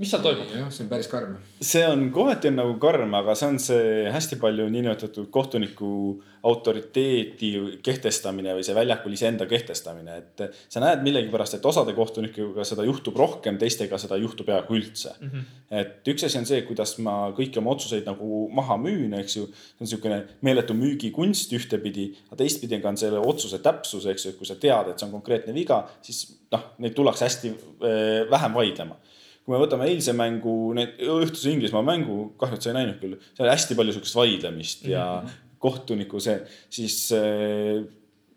mis 0.00 0.10
seal 0.10 0.22
toimub? 0.24 0.48
jah, 0.50 0.70
see 0.72 0.84
on 0.84 0.90
päris 0.90 1.08
karm. 1.10 1.36
see 1.62 1.82
on 1.86 2.08
kohati 2.14 2.50
on 2.50 2.58
nagu 2.58 2.74
karm, 2.82 3.12
aga 3.20 3.36
see 3.38 3.50
on 3.52 3.58
see 3.62 4.10
hästi 4.10 4.38
palju 4.40 4.66
niinimetatud 4.72 5.28
kohtuniku 5.34 5.90
autoriteeti 6.46 7.50
kehtestamine 7.84 8.54
või 8.56 8.64
see 8.66 8.74
väljakul 8.74 9.12
iseenda 9.14 9.46
kehtestamine, 9.50 10.16
et 10.22 10.42
sa 10.72 10.80
näed 10.82 11.04
millegipärast, 11.04 11.58
et 11.58 11.68
osade 11.68 11.92
kohtunikega 11.96 12.64
seda 12.66 12.86
juhtub 12.88 13.18
rohkem, 13.20 13.58
teistega 13.60 13.98
seda 14.00 14.16
ei 14.16 14.24
juhtu 14.24 14.46
peaaegu 14.48 14.78
üldse 14.78 15.12
mm. 15.18 15.28
-hmm. 15.28 15.44
et 15.82 16.10
üks 16.14 16.24
asi 16.26 16.40
on 16.40 16.48
see, 16.48 16.62
kuidas 16.68 16.96
ma 17.04 17.18
kõiki 17.36 17.60
oma 17.60 17.74
otsuseid 17.76 18.08
nagu 18.08 18.46
maha 18.56 18.78
müün, 18.80 19.14
eks 19.20 19.36
ju. 19.36 19.46
see 19.46 19.84
on 19.84 19.86
niisugune 19.86 20.20
meeletu 20.40 20.74
müügikunst 20.74 21.52
ühtepidi, 21.56 22.10
aga 22.30 22.42
teistpidi 22.42 22.80
on 22.80 22.96
selle 22.96 23.20
otsuse 23.20 23.60
täpsus, 23.62 24.06
eks 24.06 24.26
ju, 24.26 24.32
et 24.32 24.38
kui 24.40 24.48
sa 24.48 24.56
tead, 24.56 24.90
et 24.90 24.98
see 24.98 25.06
on 25.06 25.12
konkreetne 25.12 25.54
viga, 25.54 25.84
siis 26.02 26.24
noh, 26.50 26.72
neid 26.78 26.96
tullakse 26.96 27.28
hästi 27.28 27.52
äh, 27.52 28.30
vähem 28.30 28.54
vaidlema 28.54 28.96
kui 29.50 29.58
me 29.58 29.64
võtame 29.64 29.88
eilse 29.90 30.12
mängu, 30.14 30.52
need 30.78 31.00
õhtuse 31.02 31.50
Inglismaa 31.50 31.82
mängu, 31.82 32.28
kahju, 32.38 32.54
et 32.54 32.62
sa 32.62 32.70
ei 32.70 32.76
näinud 32.76 33.00
küll, 33.00 33.16
seal 33.34 33.48
oli 33.48 33.50
hästi 33.50 33.76
palju 33.80 33.94
sihukest 33.96 34.18
vaidlemist 34.18 34.84
ja 34.86 35.06
mm 35.08 35.26
-hmm. 35.26 35.48
kohtuniku 35.58 36.20
see, 36.22 36.36
siis 36.70 36.98
äh, 37.18 37.82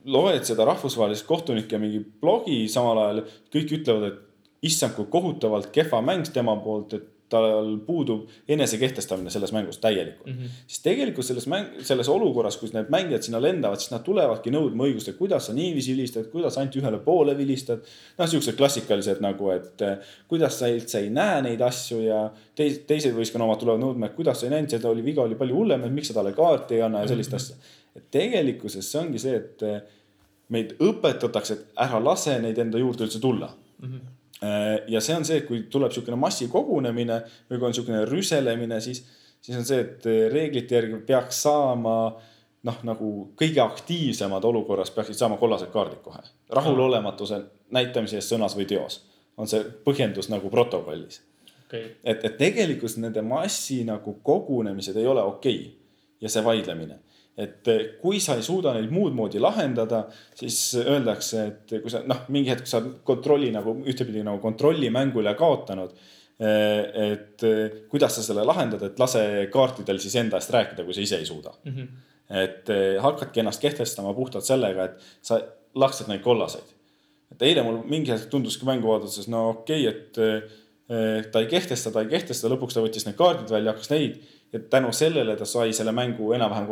loed 0.06 0.44
seda 0.50 0.66
rahvusvahelist 0.66 1.28
kohtunike 1.30 1.78
mingi 1.78 2.02
blogi, 2.02 2.66
samal 2.68 2.98
ajal 3.04 3.22
kõik 3.54 3.76
ütlevad, 3.78 4.08
et 4.10 4.66
issand, 4.66 4.96
kui 4.98 5.06
kohutavalt 5.06 5.70
kehva 5.76 6.02
mäng 6.02 6.26
tema 6.34 6.56
poolt, 6.56 6.94
et 6.98 7.06
tal 7.30 7.78
puudub 7.86 8.28
enesekehtestamine 8.48 9.32
selles 9.34 9.52
mängus 9.56 9.78
täielikult 9.82 10.28
mm. 10.28 10.34
-hmm. 10.34 10.58
siis 10.68 10.82
tegelikult 10.84 11.26
selles 11.26 11.48
mäng, 11.48 11.68
selles 11.82 12.10
olukorras, 12.10 12.58
kus 12.58 12.74
need 12.74 12.92
mängijad 12.94 13.26
sinna 13.26 13.42
lendavad, 13.42 13.82
siis 13.82 13.92
nad 13.92 14.04
tulevadki 14.06 14.52
nõudma 14.54 14.88
õigust, 14.88 15.10
et 15.10 15.18
kuidas 15.18 15.48
sa 15.48 15.54
niiviisi 15.54 15.96
vilistad, 15.96 16.30
kuidas 16.32 16.58
ainult 16.58 16.76
ühele 16.82 17.00
poole 17.06 17.38
vilistad. 17.38 17.82
noh, 18.18 18.30
siuksed 18.30 18.58
klassikalised 18.60 19.22
nagu, 19.22 19.50
et 19.50 19.82
eh, 19.82 19.98
kuidas 20.28 20.60
sa 20.60 20.70
üldse 20.70 21.00
ei 21.00 21.10
näe 21.10 21.42
neid 21.42 21.62
asju 21.62 22.02
ja 22.02 22.24
teis, 22.56 22.80
teised 22.88 23.16
võistkonna 23.18 23.50
omad 23.50 23.60
tulevad 23.60 23.82
nõudma, 23.82 24.06
et 24.06 24.16
kuidas 24.16 24.40
sa 24.40 24.48
ei 24.48 24.56
näinud, 24.56 24.70
seda 24.70 24.90
oli, 24.90 25.06
viga 25.06 25.22
oli 25.24 25.36
palju 25.40 25.56
hullem, 25.56 25.84
et 25.84 25.94
miks 25.94 26.12
sa 26.12 26.20
talle 26.20 26.34
kaarti 26.38 26.80
ei 26.80 26.82
anna 26.82 27.02
ja 27.02 27.08
sellist 27.08 27.32
mm 27.32 27.38
-hmm. 27.38 27.42
asja. 27.42 27.56
et 27.96 28.12
tegelikkuses 28.12 28.92
see 28.92 29.02
ongi 29.02 29.20
see, 29.20 29.36
et 29.36 29.64
eh, 29.64 29.82
meid 30.50 30.76
õpetatakse, 30.80 31.54
et 31.54 31.66
ära 31.76 32.04
lase 32.04 32.40
neid 32.40 32.58
enda 32.58 32.78
juurde 32.78 33.04
üldse 33.08 33.20
tulla 33.20 33.56
mm. 33.80 33.88
-hmm 33.88 34.23
ja 34.88 35.02
see 35.02 35.16
on 35.16 35.26
see, 35.26 35.42
et 35.42 35.48
kui 35.48 35.66
tuleb 35.72 35.92
niisugune 35.92 36.18
massikogunemine 36.20 37.20
või 37.50 37.58
kui 37.58 37.68
on 37.68 37.74
niisugune 37.74 38.04
rüselemine, 38.10 38.80
siis, 38.84 39.04
siis 39.42 39.58
on 39.60 39.66
see, 39.68 39.82
et 39.86 40.08
äh, 40.10 40.26
reeglite 40.34 40.76
järgi 40.80 41.00
peaks 41.08 41.44
saama 41.46 41.98
noh, 42.64 42.80
nagu 42.88 43.12
kõige 43.40 43.62
aktiivsemad 43.64 44.44
olukorras 44.48 44.92
peaksid 44.96 45.20
saama 45.20 45.38
kollased 45.38 45.72
kaardid 45.74 46.02
kohe. 46.04 46.24
rahulolematuse 46.50 47.42
näitamise 47.76 48.20
eest 48.20 48.34
sõnas 48.34 48.58
või 48.58 48.68
teos 48.70 49.02
on 49.38 49.50
see 49.50 49.64
põhjendus 49.86 50.30
nagu 50.30 50.50
protokollis 50.54 51.22
okay.. 51.66 51.96
et, 52.04 52.24
et 52.24 52.38
tegelikult 52.38 52.98
nende 53.02 53.24
massi 53.26 53.82
nagu 53.88 54.18
kogunemised 54.24 54.98
ei 54.98 55.08
ole 55.08 55.24
okei 55.24 55.60
okay. 55.60 55.74
ja 56.22 56.30
see 56.30 56.44
vaidlemine 56.46 57.00
et 57.38 57.68
eh, 57.68 57.84
kui 58.02 58.20
sa 58.22 58.36
ei 58.38 58.46
suuda 58.46 58.76
neid 58.76 58.92
muud 58.94 59.16
moodi 59.18 59.42
lahendada, 59.42 60.04
siis 60.38 60.58
öeldakse, 60.82 61.46
et 61.50 61.76
kui 61.82 61.92
sa 61.92 62.04
noh, 62.06 62.26
mingi 62.34 62.52
hetk 62.54 62.70
sa 62.70 62.82
kontrolli 63.06 63.50
nagu 63.54 63.80
ühtepidi 63.90 64.22
nagu 64.26 64.42
kontrolli 64.44 64.92
mängule 64.94 65.34
kaotanud. 65.40 65.96
Eh, 66.44 67.10
et 67.14 67.46
eh, 67.48 67.80
kuidas 67.90 68.18
sa 68.18 68.26
selle 68.26 68.46
lahendad, 68.46 68.82
et 68.86 69.02
lase 69.02 69.24
kaartidel 69.54 70.02
siis 70.02 70.18
enda 70.22 70.38
eest 70.38 70.54
rääkida, 70.54 70.86
kui 70.86 70.96
sa 70.96 71.02
ise 71.02 71.20
ei 71.22 71.30
suuda 71.30 71.54
mm. 71.64 71.74
-hmm. 71.76 71.88
et 72.44 72.72
hakkadki 73.02 73.40
ennast 73.40 73.62
kehtestama 73.62 74.14
puhtalt 74.14 74.46
sellega, 74.46 74.86
et 74.86 75.06
sa 75.22 75.40
laksad 75.76 76.10
neid 76.10 76.22
kollaseid. 76.22 76.74
et 77.32 77.42
eile 77.42 77.64
mul 77.64 77.80
mingi 77.90 78.12
hetk 78.12 78.30
tunduski 78.30 78.66
mängu 78.66 78.88
vaadates, 78.88 79.28
no 79.28 79.50
okei 79.50 79.88
okay,, 79.88 80.42
et 80.90 81.32
ta 81.32 81.40
ei 81.40 81.48
kehtesta, 81.48 81.92
ta 81.92 82.02
ei 82.02 82.10
kehtesta, 82.10 82.50
lõpuks 82.50 82.74
ta 82.74 82.82
võttis 82.82 83.06
need 83.06 83.16
kaardid 83.18 83.50
välja, 83.50 83.72
hakkas 83.72 83.90
neid 83.90 84.20
ja 84.54 84.60
tänu 84.60 84.92
sellele 84.92 85.36
ta 85.36 85.46
sai 85.46 85.74
selle 85.74 85.92
mängu 85.92 86.34
enam-vähem 86.34 86.68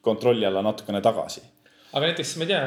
kontrolli 0.00 0.46
alla 0.46 0.62
natukene 0.62 1.00
tagasi. 1.04 1.42
aga 1.92 2.06
näiteks 2.06 2.36
ma 2.38 2.46
ei 2.46 2.52
tea, 2.52 2.60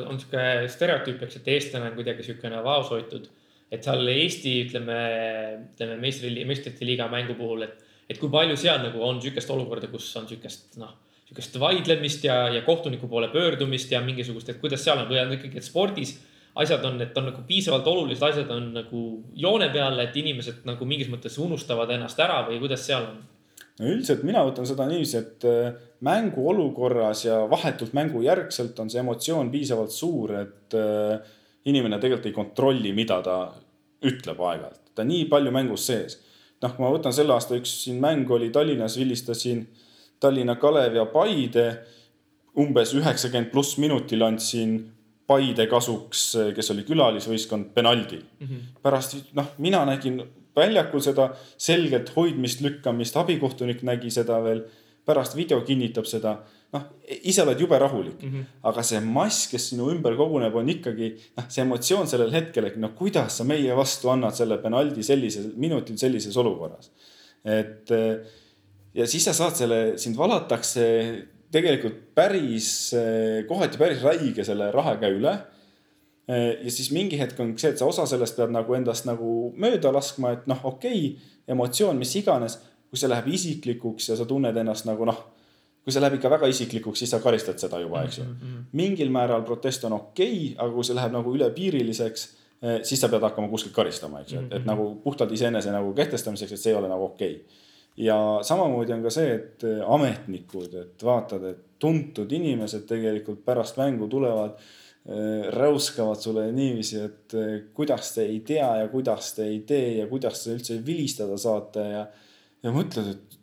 on 0.00 0.18
sihuke 0.20 0.46
stereotüüp, 0.72 1.26
eks, 1.26 1.36
et 1.40 1.52
eestlane 1.56 1.90
on 1.90 1.98
kuidagi 1.98 2.24
sihukene 2.26 2.62
vaoshoitud. 2.64 3.28
et 3.70 3.84
seal 3.86 4.08
Eesti, 4.08 4.56
ütleme, 4.66 4.96
ütleme 5.74 6.00
meistri, 6.00 6.32
meistrite 6.44 6.84
liiga 6.84 7.06
mängu 7.08 7.36
puhul, 7.38 7.62
et, 7.68 7.84
et 8.10 8.18
kui 8.18 8.30
palju 8.30 8.56
seal 8.58 8.82
nagu 8.82 9.04
on 9.06 9.20
sihukest 9.22 9.50
olukorda, 9.50 9.92
kus 9.92 10.10
on 10.18 10.26
sihukest 10.28 10.80
noh 10.82 10.96
sihukest 11.30 11.60
vaidlemist 11.62 12.24
ja, 12.26 12.48
ja 12.50 12.62
kohtuniku 12.66 13.06
poole 13.06 13.28
pöördumist 13.30 13.92
ja 13.92 14.00
mingisugust, 14.02 14.48
et 14.48 14.58
kuidas 14.58 14.82
seal 14.82 14.98
on 14.98 15.06
või 15.06 15.20
on 15.22 15.36
ikkagi, 15.36 15.60
et 15.60 15.66
spordis 15.66 16.16
asjad 16.58 16.84
on, 16.84 16.98
et 17.02 17.18
on 17.18 17.28
nagu 17.30 17.44
piisavalt 17.46 17.86
olulised 17.86 18.24
asjad 18.26 18.50
on 18.50 18.72
nagu 18.74 19.02
joone 19.38 19.68
peal, 19.70 19.98
et 20.02 20.16
inimesed 20.16 20.64
nagu 20.66 20.88
mingis 20.88 21.10
mõttes 21.12 21.38
unustavad 21.38 21.92
ennast 21.94 22.18
ära 22.20 22.42
või 22.48 22.58
kuidas 22.62 22.82
seal 22.86 23.06
on? 23.12 23.20
No 23.80 23.88
üldiselt 23.88 24.24
mina 24.28 24.42
võtan 24.44 24.68
seda 24.68 24.86
niiviisi, 24.88 25.20
et 25.20 25.46
äh, 25.48 25.72
mänguolukorras 26.04 27.24
ja 27.26 27.40
vahetult 27.50 27.94
mängujärgselt 27.96 28.78
on 28.82 28.90
see 28.92 29.00
emotsioon 29.02 29.50
piisavalt 29.52 29.94
suur, 29.94 30.34
et 30.42 30.76
äh, 30.76 31.36
inimene 31.70 32.00
tegelikult 32.00 32.30
ei 32.30 32.36
kontrolli, 32.36 32.92
mida 32.96 33.20
ta 33.24 33.38
ütleb 34.06 34.40
aeg-ajalt. 34.40 34.80
ta 34.94 35.04
nii 35.06 35.26
palju 35.30 35.52
mängus 35.54 35.86
sees. 35.88 36.18
noh, 36.60 36.74
kui 36.76 36.84
ma 36.84 36.92
võtan 36.92 37.14
selle 37.16 37.32
aasta 37.32 37.56
üks 37.56 37.72
siin 37.84 38.00
mäng 38.02 38.28
oli 38.30 38.50
Tallinnas, 38.52 38.98
vilistasin 39.00 39.64
Tallinna 40.20 40.56
Kalev 40.60 40.96
ja 40.96 41.06
Paide 41.08 41.66
umbes 42.60 42.92
üheksakümmend 42.96 43.52
pluss 43.52 43.78
minutil 43.80 44.24
andsin 44.26 44.80
Paide 45.30 45.68
kasuks, 45.70 46.24
kes 46.56 46.72
oli 46.74 46.82
külalisvõistkond, 46.88 47.70
penaldi 47.74 48.18
mm. 48.18 48.46
-hmm. 48.46 48.62
pärast 48.82 49.16
noh, 49.38 49.52
mina 49.58 49.84
nägin 49.86 50.20
väljakul 50.56 51.02
seda 51.04 51.30
selgelt 51.56 52.12
hoidmist, 52.16 52.62
lükkamist, 52.64 53.16
abikohtunik 53.16 53.84
nägi 53.86 54.12
seda 54.14 54.40
veel. 54.44 54.64
pärast 55.06 55.32
video 55.34 55.62
kinnitab 55.66 56.06
seda. 56.06 56.36
noh, 56.72 56.82
ise 57.26 57.42
oled 57.42 57.60
jube 57.60 57.78
rahulik 57.78 58.20
mm, 58.22 58.32
-hmm. 58.32 58.44
aga 58.62 58.82
see 58.82 59.00
mass, 59.00 59.48
kes 59.50 59.70
sinu 59.70 59.90
ümber 59.90 60.14
koguneb, 60.16 60.54
on 60.54 60.68
ikkagi 60.68 61.08
noh, 61.36 61.48
see 61.48 61.62
emotsioon 61.62 62.06
sellel 62.06 62.30
hetkel, 62.32 62.64
et 62.64 62.76
noh, 62.76 62.92
kuidas 62.94 63.36
sa 63.36 63.44
meie 63.44 63.74
vastu 63.74 64.10
annad 64.10 64.34
selle 64.34 64.58
penaldi 64.58 65.02
sellisel 65.02 65.52
minutil 65.56 65.98
sellises 65.98 66.36
olukorras. 66.36 66.90
et 67.44 67.90
ja 68.94 69.06
siis 69.06 69.24
sa 69.24 69.34
saad 69.34 69.56
selle, 69.56 69.80
sind 69.98 70.16
valatakse 70.18 70.86
tegelikult 71.52 72.10
päris, 72.14 72.92
kohati 73.48 73.80
päris 73.80 74.04
räige 74.06 74.46
selle 74.46 74.70
rahaga 74.74 75.10
üle. 75.10 75.34
Ja 76.36 76.70
siis 76.70 76.90
mingi 76.94 77.18
hetk 77.18 77.40
on 77.40 77.54
see, 77.58 77.72
et 77.72 77.80
sa 77.80 77.88
osa 77.88 78.06
sellest 78.06 78.36
pead 78.38 78.52
nagu 78.54 78.74
endast 78.76 79.06
nagu 79.08 79.50
mööda 79.60 79.92
laskma, 79.94 80.34
et 80.36 80.48
noh, 80.50 80.60
okei 80.72 81.04
okay,, 81.10 81.30
emotsioon, 81.50 81.98
mis 81.98 82.14
iganes. 82.20 82.60
kui 82.90 82.98
see 82.98 83.06
läheb 83.06 83.28
isiklikuks 83.30 84.08
ja 84.08 84.16
sa 84.18 84.24
tunned 84.26 84.56
ennast 84.56 84.82
nagu 84.82 85.06
noh, 85.06 85.18
kui 85.86 85.94
see 85.94 86.00
läheb 86.02 86.16
ikka 86.16 86.30
väga 86.32 86.48
isiklikuks, 86.50 86.98
siis 86.98 87.12
sa 87.14 87.20
karistad 87.22 87.60
seda 87.62 87.78
juba, 87.78 88.02
eks 88.02 88.18
ju. 88.18 88.24
Mm 88.24 88.36
-hmm.. 88.40 88.64
mingil 88.72 89.10
määral 89.14 89.44
protest 89.46 89.84
on 89.84 89.92
okei 89.92 90.34
okay,, 90.34 90.54
aga 90.58 90.74
kui 90.74 90.84
see 90.84 90.96
läheb 90.98 91.12
nagu 91.12 91.34
ülepiiriliseks, 91.34 92.28
siis 92.82 93.00
sa 93.00 93.08
pead 93.08 93.22
hakkama 93.22 93.48
kuskilt 93.48 93.74
karistama, 93.74 94.20
eks 94.20 94.32
ju, 94.32 94.40
et, 94.40 94.52
et 94.52 94.66
nagu 94.66 94.94
puhtalt 95.04 95.32
iseenese 95.32 95.70
nagu 95.70 95.94
kehtestamiseks, 95.94 96.52
et 96.52 96.60
see 96.60 96.72
ei 96.72 96.78
ole 96.78 96.88
nagu 96.88 97.04
okei. 97.04 97.34
Okay 97.34 97.68
ja 97.96 98.38
samamoodi 98.42 98.92
on 98.92 99.02
ka 99.02 99.10
see, 99.10 99.34
et 99.34 99.64
äh, 99.64 99.80
ametnikud, 99.94 100.74
et 100.74 101.04
vaatad, 101.04 101.44
et 101.44 101.58
tuntud 101.78 102.32
inimesed 102.32 102.86
tegelikult 102.88 103.44
pärast 103.44 103.76
mängu 103.76 104.08
tulevad, 104.08 104.50
äh, 104.50 104.79
räuskavad 105.56 106.20
sulle 106.20 106.50
niiviisi, 106.52 107.00
et 107.00 107.34
äh, 107.34 107.52
kuidas 107.74 108.12
te 108.14 108.26
ei 108.28 108.40
tea 108.46 108.68
ja 108.82 108.88
kuidas 108.92 109.32
te 109.34 109.46
ei 109.48 109.60
tee 109.66 109.98
ja 109.98 110.06
kuidas 110.10 110.44
te 110.44 110.54
üldse 110.54 110.80
vilistada 110.86 111.38
saate 111.40 111.84
ja, 111.88 112.02
ja 112.62 112.72
mõtled, 112.74 113.08
et 113.14 113.38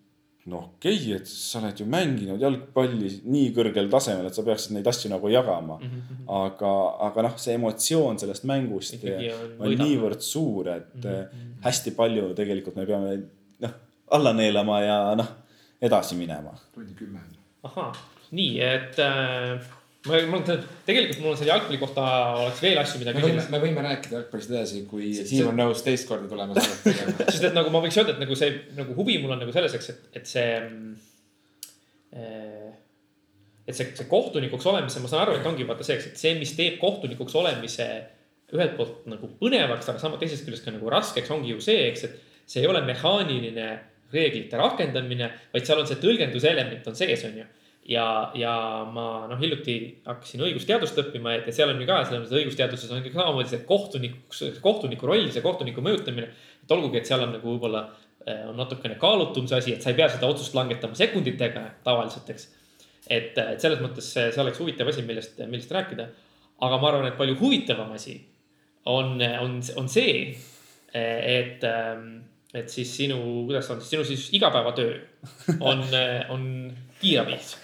no 0.47 0.61
okei 0.61 0.99
okay,, 0.99 1.15
et 1.17 1.31
sa 1.31 1.59
oled 1.59 1.81
ju 1.81 1.87
mänginud 1.89 2.43
jalgpalli 2.43 3.09
nii 3.25 3.49
kõrgel 3.55 3.89
tasemel, 3.91 4.29
et 4.29 4.37
sa 4.37 4.45
peaksid 4.45 4.75
neid 4.77 4.87
asju 4.87 5.11
nagu 5.11 5.31
jagama 5.33 5.79
mm. 5.79 5.95
-hmm. 5.95 6.29
aga, 6.37 6.75
aga 7.09 7.25
noh, 7.27 7.39
see 7.41 7.57
emotsioon 7.57 8.21
sellest 8.21 8.45
mängust 8.47 8.99
Ikkagi 8.99 9.33
on, 9.33 9.57
on 9.65 9.75
niivõrd 9.81 10.21
suur, 10.23 10.69
et 10.75 10.93
mm 10.93 11.09
-hmm. 11.09 11.57
hästi 11.65 11.95
palju 11.97 12.33
tegelikult 12.37 12.77
me 12.77 12.85
peame 12.85 13.17
noh 13.65 13.73
alla 14.11 14.33
neelama 14.33 14.79
ja 14.81 14.99
noh, 15.15 15.33
edasi 15.81 16.15
minema. 16.15 16.53
tund 16.73 16.93
kümme. 16.95 17.19
ahah, 17.63 17.97
nii 18.31 18.61
et 18.61 18.99
äh, 18.99 19.59
ma, 20.09 20.21
mul 20.31 20.39
on 20.39 20.63
tegelikult 20.87 21.21
mul 21.23 21.33
on 21.33 21.39
selle 21.39 21.53
jalgpalli 21.53 21.79
kohta 21.81 22.07
oleks 22.45 22.63
veel 22.63 22.81
asju, 22.81 23.01
mida 23.01 23.13
küsida. 23.15 23.45
me 23.53 23.61
võime 23.63 23.83
rääkida 23.85 24.19
jalgpallist 24.19 24.53
edasi, 24.53 24.83
kui 24.89 25.11
Siim 25.19 25.51
on 25.51 25.59
nõus 25.59 25.83
teist 25.85 26.09
korda 26.09 26.29
tulema 26.31 26.57
saadet 26.57 26.83
tegema 26.87 27.29
sest 27.29 27.49
et 27.51 27.57
nagu 27.57 27.73
ma 27.73 27.83
võiks 27.85 27.99
öelda, 27.99 28.17
et 28.17 28.23
nagu 28.23 28.39
see 28.39 28.53
nagu 28.79 28.97
huvi 28.97 29.19
mul 29.23 29.35
on 29.35 29.41
nagu 29.43 29.55
selles, 29.55 29.77
eks, 29.77 29.93
et, 29.93 30.03
et 30.21 30.29
see 30.31 30.49
äh, 32.17 32.67
et 33.67 33.75
see, 33.75 33.89
see 33.99 34.07
kohtunikuks 34.07 34.67
olemise, 34.71 35.01
ma 35.03 35.11
saan 35.11 35.25
aru, 35.25 35.39
et 35.39 35.49
ongi 35.49 35.67
vaata 35.67 35.85
see, 35.85 35.99
et 35.99 36.19
see, 36.19 36.37
mis 36.39 36.53
teeb 36.55 36.79
kohtunikuks 36.79 37.35
olemise 37.39 37.87
ühelt 38.55 38.77
poolt 38.77 39.07
nagu 39.11 39.27
põnevaks, 39.41 39.89
aga 39.91 39.99
samas 39.99 40.21
teisest 40.21 40.47
küljest 40.47 40.63
ka 40.63 40.71
nagu 40.71 40.87
raskeks, 40.91 41.31
ongi 41.35 41.51
ju 41.51 41.59
see, 41.63 41.89
eks, 41.89 42.05
et 42.07 42.47
see 42.47 42.63
ei 42.63 42.69
ole 42.71 42.79
mehaaniline 42.87 43.67
reeglite 44.13 44.59
rakendamine, 44.59 45.27
vaid 45.51 45.67
seal 45.67 45.81
on 45.81 45.89
see 45.89 45.99
tõlgenduselement 45.99 46.87
on 46.87 46.95
sees, 46.95 47.25
on 47.27 47.41
ju. 47.41 47.47
Ja, 47.87 48.31
ja 48.35 48.53
ma 48.91 49.05
noh, 49.29 49.39
hiljuti 49.39 49.77
hakkasin 50.05 50.43
õigusteadust 50.47 50.99
õppima, 51.03 51.37
et 51.37 51.47
seal 51.55 51.71
on 51.71 51.79
ju 51.81 51.87
ka 51.87 52.01
selles 52.03 52.23
mõttes 52.25 52.41
õigusteaduses 52.41 52.91
on 52.91 53.05
samamoodi 53.05 53.53
see 53.53 53.63
kohtunikuks, 53.67 54.43
kohtuniku 54.63 55.09
roll, 55.09 55.29
see 55.31 55.45
kohtuniku 55.45 55.83
mõjutamine. 55.85 56.29
et 56.63 56.75
olgugi, 56.75 56.99
et 56.99 57.09
seal 57.09 57.23
on 57.23 57.33
nagu 57.37 57.47
võib-olla 57.53 57.85
eh, 58.25 58.43
on 58.49 58.59
natukene 58.59 58.99
kaalutum 58.99 59.47
see 59.47 59.61
asi, 59.61 59.75
et 59.75 59.83
sa 59.83 59.93
ei 59.93 59.99
pea 59.99 60.09
seda 60.11 60.27
otsust 60.27 60.55
langetama 60.57 60.99
sekunditega 60.99 61.63
tavaliselt, 61.87 62.29
eks. 62.35 62.49
et, 63.07 63.37
et 63.37 63.63
selles 63.63 63.79
mõttes 63.83 64.11
see, 64.13 64.31
see 64.35 64.43
oleks 64.43 64.59
huvitav 64.59 64.91
asi, 64.91 65.05
millest, 65.07 65.39
millest 65.45 65.71
rääkida. 65.71 66.09
aga 66.59 66.81
ma 66.81 66.91
arvan, 66.91 67.07
et 67.07 67.17
palju 67.19 67.39
huvitavam 67.39 67.95
asi 67.95 68.19
on, 68.87 69.21
on, 69.21 69.61
on 69.79 69.89
see, 69.91 70.35
et 70.93 71.63
ähm, 71.67 72.26
et 72.53 72.69
siis 72.71 72.95
sinu, 73.01 73.19
kuidas 73.47 73.69
on, 73.73 73.81
sinu 73.83 74.05
siis 74.07 74.29
igapäevatöö 74.37 74.99
on, 75.59 75.83
on 76.33 76.43
kiirabis 77.01 77.57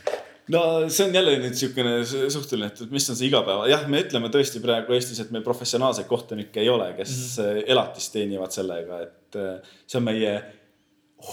no 0.52 0.90
see 0.92 1.06
on 1.08 1.16
jälle 1.16 1.38
nüüd 1.38 1.54
niisugune 1.54 1.94
suhteline, 2.04 2.68
et 2.72 2.92
mis 2.92 3.08
on 3.10 3.18
see 3.20 3.30
igapäeva, 3.30 3.68
jah, 3.72 3.86
me 3.92 4.02
ütleme 4.04 4.32
tõesti 4.34 4.62
praegu 4.64 4.96
Eestis, 4.96 5.22
et 5.24 5.32
meil 5.32 5.46
professionaalseid 5.46 6.10
kohtunikke 6.10 6.62
ei 6.64 6.70
ole, 6.72 6.92
kes 6.98 7.14
mm 7.14 7.46
-hmm. 7.46 7.64
elatist 7.76 8.14
teenivad 8.14 8.52
sellega, 8.52 9.02
et 9.08 9.40
äh, 9.40 9.72
see 9.88 10.02
on 10.02 10.08
meie 10.10 10.34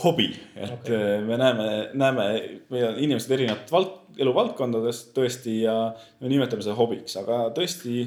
hobi, 0.02 0.30
et 0.54 0.72
okay. 0.72 0.94
Äh, 0.96 1.26
me 1.26 1.36
näeme, 1.36 1.90
näeme, 1.94 2.26
meil 2.70 2.88
on 2.92 2.98
inimesed 2.98 3.30
erinevat 3.30 3.72
vald, 3.72 3.96
eluvaldkondadest 4.18 5.14
tõesti 5.16 5.62
ja 5.64 5.94
me 6.20 6.28
nimetame 6.28 6.62
seda 6.62 6.74
hobiks, 6.78 7.16
aga 7.16 7.48
tõesti 7.56 8.04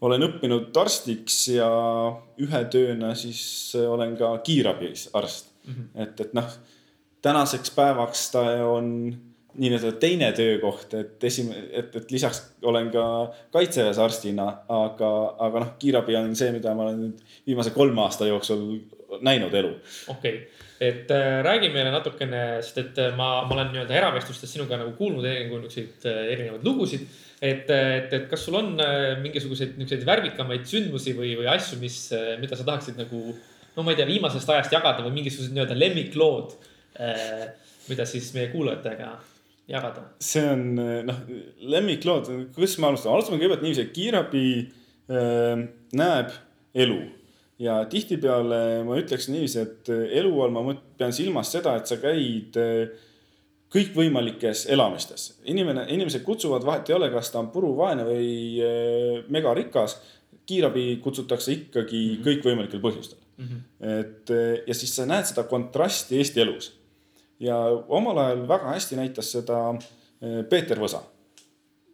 olen 0.00 0.26
õppinud 0.28 0.76
arstiks 0.80 1.42
ja 1.54 1.70
ühe 2.40 2.60
tööna 2.72 3.14
siis 3.18 3.42
olen 3.80 4.16
ka 4.18 4.32
kiirabis 4.44 5.08
arst 5.14 5.50
mm. 5.66 5.74
-hmm. 5.74 6.02
et, 6.02 6.20
et 6.20 6.36
noh, 6.36 6.52
tänaseks 7.22 7.74
päevaks 7.76 8.30
ta 8.32 8.44
on 8.66 9.12
nii-öelda 9.60 9.92
teine 9.98 10.30
töökoht, 10.32 10.94
et 10.94 11.24
esimene, 11.24 11.64
et, 11.72 11.96
et 11.96 12.10
lisaks 12.10 12.42
olen 12.62 12.90
ka 12.90 13.04
kaitseväes 13.52 13.98
arstina, 13.98 14.46
aga, 14.68 15.10
aga 15.38 15.64
noh, 15.64 15.72
kiirabi 15.78 16.16
on 16.16 16.36
see, 16.38 16.52
mida 16.54 16.74
ma 16.74 16.86
olen 16.86 17.00
nüüd 17.04 17.24
viimase 17.46 17.72
kolme 17.74 18.04
aasta 18.04 18.28
jooksul 18.30 18.62
näinud 19.26 19.54
elu. 19.54 19.72
okei 20.08 20.34
okay., 20.36 20.66
et 20.80 21.10
äh, 21.12 21.42
räägi 21.44 21.68
meile 21.74 21.90
natukene, 21.92 22.62
sest 22.62 22.78
et 22.78 22.98
äh, 23.02 23.16
ma, 23.16 23.42
ma 23.44 23.56
olen 23.58 23.74
nii-öelda 23.74 23.98
eravestlustes 23.98 24.54
sinuga 24.54 24.78
nagu 24.80 24.94
kuulnud 24.96 25.26
erinevaid, 25.28 26.06
erinevaid 26.06 26.64
lugusid 26.64 27.04
et, 27.40 27.70
et, 27.70 28.12
et 28.12 28.26
kas 28.28 28.42
sul 28.44 28.58
on 28.58 28.74
äh, 28.84 29.14
mingisuguseid 29.22 29.78
niisuguseid 29.78 30.04
värvikamaid 30.08 30.66
sündmusi 30.68 31.14
või, 31.16 31.32
või 31.38 31.48
asju, 31.52 31.78
mis, 31.80 32.02
äh, 32.16 32.34
mida 32.40 32.58
sa 32.58 32.66
tahaksid 32.68 33.00
nagu, 33.00 33.22
no 33.76 33.84
ma 33.86 33.94
ei 33.94 34.00
tea, 34.00 34.08
viimasest 34.10 34.52
ajast 34.52 34.76
jagada 34.76 35.04
või 35.06 35.16
mingisugused 35.20 35.54
nii-öelda 35.56 35.78
lemmiklood, 35.78 36.52
äh, 37.00 37.46
mida 37.88 38.06
siis 38.08 38.28
meie 38.36 38.50
kuulajatega 38.52 39.14
jagada? 39.70 40.04
see 40.20 40.44
on 40.52 40.66
noh, 41.08 41.22
lemmiklood, 41.72 42.28
kus 42.56 42.76
me 42.82 42.90
alustame, 42.90 43.16
alustame 43.16 43.40
kõigepealt 43.40 43.64
niiviisi, 43.64 43.86
et 43.86 43.96
kiirabi 43.96 44.46
äh, 44.60 45.64
näeb 45.96 46.36
elu 46.84 47.00
ja 47.60 47.80
tihtipeale 47.88 48.82
ma 48.84 49.00
ütleks 49.00 49.30
niiviisi, 49.32 49.64
et 49.64 49.88
elu 49.92 50.32
all 50.44 50.52
ma 50.52 50.74
pean 51.00 51.12
silmas 51.16 51.52
seda, 51.56 51.78
et 51.80 51.88
sa 51.88 51.96
käid 52.00 52.60
äh, 52.60 53.08
kõikvõimalikes 53.70 54.64
elamistes. 54.70 55.34
inimene, 55.44 55.84
inimesed 55.88 56.24
kutsuvad, 56.26 56.64
vahet 56.66 56.90
ei 56.90 56.96
ole, 56.96 57.10
kas 57.10 57.30
ta 57.30 57.38
on 57.42 57.50
puruvaene 57.54 58.06
või 58.06 58.32
äh, 58.64 59.28
megarikas. 59.28 60.00
kiirabi 60.46 60.98
kutsutakse 61.02 61.52
ikkagi 61.52 61.98
mm 61.98 62.14
-hmm. 62.16 62.24
kõikvõimalikel 62.24 62.80
põhjustel 62.82 63.18
mm. 63.36 63.46
-hmm. 63.46 64.00
et 64.00 64.30
äh, 64.30 64.62
ja 64.66 64.74
siis 64.74 64.96
sa 64.96 65.06
näed 65.06 65.24
seda 65.24 65.42
kontrasti 65.42 66.18
Eesti 66.18 66.40
elus. 66.40 66.80
ja 67.40 67.56
omal 67.88 68.18
ajal 68.18 68.48
väga 68.48 68.74
hästi 68.74 68.96
näitas 68.96 69.32
seda 69.32 69.70
äh, 69.70 70.44
Peeter 70.48 70.78
Võsa 70.78 71.00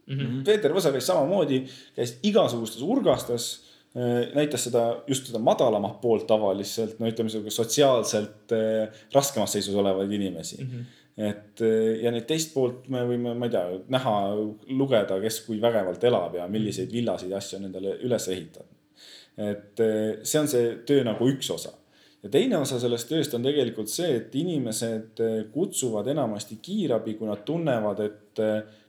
mm. 0.06 0.18
-hmm. 0.18 0.44
Peeter 0.44 0.72
Võsa 0.72 0.92
käis 0.92 1.06
samamoodi, 1.06 1.66
käis 1.96 2.18
igasugustes 2.22 2.82
urgastes 2.82 3.66
näitas 4.34 4.64
seda 4.64 5.02
just 5.06 5.26
seda 5.26 5.38
madalamat 5.38 6.00
poolt 6.00 6.26
tavaliselt, 6.26 6.98
no 7.00 7.06
ütleme 7.08 7.50
sotsiaalselt 7.50 8.52
raskemas 9.12 9.52
seisus 9.52 9.74
olevaid 9.74 10.12
inimesi 10.12 10.64
mm. 10.64 10.70
-hmm 10.70 11.05
et 11.16 11.62
eh, 11.64 12.02
ja 12.04 12.12
nüüd 12.12 12.26
teist 12.28 12.52
poolt 12.52 12.90
me 12.92 13.00
võime, 13.08 13.32
ma 13.38 13.48
ei 13.48 13.54
tea, 13.54 13.78
näha, 13.92 14.12
lugeda, 14.76 15.16
kes 15.22 15.40
kui 15.46 15.60
vägevalt 15.62 16.04
elab 16.04 16.36
ja 16.36 16.44
milliseid 16.52 16.92
villasid 16.92 17.32
ja 17.32 17.40
asju 17.40 17.60
on 17.60 17.70
endale 17.70 17.96
üles 18.04 18.28
ehitanud. 18.32 18.74
et 19.36 19.80
eh, 19.80 20.18
see 20.24 20.40
on 20.40 20.48
see 20.48 20.74
töö 20.88 21.04
nagu 21.08 21.28
üks 21.32 21.48
osa. 21.54 21.72
ja 22.22 22.32
teine 22.32 22.60
osa 22.60 22.80
sellest 22.82 23.08
tööst 23.08 23.34
on 23.34 23.48
tegelikult 23.48 23.88
see, 23.92 24.12
et 24.20 24.34
inimesed 24.36 25.24
eh, 25.24 25.38
kutsuvad 25.54 26.12
enamasti 26.12 26.60
kiirabi, 26.60 27.16
kui 27.16 27.30
nad 27.30 27.44
tunnevad, 27.48 28.04
et 28.04 28.44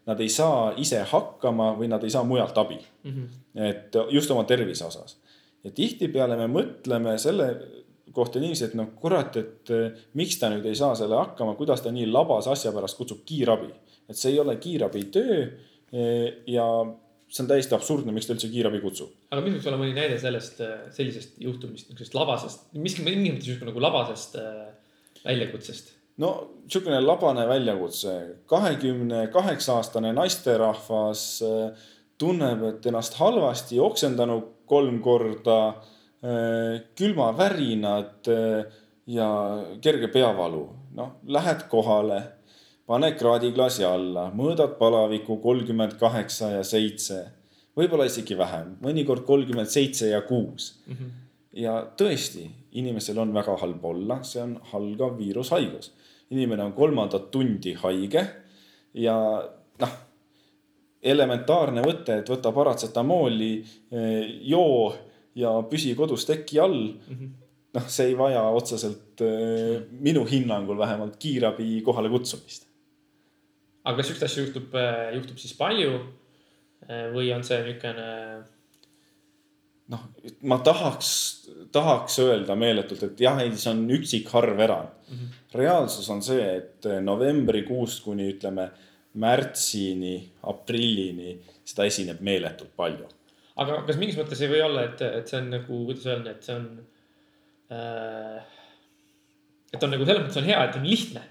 nad 0.08 0.20
ei 0.20 0.30
saa 0.32 0.74
ise 0.80 1.00
hakkama 1.08 1.74
või 1.80 1.88
nad 1.92 2.04
ei 2.04 2.12
saa 2.12 2.28
mujalt 2.28 2.58
abi 2.60 2.80
mm. 2.80 3.12
-hmm. 3.12 3.66
et 3.70 3.96
just 4.12 4.32
oma 4.32 4.44
tervise 4.44 4.84
osas. 4.86 5.16
ja 5.64 5.72
tihtipeale 5.72 6.36
me 6.36 6.52
mõtleme 6.52 7.18
selle 7.18 7.54
kohta 8.18 8.42
niiviisi, 8.42 8.68
et 8.68 8.78
noh, 8.78 8.90
kurat, 9.02 9.36
et 9.40 9.74
eh, 9.74 10.06
miks 10.18 10.40
ta 10.42 10.50
nüüd 10.52 10.66
ei 10.68 10.78
saa 10.78 10.96
selle 10.98 11.20
hakkama, 11.20 11.56
kuidas 11.60 11.84
ta 11.86 11.94
nii 11.94 12.08
labase 12.10 12.52
asja 12.54 12.74
pärast 12.76 12.98
kutsub 13.00 13.24
kiirabi. 13.28 13.70
et 14.08 14.16
see 14.16 14.32
ei 14.32 14.40
ole 14.40 14.56
kiirabi 14.56 15.02
töö. 15.12 15.42
Eh, 15.92 16.44
ja 16.48 16.66
see 17.28 17.44
on 17.44 17.50
täiesti 17.50 17.76
absurdne, 17.76 18.14
miks 18.16 18.28
ta 18.28 18.36
üldse 18.36 18.50
kiirabi 18.52 18.80
kutsub. 18.84 19.12
aga 19.32 19.44
mis 19.44 19.58
võiks 19.58 19.68
olla 19.70 19.82
mõni 19.82 19.96
näide 19.98 20.18
sellest, 20.22 20.62
eh, 20.64 20.88
sellisest 20.96 21.38
juhtumist, 21.44 21.90
niisugusest 21.90 22.16
labasest, 22.18 22.68
miski, 22.74 23.06
mingi 23.06 23.34
mõttes 23.36 23.52
justkui 23.52 23.70
nagu 23.70 23.84
labasest 23.84 24.40
väljakutsest? 25.24 25.94
no 26.24 26.32
niisugune 26.64 27.02
labane 27.04 27.46
väljakutse, 27.48 28.16
kahekümne 28.50 29.28
kaheksa 29.34 29.78
aastane 29.82 30.14
naisterahvas 30.16 31.28
tunneb, 32.18 32.64
et 32.72 32.88
ennast 32.90 33.20
halvasti 33.20 33.80
oksendanud 33.80 34.54
kolm 34.68 35.00
korda, 35.04 35.60
külmavärinad 36.98 38.32
äh, 38.34 38.66
ja 39.08 39.30
kerge 39.82 40.08
peavalu. 40.08 40.66
noh, 40.98 41.12
lähed 41.30 41.68
kohale, 41.70 42.22
pane 42.90 43.12
kraadiklaasi 43.14 43.84
alla, 43.86 44.32
mõõdad 44.34 44.80
palavikku 44.80 45.38
kolmkümmend 45.44 45.94
kaheksa 46.00 46.50
ja 46.56 46.64
seitse, 46.66 47.20
võib-olla 47.78 48.08
isegi 48.10 48.38
vähem, 48.38 48.78
mõnikord 48.82 49.22
kolmkümmend 49.28 49.70
seitse 49.70 50.10
ja 50.10 50.22
kuus 50.26 50.80
mm. 50.88 50.94
-hmm. 50.94 51.12
ja 51.62 51.76
tõesti, 51.98 52.48
inimesel 52.72 53.20
on 53.22 53.34
väga 53.34 53.58
halb 53.62 53.86
olla, 53.86 54.24
see 54.24 54.42
on 54.42 54.58
algav 54.74 55.18
viirushaigus 55.20 55.94
inimene 56.30 56.64
on 56.64 56.74
kolmandat 56.74 57.32
tundi 57.32 57.74
haige 57.74 58.24
ja 58.98 59.16
noh, 59.82 59.96
elementaarne 61.02 61.84
võte, 61.86 62.20
et 62.20 62.30
võta 62.30 62.52
paratsetamooli, 62.52 63.52
eh, 63.92 64.32
joo 64.50 64.90
ja 65.38 65.54
püsi 65.70 65.94
kodus 65.98 66.26
teki 66.26 66.60
all 66.64 66.80
mm. 66.94 67.16
-hmm. 67.16 67.32
noh, 67.78 67.88
see 67.94 68.12
ei 68.12 68.18
vaja 68.18 68.44
otseselt 68.60 69.22
eh, 69.22 69.82
minu 69.92 70.26
hinnangul 70.26 70.78
vähemalt 70.78 71.18
kiirabi 71.22 71.82
kohale 71.86 72.10
kutsumist. 72.10 72.68
aga 73.84 73.98
kas 73.98 74.08
sihukest 74.08 74.30
asja 74.30 74.44
juhtub, 74.44 74.76
eh, 74.76 75.16
juhtub 75.16 75.38
siis 75.38 75.58
palju 75.58 76.00
või 76.88 77.32
on 77.36 77.44
see 77.44 77.58
niisugune 77.66 78.08
noh, 79.92 80.04
ma 80.48 80.58
tahaks, 80.64 81.10
tahaks 81.72 82.20
öelda 82.24 82.56
meeletult, 82.56 83.04
et 83.04 83.22
jah, 83.24 83.40
ei, 83.42 83.52
see 83.56 83.72
on 83.72 83.86
üksik 83.98 84.30
harv 84.32 84.60
erand 84.60 84.94
mm. 85.08 85.16
-hmm. 85.16 85.40
reaalsus 85.62 86.10
on 86.14 86.22
see, 86.22 86.44
et 86.58 86.88
novembrikuust 87.02 88.04
kuni 88.04 88.32
ütleme 88.34 88.70
märtsini, 89.18 90.16
aprillini 90.44 91.38
seda 91.66 91.88
esineb 91.90 92.20
meeletult 92.22 92.76
palju. 92.76 93.08
Aga 93.58 93.82
kas 93.88 94.00
mingis 94.00 94.20
mõttes 94.20 94.42
ei 94.44 94.52
või 94.52 94.62
olla, 94.66 94.86
et, 94.90 95.02
et 95.02 95.30
see 95.30 95.40
on 95.42 95.50
nagu, 95.56 95.82
kuidas 95.90 96.06
öelda, 96.10 96.36
et 96.36 96.48
see 96.48 96.56
on 96.56 96.70
äh,. 97.74 98.42
et 99.74 99.84
on 99.84 99.94
nagu 99.94 100.08
selles 100.08 100.24
mõttes 100.26 100.42
on 100.42 100.50
hea, 100.50 100.64
et 100.64 100.80
on 100.80 100.88
lihtne. 100.88 101.24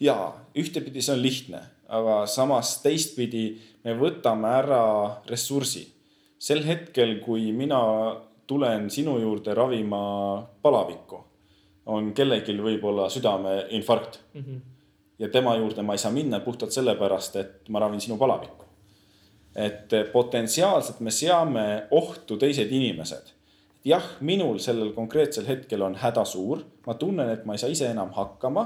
ja 0.00 0.18
ühtepidi 0.56 1.02
see 1.04 1.16
on 1.16 1.22
lihtne, 1.22 1.64
aga 1.88 2.22
samas 2.30 2.78
teistpidi 2.82 3.48
me 3.84 3.96
võtame 3.98 4.54
ära 4.62 4.84
ressursi 5.28 5.84
sel 6.44 6.64
hetkel, 6.66 7.18
kui 7.24 7.52
mina 7.56 7.80
tulen 8.46 8.90
sinu 8.92 9.16
juurde 9.22 9.54
ravima 9.56 10.02
palavikku, 10.62 11.20
on 11.94 12.12
kellelgi 12.16 12.56
võib-olla 12.60 13.08
südameinfarkt 13.12 14.18
mm. 14.34 14.40
-hmm. 14.40 14.60
ja 15.18 15.28
tema 15.28 15.56
juurde 15.56 15.82
ma 15.82 15.94
ei 15.94 16.02
saa 16.02 16.12
minna 16.12 16.40
puhtalt 16.40 16.72
sellepärast, 16.72 17.36
et 17.36 17.68
ma 17.68 17.80
ravin 17.80 18.00
sinu 18.00 18.16
palavikku. 18.20 18.63
Et 19.54 19.92
potentsiaalselt 20.12 21.00
me 21.00 21.10
seame 21.14 21.86
ohtu 21.90 22.36
teised 22.36 22.72
inimesed. 22.72 23.32
jah, 23.84 24.04
minul 24.20 24.58
sellel 24.58 24.94
konkreetsel 24.96 25.46
hetkel 25.46 25.82
on 25.82 25.94
häda 26.00 26.24
suur, 26.24 26.62
ma 26.86 26.94
tunnen, 26.94 27.28
et 27.30 27.44
ma 27.44 27.52
ei 27.54 27.60
saa 27.60 27.70
ise 27.70 27.90
enam 27.92 28.10
hakkama 28.16 28.64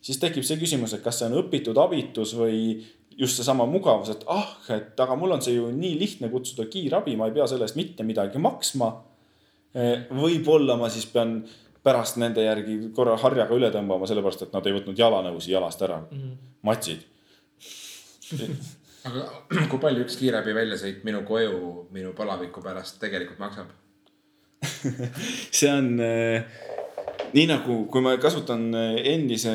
siis 0.00 0.20
tekib 0.20 0.46
see 0.46 0.58
küsimus, 0.60 0.94
et 0.96 1.04
kas 1.04 1.20
see 1.20 1.28
on 1.28 1.38
õpitud 1.42 1.78
abitus 1.80 2.34
või 2.38 2.80
just 3.20 3.36
seesama 3.36 3.66
mugavus, 3.68 4.12
et 4.14 4.24
ah, 4.32 4.54
et 4.72 5.00
aga 5.00 5.16
mul 5.18 5.36
on 5.36 5.42
see 5.44 5.56
ju 5.58 5.68
nii 5.74 5.96
lihtne 6.00 6.30
kutsuda 6.32 6.66
kiirabi, 6.72 7.16
ma 7.20 7.28
ei 7.28 7.36
pea 7.36 7.46
selle 7.50 7.68
eest 7.68 7.78
mitte 7.78 8.06
midagi 8.06 8.40
maksma. 8.40 8.90
Eh, 9.76 10.06
võib-olla 10.16 10.74
ma 10.80 10.88
siis 10.90 11.06
pean 11.10 11.40
pärast 11.84 12.18
nende 12.20 12.42
järgi 12.42 12.90
korra 12.96 13.14
harjaga 13.20 13.54
üle 13.56 13.70
tõmbama, 13.72 14.08
sellepärast 14.08 14.46
et 14.46 14.56
nad 14.56 14.66
ei 14.66 14.74
võtnud 14.76 14.98
jalanõusi 14.98 15.52
jalast 15.52 15.82
ära 15.86 16.00
mm, 16.02 16.18
-hmm. 16.18 16.34
matsid 16.66 17.00
aga 19.08 19.26
kui 19.70 19.82
palju 19.82 20.04
üks 20.06 20.18
kiirabi 20.20 20.56
väljasõit 20.56 21.04
minu 21.08 21.22
koju 21.28 21.86
minu 21.94 22.14
palaviku 22.16 22.62
pärast 22.64 23.00
tegelikult 23.02 23.40
maksab 23.42 23.70
see 25.58 25.70
on 25.72 25.94
äh, 26.04 26.44
nii 27.32 27.46
nagu, 27.48 27.84
kui 27.92 28.02
ma 28.04 28.16
kasutan 28.20 28.68
endise 28.74 29.54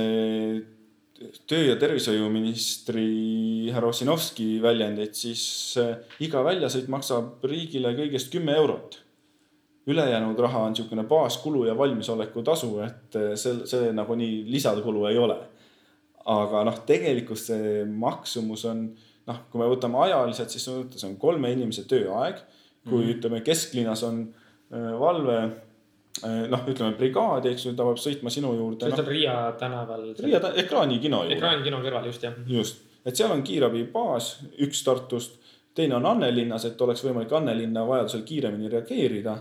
töö- 1.48 1.70
ja 1.70 1.76
tervishoiuministri 1.76 3.72
härra 3.74 3.88
Ossinovski 3.88 4.62
väljendit, 4.62 5.16
siis 5.16 5.46
eh, 5.80 5.96
iga 6.26 6.44
väljasõit 6.44 6.90
maksab 6.92 7.44
riigile 7.48 7.96
kõigest 7.98 8.32
kümme 8.34 8.56
eurot. 8.56 9.02
ülejäänud 9.86 10.40
raha 10.42 10.64
on 10.66 10.72
niisugune 10.74 11.04
baaskulu 11.06 11.68
ja 11.68 11.78
valmisoleku 11.78 12.42
tasu, 12.44 12.80
et 12.82 13.16
eh, 13.16 13.36
see, 13.38 13.68
see 13.70 13.92
nagunii 13.94 14.44
lisakulu 14.52 15.06
ei 15.06 15.18
ole. 15.18 15.38
aga 16.26 16.64
noh, 16.66 16.80
tegelikult 16.86 17.38
see 17.38 17.84
maksumus 17.86 18.66
on 18.66 18.88
noh, 19.28 19.44
kui 19.52 19.62
me 19.62 19.70
võtame 19.72 19.98
ajaliselt, 20.06 20.54
siis 20.54 20.66
see 20.66 21.08
on 21.10 21.18
kolme 21.22 21.52
inimese 21.52 21.88
tööaeg. 21.90 22.44
kui 22.86 23.02
mm 23.02 23.16
ütleme, 23.16 23.40
kesklinnas 23.42 24.04
on 24.06 24.20
eh, 24.72 24.92
valve 25.00 25.40
Äh, 26.24 26.46
noh, 26.48 26.62
ütleme 26.72 26.96
brigaadi, 26.96 27.52
eks 27.52 27.66
ju, 27.66 27.74
ta 27.76 27.84
peab 27.84 27.98
sõitma 28.00 28.32
sinu 28.32 28.54
juurde. 28.56 28.88
see 28.88 28.96
on 28.96 29.02
no, 29.02 29.12
Riia 29.12 29.34
tänaval. 29.60 30.06
Riia 30.16 30.40
ta, 30.40 30.54
ekraanikino 30.62 31.26
juurde. 31.26 31.36
ekraanikino 31.36 31.82
kõrval 31.84 32.08
just 32.08 32.24
jah. 32.24 32.38
just, 32.48 32.86
et 33.04 33.20
seal 33.20 33.34
on 33.36 33.44
kiirabibaas, 33.44 34.30
üks 34.64 34.84
Tartust, 34.88 35.36
teine 35.76 35.98
on 35.98 36.08
Annelinnas, 36.08 36.70
et 36.70 36.82
oleks 36.82 37.04
võimalik 37.04 37.36
Annelinna 37.36 37.84
vajadusel 37.90 38.24
kiiremini 38.30 38.72
reageerida. 38.72 39.36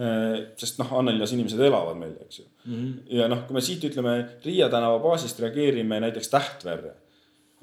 Äh, 0.00 0.34
sest 0.58 0.82
noh, 0.82 0.90
Annelinnas 0.98 1.36
inimesed 1.36 1.62
elavad 1.62 1.98
meil, 2.00 2.16
eks 2.24 2.40
ju 2.40 2.44
mm. 2.48 2.74
-hmm. 2.74 2.98
ja 3.20 3.30
noh, 3.30 3.46
kui 3.46 3.54
me 3.54 3.62
siit 3.62 3.84
ütleme 3.86 4.16
Riia 4.44 4.68
tänava 4.72 4.98
baasist 4.98 5.38
reageerime 5.40 6.00
näiteks 6.00 6.30
Tähtverre. 6.34 6.94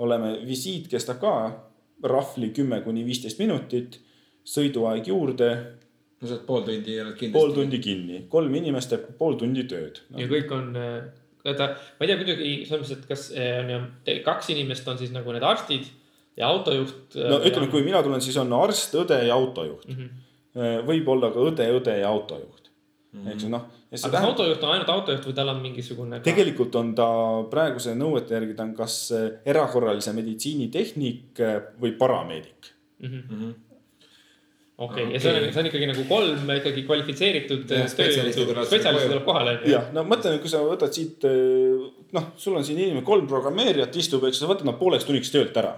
Oleme, 0.04 0.36
visiit 0.48 0.88
kestab 0.92 1.20
ka 1.22 1.34
rahvli 2.04 2.52
kümme 2.56 2.82
kuni 2.86 3.06
viisteist 3.06 3.40
minutit, 3.42 4.00
sõiduaeg 4.48 5.10
juurde 5.10 5.50
no 6.18 6.28
sa 6.28 6.36
oled 6.36 6.46
pool 6.48 6.66
tundi 6.66 6.98
oled 7.02 7.16
kindlasti. 7.18 7.34
pool 7.36 7.56
tundi 7.56 7.80
kinni, 7.84 8.20
kolm 8.32 8.58
inimest 8.58 8.94
teeb 8.94 9.08
pool 9.20 9.38
tundi 9.40 9.66
tööd 9.70 10.02
no.. 10.10 10.20
ja 10.22 10.30
kõik 10.32 10.54
on, 10.56 10.70
vaata, 11.46 11.70
äh, 11.70 11.90
ma 11.98 12.06
ei 12.06 12.12
tea 12.12 12.20
muidugi 12.22 12.52
selles 12.68 12.84
mõttes, 12.84 12.94
et 12.98 13.10
kas 13.12 13.26
äh, 13.36 13.58
on 13.62 13.74
ju 13.74 14.20
kaks 14.26 14.54
inimest 14.56 14.90
on 14.92 15.02
siis 15.02 15.14
nagu 15.16 15.36
need 15.36 15.46
arstid 15.46 15.90
ja 16.38 16.50
autojuht. 16.50 17.18
Äh, 17.18 17.30
no 17.34 17.42
ütleme, 17.42 17.70
kui 17.74 17.86
mina 17.86 18.02
tulen, 18.06 18.24
siis 18.24 18.38
on 18.42 18.54
arst, 18.58 18.96
õde 18.98 19.20
ja 19.28 19.38
autojuht 19.38 19.90
mm. 19.90 20.00
-hmm. 20.00 20.88
võib-olla 20.88 21.32
ka 21.34 21.44
õde, 21.52 21.70
õde 21.80 22.00
ja 22.02 22.10
autojuht 22.10 22.57
mm. 23.18 23.26
-hmm. 23.26 23.34
eks 23.34 23.44
ju 23.44 23.52
noh. 23.54 23.68
aga 23.68 23.92
kas 23.92 24.08
tähend... 24.08 24.30
autojuht 24.30 24.64
on 24.64 24.74
ainult 24.76 24.90
autojuht 24.96 25.30
või 25.30 25.38
tal 25.42 25.54
on 25.54 25.62
mingisugune 25.62 26.20
ka...? 26.20 26.24
tegelikult 26.30 26.76
on 26.82 26.96
ta 26.96 27.12
praeguse 27.52 27.96
nõuete 27.98 28.38
järgi, 28.38 28.58
ta 28.58 28.68
on 28.68 28.74
kas 28.78 28.98
erakorralise 29.46 30.14
meditsiinitehnik 30.18 31.46
või 31.82 31.96
parameedik 32.00 32.74
mm. 33.00 33.24
-hmm 33.30 33.56
okei 34.78 35.04
okay. 35.04 35.04
okay., 35.04 35.14
ja 35.14 35.20
see 35.20 35.34
on, 35.34 35.54
see 35.54 35.62
on 35.62 35.70
ikkagi 35.72 35.90
nagu 35.90 36.04
kolm 36.10 36.52
ikkagi 36.58 36.84
kvalifitseeritud 36.86 37.72
spetsialisti 37.90 38.46
tuleb 38.46 39.26
kohale. 39.26 39.58
jah, 39.66 39.90
no 39.94 40.04
mõtle 40.06 40.36
nüüd, 40.36 40.44
kui 40.44 40.52
sa 40.52 40.62
võtad 40.62 40.94
siit, 40.94 41.26
noh, 42.14 42.28
sul 42.38 42.58
on 42.60 42.66
siin 42.68 42.80
inimene, 42.84 43.06
kolm 43.08 43.30
programmeerijat 43.30 43.98
istub, 43.98 44.28
eks 44.30 44.44
sa 44.44 44.50
võtad 44.50 44.70
nad 44.70 44.78
pooleks 44.78 45.08
tunniks 45.08 45.34
töölt 45.34 45.58
ära. 45.58 45.74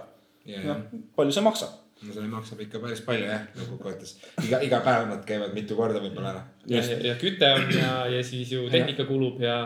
noh, 0.66 0.84
palju 1.16 1.36
see 1.36 1.46
maksab? 1.46 1.78
No 2.06 2.14
see 2.14 2.30
maksab 2.32 2.62
ikka 2.64 2.80
päris 2.82 3.02
palju 3.06 3.26
jah, 3.28 3.42
kokkuvõttes. 3.58 4.14
iga, 4.46 4.60
iga 4.64 4.80
päev 4.84 5.08
nad 5.10 5.26
käivad 5.28 5.52
mitu 5.56 5.76
korda 5.78 6.00
võib-olla 6.02 6.32
ära. 6.34 6.44
ja, 6.70 6.80
ja, 6.80 6.96
ja 7.10 7.18
küte 7.20 7.50
on 7.56 7.68
ja, 7.74 7.92
ja 8.14 8.22
siis 8.24 8.52
ju 8.54 8.68
tehnika 8.72 9.04
kulub 9.08 9.42
ja. 9.44 9.58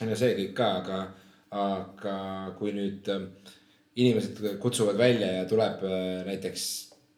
no 0.00 0.16
see 0.18 0.32
kõik 0.38 0.56
ka, 0.56 0.70
aga, 0.80 1.02
aga 1.64 2.16
kui 2.58 2.72
nüüd 2.76 3.12
äh, 3.12 3.28
inimesed 4.00 4.42
kutsuvad 4.62 4.98
välja 4.98 5.30
ja 5.40 5.44
tuleb 5.50 5.84
äh, 5.84 6.24
näiteks 6.30 6.66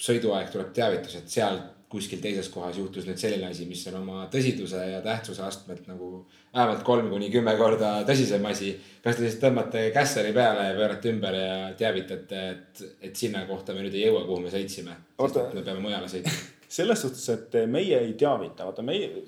sõiduaeg 0.02 0.50
tuleb 0.52 0.74
teavitus, 0.76 1.16
et 1.20 1.32
seal 1.32 1.62
kuskil 1.90 2.18
teises 2.22 2.48
kohas 2.50 2.78
juhtus 2.80 3.06
nüüd 3.06 3.20
selline 3.20 3.46
asi, 3.52 3.66
mis 3.68 3.84
on 3.90 4.00
oma 4.00 4.24
tõsiduse 4.32 4.80
ja 4.90 4.98
tähtsuse 5.04 5.44
astmelt 5.46 5.86
nagu 5.86 6.24
vähemalt 6.54 6.82
kolm 6.86 7.12
kuni 7.12 7.30
kümme 7.30 7.54
korda 7.58 7.92
tõsisem 8.08 8.42
asi. 8.50 8.72
kas 9.04 9.18
te 9.18 9.28
siis 9.28 9.38
tõmbate 9.42 9.86
kässari 9.94 10.32
peale 10.34 10.66
ja 10.70 10.74
pöörate 10.78 11.12
ümber 11.14 11.38
ja 11.38 11.54
teavitate, 11.78 12.42
et, 12.50 12.84
et 13.10 13.16
sinna 13.16 13.44
kohta 13.46 13.74
me 13.74 13.86
nüüd 13.86 13.94
ei 13.94 14.08
jõua, 14.08 14.24
kuhu 14.26 14.42
me 14.42 14.50
sõitsime. 14.50 14.98
me 15.54 15.62
peame 15.62 15.80
mujale 15.80 16.10
sõitma 16.10 16.34
selles 16.76 17.00
suhtes, 17.06 17.28
et 17.30 17.54
meie 17.70 17.98
ei 18.02 18.14
teavita, 18.18 18.66
vaata 18.66 18.82
meie, 18.82 19.22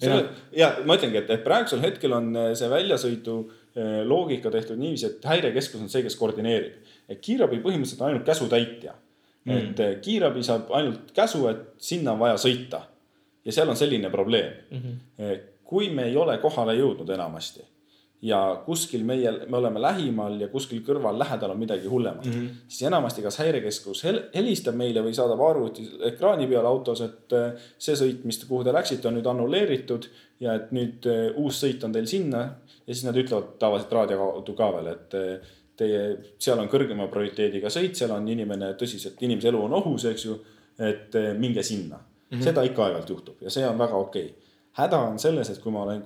ja 0.58 0.72
ma 0.84 0.96
ütlengi, 0.98 1.20
et, 1.22 1.30
et 1.30 1.44
praegusel 1.44 1.84
hetkel 1.84 2.16
on 2.16 2.32
see 2.58 2.70
väljasõidu 2.72 3.36
eh, 3.46 4.00
loogika 4.02 4.50
tehtud 4.50 4.80
niiviisi, 4.80 5.12
et 5.12 5.28
häirekeskus 5.30 5.84
on 5.84 5.92
see, 5.92 6.02
kes 6.02 6.18
koordineerib. 6.18 6.96
et 7.08 7.22
kiirabi 7.22 7.62
põhimõtteliselt 7.62 8.02
on 8.02 8.10
ainult 8.10 8.26
käsutäitja 8.26 8.98
mm.. 9.48 9.72
et 9.88 10.04
kiirabi 10.04 10.42
saab 10.42 10.70
ainult 10.76 11.12
käsu, 11.16 11.46
et 11.50 11.64
sinna 11.78 12.12
on 12.12 12.22
vaja 12.22 12.36
sõita. 12.40 12.82
ja 13.44 13.52
seal 13.52 13.68
on 13.68 13.76
selline 13.76 14.10
probleem 14.10 14.52
mm. 14.70 14.78
-hmm. 14.78 15.40
kui 15.64 15.90
me 15.90 16.04
ei 16.10 16.16
ole 16.16 16.38
kohale 16.38 16.74
jõudnud 16.74 17.10
enamasti 17.14 17.64
ja 18.22 18.62
kuskil 18.66 19.04
meie, 19.06 19.30
me 19.46 19.56
oleme 19.56 19.80
lähimal 19.80 20.40
ja 20.40 20.48
kuskil 20.50 20.80
kõrval 20.86 21.18
lähedal 21.18 21.52
on 21.54 21.58
midagi 21.58 21.86
hullemat 21.86 22.26
mm, 22.26 22.32
-hmm. 22.32 22.62
siis 22.68 22.82
enamasti 22.88 23.22
kas 23.22 23.38
häirekeskus 23.38 24.04
hel 24.04 24.22
helistab 24.34 24.74
meile 24.74 25.02
või 25.02 25.14
saadab 25.14 25.40
arvuti 25.40 25.86
ekraani 26.10 26.46
peal 26.46 26.66
autos, 26.66 27.00
et 27.00 27.32
eh, 27.32 27.68
see 27.78 27.94
sõit, 27.94 28.24
mis, 28.24 28.40
kuhu 28.44 28.64
te 28.64 28.74
läksite, 28.74 29.08
on 29.08 29.14
nüüd 29.14 29.26
annulleeritud 29.30 30.08
ja 30.40 30.54
et 30.54 30.72
nüüd 30.74 31.06
uus 31.36 31.62
sõit 31.62 31.84
on 31.84 31.92
teil 31.92 32.06
sinna. 32.06 32.42
ja 32.86 32.94
siis 32.94 33.04
nad 33.04 33.16
ütlevad 33.16 33.54
tavaliselt 33.58 33.92
raadio 33.92 34.18
kaudu 34.18 34.54
ka 34.54 34.72
veel, 34.72 34.86
et 34.86 35.14
teie, 35.78 36.02
seal 36.38 36.58
on 36.58 36.68
kõrgema 36.70 37.06
prioriteediga 37.12 37.70
sõit, 37.72 37.96
seal 37.98 38.12
on 38.14 38.26
inimene 38.28 38.72
tõsiselt, 38.80 39.20
inimese 39.24 39.52
elu 39.52 39.64
on 39.68 39.76
ohus, 39.78 40.08
eks 40.10 40.24
ju. 40.26 40.38
et 40.78 41.14
minge 41.38 41.62
sinna 41.62 41.96
mm, 41.96 42.36
-hmm. 42.36 42.42
seda 42.44 42.62
ikka 42.62 42.84
aeg-ajalt 42.84 43.10
juhtub 43.10 43.42
ja 43.42 43.50
see 43.50 43.66
on 43.66 43.78
väga 43.78 43.96
okei 43.96 44.24
okay. 44.24 44.52
häda 44.78 44.98
on 44.98 45.18
selles, 45.18 45.50
et 45.50 45.58
kui 45.58 45.72
ma 45.72 45.82
olen 45.82 46.04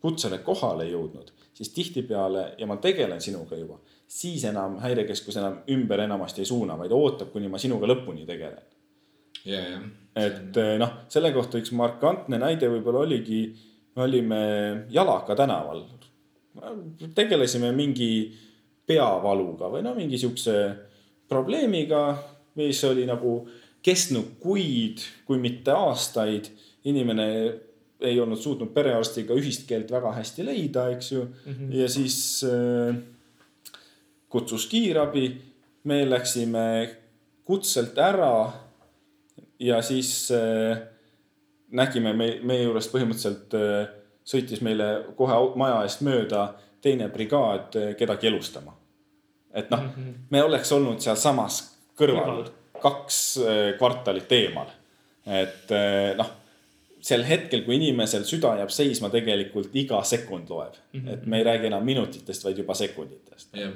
kutsele 0.00 0.38
kohale 0.38 0.86
jõudnud, 0.88 1.32
siis 1.54 1.72
tihtipeale 1.74 2.54
ja 2.58 2.66
ma 2.66 2.76
tegelen 2.76 3.20
sinuga 3.20 3.58
juba, 3.58 3.78
siis 4.06 4.44
enam 4.44 4.78
häirekeskus 4.82 5.36
enam 5.40 5.60
ümber 5.72 6.00
enamasti 6.04 6.44
ei 6.44 6.48
suuna, 6.48 6.78
vaid 6.78 6.94
ootab, 6.94 7.32
kuni 7.32 7.50
ma 7.50 7.58
sinuga 7.58 7.88
lõpuni 7.90 8.26
tegelen. 8.28 8.62
ja, 9.44 9.60
jah. 9.60 9.86
et 10.16 10.60
noh, 10.78 10.92
selle 11.12 11.32
kohta 11.34 11.58
üks 11.58 11.72
markantne 11.76 12.38
näide 12.38 12.70
võib-olla 12.70 13.04
oligi, 13.06 13.40
me 13.96 14.02
olime 14.02 14.40
Jalaka 14.90 15.36
tänaval. 15.36 15.84
tegelesime 17.14 17.72
mingi 17.72 18.10
peavaluga 18.86 19.70
või 19.72 19.82
no 19.82 19.94
mingi 19.94 20.18
siukse 20.18 20.56
probleemiga, 21.28 22.16
mis 22.56 22.82
oli 22.86 23.06
nagu 23.08 23.40
kestnud 23.82 24.36
kuid, 24.42 25.02
kui 25.26 25.38
mitte 25.38 25.74
aastaid. 25.74 26.50
inimene 26.86 27.26
ei 28.00 28.20
olnud 28.20 28.38
suutnud 28.38 28.70
perearstiga 28.74 29.34
ühist 29.34 29.64
keelt 29.66 29.90
väga 29.90 30.12
hästi 30.14 30.44
leida, 30.46 30.88
eks 30.94 31.12
ju 31.12 31.24
mm. 31.24 31.52
-hmm. 31.52 31.74
ja 31.74 31.88
siis 31.88 32.44
äh, 32.44 32.96
kutsus 34.28 34.66
kiirabi. 34.66 35.40
me 35.84 36.10
läksime 36.10 36.96
kutselt 37.44 37.98
ära. 37.98 38.52
ja 39.58 39.82
siis 39.82 40.30
äh, 40.30 40.78
nägime 41.70 42.12
me, 42.12 42.40
meie 42.42 42.62
juurest 42.62 42.92
põhimõtteliselt 42.92 43.54
äh, 43.54 43.88
sõitis 44.26 44.60
meile 44.60 45.04
kohe 45.16 45.34
maja 45.56 45.82
eest 45.82 46.00
mööda 46.00 46.54
teine 46.86 47.10
brigaad 47.12 47.78
äh, 47.80 47.92
kedagi 47.98 48.30
elustama. 48.30 48.76
et 49.54 49.70
noh 49.70 49.82
mm, 49.82 49.92
-hmm. 49.96 50.14
me 50.30 50.42
oleks 50.42 50.72
olnud 50.72 51.00
sealsamas 51.00 51.60
kõrval 51.98 52.48
kaks 52.82 53.20
äh, 53.38 53.78
kvartalit 53.78 54.32
eemal. 54.32 54.72
et 55.26 55.72
äh, 55.72 56.16
noh 56.16 56.34
sel 57.06 57.22
hetkel, 57.26 57.62
kui 57.66 57.76
inimesel 57.78 58.24
süda 58.26 58.56
jääb 58.58 58.72
seisma, 58.74 59.10
tegelikult 59.12 59.74
iga 59.78 60.00
sekund 60.02 60.50
loeb 60.50 60.74
mm. 60.92 61.00
-hmm. 61.00 61.12
et 61.12 61.26
me 61.26 61.38
ei 61.38 61.44
räägi 61.44 61.66
enam 61.70 61.84
minutitest, 61.84 62.44
vaid 62.44 62.58
juba 62.58 62.74
sekunditest 62.74 63.56
yeah.. 63.56 63.72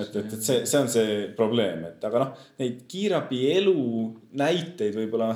et, 0.00 0.16
et, 0.16 0.32
et 0.32 0.42
see, 0.42 0.64
see 0.66 0.80
on 0.80 0.88
see 0.88 1.18
probleem, 1.36 1.84
et 1.90 2.04
aga 2.04 2.24
noh, 2.24 2.46
neid 2.58 2.80
kiirabi 2.90 3.42
elu 3.52 3.76
näiteid 4.42 4.96
võib-olla 4.98 5.28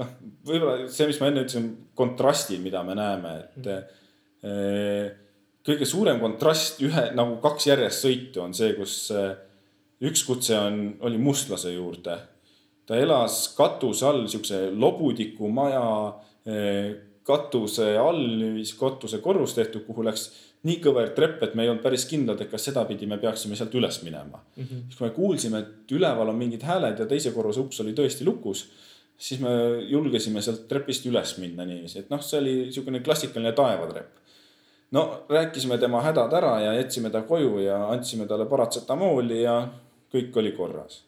noh, 0.00 0.14
võib-olla 0.46 0.88
see, 0.88 1.06
mis 1.10 1.20
ma 1.22 1.30
enne 1.30 1.44
ütlesin, 1.44 1.68
kontrastid, 1.94 2.62
mida 2.64 2.82
me 2.82 2.96
näeme, 2.98 3.36
et 3.44 3.60
mm. 3.66 4.00
-hmm. 4.44 5.20
Kõige 5.64 5.88
suurem 5.88 6.20
kontrast 6.20 6.82
ühe 6.84 7.08
nagu 7.16 7.38
kaks 7.42 7.66
järjest 7.70 8.06
sõitu 8.06 8.44
on 8.44 8.54
see, 8.54 8.74
kus 8.76 9.10
eh, 9.14 9.34
üks 10.04 10.24
kutse 10.26 10.58
on, 10.58 10.80
oli 11.06 11.18
mustlase 11.18 11.72
juurde 11.72 12.18
ta 12.86 12.96
elas 13.00 13.48
katuse 13.56 14.06
all, 14.06 14.24
siukse 14.28 14.68
lobudiku 14.76 15.48
maja 15.52 15.84
eh, 16.46 16.94
katuse 17.24 17.94
all, 17.96 18.24
katuse 18.78 19.20
korrus 19.24 19.54
tehtud, 19.56 19.86
kuhu 19.86 20.04
läks 20.04 20.26
nii 20.68 20.80
kõver 20.84 21.12
trepp, 21.16 21.42
et 21.44 21.54
me 21.56 21.64
ei 21.64 21.70
olnud 21.72 21.84
päris 21.84 22.06
kindlad, 22.08 22.40
et 22.40 22.50
kas 22.52 22.68
sedapidi 22.70 23.08
me 23.08 23.18
peaksime 23.20 23.56
sealt 23.56 23.74
üles 23.76 24.00
minema 24.04 24.40
mm. 24.40 24.64
-hmm. 24.64 24.82
siis 24.88 24.98
kui 24.98 25.06
me 25.08 25.14
kuulsime, 25.16 25.58
et 25.60 25.92
üleval 25.92 26.32
on 26.32 26.40
mingid 26.40 26.64
hääled 26.64 27.00
ja 27.00 27.06
teise 27.06 27.32
korruse 27.32 27.60
uks 27.60 27.80
oli 27.80 27.92
tõesti 27.96 28.24
lukus, 28.24 28.66
siis 29.16 29.40
me 29.40 29.50
julgesime 29.88 30.42
sealt 30.42 30.68
trepist 30.68 31.06
üles 31.06 31.36
minna 31.38 31.64
niiviisi, 31.68 31.98
et 31.98 32.10
noh, 32.10 32.22
see 32.22 32.40
oli 32.40 32.54
niisugune 32.64 33.00
klassikaline 33.00 33.52
taevatrepp. 33.52 34.23
No 34.94 35.08
rääkisime 35.28 35.78
tema 35.82 36.02
hädad 36.04 36.36
ära 36.38 36.54
ja 36.62 36.76
jätsime 36.78 37.10
ta 37.10 37.24
koju 37.26 37.58
ja 37.64 37.80
andsime 37.90 38.28
talle 38.30 38.46
paratsetamooli 38.46 39.42
ja 39.42 39.58
kõik 40.14 40.38
oli 40.38 40.52
korras 40.54 41.02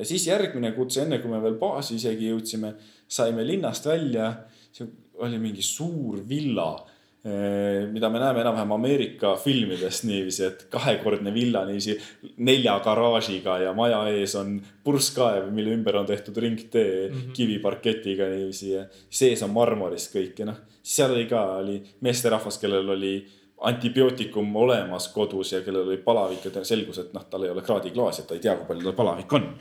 ja 0.00 0.06
siis 0.08 0.26
järgmine 0.26 0.72
kutse, 0.72 1.04
enne 1.04 1.20
kui 1.20 1.30
me 1.30 1.42
veel 1.42 1.58
baasi 1.60 1.98
isegi 2.00 2.30
jõudsime, 2.30 2.72
saime 3.08 3.44
linnast 3.46 3.86
välja. 3.86 4.32
see 4.72 4.86
oli 5.20 5.38
mingi 5.38 5.62
suur 5.62 6.22
villa, 6.28 6.86
mida 7.22 8.08
me 8.08 8.18
näeme 8.18 8.40
enam-vähem 8.40 8.70
Ameerika 8.72 9.34
filmidest 9.36 10.06
niiviisi, 10.08 10.44
et 10.46 10.62
kahekordne 10.72 11.34
villa 11.34 11.66
niiviisi 11.68 11.98
nelja 12.46 12.78
garaažiga 12.80 13.58
ja 13.60 13.74
maja 13.76 13.98
ees 14.08 14.34
on 14.40 14.54
purskkaev, 14.84 15.50
mille 15.52 15.74
ümber 15.76 15.98
on 16.00 16.06
tehtud 16.08 16.36
ringtee 16.36 17.08
mm 17.08 17.16
-hmm. 17.16 17.32
kiviparketiga 17.36 18.28
niiviisi 18.30 18.72
ja 18.72 18.86
sees 19.10 19.42
on 19.42 19.50
marmorist 19.50 20.14
kõik 20.14 20.40
ja 20.40 20.46
noh, 20.48 20.56
seal 20.82 21.12
oli 21.12 21.26
ka, 21.26 21.42
oli 21.60 21.82
meesterahvas, 22.00 22.58
kellel 22.58 22.88
oli 22.88 23.26
antibiootikum 23.60 24.56
olemas 24.56 25.08
kodus 25.08 25.52
ja 25.52 25.60
kellel 25.60 25.88
oli 25.88 25.96
palavik 25.96 26.44
ja 26.44 26.64
selgus, 26.64 26.98
et 26.98 27.12
noh, 27.12 27.24
tal 27.30 27.44
ei 27.44 27.50
ole 27.50 27.62
kraadiklaasi, 27.62 28.22
et 28.22 28.28
ta 28.28 28.34
ei 28.34 28.40
tea, 28.40 28.56
kui 28.56 28.66
palju 28.66 28.82
tal 28.82 28.92
palavik 28.92 29.32
on 29.32 29.58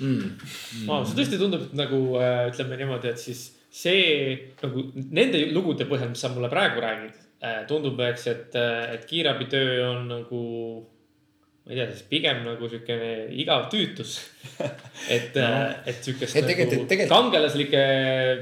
mm.. 0.00 0.08
Mm. 0.08 0.88
Wow, 0.88 1.04
see 1.04 1.14
tõesti 1.14 1.38
tundub 1.38 1.70
nagu 1.72 2.18
äh, 2.18 2.48
ütleme 2.50 2.76
niimoodi, 2.76 3.08
et 3.08 3.18
siis 3.18 3.57
see 3.70 4.36
nagu 4.62 4.84
nende 4.94 5.42
lugude 5.52 5.88
põhjal, 5.88 6.12
mis 6.12 6.22
sa 6.24 6.30
mulle 6.32 6.50
praegu 6.52 6.80
räägid, 6.84 7.18
äh, 7.42 7.58
tundub, 7.70 8.00
eks, 8.08 8.28
et, 8.32 8.56
äh, 8.56 8.94
et 8.96 9.04
kiirabitöö 9.08 9.82
on 9.88 10.06
nagu 10.12 10.44
ma 11.68 11.74
ei 11.74 11.76
tea, 11.76 11.90
siis 11.92 12.06
pigem 12.08 12.40
nagu 12.46 12.68
siukene 12.72 13.10
igav 13.42 13.66
tüütus. 13.72 14.14
et 15.16 15.36
no., 15.36 15.50
et 15.84 16.00
siukest 16.00 16.38
nagu 16.38 16.48
tegelikult... 16.48 16.94
kangelaslikke 17.12 17.82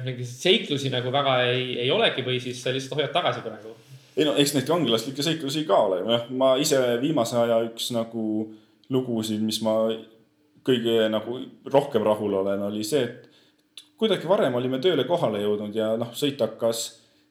mingeid 0.07 0.31
seiklusi 0.31 0.95
nagu 0.95 1.11
väga 1.15 1.41
ei, 1.49 1.73
ei 1.83 1.91
olegi 1.91 2.23
või 2.27 2.39
siis 2.43 2.63
sa 2.63 2.75
lihtsalt 2.75 3.01
hoiad 3.01 3.15
tagasi 3.17 3.43
praegu 3.43 3.75
ei 4.17 4.25
no 4.25 4.33
eks 4.41 4.55
neid 4.57 4.69
kangelaslikke 4.69 5.25
seiklusi 5.25 5.67
ka 5.69 5.79
ole, 5.89 6.01
jah, 6.09 6.29
ma 6.41 6.55
ise 6.61 6.79
viimase 7.03 7.37
aja 7.41 7.61
üks 7.67 7.91
nagu 7.93 8.47
lugusid, 8.93 9.43
mis 9.45 9.59
ma 9.67 9.77
kõige 10.67 11.07
nagu 11.13 11.41
rohkem 11.73 12.05
rahul 12.07 12.39
olen, 12.41 12.63
oli 12.71 12.85
see, 12.87 13.05
et 13.05 13.36
kuidagi 13.99 14.29
varem 14.29 14.55
olime 14.59 14.81
tööle 14.83 15.05
kohale 15.09 15.43
jõudnud 15.43 15.77
ja 15.77 15.95
noh, 16.01 16.13
sõit 16.17 16.41
hakkas 16.43 16.87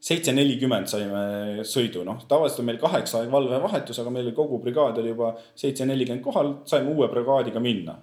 seitse 0.05 0.33
nelikümmend 0.35 0.89
saime 0.89 1.63
sõidu, 1.65 2.03
noh, 2.05 2.19
tavaliselt 2.29 2.61
on 2.61 2.69
meil 2.69 2.79
kaheksa 2.81 3.23
valvevahetus, 3.31 3.99
aga 4.01 4.13
meil 4.13 4.29
kogu 4.37 4.59
brigaad 4.61 4.99
oli 5.01 5.13
juba 5.13 5.31
seitse 5.57 5.87
nelikümmend 5.89 6.23
kohal, 6.25 6.51
saime 6.69 6.93
uue 6.93 7.09
brigaadiga 7.09 7.61
minna. 7.63 7.97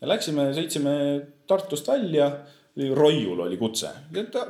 ja 0.00 0.08
läksime, 0.08 0.50
sõitsime 0.56 0.94
Tartust 1.48 1.88
välja 1.88 2.30
Roiul 2.94 3.40
oli 3.40 3.56
kutse, 3.58 3.88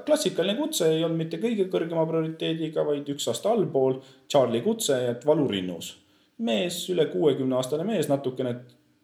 klassikaline 0.05 0.59
kutse 0.59 0.91
ei 0.93 1.05
olnud 1.05 1.17
mitte 1.17 1.39
kõige 1.41 1.65
kõrgema 1.73 2.03
prioriteediga, 2.11 2.83
vaid 2.85 3.07
üks 3.09 3.25
aasta 3.31 3.55
allpool. 3.55 4.03
Charlie 4.29 4.61
kutse, 4.61 4.99
et 5.15 5.25
valurinnus. 5.27 5.95
mees, 6.39 6.83
üle 6.93 7.07
kuuekümne 7.11 7.57
aastane 7.57 7.87
mees, 7.89 8.07
natukene 8.09 8.53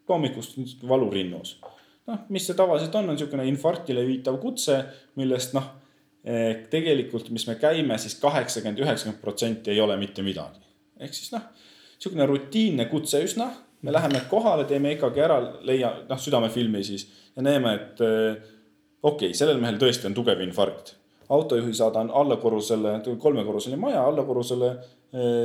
hommikust 0.09 0.85
valurinnus. 0.87 1.57
Noh, 2.11 2.25
mis 2.35 2.47
see 2.49 2.57
tavaliselt 2.59 2.95
on, 2.99 3.09
on 3.09 3.17
niisugune 3.17 3.47
infarktile 3.49 4.05
viitav 4.07 4.39
kutse, 4.43 4.79
millest 5.21 5.55
noh, 5.57 5.69
eh, 6.25 6.65
tegelikult, 6.71 7.31
mis 7.35 7.47
me 7.49 7.57
käime 7.61 7.99
siis 8.01 8.17
kaheksakümmend, 8.23 8.83
üheksakümmend 8.85 9.23
protsenti 9.23 9.73
ei 9.75 9.81
ole 9.81 9.97
mitte 10.01 10.25
midagi. 10.27 10.63
ehk 11.01 11.15
siis 11.17 11.33
noh, 11.35 11.47
niisugune 11.97 12.27
rutiinne 12.31 12.89
kutse 12.91 13.23
üsna, 13.25 13.51
me 13.85 13.93
läheme 13.93 14.25
kohale, 14.31 14.65
teeme 14.69 14.95
EKG 14.95 15.23
ära, 15.27 15.39
leia, 15.67 15.93
noh, 16.09 16.21
südamefilmi 16.21 16.85
siis 16.85 17.09
ja 17.37 17.43
näeme, 17.43 17.75
et 17.75 18.05
eh, 18.05 18.53
okei 19.03 19.31
okay,, 19.31 19.39
sellel 19.39 19.61
mehel 19.63 19.81
tõesti 19.81 20.09
on 20.11 20.17
tugev 20.17 20.41
infarkt. 20.45 20.97
autojuhi 21.29 21.73
saadan 21.75 22.11
allakorrusele, 22.13 22.99
kolmekorruseline 23.19 23.81
maja, 23.81 24.05
allakorrusele 24.05 24.75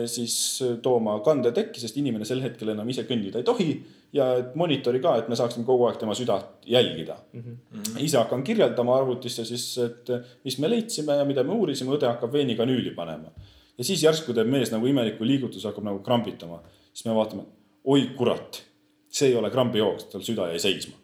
siis 0.10 0.36
tooma 0.82 1.20
kandetekki, 1.22 1.82
sest 1.82 1.98
inimene 2.02 2.26
sel 2.26 2.40
hetkel 2.42 2.72
enam 2.74 2.88
ise 2.90 3.04
kõndida 3.06 3.42
ei 3.42 3.46
tohi. 3.46 3.72
ja 4.14 4.26
monitori 4.58 4.98
ka, 5.04 5.12
et 5.22 5.28
me 5.30 5.38
saaksime 5.38 5.62
kogu 5.68 5.84
aeg 5.86 6.00
tema 6.02 6.16
südant 6.18 6.66
jälgida 6.66 7.18
mm. 7.34 7.42
-hmm. 7.42 8.00
ise 8.02 8.18
hakkan 8.18 8.44
kirjeldama 8.44 8.96
arvutisse 8.98 9.46
siis, 9.46 9.78
et 9.78 10.10
mis 10.44 10.58
me 10.58 10.70
leidsime 10.70 11.14
ja 11.14 11.26
mida 11.26 11.44
me 11.44 11.54
uurisime, 11.54 11.94
õde 11.94 12.08
hakkab 12.10 12.34
veenikanüüli 12.34 12.96
panema. 12.96 13.30
ja 13.78 13.84
siis 13.84 14.04
järsku 14.04 14.34
teeb 14.34 14.48
mees 14.48 14.72
nagu 14.72 14.88
imeliku 14.88 15.24
liigutuse, 15.24 15.68
hakkab 15.68 15.84
nagu 15.84 16.00
krambitama. 16.00 16.64
siis 16.94 17.06
me 17.06 17.16
vaatame, 17.16 17.44
oi 17.84 18.10
kurat, 18.18 18.64
see 19.10 19.30
ei 19.30 19.36
ole 19.36 19.50
krambijooks, 19.50 20.10
tal 20.10 20.22
süda 20.22 20.50
jäi 20.50 20.60
seisma 20.60 20.98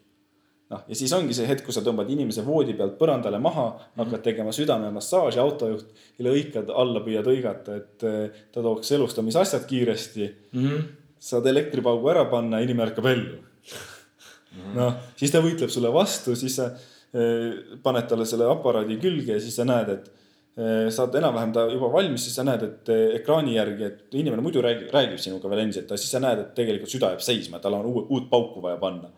noh, 0.74 0.82
ja 0.90 0.98
siis 0.98 1.14
ongi 1.14 1.36
see 1.38 1.48
hetk, 1.50 1.66
kus 1.68 1.78
sa 1.78 1.84
tõmbad 1.86 2.10
inimese 2.12 2.44
voodi 2.46 2.74
pealt 2.78 2.98
põrandale 3.00 3.40
maha 3.42 3.66
mm, 3.68 3.78
-hmm. 3.78 4.04
hakkad 4.04 4.24
tegema 4.26 4.54
südamemassaaži, 4.56 5.40
autojuht 5.42 6.06
lõikad 6.26 6.72
alla, 6.74 7.04
püüad 7.06 7.30
hõigata, 7.30 7.78
et 7.82 8.06
eh, 8.10 8.42
ta 8.52 8.64
tooks 8.66 8.92
elustamisasjad 8.98 9.66
kiiresti 9.70 10.26
mm. 10.26 10.66
-hmm. 10.66 10.84
saad 11.20 11.46
elektripaugu 11.54 12.10
ära 12.10 12.26
panna, 12.32 12.60
inimene 12.66 12.90
ärkab 12.90 13.06
ellu 13.06 13.38
mm 13.38 14.58
-hmm.. 14.58 14.76
noh, 14.80 14.94
siis 15.16 15.32
ta 15.32 15.42
võitleb 15.46 15.70
sulle 15.70 15.94
vastu, 15.94 16.36
siis 16.36 16.56
sa 16.56 16.72
eh, 17.14 17.78
paned 17.84 18.08
talle 18.10 18.26
selle 18.26 18.50
aparaadi 18.50 18.98
külge 18.98 19.38
ja 19.38 19.40
siis 19.40 19.56
sa 19.56 19.66
näed, 19.66 19.90
et 19.90 20.12
eh, 20.58 20.90
saad 20.90 21.14
enam-vähem 21.22 21.54
ta 21.54 21.68
juba 21.70 21.92
valmis, 21.94 22.26
siis 22.26 22.36
sa 22.42 22.44
näed, 22.44 22.64
et 22.64 22.90
ekraani 23.20 23.54
järgi, 23.56 23.84
et 23.84 24.18
inimene 24.18 24.42
muidu 24.42 24.66
räägib, 24.66 24.90
räägib 24.90 25.22
sinuga 25.22 25.50
veel 25.50 25.68
endiselt, 25.68 25.92
aga 25.92 26.02
siis 26.02 26.12
sa 26.18 26.20
näed, 26.20 26.40
et 26.40 26.58
tegelikult 26.58 26.90
süda 26.90 27.14
jääb 27.14 27.22
seisma, 27.22 27.60
tal 27.60 27.78
on 27.78 27.86
uut, 27.86 28.10
uut 28.10 28.30
pauku 28.30 28.66
vaja 28.66 28.82
panna. 28.82 29.14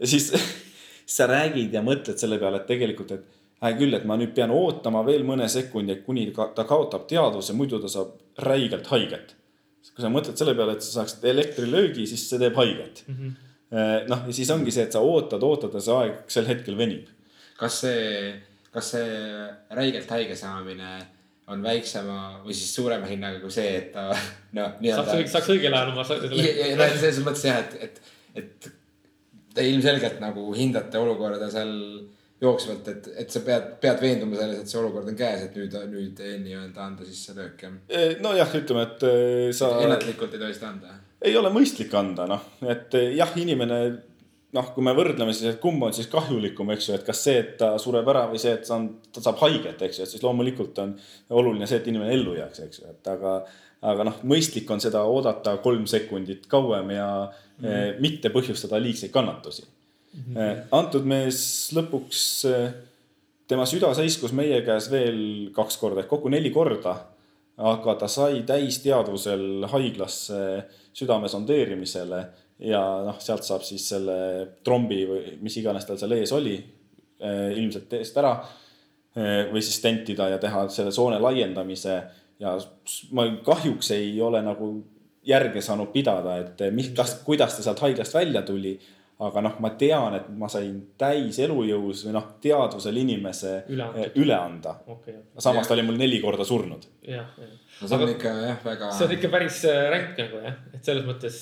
ja 0.00 0.06
siis 0.06 0.32
sa 1.06 1.26
räägid 1.30 1.74
ja 1.74 1.82
mõtled 1.84 2.18
selle 2.20 2.38
peale, 2.40 2.62
et 2.62 2.68
tegelikult, 2.70 3.12
et 3.12 3.40
hea 3.62 3.78
küll, 3.78 3.94
et 3.96 4.04
ma 4.08 4.16
nüüd 4.18 4.34
pean 4.36 4.52
ootama 4.54 5.04
veel 5.06 5.24
mõne 5.26 5.46
sekundi, 5.50 6.00
kuni 6.06 6.28
ta 6.32 6.66
kaotab 6.68 7.06
teadvuse, 7.10 7.54
muidu 7.58 7.80
ta 7.82 7.90
saab 7.90 8.42
räigelt 8.48 8.90
haiget. 8.90 9.36
kui 9.92 10.00
sa 10.00 10.08
mõtled 10.08 10.38
selle 10.38 10.54
peale, 10.56 10.76
et 10.76 10.84
sa 10.84 11.00
saaksid 11.00 11.24
elektrilöögi, 11.28 12.06
siis 12.08 12.22
see 12.28 12.38
teeb 12.40 12.54
haiget 12.56 13.02
mm. 13.06 13.16
-hmm. 13.16 14.06
noh, 14.08 14.20
ja 14.26 14.32
siis 14.32 14.50
ongi 14.50 14.70
see, 14.70 14.84
et 14.86 14.92
sa 14.92 15.00
ootad, 15.00 15.42
ootad 15.42 15.74
ja 15.74 15.80
see 15.80 15.96
aeg 15.96 16.30
sel 16.32 16.46
hetkel 16.46 16.78
venib. 16.78 17.08
kas 17.58 17.80
see, 17.80 18.32
kas 18.72 18.90
see 18.94 19.48
räigelt 19.70 20.10
haige 20.10 20.36
saamine 20.36 20.92
on 21.46 21.62
väiksema 21.62 22.42
või 22.44 22.54
siis 22.54 22.74
suurema 22.74 23.06
hinnaga 23.06 23.40
kui 23.40 23.50
see, 23.50 23.76
et 23.76 23.92
ta 23.92 24.08
noh. 24.58 24.78
saaks, 24.80 25.32
saaks 25.32 25.50
õigel 25.54 25.74
ajal 25.74 25.92
oma. 25.92 26.04
selles 26.04 27.20
mõttes 27.26 27.44
jah, 27.50 27.58
et, 27.58 27.76
et, 27.82 28.00
et 28.34 28.70
te 29.54 29.64
ilmselgelt 29.68 30.20
nagu 30.22 30.48
hindate 30.56 31.00
olukorda 31.00 31.50
seal 31.52 31.72
jooksvalt, 32.42 32.88
et, 32.90 33.08
et 33.22 33.30
sa 33.30 33.42
pead, 33.46 33.74
pead 33.82 34.00
veenduma 34.02 34.38
selles, 34.38 34.62
et 34.62 34.70
see 34.70 34.80
olukord 34.80 35.06
on 35.12 35.18
käes, 35.18 35.44
et 35.46 35.58
nüüd, 35.58 35.76
nüüd 35.92 36.22
nii-öelda 36.42 36.86
anda 36.88 37.06
siis 37.06 37.20
see 37.28 37.36
löök 37.38 37.66
jah? 37.66 37.76
nojah, 38.24 38.56
ütleme, 38.58 38.86
et 38.88 39.04
sa. 39.54 39.70
ennatlikult 39.84 40.34
ei 40.34 40.42
tohi 40.42 40.56
seda 40.56 40.72
anda? 40.72 40.96
ei 41.22 41.36
ole 41.38 41.52
mõistlik 41.54 41.94
anda, 41.94 42.26
noh, 42.30 42.48
et 42.66 42.96
jah, 43.14 43.30
inimene 43.38 43.78
noh, 44.56 44.70
kui 44.74 44.84
me 44.84 44.94
võrdleme 44.96 45.32
siis, 45.34 45.54
et 45.54 45.60
kumb 45.62 45.82
on 45.86 45.94
siis 45.96 46.10
kahjulikum, 46.12 46.72
eks 46.74 46.88
ju, 46.88 46.96
et 46.98 47.04
kas 47.06 47.22
see, 47.24 47.38
et 47.40 47.52
ta 47.60 47.72
sureb 47.80 48.08
ära 48.12 48.26
või 48.30 48.40
see, 48.42 48.56
et 48.58 48.66
ta 48.66 48.76
on, 48.76 48.88
ta 49.14 49.22
saab 49.24 49.40
haiget, 49.44 49.80
eks 49.86 50.00
ju, 50.00 50.06
et 50.06 50.14
siis 50.16 50.24
loomulikult 50.24 50.80
on 50.82 50.96
oluline 51.38 51.68
see, 51.68 51.80
et 51.80 51.92
inimene 51.92 52.12
ellu 52.16 52.36
jääks, 52.40 52.64
eks 52.66 52.82
ju, 52.82 52.96
et 52.96 53.12
aga. 53.14 53.42
aga 53.82 54.04
noh, 54.06 54.18
mõistlik 54.30 54.68
on 54.70 54.78
seda 54.78 55.00
oodata 55.10 55.56
kolm 55.58 55.88
sekundit 55.90 56.44
kauem 56.46 56.92
ja 56.94 57.06
mm 57.62 58.00
mitte 58.02 58.32
põhjustada 58.34 58.80
liigseid 58.82 59.12
kannatusi 59.14 59.62
mm. 59.62 60.34
-hmm. 60.34 60.62
antud 60.78 61.06
mees 61.06 61.70
lõpuks, 61.76 62.22
eh, 62.50 62.74
tema 63.48 63.66
süda 63.68 63.92
seiskus 63.94 64.32
meie 64.32 64.62
käes 64.66 64.90
veel 64.90 65.50
kaks 65.54 65.76
korda 65.76 66.02
ehk 66.02 66.08
kokku 66.08 66.28
neli 66.28 66.50
korda. 66.50 66.96
aga 67.56 67.94
ta 67.94 68.08
sai 68.08 68.42
täisteadvusel 68.48 69.66
haiglasse 69.68 70.64
südame 70.92 71.28
sondeerimisele 71.28 72.20
ja 72.58 72.80
noh, 73.04 73.18
sealt 73.20 73.44
saab 73.44 73.62
siis 73.62 73.84
selle 73.88 74.16
trombi 74.64 75.04
või 75.06 75.36
mis 75.40 75.56
iganes 75.60 75.84
tal 75.84 75.98
seal 76.00 76.12
ees 76.16 76.32
oli 76.32 76.56
ilmselt 77.56 77.92
eest 77.92 78.16
ära. 78.16 78.32
või 79.52 79.60
siis 79.60 79.76
stentida 79.76 80.28
ja 80.28 80.38
teha 80.38 80.68
selle 80.68 80.92
soone 80.92 81.18
laiendamise 81.20 82.02
ja 82.40 82.56
ma 83.12 83.26
kahjuks 83.44 83.90
ei 83.90 84.20
ole 84.20 84.42
nagu 84.42 84.72
järge 85.26 85.62
saanud 85.62 85.92
pidada, 85.92 86.38
et 86.42 86.66
mis, 86.74 86.90
kas, 86.96 87.18
kuidas 87.26 87.56
ta 87.56 87.62
sealt 87.62 87.80
haiglast 87.84 88.14
välja 88.14 88.42
tuli 88.46 88.76
aga 89.22 89.42
noh, 89.44 89.58
ma 89.62 89.70
tean, 89.78 90.16
et 90.16 90.28
ma 90.38 90.48
sain 90.50 90.74
täis 90.98 91.38
elujõus 91.42 92.02
või 92.06 92.14
noh, 92.16 92.28
teadvusel 92.42 92.96
inimese 93.02 93.52
üle, 93.70 93.88
üle 94.18 94.34
anda 94.34 94.74
okay.. 94.90 95.20
samas 95.42 95.68
ta 95.68 95.76
oli 95.76 95.84
mul 95.86 95.98
neli 96.00 96.18
korda 96.22 96.46
surnud. 96.46 96.86
jah, 97.06 97.28
jah. 97.38 97.52
no 97.82 97.90
see 97.90 97.96
on 97.98 98.04
aga, 98.06 98.14
ikka 98.16 98.32
jah, 98.38 98.62
väga. 98.66 98.88
see 98.96 99.06
on 99.06 99.14
ikka 99.18 99.32
päris 99.34 99.58
äh, 99.70 99.82
ränk 99.94 100.16
nagu 100.18 100.40
jah, 100.42 100.56
et 100.72 100.88
selles 100.88 101.06
mõttes 101.06 101.38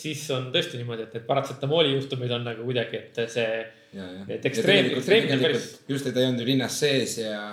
siis 0.00 0.24
on 0.36 0.50
tõesti 0.54 0.80
niimoodi, 0.80 1.06
et 1.06 1.16
need 1.18 1.28
paratsetamooli 1.28 1.94
juhtumid 1.94 2.34
on 2.36 2.44
nagu 2.50 2.66
kuidagi, 2.66 3.04
et 3.06 3.22
see. 3.32 3.62
et 3.94 4.50
ekstreem, 4.50 4.90
ekstreem 4.98 5.30
on 5.36 5.46
päris. 5.46 5.70
just, 5.88 6.10
et 6.10 6.12
ta 6.12 6.20
ei 6.24 6.28
olnud 6.32 6.44
ju 6.44 6.50
linnas 6.50 6.76
sees 6.82 7.16
ja, 7.22 7.46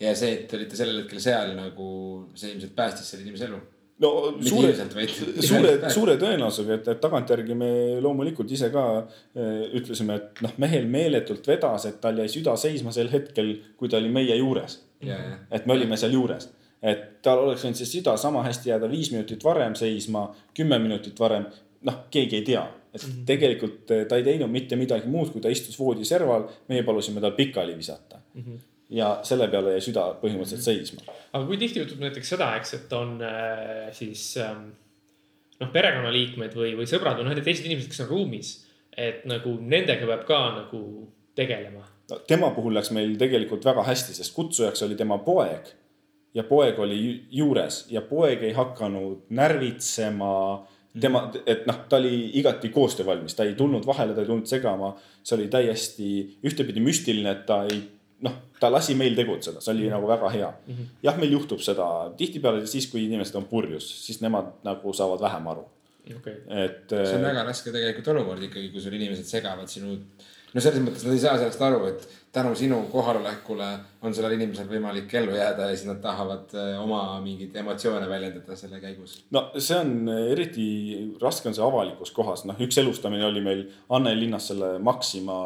ja 0.00 0.14
see, 0.16 0.38
et 0.38 0.48
te 0.48 0.56
olite 0.60 0.80
sellel 0.80 1.02
hetkel 1.02 1.20
seal 1.20 1.52
nagu 1.58 1.90
see 2.32 2.54
ilmselt 2.54 2.76
päästis 2.78 3.12
selle 3.12 3.28
inimese 3.28 3.50
elu 3.50 3.60
no 4.00 4.10
suure, 4.40 4.72
suure, 5.48 5.72
suure 5.96 6.16
tõenäosusega, 6.20 6.78
et, 6.78 6.88
et 6.94 7.02
tagantjärgi 7.02 7.56
me 7.58 7.70
loomulikult 8.02 8.50
ise 8.56 8.70
ka 8.74 8.84
äh, 9.00 9.66
ütlesime, 9.78 10.16
et 10.20 10.42
noh, 10.46 10.54
mehel 10.62 10.88
meeletult 10.90 11.46
vedas, 11.50 11.86
et 11.90 12.00
tal 12.02 12.20
jäi 12.22 12.28
süda 12.32 12.56
seisma 12.60 12.94
sel 12.96 13.10
hetkel, 13.12 13.54
kui 13.80 13.92
ta 13.92 14.00
oli 14.00 14.12
meie 14.12 14.38
juures. 14.40 14.80
et 15.00 15.66
me 15.66 15.72
olime 15.72 15.96
seal 15.96 16.12
juures, 16.12 16.50
et 16.82 17.06
tal 17.24 17.46
oleks 17.46 17.64
võinud 17.64 17.78
see 17.78 17.88
süda 17.88 18.16
sama 18.20 18.42
hästi 18.44 18.72
jääda 18.72 18.88
viis 18.90 19.12
minutit 19.14 19.44
varem 19.44 19.76
seisma, 19.78 20.28
kümme 20.56 20.78
minutit 20.78 21.20
varem. 21.20 21.48
noh, 21.88 22.02
keegi 22.12 22.36
ei 22.36 22.42
tea, 22.44 22.66
et 22.92 23.02
mm 23.02 23.12
-hmm. 23.12 23.26
tegelikult 23.26 23.90
äh, 23.90 24.06
ta 24.06 24.16
ei 24.16 24.24
teinud 24.24 24.50
mitte 24.50 24.76
midagi 24.76 25.08
muud, 25.08 25.30
kui 25.32 25.40
ta 25.40 25.48
istus 25.48 25.78
voodiserval, 25.78 26.48
meie 26.68 26.82
palusime 26.82 27.20
tal 27.20 27.32
pikali 27.32 27.76
visata 27.76 28.20
mm. 28.34 28.42
-hmm 28.42 28.69
ja 28.90 29.10
selle 29.26 29.48
peale 29.50 29.76
jäi 29.76 29.84
süda 29.90 30.06
põhimõtteliselt 30.20 30.66
seisma. 30.66 31.04
aga 31.32 31.44
kui 31.46 31.58
tihti 31.60 31.82
juhtub 31.82 32.02
näiteks 32.02 32.32
seda, 32.34 32.52
eks, 32.58 32.74
et 32.80 32.94
on 32.96 33.16
äh, 33.22 33.90
siis 33.96 34.24
ähm, 34.42 34.70
noh, 35.60 35.70
perekonnaliikmed 35.74 36.56
või, 36.58 36.74
või 36.78 36.88
sõbrad 36.90 37.20
või 37.20 37.28
noh, 37.28 37.36
need 37.36 37.46
teised 37.46 37.68
inimesed, 37.68 37.92
kes 37.92 38.04
on 38.06 38.10
ruumis, 38.10 38.54
et 38.96 39.22
nagu 39.30 39.54
nendega 39.60 40.08
peab 40.08 40.26
ka 40.28 40.40
nagu 40.58 40.82
tegelema 41.38 41.84
no,. 41.84 42.18
tema 42.26 42.50
puhul 42.56 42.74
läks 42.78 42.90
meil 42.96 43.14
tegelikult 43.20 43.64
väga 43.70 43.86
hästi, 43.86 44.16
sest 44.18 44.34
kutsujaks 44.34 44.82
oli 44.86 44.98
tema 44.98 45.20
poeg 45.22 45.70
ja 46.34 46.44
poeg 46.46 46.78
oli 46.82 47.00
juures 47.34 47.84
ja 47.94 48.02
poeg 48.06 48.42
ei 48.46 48.52
hakanud 48.56 49.30
närvitsema 49.34 50.34
tema, 50.98 51.24
et 51.46 51.66
noh, 51.70 51.78
ta 51.88 52.00
oli 52.00 52.32
igati 52.40 52.72
koostöövalmis, 52.74 53.36
ta 53.38 53.46
ei 53.46 53.54
tulnud 53.58 53.86
vahele, 53.86 54.14
ta 54.14 54.24
ei 54.24 54.30
tulnud 54.30 54.50
segama. 54.50 54.96
see 55.22 55.36
oli 55.36 55.48
täiesti 55.52 56.06
ühtepidi 56.42 56.80
müstiline, 56.82 57.30
et 57.30 57.46
ta 57.46 57.62
ei 57.70 57.82
noh, 58.26 58.38
ta 58.60 58.70
lasi 58.72 58.94
meil 58.98 59.16
tegutseda, 59.16 59.60
see 59.60 59.72
oli 59.72 59.82
mm 59.82 59.88
-hmm. 59.88 59.96
nagu 59.96 60.08
väga 60.08 60.30
hea 60.36 60.48
mm. 60.50 60.74
-hmm. 60.74 60.86
jah, 61.02 61.18
meil 61.18 61.32
juhtub 61.32 61.60
seda 61.64 61.86
tihtipeale 62.16 62.66
siis, 62.66 62.86
kui 62.92 63.04
inimesed 63.04 63.34
on 63.34 63.44
purjus, 63.44 63.90
siis 64.06 64.20
nemad 64.20 64.52
nagu 64.64 64.92
saavad 64.92 65.20
vähem 65.20 65.46
aru 65.54 65.68
okay.. 66.16 66.34
et. 66.48 66.88
see 66.88 67.16
on 67.16 67.24
äh, 67.24 67.30
väga 67.32 67.44
raske 67.48 67.72
tegelikult 67.72 68.12
olukord 68.14 68.42
ikkagi, 68.48 68.70
kui 68.72 68.82
sul 68.82 68.96
inimesed 68.98 69.28
segavad 69.28 69.68
sinu. 69.70 69.96
no 70.54 70.60
selles 70.60 70.82
mõttes 70.82 71.04
nad 71.06 71.14
ei 71.14 71.22
saa 71.22 71.36
sellest 71.38 71.62
aru, 71.62 71.84
et 71.86 72.08
tänu 72.34 72.54
sinu 72.58 72.80
kohalolekule 72.92 73.68
on 74.02 74.14
sellel 74.14 74.36
inimesel 74.36 74.68
võimalik 74.70 75.12
ellu 75.18 75.34
jääda 75.34 75.68
ja 75.70 75.76
siis 75.76 75.88
nad 75.88 76.00
tahavad 76.02 76.54
äh, 76.54 76.72
oma 76.82 77.02
mingeid 77.24 77.56
emotsioone 77.62 78.08
väljendada 78.08 78.56
selle 78.56 78.80
käigus. 78.80 79.20
no 79.30 79.46
see 79.58 79.78
on 79.78 80.08
eriti 80.08 80.66
raske 81.22 81.48
on 81.48 81.54
see 81.54 81.66
avalikus 81.66 82.10
kohas, 82.16 82.44
noh, 82.44 82.58
üks 82.60 82.80
elustamine 82.82 83.26
oli 83.26 83.44
meil 83.44 83.68
Anne 83.88 84.14
linnas 84.18 84.50
selle 84.52 84.78
Maxima 84.78 85.38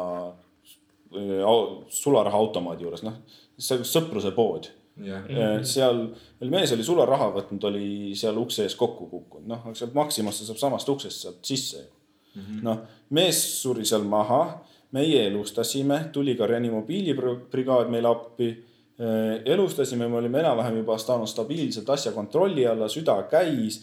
sularahaautomaadi 1.89 2.85
juures, 2.85 3.03
noh, 3.05 3.19
see 3.57 3.85
sõpruse 3.87 4.33
pood. 4.35 4.69
Yeah.. 4.95 5.59
seal 5.67 6.05
mees 6.47 6.71
oli 6.71 6.83
sularaha 6.87 7.27
võtnud, 7.35 7.65
oli 7.67 8.13
seal 8.15 8.37
ukse 8.39 8.63
ees 8.63 8.77
kokku 8.79 9.09
kukkunud, 9.11 9.49
noh, 9.51 9.65
sealt 9.75 9.95
Maximasse 9.97 10.47
saab 10.47 10.61
samast 10.61 10.91
uksest 10.93 11.25
sealt 11.25 11.41
sisse. 11.43 11.81
Ju 11.83 12.41
mm 12.41 12.45
-hmm.. 12.45 12.61
noh, 12.63 12.79
mees 13.09 13.41
suri 13.61 13.85
seal 13.85 14.03
maha, 14.07 14.61
meie 14.91 15.25
elustasime, 15.27 16.09
tuli 16.13 16.35
ka 16.35 16.47
reanimobiilibrigaad 16.47 17.91
meile 17.91 18.07
appi. 18.07 18.55
elustasime, 19.45 20.07
me 20.07 20.15
olime 20.15 20.39
enam-vähem 20.39 20.77
juba 20.77 20.97
saanud 20.97 21.27
stabiilselt 21.27 21.89
asja 21.89 22.11
kontrolli 22.11 22.63
alla, 22.67 22.87
süda 22.87 23.17
käis 23.27 23.81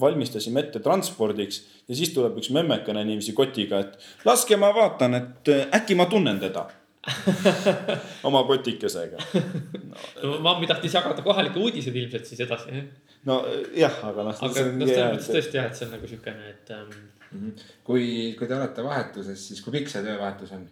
valmistasime 0.00 0.60
ette 0.60 0.80
transpordiks 0.80 1.62
ja 1.88 1.96
siis 1.98 2.12
tuleb 2.14 2.36
üks 2.38 2.52
memmekene 2.54 3.02
niiviisi 3.04 3.34
kotiga, 3.36 3.80
et 3.82 4.26
laske 4.28 4.56
ma 4.60 4.70
vaatan, 4.74 5.18
et 5.18 5.50
eh, 5.50 5.64
äkki 5.80 5.96
ma 5.98 6.06
tunnen 6.10 6.38
teda 6.38 6.68
oma 8.28 8.42
kotikesega 8.46 9.18
no.. 9.18 9.98
no 10.22 10.32
mammi 10.44 10.68
tahtis 10.70 10.94
jagada 10.94 11.24
kohalikke 11.24 11.60
uudiseid 11.62 11.96
ilmselt 11.96 12.26
siis 12.28 12.42
edasi. 12.44 12.82
no 13.28 13.40
jah, 13.76 13.98
aga 14.10 14.28
noh. 14.28 14.42
aga 14.46 14.66
noh, 14.70 14.90
selles 14.90 15.14
mõttes 15.14 15.30
tõesti 15.32 15.60
jah, 15.60 15.70
et 15.70 15.78
see 15.78 15.88
on 15.88 15.94
nagu 15.96 16.10
siukene, 16.10 16.50
et 16.54 16.74
ähm.... 16.76 16.92
-hmm. 17.30 17.64
kui, 17.86 18.04
kui 18.38 18.50
te 18.50 18.56
olete 18.56 18.84
vahetuses, 18.84 19.46
siis 19.50 19.62
kui 19.64 19.74
pikk 19.78 19.90
see 19.90 20.04
töövahetus 20.06 20.52
on? 20.58 20.68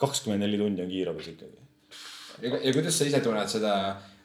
kakskümmend 0.00 0.46
neli 0.46 0.60
tundi 0.60 0.84
on 0.84 0.88
kiirabis 0.88 1.28
ikkagi. 1.34 1.60
ja, 2.42 2.56
ja 2.56 2.72
kuidas 2.72 2.98
sa 2.98 3.08
ise 3.08 3.20
tunned 3.24 3.52
seda, 3.52 3.74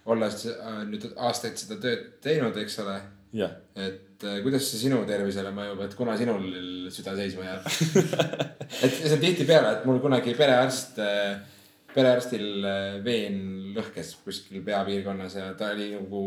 olles 0.06 0.46
äh, 0.52 0.82
nüüd 0.88 1.10
aastaid 1.16 1.60
seda 1.60 1.80
tööd 1.82 2.08
teinud, 2.24 2.58
eks 2.64 2.80
ole 2.86 3.00
et 3.76 4.24
äh, 4.24 4.40
kuidas 4.44 4.68
see 4.70 4.86
sinu 4.86 5.02
tervisele 5.08 5.52
mõjub, 5.56 5.82
et 5.86 5.96
kuna 5.98 6.16
sinul 6.20 6.46
süda 6.94 7.16
seisma 7.18 7.50
jääb? 7.50 7.68
Et 8.86 8.92
see 8.92 9.12
on 9.14 9.22
tihtipeale, 9.22 9.70
et 9.76 9.84
mul 9.88 10.00
kunagi 10.04 10.34
perearst, 10.36 10.98
äh, 11.00 11.36
perearstil 11.94 12.66
äh, 12.66 12.96
veen 13.06 13.38
lõhkes 13.76 14.16
kuskil 14.26 14.64
peapiirkonnas 14.66 15.36
ja 15.38 15.52
ta 15.60 15.70
oli 15.76 15.92
nagu 15.94 16.24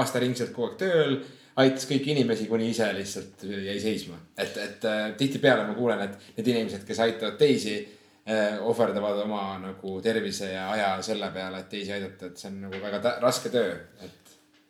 aastaringselt 0.00 0.54
kogu 0.54 0.70
aeg 0.70 0.78
tööl 0.80 1.14
aitas 1.60 1.84
kõiki 1.90 2.14
inimesi, 2.14 2.48
kuni 2.50 2.70
ise 2.72 2.88
lihtsalt 2.96 3.44
jäi 3.44 3.76
seisma. 3.82 4.16
et, 4.38 4.56
et 4.56 4.88
tihtipeale 5.20 5.66
ma 5.68 5.76
kuulen, 5.76 6.00
et 6.06 6.38
need 6.38 6.50
inimesed, 6.54 6.86
kes 6.88 7.02
aitavad 7.04 7.36
teisi 7.38 7.76
ohverdavad 8.64 9.20
oma 9.26 9.44
nagu 9.60 9.94
tervise 10.04 10.52
ja 10.54 10.70
aja 10.72 10.90
selle 11.04 11.28
peale, 11.34 11.60
et 11.60 11.70
teisi 11.72 11.92
aidata, 11.92 12.30
et 12.30 12.40
see 12.40 12.50
on 12.50 12.60
nagu 12.64 12.82
väga 12.82 13.18
raske 13.20 13.52
töö, 13.52 13.76
et 14.00 14.19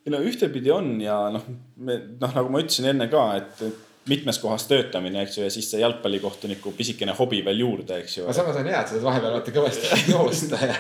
ei 0.07 0.13
no 0.15 0.21
ühtepidi 0.25 0.73
on 0.73 0.95
ja 1.03 1.17
noh, 1.35 1.47
me 1.77 2.01
noh, 2.21 2.35
nagu 2.37 2.53
ma 2.53 2.63
ütlesin 2.63 2.89
enne 2.95 3.09
ka, 3.13 3.25
et 3.41 3.87
mitmes 4.09 4.39
kohas 4.41 4.65
töötamine, 4.69 5.21
eks 5.23 5.37
ju, 5.37 5.45
ja 5.45 5.53
siis 5.53 5.69
see 5.71 5.83
jalgpallikohtuniku 5.83 6.73
pisikene 6.77 7.13
hobi 7.19 7.43
veel 7.45 7.61
juurde, 7.63 7.99
eks 8.01 8.17
ju. 8.17 8.25
aga 8.25 8.35
samas 8.39 8.59
on 8.59 8.71
hea, 8.71 8.81
et 8.81 8.89
sa 8.89 8.97
saad 8.97 9.05
vahepeal 9.07 9.37
vaata 9.37 9.55
kõvasti 9.55 9.91
joosta 10.15 10.61
ja. 10.71 10.79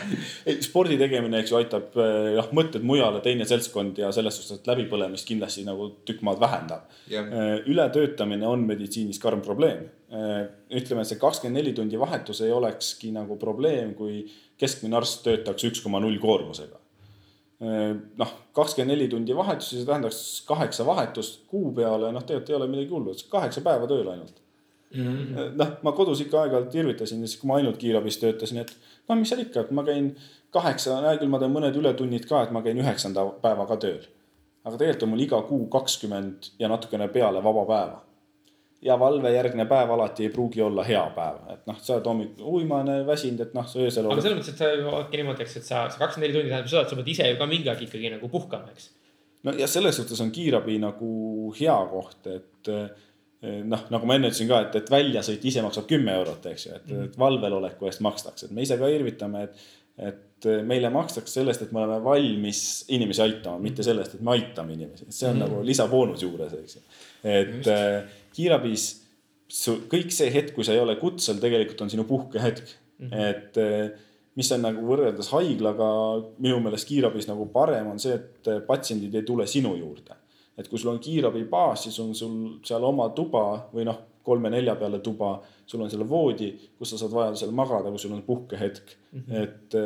spordi 0.64 0.96
tegemine, 1.00 1.42
eks 1.42 1.52
ju, 1.52 1.58
aitab 1.60 2.00
jah, 2.38 2.50
mõtted 2.56 2.86
mujale, 2.86 3.20
teine 3.24 3.46
seltskond 3.48 4.00
ja 4.00 4.10
selles 4.16 4.40
suhtes, 4.40 4.62
et 4.62 4.72
läbipõlemist 4.72 5.28
kindlasti 5.28 5.66
nagu 5.68 5.90
tükk 6.08 6.24
maad 6.26 6.40
vähendab. 6.42 6.88
ületöötamine 7.68 8.48
on 8.48 8.64
meditsiinis 8.66 9.20
karm 9.22 9.44
probleem. 9.44 9.88
ütleme, 10.74 11.04
see 11.06 11.20
kakskümmend 11.20 11.60
neli 11.60 11.76
tundi 11.76 12.00
vahetus 12.00 12.40
ei 12.42 12.52
olekski 12.52 13.12
nagu 13.14 13.36
probleem, 13.38 13.94
kui 13.94 14.24
keskmine 14.58 14.96
arst 14.96 15.22
töötaks 15.28 15.68
üks 15.68 15.84
koma 15.84 16.00
null 16.00 16.18
koormusega 16.18 16.79
noh, 17.60 18.30
kakskümmend 18.56 18.94
neli 18.94 19.08
tundi 19.12 19.36
vahetusi, 19.36 19.76
see 19.78 19.88
tähendaks 19.88 20.20
kaheksa 20.48 20.86
vahetust 20.88 21.42
kuu 21.50 21.72
peale, 21.76 22.12
noh, 22.12 22.24
tegelikult 22.24 22.52
ei 22.52 22.56
ole 22.56 22.68
midagi 22.72 22.94
hullu, 22.94 23.14
kaheksa 23.32 23.64
päeva 23.64 23.88
tööl 23.90 24.08
ainult. 24.08 24.38
Mm 24.94 25.06
-hmm.. 25.06 25.50
noh, 25.60 25.74
ma 25.86 25.92
kodus 25.94 26.20
ikka 26.24 26.40
aeg-ajalt 26.40 26.74
irvitasin, 26.74 27.26
siis 27.26 27.40
kui 27.40 27.48
ma 27.48 27.60
ainult 27.60 27.76
kiirabis 27.78 28.18
töötasin, 28.18 28.64
et 28.64 28.72
no 29.08 29.14
mis 29.14 29.28
seal 29.28 29.44
ikka, 29.44 29.60
et 29.60 29.70
ma 29.70 29.84
käin 29.84 30.16
kaheksa, 30.50 31.00
hea 31.04 31.18
küll, 31.20 31.30
ma 31.30 31.38
teen 31.38 31.52
mõned 31.52 31.76
ületunnid 31.76 32.26
ka, 32.26 32.42
et 32.42 32.50
ma 32.50 32.62
käin 32.62 32.80
üheksanda 32.80 33.26
päeva 33.42 33.66
ka 33.66 33.76
tööl. 33.76 34.08
aga 34.64 34.76
tegelikult 34.76 35.02
on 35.02 35.08
mul 35.08 35.20
iga 35.24 35.42
kuu 35.42 35.66
kakskümmend 35.72 36.50
ja 36.58 36.68
natukene 36.68 37.08
peale 37.08 37.40
vaba 37.44 37.62
päeva 37.68 38.00
ja 38.82 38.96
valvejärgne 38.98 39.66
päev 39.68 39.90
alati 39.90 40.24
ei 40.24 40.32
pruugi 40.32 40.62
olla 40.62 40.84
hea 40.84 41.02
päev, 41.16 41.42
et 41.52 41.66
noh, 41.68 41.76
sa 41.82 41.96
oled 41.96 42.06
hommikul 42.08 42.54
uimane, 42.60 43.00
väsinud, 43.06 43.42
et 43.44 43.52
noh, 43.56 43.66
sa 43.68 43.82
öösel. 43.82 44.08
aga 44.08 44.24
selles 44.24 44.38
mõttes, 44.38 44.54
et 44.54 44.62
sa 44.62 44.70
oledki 44.94 45.20
niimoodi, 45.20 45.44
eks, 45.44 45.58
et 45.60 45.68
sa, 45.68 45.84
sa 45.92 46.00
kakskümmend 46.00 46.28
neli 46.28 46.38
tundi 46.38 46.52
tähendab 46.52 46.72
seda, 46.72 46.86
et 46.86 46.94
sa 46.94 46.98
pead 47.00 47.12
ise 47.12 47.28
ju 47.28 47.38
ka 47.40 47.48
mingi 47.50 47.70
aeg 47.72 47.84
ikkagi 47.86 48.14
nagu 48.14 48.30
puhkama, 48.32 48.72
eks. 48.72 48.88
no 49.48 49.54
ja 49.60 49.68
selles 49.70 50.00
suhtes 50.00 50.24
on 50.24 50.32
kiirabi 50.34 50.78
nagu 50.80 51.10
hea 51.60 51.76
koht, 51.92 52.30
et 52.32 52.72
noh, 53.40 53.84
nagu 53.92 54.08
ma 54.08 54.16
enne 54.16 54.30
ütlesin 54.30 54.48
ka, 54.50 54.62
et, 54.66 54.80
et 54.80 54.90
väljasõit 54.92 55.44
ise 55.48 55.64
maksab 55.64 55.86
kümme 55.90 56.16
eurot, 56.20 56.48
eks 56.52 56.66
ju, 56.66 56.80
et, 56.80 56.96
et 57.06 57.20
valveloleku 57.20 57.88
eest 57.88 58.02
makstakse, 58.04 58.48
et 58.48 58.56
me 58.56 58.64
ise 58.64 58.80
ka 58.80 58.88
irvitame, 58.92 59.46
et, 59.48 59.62
et 60.10 60.50
meile 60.64 60.88
makstakse 60.92 61.40
sellest, 61.40 61.64
et 61.66 61.72
me 61.76 61.84
oleme 61.84 62.00
valmis 62.04 62.64
inimesi 62.96 63.24
aitama, 63.24 63.60
mitte 63.60 63.84
sellest, 63.84 64.16
et 64.16 64.24
me 64.24 64.36
aitame 64.36 64.76
inimesi, 64.76 65.08
see 65.08 65.28
on 65.28 65.36
mm 65.36 65.42
-hmm. 65.42 65.48
nagu 65.48 65.64
lisaboonus 65.68 66.22
juures, 66.24 66.54
eks 66.62 66.76
ju. 66.76 66.84
Et 67.24 67.54
Just 67.60 68.16
kiirabis 68.36 68.86
su 69.50 69.76
kõik 69.90 70.12
see 70.14 70.30
hetk, 70.32 70.54
kui 70.54 70.66
sa 70.66 70.74
ei 70.76 70.82
ole 70.82 70.96
kutsel, 71.00 71.40
tegelikult 71.42 71.84
on 71.84 71.90
sinu 71.92 72.06
puhkehetk 72.08 72.70
mm. 72.70 73.08
-hmm. 73.08 73.24
et 73.28 73.58
eh, 73.58 73.90
mis 74.38 74.52
on 74.54 74.62
nagu 74.62 74.84
võrreldes 74.86 75.30
haiglaga 75.34 75.88
minu 76.38 76.60
meelest 76.62 76.88
kiirabis 76.88 77.26
nagu 77.28 77.48
parem, 77.52 77.90
on 77.90 77.98
see, 77.98 78.14
et 78.14 78.50
eh, 78.52 78.60
patsiendid 78.66 79.14
ei 79.14 79.26
tule 79.26 79.46
sinu 79.46 79.74
juurde. 79.76 80.16
et 80.58 80.68
kui 80.68 80.78
sul 80.78 80.90
on 80.90 80.98
kiirabibaas, 81.00 81.82
siis 81.86 81.98
on 82.00 82.14
sul 82.14 82.32
seal 82.64 82.84
oma 82.84 83.06
tuba 83.16 83.70
või 83.72 83.86
noh, 83.88 83.96
kolme-nelja 84.22 84.74
peale 84.76 84.98
tuba, 85.00 85.38
sul 85.66 85.80
on 85.80 85.88
seal 85.90 86.04
voodi, 86.08 86.50
kus 86.76 86.90
sa 86.90 86.98
saad 87.00 87.14
vajadusel 87.14 87.54
magada, 87.56 87.88
kui 87.88 87.98
sul 87.98 88.12
on 88.12 88.22
puhkehetk 88.22 88.92
mm. 89.12 89.22
-hmm. 89.22 89.42
et 89.42 89.78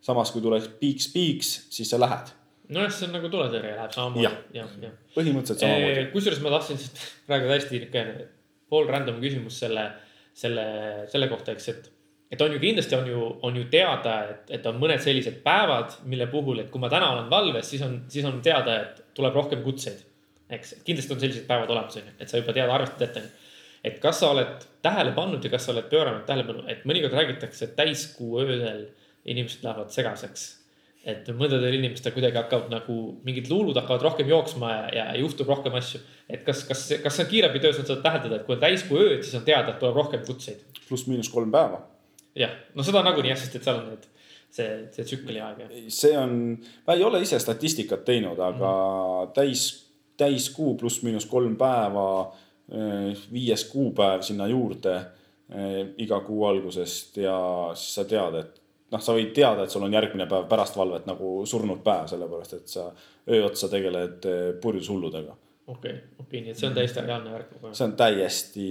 samas, 0.00 0.32
kui 0.32 0.42
tuleks 0.42 0.68
piiks-piiks, 0.80 1.52
siis 1.70 1.90
sa 1.90 2.00
lähed 2.00 2.34
nojah, 2.74 2.90
see 2.92 3.06
on 3.08 3.14
nagu 3.16 3.30
tuletõrje 3.32 3.74
läheb 3.74 3.94
samamoodi 3.94 4.24
ja,. 4.24 4.32
jah, 4.60 4.72
jah. 4.82 4.96
põhimõtteliselt 5.14 5.62
samamoodi. 5.64 6.08
kusjuures 6.12 6.42
ma 6.44 6.52
tahtsin 6.56 6.82
praegu 7.28 7.48
täiesti 7.52 7.78
niisugune 7.78 8.26
pool 8.68 8.90
random 8.90 9.22
küsimus 9.22 9.60
selle, 9.62 9.86
selle, 10.36 10.66
selle 11.08 11.30
kohta, 11.30 11.54
eks, 11.56 11.70
et. 11.72 11.88
et 12.34 12.44
on 12.44 12.52
ju 12.52 12.60
kindlasti 12.60 12.98
on 12.98 13.08
ju, 13.08 13.22
on 13.48 13.56
ju 13.56 13.64
teada, 13.72 14.18
et, 14.34 14.52
et 14.58 14.68
on 14.68 14.76
mõned 14.82 15.00
sellised 15.04 15.40
päevad, 15.44 15.96
mille 16.12 16.28
puhul, 16.32 16.60
et 16.60 16.68
kui 16.72 16.82
ma 16.82 16.92
täna 16.92 17.14
olen 17.14 17.30
valves, 17.32 17.72
siis 17.72 17.84
on, 17.86 18.02
siis 18.12 18.28
on 18.28 18.42
teada, 18.44 18.76
et 18.84 19.02
tuleb 19.16 19.40
rohkem 19.40 19.64
kutseid. 19.64 20.04
eks, 20.52 20.78
kindlasti 20.84 21.16
on 21.16 21.24
sellised 21.24 21.48
päevad 21.48 21.72
olemas, 21.72 21.96
on 21.96 22.10
ju, 22.10 22.16
et 22.20 22.28
sa 22.28 22.40
juba 22.40 22.56
tead, 22.56 22.68
arvestad 22.68 23.08
ette. 23.08 23.24
et 23.88 23.98
kas 24.02 24.20
sa 24.20 24.34
oled 24.34 24.68
tähele 24.84 25.16
pannud 25.16 25.44
ja 25.44 25.50
kas 25.56 25.64
sa 25.64 25.72
oled 25.72 25.88
pööranud 25.88 26.28
tähelepanu, 26.28 26.68
et 26.68 26.84
mõnikord 26.84 27.16
räägitakse, 27.16 27.70
et 27.70 27.76
täiskuu 27.78 28.42
öösel 28.44 28.90
inimesed 29.24 29.64
lähevad 29.64 29.92
segaseks 29.92 30.57
et 31.08 31.28
mõndadel 31.32 31.72
inimestel 31.78 32.12
kuidagi 32.12 32.36
hakkavad 32.36 32.72
nagu 32.72 32.96
mingid 33.24 33.48
luulud 33.48 33.76
hakkavad 33.78 34.04
rohkem 34.04 34.28
jooksma 34.28 34.72
ja, 34.72 34.82
ja 34.98 35.06
juhtub 35.22 35.48
rohkem 35.48 35.78
asju. 35.78 36.00
et 36.28 36.44
kas, 36.44 36.64
kas, 36.68 36.84
kas 37.02 37.16
see 37.16 37.24
on 37.24 37.30
kiirabitöös 37.30 37.80
on 37.80 37.88
seda 37.88 38.02
täheldada, 38.04 38.40
et 38.40 38.46
kui 38.46 38.56
on 38.56 38.62
täiskuu 38.62 39.00
ööd, 39.00 39.22
siis 39.24 39.38
on 39.38 39.46
teada, 39.46 39.72
et 39.72 39.80
tuleb 39.80 39.96
rohkem 39.96 40.24
kutseid. 40.26 40.60
pluss-miinus 40.88 41.30
kolm 41.32 41.52
päeva. 41.54 41.80
jah, 42.36 42.52
no 42.74 42.84
seda 42.84 43.02
nagunii 43.06 43.32
jah, 43.32 43.40
sest 43.40 43.56
et 43.56 43.68
seal 43.68 43.80
on 43.80 43.88
need, 43.94 44.04
see, 44.58 44.68
see 44.96 45.08
tsükli 45.08 45.40
aeg. 45.44 45.64
see 45.94 46.12
on, 46.18 46.36
ma 46.86 46.98
ei 46.98 47.06
ole 47.08 47.22
ise 47.24 47.40
statistikat 47.40 48.04
teinud, 48.08 48.40
aga 48.50 48.74
mm. 48.74 49.32
täis, 49.38 49.66
täiskuu 50.20 50.74
pluss-miinus 50.76 51.28
kolm 51.30 51.56
päeva, 51.60 52.08
eh, 52.68 53.26
viies 53.32 53.64
kuupäev 53.72 54.26
sinna 54.28 54.50
juurde 54.50 54.96
eh, 54.98 55.82
iga 56.04 56.20
kuu 56.26 56.44
algusest 56.52 57.22
ja 57.24 57.38
siis 57.72 57.96
sa 57.96 58.04
tead, 58.04 58.42
et 58.42 58.57
noh, 58.92 59.02
sa 59.02 59.16
võid 59.16 59.34
teada, 59.36 59.64
et 59.64 59.74
sul 59.74 59.84
on 59.84 59.94
järgmine 59.94 60.28
päev 60.30 60.46
pärast 60.50 60.76
valvet 60.78 61.08
nagu 61.08 61.42
surnud 61.46 61.82
päev, 61.84 62.08
sellepärast 62.10 62.56
et 62.58 62.72
sa 62.72 62.88
öö 63.28 63.44
otsa 63.50 63.68
tegeled 63.72 64.24
eh, 64.28 64.48
purjus 64.62 64.88
hulludega 64.92 65.36
okei 65.68 65.90
okay,, 65.90 65.92
okei 65.92 66.24
okay,, 66.24 66.40
nii 66.40 66.54
et 66.54 66.60
see 66.60 66.68
on 66.68 66.76
täiesti 66.78 67.04
reaalne 67.04 67.34
värk. 67.34 67.54
see 67.72 67.84
on 67.84 67.94
täiesti 67.98 68.68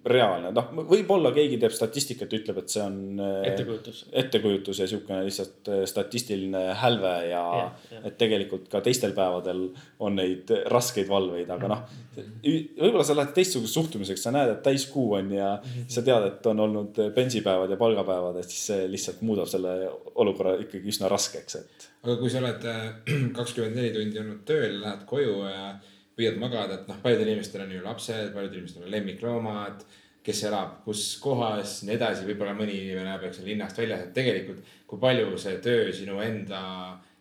reaalne, 0.00 0.48
noh, 0.56 0.70
võib-olla 0.88 1.28
keegi 1.36 1.58
teeb 1.60 1.74
statistikat, 1.76 2.32
ütleb, 2.38 2.62
et 2.62 2.72
see 2.72 2.80
on. 2.80 2.96
Äh, 3.20 3.50
ettekujutus. 3.50 3.98
ettekujutus 4.22 4.80
ja 4.80 4.86
sihukene 4.88 5.26
lihtsalt 5.26 5.68
äh, 5.68 5.82
statistiline 5.88 6.62
hälve 6.80 7.12
ja, 7.28 7.42
ja, 7.58 7.66
ja 7.92 8.00
et 8.08 8.16
tegelikult 8.20 8.70
ka 8.72 8.80
teistel 8.84 9.12
päevadel 9.16 9.66
on 10.00 10.16
neid 10.16 10.48
raskeid 10.72 11.10
valveid, 11.10 11.52
aga 11.52 11.72
noh. 11.74 11.84
võib-olla 12.16 13.04
sa 13.04 13.18
lähed 13.18 13.36
teistsuguse 13.36 13.76
suhtumiseks, 13.76 14.24
sa 14.24 14.32
näed, 14.34 14.54
et 14.54 14.64
täiskuu 14.64 15.18
on 15.20 15.30
ja 15.36 15.52
mm 15.58 15.68
-hmm. 15.68 15.92
sa 15.92 16.06
tead, 16.06 16.26
et 16.32 16.50
on 16.50 16.64
olnud 16.66 17.02
bensipäevad 17.14 17.70
ja 17.70 17.76
palgapäevad, 17.76 18.40
et 18.40 18.48
siis 18.48 18.66
see 18.72 18.90
lihtsalt 18.90 19.20
muudab 19.20 19.52
selle 19.52 19.76
olukorra 20.14 20.56
ikkagi 20.64 20.88
üsna 20.88 21.12
raskeks, 21.12 21.60
et. 21.60 21.88
aga 22.02 22.16
kui 22.16 22.30
sa 22.30 22.40
oled 22.40 22.64
äh, 22.64 22.84
kakskümmend 23.38 23.76
neli 23.76 23.92
tundi 23.92 24.24
olnud 24.24 24.44
tööl, 24.48 24.80
lähed 24.80 25.04
koju 25.06 25.42
ja 25.44 25.74
püüad 26.20 26.38
magada, 26.40 26.78
et 26.78 26.90
noh, 26.90 27.00
paljudel 27.02 27.32
inimestel 27.32 27.64
on 27.64 27.74
ju 27.74 27.82
lapsed, 27.84 28.30
paljudel 28.34 28.60
inimestel 28.60 28.86
on 28.86 28.94
lemmikloomad, 28.94 29.84
kes 30.24 30.42
elab 30.50 30.80
kus 30.84 31.04
kohas, 31.22 31.78
nii 31.88 31.96
edasi, 31.96 32.26
võib-olla 32.28 32.52
mõni 32.56 32.76
inimene 32.76 33.08
elab, 33.08 33.24
eks 33.28 33.40
ole, 33.40 33.54
linnast 33.54 33.80
väljas, 33.80 34.04
et 34.04 34.12
tegelikult 34.16 34.74
kui 34.90 35.00
palju 35.00 35.38
see 35.40 35.56
töö 35.64 35.88
sinu 35.96 36.20
enda 36.24 36.60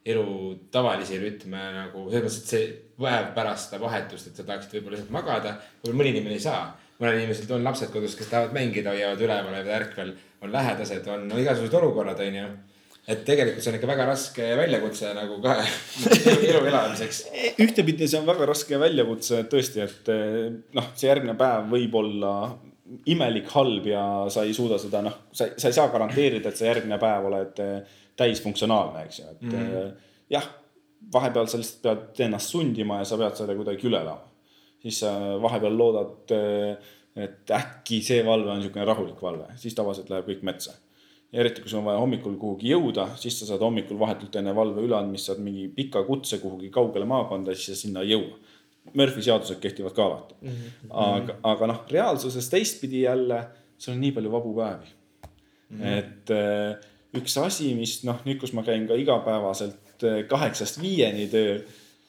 elu 0.10 0.26
tavalisi 0.74 1.20
rütme 1.22 1.62
nagu 1.76 2.06
selles 2.10 2.26
mõttes, 2.26 2.42
et 2.44 2.54
see 2.54 2.68
päev 3.00 3.32
pärast 3.36 3.70
seda 3.70 3.82
vahetust, 3.84 4.30
et 4.30 4.40
sa 4.40 4.46
tahaksid 4.48 4.76
võib-olla 4.76 4.98
lihtsalt 4.98 5.16
magada, 5.16 5.56
võib-olla 5.80 6.02
mõni 6.02 6.14
inimene 6.16 6.40
ei 6.40 6.46
saa. 6.48 6.64
mõnel 7.00 7.22
inimesel 7.22 7.54
on 7.56 7.64
lapsed 7.64 7.94
kodus, 7.94 8.18
kes 8.20 8.28
tahavad 8.28 8.52
mängida, 8.52 8.92
hoiavad 8.92 9.22
üleval, 9.24 9.54
hoiavad 9.54 9.76
ärkvel, 9.78 10.10
on 10.44 10.52
lähedased, 10.52 11.06
on 11.08 11.30
no, 11.30 11.38
igasugused 11.40 11.78
olukorrad, 11.80 12.20
onju 12.26 12.50
et 13.10 13.22
tegelikult 13.26 13.64
see 13.64 13.72
on 13.72 13.78
ikka 13.80 13.90
väga 13.90 14.06
raske 14.10 14.48
väljakutse 14.60 15.12
nagu 15.18 15.40
ka 15.42 15.56
elu 16.50 16.62
elamiseks. 16.62 17.22
ühtepidi 17.64 18.08
see 18.10 18.20
on 18.22 18.28
väga 18.30 18.48
raske 18.52 18.80
väljakutse 18.82 19.44
tõesti, 19.50 19.86
et 19.86 20.12
eh, 20.14 20.50
noh, 20.78 20.90
see 20.94 21.10
järgmine 21.10 21.36
päev 21.40 21.72
võib 21.74 21.98
olla 22.04 22.34
imelik, 23.10 23.50
halb 23.54 23.86
ja 23.90 24.04
sa 24.34 24.44
ei 24.46 24.54
suuda 24.58 24.80
seda 24.82 25.02
noh, 25.06 25.16
sa, 25.34 25.50
sa 25.58 25.70
ei 25.70 25.78
saa 25.78 25.90
garanteerida, 25.94 26.52
et 26.52 26.60
sa 26.60 26.70
järgmine 26.70 27.00
päev 27.02 27.30
oled 27.32 27.62
eh, 27.66 27.96
täisfunktsionaalne, 28.20 29.06
eks 29.08 29.22
ju, 29.22 29.30
et 29.32 29.46
mm 29.48 29.56
-hmm. 29.56 29.94
jah, 30.36 30.50
vahepeal 31.14 31.48
sa 31.48 31.58
lihtsalt 31.58 31.86
pead 31.86 32.26
ennast 32.28 32.54
sundima 32.54 33.00
ja 33.00 33.08
sa 33.08 33.18
pead 33.18 33.38
selle 33.40 33.56
kuidagi 33.56 33.88
üle 33.88 34.02
elama. 34.02 34.28
siis 34.82 35.00
sa 35.00 35.12
vahepeal 35.42 35.78
loodad, 35.78 36.32
et 37.16 37.52
äkki 37.52 38.02
see 38.04 38.22
valve 38.26 38.52
on 38.52 38.62
niisugune 38.62 38.86
rahulik 38.86 39.22
valve, 39.22 39.50
siis 39.56 39.76
tavaliselt 39.76 40.10
läheb 40.10 40.30
kõik 40.30 40.46
metsa 40.48 40.78
ja 41.32 41.42
eriti, 41.44 41.62
kui 41.62 41.70
sul 41.70 41.82
on 41.82 41.90
vaja 41.90 42.02
hommikul 42.02 42.36
kuhugi 42.42 42.72
jõuda, 42.72 43.10
siis 43.22 43.38
sa 43.40 43.48
saad 43.52 43.62
hommikul 43.62 44.00
vahetult 44.02 44.36
enne 44.42 44.54
valve 44.58 44.82
üleandmist 44.86 45.30
saad 45.30 45.42
mingi 45.46 45.68
pika 45.74 46.02
kutse 46.08 46.40
kuhugi 46.42 46.72
kaugele 46.74 47.06
maakonda, 47.10 47.54
siis 47.56 47.74
sa 47.74 47.84
sinna 47.86 48.06
ei 48.06 48.16
jõua. 48.16 48.38
Murphy 48.98 49.22
seadused 49.22 49.60
kehtivad 49.62 49.94
ka 49.94 50.06
alati 50.06 50.36
mm. 50.42 50.54
-hmm. 50.54 50.94
aga, 51.04 51.36
aga 51.46 51.68
noh, 51.70 51.82
reaalsuses 51.92 52.48
teistpidi 52.50 53.04
jälle, 53.04 53.44
sul 53.78 53.94
on 53.94 54.00
nii 54.02 54.12
palju 54.16 54.32
vabu 54.32 54.54
päevi 54.56 54.88
mm. 54.88 55.78
-hmm. 55.78 55.98
et 55.98 56.32
äh, 56.34 56.88
üks 57.22 57.38
asi, 57.38 57.76
mis 57.76 58.00
noh, 58.04 58.24
nüüd, 58.26 58.40
kus 58.42 58.54
ma 58.54 58.64
käin 58.64 58.88
ka 58.88 58.98
igapäevaselt 58.98 60.04
äh, 60.04 60.24
kaheksast 60.28 60.82
viieni 60.82 61.28
tööl 61.28 61.62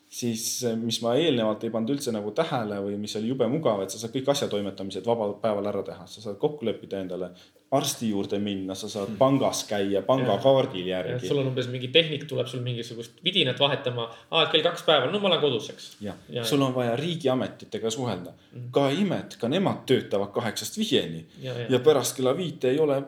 siis, 0.08 0.64
äh, 0.64 0.76
mis 0.76 1.02
ma 1.02 1.14
eelnevalt 1.14 1.64
ei 1.64 1.70
pannud 1.70 1.94
üldse 1.94 2.14
nagu 2.14 2.32
tähele 2.36 2.80
või 2.86 2.96
mis 2.96 3.16
oli 3.16 3.28
jube 3.28 3.46
mugav, 3.50 3.82
et 3.82 3.90
sa 3.90 3.98
saad 3.98 4.14
kõik 4.14 4.30
asjatoimetamised 4.32 5.06
vabal 5.06 5.36
päeval 5.42 5.66
ära 5.66 5.82
teha, 5.82 6.06
sa 6.06 6.24
saad 6.24 6.38
kokku 6.38 6.64
leppida 6.66 7.02
endale 7.04 7.34
arsti 7.70 8.08
juurde 8.10 8.38
minna, 8.42 8.74
sa 8.74 8.88
saad 8.90 9.12
hmm. 9.12 9.18
pangas 9.18 9.62
käia 9.68 10.02
pangakaardil 10.02 10.88
järgi. 10.90 11.28
sul 11.28 11.38
on 11.38 11.52
umbes 11.52 11.68
mingi 11.70 11.88
tehnik 11.94 12.24
tuleb 12.30 12.48
sul 12.50 12.64
mingisugust 12.64 13.20
vidinat 13.24 13.60
vahetama. 13.62 14.08
aa, 14.30 14.42
et 14.42 14.50
kell 14.54 14.64
kaks 14.66 14.82
päeval, 14.88 15.12
no 15.12 15.20
ma 15.22 15.30
olen 15.30 15.42
kodus, 15.44 15.68
eks. 15.70 15.86
jah 16.02 16.18
ja, 16.28 16.44
sul 16.44 16.62
on 16.66 16.74
vaja 16.74 16.96
riigiametitega 16.98 17.92
suhelda 17.94 18.32
mm.. 18.34 18.72
ka 18.74 18.88
imet, 18.90 19.36
ka 19.38 19.48
nemad 19.48 19.84
töötavad 19.86 20.32
kaheksast 20.34 20.80
viieni. 20.82 21.22
Ja, 21.42 21.54
ja. 21.54 21.68
ja 21.76 21.82
pärast 21.84 22.18
kella 22.18 22.34
viite 22.36 22.72
ei 22.74 22.82
ole 22.82 22.98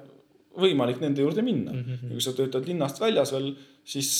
võimalik 0.62 1.02
nende 1.02 1.24
juurde 1.26 1.42
minna 1.42 1.72
mm. 1.72 1.82
-hmm. 1.82 2.12
ja 2.12 2.20
kui 2.20 2.22
sa 2.22 2.36
töötad 2.38 2.68
linnast 2.68 3.00
väljas 3.00 3.32
veel, 3.34 3.50
siis 3.84 4.12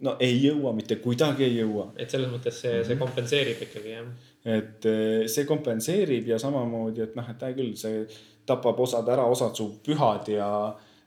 no 0.00 0.16
ei 0.18 0.34
jõua, 0.42 0.72
mitte 0.74 0.96
kuidagi 1.04 1.44
ei 1.46 1.60
jõua. 1.60 1.92
et 1.96 2.10
selles 2.10 2.30
mõttes 2.32 2.58
see 2.64 2.72
mm, 2.72 2.80
-hmm. 2.80 2.86
see 2.88 3.00
kompenseerib 3.04 3.62
ikkagi 3.68 3.94
jah. 3.94 4.10
et 4.58 4.90
eh, 4.90 5.28
see 5.28 5.44
kompenseerib 5.44 6.28
ja 6.28 6.38
samamoodi, 6.38 7.06
et 7.06 7.16
noh, 7.16 7.30
et 7.30 7.46
hea 7.46 7.54
küll, 7.54 7.74
see 7.76 8.06
tapab 8.50 8.80
osad 8.86 9.08
ära, 9.12 9.26
osad 9.30 9.56
su 9.56 9.70
pühad 9.84 10.30
ja, 10.32 10.48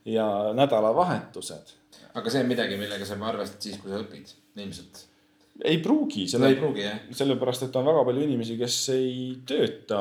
ja 0.10 0.28
nädalavahetused. 0.58 1.74
aga 2.14 2.30
see 2.30 2.44
on 2.44 2.52
midagi, 2.52 2.78
millega 2.80 3.08
sa 3.08 3.18
arvestad 3.30 3.68
siis, 3.68 3.82
kui 3.82 3.94
sa 3.94 4.02
õpid, 4.04 4.36
ilmselt? 4.60 5.04
ei 5.62 5.78
pruugi, 5.84 6.26
selle, 6.30 6.54
sellepärast, 7.14 7.68
et 7.68 7.76
on 7.78 7.86
väga 7.86 8.06
palju 8.08 8.24
inimesi, 8.26 8.58
kes 8.58 8.78
ei 8.96 9.18
tööta 9.48 10.00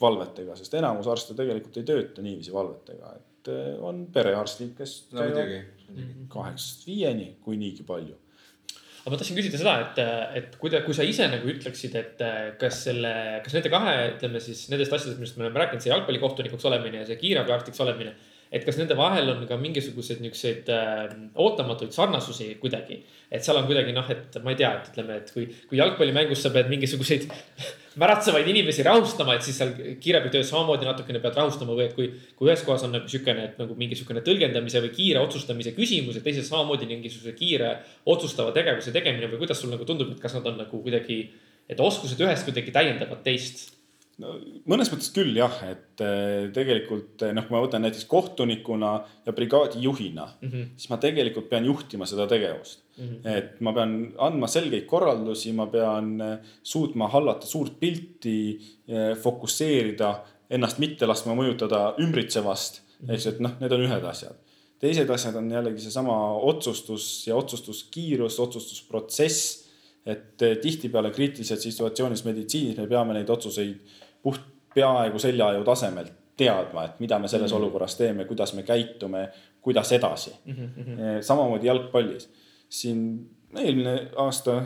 valvetega, 0.00 0.56
sest 0.58 0.74
enamus 0.80 1.10
arste 1.12 1.36
tegelikult 1.38 1.78
ei 1.78 1.86
tööta 1.86 2.24
niiviisi 2.24 2.54
valvetega, 2.54 3.12
et 3.20 3.52
eh, 3.52 3.70
on 3.78 4.04
perearstid, 4.12 4.74
kes 4.78 4.96
no, 5.14 5.28
kaheksast 6.32 6.88
viieni, 6.88 7.34
kui 7.44 7.60
niigi 7.60 7.86
palju 7.86 8.18
aga 9.02 9.12
ma 9.12 9.18
tahtsin 9.18 9.38
küsida 9.38 9.58
seda, 9.58 9.72
et, 9.82 10.02
et 10.38 10.58
kui 10.60 10.70
te, 10.70 10.78
kui 10.86 10.94
sa 10.94 11.06
ise 11.06 11.26
nagu 11.30 11.48
ütleksid, 11.50 11.96
et 11.98 12.20
kas 12.60 12.84
selle, 12.86 13.14
kas 13.42 13.56
nende 13.56 13.72
kahe, 13.72 13.96
ütleme 14.12 14.42
siis 14.42 14.68
nendest 14.70 14.94
asjadest, 14.94 15.18
millest 15.18 15.40
me 15.40 15.48
oleme 15.48 15.64
rääkinud, 15.64 15.82
see 15.82 15.90
jalgpallikohtunikuks 15.90 16.68
olemine 16.70 17.02
ja 17.02 17.08
see 17.08 17.18
kiirabiarstiks 17.18 17.82
olemine 17.82 18.14
et 18.52 18.66
kas 18.66 18.76
nende 18.76 18.96
vahel 18.98 19.30
on 19.32 19.44
ka 19.48 19.56
mingisuguseid 19.60 20.20
niisuguseid 20.22 20.68
äh, 20.72 21.14
ootamatuid 21.40 21.94
sarnasusi 21.94 22.50
kuidagi. 22.60 23.00
et 23.32 23.44
seal 23.44 23.56
on 23.56 23.68
kuidagi 23.68 23.94
noh, 23.96 24.08
et 24.12 24.36
ma 24.44 24.52
ei 24.52 24.58
tea, 24.60 24.74
et 24.76 24.90
ütleme, 24.92 25.20
et 25.22 25.32
kui, 25.32 25.46
kui 25.70 25.80
jalgpallimängus 25.80 26.44
sa 26.44 26.52
pead 26.52 26.68
mingisuguseid 26.72 27.30
märatsevaid 28.00 28.48
inimesi 28.48 28.84
rahustama, 28.86 29.34
et 29.36 29.44
siis 29.46 29.58
seal 29.60 29.72
kiirabitöös 30.00 30.48
samamoodi 30.52 30.88
natukene 30.88 31.20
pead 31.22 31.36
rahustama 31.40 31.76
või 31.76 31.86
et 31.88 31.96
kui, 31.96 32.08
kui 32.38 32.48
ühes 32.48 32.64
kohas 32.66 32.86
on 32.86 32.94
nagu 32.96 33.08
niisugune, 33.08 33.44
et 33.50 33.60
nagu 33.60 33.76
mingisugune 33.78 34.22
tõlgendamise 34.24 34.82
või 34.84 34.92
kiire 34.96 35.20
otsustamise 35.24 35.74
küsimus, 35.76 36.16
et 36.16 36.26
teises 36.26 36.48
samamoodi 36.48 36.88
mingisuguse 36.90 37.34
kiire 37.38 37.74
otsustava 38.14 38.54
tegevuse 38.56 38.94
tegemine 38.94 39.28
või 39.32 39.44
kuidas 39.44 39.60
sul 39.62 39.72
nagu 39.74 39.86
tundub, 39.88 40.14
et 40.14 40.22
kas 40.22 40.38
nad 40.38 40.48
on 40.52 40.58
nagu 40.64 40.82
kuidagi, 40.86 41.20
et 41.68 41.80
oskused 41.80 42.20
ühest 42.20 42.48
kuidagi 42.48 42.74
täiendavad 42.74 43.24
teist 43.26 43.70
no 44.20 44.36
mõnes 44.68 44.90
mõttes 44.92 45.10
küll 45.14 45.36
jah, 45.36 45.54
et 45.68 46.02
eh, 46.04 46.48
tegelikult 46.54 47.24
eh, 47.26 47.34
noh, 47.36 47.46
kui 47.46 47.56
ma 47.56 47.62
võtan 47.64 47.84
näiteks 47.84 48.06
kohtunikuna 48.10 48.92
ja 49.26 49.34
brigaadijuhina 49.36 50.26
mm, 50.28 50.48
-hmm. 50.48 50.72
siis 50.76 50.92
ma 50.92 51.00
tegelikult 51.02 51.48
pean 51.50 51.66
juhtima 51.68 52.08
seda 52.08 52.28
tegevust 52.30 52.81
mm. 52.98 53.04
-hmm. 53.04 53.36
et 53.36 53.60
ma 53.60 53.72
pean 53.72 54.12
andma 54.18 54.46
selgeid 54.46 54.86
korraldusi, 54.86 55.52
ma 55.52 55.66
pean 55.66 56.20
eh, 56.20 56.36
suutma 56.62 57.08
hallata 57.08 57.46
suurt 57.46 57.78
pilti, 57.80 58.38
fokusseerida, 59.22 60.12
ennast 60.50 60.78
mitte 60.78 61.06
laskma 61.06 61.34
mõjutada 61.34 61.94
ümbritsevast 62.02 62.80
mm, 62.80 63.06
-hmm. 63.06 63.14
eks 63.14 63.26
et 63.26 63.40
noh, 63.40 63.58
need 63.60 63.72
on 63.72 63.84
ühed 63.88 64.04
asjad. 64.04 64.36
teised 64.82 65.10
asjad 65.10 65.36
on 65.38 65.50
jällegi 65.50 65.80
seesama 65.80 66.16
otsustus 66.34 67.26
ja 67.26 67.36
otsustuskiirus, 67.36 68.40
otsustusprotsess 68.40 69.68
et 70.06 70.42
tihtipeale 70.62 71.10
kriitilises 71.10 71.62
situatsioonis 71.62 72.24
meditsiinis 72.24 72.76
me 72.76 72.86
peame 72.86 73.14
neid 73.14 73.28
otsuseid 73.30 73.78
puht 74.22 74.40
peaaegu 74.74 75.18
seljaaju 75.18 75.64
tasemelt 75.64 76.12
teadma, 76.36 76.84
et 76.84 77.00
mida 77.00 77.18
me 77.18 77.28
selles 77.28 77.50
mm 77.50 77.54
-hmm. 77.56 77.60
olukorras 77.60 77.96
teeme, 77.96 78.24
kuidas 78.24 78.54
me 78.54 78.62
käitume, 78.62 79.28
kuidas 79.60 79.92
edasi 79.92 80.32
mm. 80.44 80.52
-hmm. 80.54 81.20
samamoodi 81.20 81.66
jalgpallis. 81.66 82.28
Siin 82.72 83.02
eelmine 83.58 83.94
aasta 84.20 84.62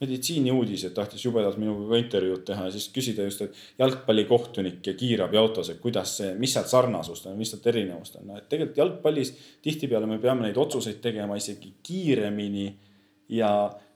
meditsiiniuudised 0.00 0.94
tahtis 0.94 1.24
jubedalt 1.24 1.58
minuga 1.58 1.98
intervjuud 1.98 2.44
teha 2.46 2.68
ja 2.68 2.74
siis 2.74 2.86
küsida 2.94 3.24
just, 3.26 3.40
et 3.42 3.56
jalgpallikohtunik 3.80 4.86
ja 4.86 4.94
kiirabiautos, 4.98 5.72
et 5.72 5.80
kuidas 5.82 6.12
see, 6.20 6.34
mis 6.38 6.52
sealt 6.54 6.70
sarnasust 6.70 7.26
on, 7.26 7.38
mis 7.38 7.50
sealt 7.50 7.66
erinevust 7.72 8.20
on, 8.20 8.36
et 8.36 8.46
tegelikult 8.50 8.78
jalgpallis 8.78 9.32
tihtipeale 9.64 10.06
me 10.06 10.20
peame 10.22 10.46
neid 10.46 10.60
otsuseid 10.60 11.00
tegema 11.02 11.38
isegi 11.40 11.72
kiiremini. 11.82 12.68
ja 13.28 13.48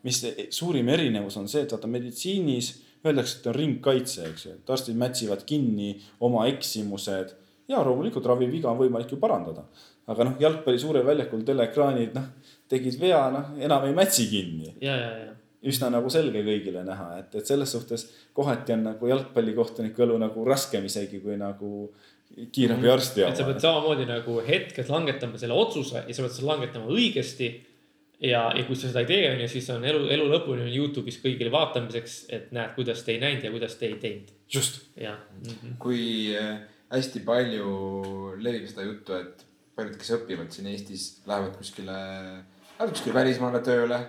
mis 0.04 0.18
suurim 0.50 0.88
erinevus 0.92 1.36
on 1.40 1.46
see, 1.48 1.62
et 1.64 1.70
vaata 1.72 1.88
meditsiinis 1.88 2.72
öeldakse, 3.06 3.38
et 3.38 3.46
on 3.46 3.54
ringkaitse, 3.56 4.26
eks 4.28 4.46
ju, 4.46 4.56
et 4.58 4.72
arstid 4.74 4.98
mätsivad 4.98 5.46
kinni 5.46 5.94
oma 6.20 6.44
eksimused 6.50 7.32
ja 7.72 7.82
loomulikult 7.86 8.26
raviviga 8.30 8.70
on 8.70 8.80
võimalik 8.80 9.12
ju 9.12 9.18
parandada. 9.22 9.64
aga 10.12 10.24
noh, 10.26 10.38
jalgpalli 10.40 10.78
suurel 10.78 11.06
väljakul 11.06 11.44
teleekraanid, 11.46 12.14
noh, 12.16 12.56
tegid 12.68 12.98
vea, 13.00 13.22
noh, 13.30 13.52
enam 13.62 13.86
ei 13.88 13.94
mätsi 13.96 14.28
kinni. 14.30 14.74
üsna 15.62 15.92
nagu 15.94 16.10
selge 16.10 16.40
kõigile 16.42 16.82
näha, 16.84 17.18
et, 17.20 17.34
et 17.38 17.46
selles 17.46 17.70
suhtes 17.70 18.08
kohati 18.34 18.74
on 18.74 18.88
nagu 18.88 19.06
jalgpallikohtuniku 19.06 20.02
elu 20.02 20.16
nagu 20.18 20.44
raskem 20.44 20.88
isegi 20.88 21.20
kui 21.22 21.36
nagu 21.38 21.92
kiirabiarsti 22.52 23.22
oma. 23.22 23.30
et 23.30 23.38
sa 23.38 23.46
pead 23.46 23.60
samamoodi 23.62 24.08
nagu 24.08 24.40
hetkes 24.46 24.88
langetama 24.90 25.38
selle 25.38 25.54
otsuse 25.54 26.02
ja 26.08 26.16
sa 26.16 26.24
pead 26.24 26.34
selle 26.34 26.50
langetama 26.50 26.90
õigesti 26.90 27.50
ja, 28.22 28.42
ja 28.56 28.64
kui 28.66 28.78
sa 28.78 28.88
seda 28.88 29.02
ei 29.02 29.10
tee, 29.10 29.22
on 29.32 29.42
ju, 29.42 29.48
siis 29.50 29.68
on 29.74 29.84
elu, 29.86 30.04
elu 30.16 30.28
lõpuni 30.30 30.64
on 30.64 30.70
Youtube'is 30.72 31.18
kõigile 31.22 31.52
vaatamiseks, 31.52 32.18
et 32.32 32.52
näed, 32.54 32.74
kuidas 32.76 33.02
te 33.06 33.16
ei 33.16 33.22
näinud 33.22 33.46
ja 33.46 33.50
kuidas 33.54 33.76
te 33.78 33.88
ei 33.90 33.98
teinud. 34.02 34.30
just. 34.52 34.82
mm 34.96 35.16
-hmm.. 35.42 35.76
kui 35.78 36.02
äh, 36.38 36.60
hästi 36.92 37.22
palju 37.26 37.68
levib 38.42 38.66
seda 38.68 38.86
juttu, 38.86 39.16
et 39.16 39.44
paljud, 39.76 39.96
kes 39.98 40.14
õpivad 40.18 40.50
siin 40.52 40.68
Eestis, 40.72 41.06
lähevad 41.28 41.54
kuskile, 41.56 41.94
lähevad 42.76 42.92
kuskile 42.96 43.16
välismaale 43.16 43.62
tööle. 43.64 44.00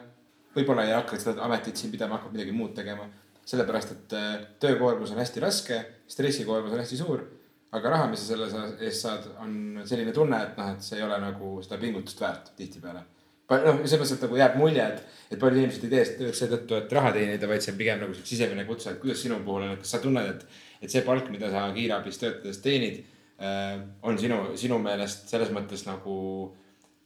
võib-olla 0.53 0.85
ei 0.85 0.93
hakka 0.93 1.18
seda 1.18 1.41
ametit 1.45 1.80
siin 1.80 1.91
pidama, 1.91 2.19
hakkab 2.19 2.35
midagi 2.35 2.51
muud 2.55 2.76
tegema. 2.76 3.10
sellepärast, 3.45 3.89
et 3.91 4.14
äh, 4.15 4.35
töökoormus 4.60 5.11
on 5.11 5.18
hästi 5.19 5.41
raske, 5.43 5.80
stressikoormus 6.07 6.72
on 6.72 6.80
hästi 6.80 6.97
suur. 6.97 7.23
aga 7.72 7.89
raha, 7.89 8.07
mis 8.07 8.19
sa 8.19 8.35
selle 8.35 8.47
eest 8.85 9.01
saad, 9.01 9.26
on 9.41 9.81
selline 9.85 10.11
tunne, 10.14 10.38
et 10.38 10.57
noh, 10.57 10.69
et 10.76 10.81
see 10.85 10.99
ei 10.99 11.03
ole 11.03 11.18
nagu 11.19 11.55
seda 11.65 11.80
pingutust 11.81 12.22
väärt 12.22 12.53
tihtipeale 12.55 13.01
noh, 13.49 13.80
selles 13.84 13.99
mõttes, 13.99 14.15
et 14.15 14.23
nagu 14.26 14.38
jääb 14.39 14.55
mulje, 14.60 14.84
et, 14.84 15.18
et 15.31 15.39
paljud 15.39 15.60
inimesed 15.60 15.85
ei 15.88 15.91
tee 15.91 16.03
seda 16.05 16.19
tööd 16.19 16.38
seetõttu, 16.39 16.77
et 16.77 16.93
raha 16.95 17.11
teenida, 17.15 17.49
vaid 17.49 17.65
see 17.65 17.73
on 17.73 17.80
pigem 17.80 17.99
nagu 18.03 18.15
sisemine 18.19 18.65
kutse, 18.68 18.93
et 18.93 19.01
kuidas 19.01 19.23
sinu 19.26 19.39
puhul 19.45 19.65
on, 19.68 19.73
et 19.76 19.84
kas 19.84 19.95
sa 19.95 20.01
tunned, 20.03 20.30
et, 20.30 20.45
et 20.84 20.91
see 20.91 21.05
palk, 21.05 21.30
mida 21.34 21.49
sa 21.53 21.69
kiirabis 21.76 22.19
töötades 22.22 22.60
teenid 22.64 22.99
äh,, 23.39 23.80
on 24.03 24.19
sinu, 24.19 24.43
sinu 24.60 24.81
meelest 24.84 25.31
selles 25.31 25.53
mõttes 25.55 25.88
nagu 25.88 26.18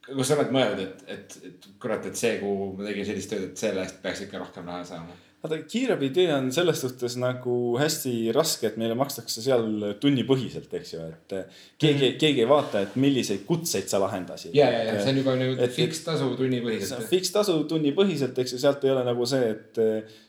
kas 0.08 0.30
sa 0.30 0.38
oled 0.38 0.52
mõelnud, 0.56 0.84
et, 0.84 1.08
et, 1.12 1.40
et 1.50 1.70
kurat, 1.82 2.06
et 2.08 2.18
see, 2.18 2.38
kuhu 2.42 2.74
ma 2.78 2.88
tegin 2.88 3.08
sellist 3.08 3.32
tööd, 3.34 3.50
et 3.50 3.64
selle 3.64 3.84
eest 3.84 3.98
peaks 4.04 4.24
ikka 4.28 4.44
rohkem 4.44 4.68
raha 4.70 4.86
saama? 4.88 5.24
vaata, 5.44 5.58
kiirabitöö 5.70 6.32
on 6.36 6.48
selles 6.52 6.80
suhtes 6.82 7.16
nagu 7.22 7.78
hästi 7.78 8.32
raske, 8.36 8.72
et 8.72 8.78
meile 8.82 8.96
makstakse 8.98 9.44
seal 9.44 9.68
tunnipõhiselt, 10.02 10.72
eks 10.80 10.94
ju, 10.96 11.04
et 11.12 11.36
keegi 11.78 12.10
mm., 12.10 12.16
keegi 12.22 12.44
ei 12.44 12.50
vaata, 12.50 12.82
et 12.88 12.96
milliseid 13.00 13.44
kutseid 13.48 13.90
sa 13.92 14.02
lahendasid. 14.02 14.56
ja, 14.58 14.70
ja, 14.74 14.84
ja 14.90 14.96
see 15.02 15.14
on 15.14 15.22
juba 15.22 15.36
nagu 15.38 15.70
fikstasu 15.76 16.32
tunnipõhiselt. 16.40 17.06
fikstasu 17.12 17.60
tunnipõhiselt, 17.70 18.40
eks 18.42 18.56
ju, 18.56 18.62
sealt 18.64 18.88
ei 18.88 18.96
ole 18.96 19.06
nagu 19.08 19.30
see, 19.30 19.52
et, 19.54 19.82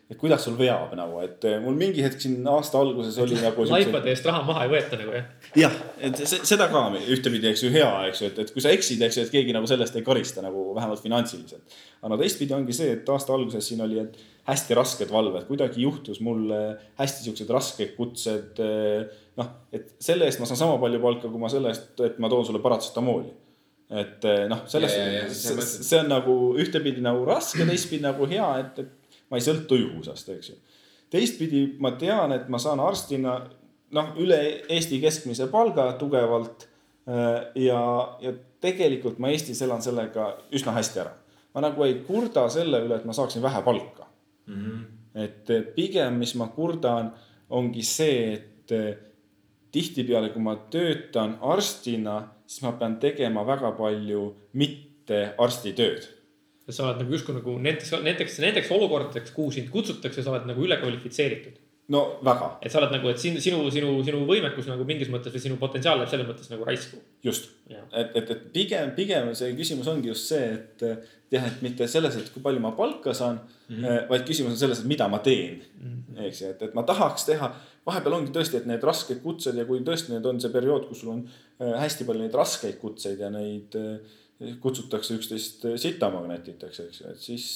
et 0.09 0.16
kuidas 0.16 0.40
sul 0.47 0.55
veab 0.56 0.94
nagu, 0.97 1.18
et 1.20 1.43
mul 1.60 1.74
mingi 1.76 2.01
hetk 2.01 2.22
siin 2.22 2.47
aasta 2.48 2.80
alguses 2.80 3.18
oli 3.20 3.36
nagu. 3.43 3.66
laipade 3.68 4.09
eest 4.09 4.24
raha 4.28 4.40
maha 4.47 4.64
ei 4.64 4.70
võeta 4.72 4.97
nagu 4.97 5.12
jah? 5.12 5.26
jah, 5.60 5.74
et 6.09 6.22
seda 6.24 6.70
ka 6.72 6.86
ühtepidi, 7.02 7.51
eks 7.51 7.66
ju, 7.66 7.72
hea, 7.74 7.90
eks 8.09 8.22
ju, 8.22 8.30
et, 8.32 8.40
et 8.44 8.52
kui 8.55 8.64
sa 8.64 8.72
eksid, 8.72 9.05
eks 9.05 9.18
ju, 9.18 9.26
et 9.26 9.35
keegi 9.35 9.52
nagu 9.56 9.68
sellest 9.68 9.98
ei 10.01 10.06
karista 10.06 10.44
nagu 10.44 10.70
vähemalt 10.76 11.05
finantsiliselt. 11.05 11.76
aga 12.01 12.12
no 12.14 12.20
teistpidi 12.22 12.56
ongi 12.56 12.76
see, 12.78 12.94
et 12.97 13.12
aasta 13.12 13.36
alguses 13.36 13.68
siin 13.68 13.85
oli, 13.85 14.01
et 14.01 14.16
hästi 14.48 14.78
rasked 14.78 15.12
valved, 15.12 15.44
kuidagi 15.51 15.85
juhtus 15.85 16.22
mul 16.24 16.47
hästi 16.97 17.26
siuksed 17.26 17.52
rasked 17.52 17.93
kutsed. 17.98 18.62
noh, 19.36 19.51
et 19.76 19.93
selle 20.01 20.24
eest 20.24 20.40
ma 20.40 20.48
saan 20.48 20.62
sama 20.64 20.78
palju 20.80 21.02
palka, 21.05 21.28
kui 21.28 21.43
ma 21.43 21.52
selle 21.52 21.74
eest, 21.74 21.93
et 22.06 22.16
ma 22.16 22.32
toon 22.32 22.48
sulle 22.48 22.64
paratsetamooli. 22.64 23.35
et 24.01 24.24
noh, 24.48 24.64
selles, 24.72 24.97
see, 25.36 25.68
see 25.85 26.01
on 26.01 26.09
nagu 26.16 26.39
ühtepidi 26.64 27.05
nagu 27.05 27.28
raske, 27.28 27.68
teistpidi 27.68 28.09
nagu 28.09 28.24
hea, 28.28 28.48
et, 28.64 28.80
et 28.86 28.97
ma 29.30 29.38
ei 29.38 29.44
sõltu 29.44 29.78
juhusest, 29.78 30.28
eks 30.34 30.50
ju. 30.50 30.59
teistpidi 31.10 31.62
ma 31.80 31.92
tean, 32.00 32.32
et 32.32 32.48
ma 32.48 32.59
saan 32.62 32.80
arstina 32.80 33.38
noh, 33.96 34.10
üle 34.20 34.40
Eesti 34.68 35.00
keskmise 35.00 35.48
palga 35.52 35.92
tugevalt. 36.00 36.68
ja, 37.55 37.80
ja 38.20 38.32
tegelikult 38.60 39.18
ma 39.18 39.30
Eestis 39.32 39.62
elan 39.64 39.80
sellega 39.82 40.34
üsna 40.52 40.74
hästi 40.76 41.00
ära. 41.00 41.14
ma 41.55 41.64
nagu 41.64 41.84
ei 41.84 42.02
kurda 42.06 42.48
selle 42.52 42.82
üle, 42.84 42.98
et 42.98 43.06
ma 43.09 43.16
saaksin 43.16 43.42
vähe 43.42 43.62
palka 43.64 44.06
mm. 44.46 44.55
-hmm. 44.64 44.82
et 45.24 45.74
pigem, 45.74 46.14
mis 46.14 46.34
ma 46.34 46.48
kurdan, 46.48 47.12
ongi 47.50 47.82
see, 47.82 48.32
et 48.34 48.72
eh, 48.72 48.96
tihtipeale, 49.72 50.28
kui 50.28 50.42
ma 50.42 50.56
töötan 50.70 51.38
arstina, 51.40 52.28
siis 52.46 52.62
ma 52.62 52.72
pean 52.72 52.96
tegema 53.00 53.46
väga 53.46 53.72
palju 53.72 54.34
mitte 54.52 55.34
arsti 55.38 55.72
tööd 56.69 56.77
sa 56.77 56.85
oled 56.85 57.01
nagu 57.01 57.16
justkui 57.16 57.39
nagu 57.39 57.57
nendeks, 57.57 57.95
nendeks, 58.05 58.36
nendeks 58.45 58.74
olukordadeks, 58.77 59.32
kuhu 59.32 59.55
sind 59.57 59.73
kutsutakse, 59.73 60.23
sa 60.23 60.35
oled 60.35 60.47
nagu 60.51 60.69
ülekvalifitseeritud 60.69 61.57
no 61.95 62.03
väga. 62.24 62.51
et 62.62 62.73
sa 62.73 62.82
oled 62.82 62.93
nagu, 62.93 63.09
et 63.09 63.20
sinu, 63.20 63.40
sinu, 63.40 63.62
sinu, 63.73 63.95
sinu 64.05 64.24
võimekus 64.28 64.69
nagu 64.69 64.85
mingis 64.89 65.09
mõttes 65.12 65.32
või 65.32 65.45
sinu 65.45 65.57
potentsiaal 65.61 65.97
läheb 66.03 66.11
selles 66.12 66.28
mõttes 66.28 66.51
nagu 66.53 66.66
raisku. 66.69 67.01
just, 67.24 67.49
et, 67.70 68.12
et, 68.20 68.35
et 68.35 68.43
pigem, 68.53 68.93
pigem 68.97 69.32
see 69.39 69.55
küsimus 69.57 69.89
ongi 69.89 70.12
just 70.12 70.28
see, 70.28 70.51
et 70.59 70.85
jah, 71.32 71.49
et 71.49 71.65
mitte 71.65 71.89
selles, 71.89 72.20
et 72.20 72.28
kui 72.35 72.45
palju 72.45 72.61
ma 72.61 72.74
palka 72.77 73.15
saan 73.16 73.40
mm, 73.40 73.81
-hmm. 73.81 74.05
vaid 74.12 74.28
küsimus 74.28 74.53
on 74.53 74.61
selles, 74.61 74.85
et 74.85 74.93
mida 74.93 75.09
ma 75.09 75.19
teen 75.24 75.62
mm. 75.81 75.97
-hmm. 75.97 76.23
eks 76.28 76.43
ju, 76.43 76.53
et, 76.53 76.62
et 76.69 76.74
ma 76.74 76.82
tahaks 76.82 77.24
teha, 77.24 77.53
vahepeal 77.89 78.20
ongi 78.20 78.32
tõesti, 78.36 78.61
et 78.61 78.66
need 78.69 78.85
rasked 78.85 79.23
kutsed 79.24 79.57
ja 79.57 79.65
kui 79.65 79.81
tõesti 79.81 80.12
nüüd 80.12 80.27
on 80.28 80.40
see 80.40 80.53
periood, 80.53 80.89
kus 80.89 81.01
sul 81.01 81.15
on 81.16 81.24
äh, 81.24 81.81
hästi 81.81 82.05
palju 82.05 82.27
neid 82.27 82.35
raskeid 82.35 82.77
kutseid 82.82 83.20
ja 83.20 83.31
neid 83.32 83.77
äh, 83.81 83.97
kutsutakse 84.62 85.16
üksteist 85.19 85.65
sitamagnetiteks, 85.82 86.81
eks 86.86 87.01
ju, 87.01 87.12
et 87.12 87.23
siis 87.23 87.47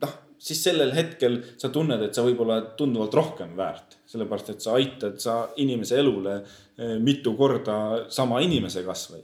noh 0.00 0.14
siis 0.44 0.62
sellel 0.66 0.92
hetkel 0.94 1.38
sa 1.60 1.70
tunned, 1.72 2.02
et 2.04 2.16
sa 2.16 2.24
võib-olla 2.26 2.60
tunduvalt 2.78 3.14
rohkem 3.16 3.54
väärt. 3.56 3.98
sellepärast, 4.14 4.50
et 4.50 4.62
sa 4.62 4.74
aitad 4.78 5.16
sa 5.18 5.36
inimese 5.58 5.96
elule 5.98 6.34
eh, 6.38 6.98
mitu 7.02 7.34
korda 7.36 8.04
sama 8.08 8.40
inimese 8.44 8.84
kasvõi. 8.86 9.22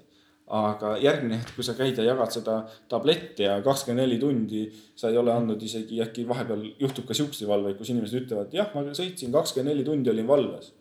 aga 0.50 0.96
järgmine 0.98 1.36
hetk, 1.38 1.52
kui 1.54 1.62
sa 1.62 1.76
käid 1.78 1.98
ja 2.00 2.04
jagad 2.08 2.32
seda 2.34 2.54
tabletti 2.90 3.44
ja 3.44 3.60
kakskümmend 3.62 4.02
neli 4.02 4.16
tundi 4.18 4.64
sa 4.98 5.06
ei 5.06 5.18
ole 5.20 5.30
andnud 5.30 5.62
isegi 5.62 6.00
äkki 6.02 6.24
vahepeal 6.26 6.64
juhtub 6.80 7.06
ka 7.06 7.14
siukseid 7.14 7.46
valveid, 7.46 7.76
kus 7.78 7.92
inimesed 7.92 8.24
ütlevad, 8.24 8.50
jah, 8.58 8.66
ma 8.74 8.82
sõitsin 8.90 9.30
kakskümmend 9.30 9.70
neli 9.70 9.84
tundi 9.86 10.10
olin 10.10 10.26
valves. 10.26 10.72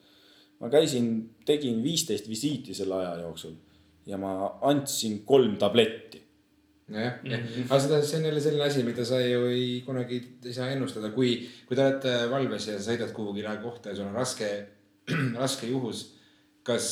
ma 0.60 0.72
käisin, 0.74 1.30
tegin 1.46 1.84
viisteist 1.84 2.28
visiiti 2.28 2.74
selle 2.74 2.98
aja 2.98 3.20
jooksul 3.22 3.54
ja 4.06 4.18
ma 4.18 4.60
andsin 4.70 5.24
kolm 5.28 5.58
tabletti 5.62 6.20
nojah, 6.90 7.20
jah, 7.24 7.40
mhm. 7.40 7.68
aga 7.70 7.80
seda, 7.84 8.02
see 8.06 8.20
on 8.20 8.28
jälle 8.30 8.42
selline 8.44 8.66
asi, 8.66 8.84
mida 8.84 9.06
sa 9.06 9.20
ju 9.22 9.46
ei 9.52 9.82
kunagi 9.86 10.20
ei 10.46 10.54
saa 10.54 10.70
ennustada, 10.74 11.12
kui, 11.14 11.36
kui 11.68 11.78
te 11.78 11.86
olete 11.86 12.14
valves 12.32 12.70
ja 12.72 12.78
sõidad 12.84 13.14
kuhugi 13.16 13.46
kohta 13.64 13.92
ja 13.92 14.00
sul 14.00 14.10
on 14.10 14.18
raske, 14.18 14.50
raske 15.44 15.70
juhus. 15.70 16.16
kas, 16.70 16.88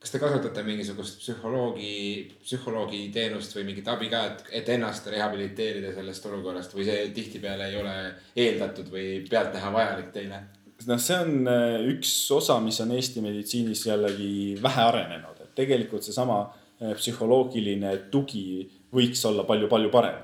kas 0.00 0.12
te 0.12 0.18
kasutate 0.22 0.62
mingisugust 0.64 1.18
psühholoogi, 1.20 2.36
psühholoogi 2.44 3.10
teenust 3.12 3.56
või 3.56 3.66
mingit 3.70 3.88
abi 3.92 4.08
ka, 4.08 4.22
et, 4.30 4.44
et 4.60 4.68
ennast 4.72 5.08
rehabiliteerida 5.12 5.92
sellest 5.96 6.28
olukorrast 6.30 6.76
või 6.76 6.86
see 6.88 7.08
tihtipeale 7.16 7.70
ei 7.70 7.80
ole 7.80 7.96
eeldatud 8.36 8.88
või 8.92 9.08
pealtnäha 9.28 9.72
vajalik 9.74 10.12
teile? 10.14 10.44
noh, 10.86 11.00
see 11.00 11.16
on 11.18 11.48
äh, 11.50 11.82
üks 11.92 12.12
osa, 12.36 12.58
mis 12.60 12.78
on 12.84 12.92
Eesti 12.96 13.24
meditsiinis 13.24 13.86
jällegi 13.88 14.56
vähe 14.62 14.84
arenenud, 14.84 15.35
tegelikult 15.56 16.04
seesama 16.06 16.40
äh, 16.46 16.92
psühholoogiline 16.98 17.96
tugi 18.12 18.66
võiks 18.94 19.24
olla 19.28 19.44
palju-palju 19.48 19.92
parem. 19.92 20.20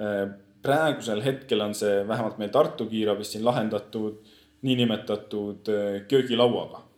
Äh, 0.00 0.24
praegusel 0.62 1.22
hetkel 1.24 1.62
on 1.64 1.74
see 1.76 2.02
vähemalt 2.08 2.38
meil 2.40 2.52
Tartu 2.54 2.86
kiirabis 2.90 3.34
siin 3.34 3.44
lahendatud 3.44 4.20
niinimetatud 4.62 5.68
äh, 5.68 6.02
köögilauaga. 6.08 6.88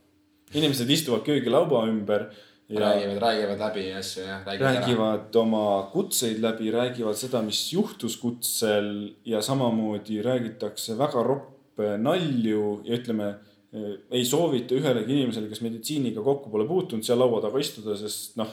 inimesed 0.54 0.90
istuvad 0.90 1.24
köögilaua 1.26 1.86
ümber. 1.88 2.28
räägivad, 2.70 3.18
räägivad 3.22 3.58
läbi 3.58 3.92
asju 3.92 4.22
jah. 4.22 4.44
räägivad 4.46 5.34
ära. 5.34 5.40
oma 5.40 5.90
kutseid 5.92 6.38
läbi, 6.40 6.70
räägivad 6.70 7.16
seda, 7.16 7.42
mis 7.42 7.72
juhtus 7.72 8.16
kutsel 8.16 9.14
ja 9.24 9.42
samamoodi 9.42 10.22
räägitakse 10.22 10.98
väga 10.98 11.22
roppe 11.22 11.98
nalju 11.98 12.80
ja 12.84 12.96
ütleme 12.96 13.34
ei 13.74 14.24
soovita 14.26 14.76
ühelegi 14.76 15.16
inimesele, 15.16 15.48
kes 15.50 15.62
meditsiiniga 15.64 16.22
kokku 16.22 16.50
pole 16.52 16.66
puutunud, 16.68 17.04
seal 17.06 17.18
laua 17.18 17.40
taga 17.42 17.62
istuda, 17.62 17.96
sest 17.98 18.36
noh, 18.38 18.50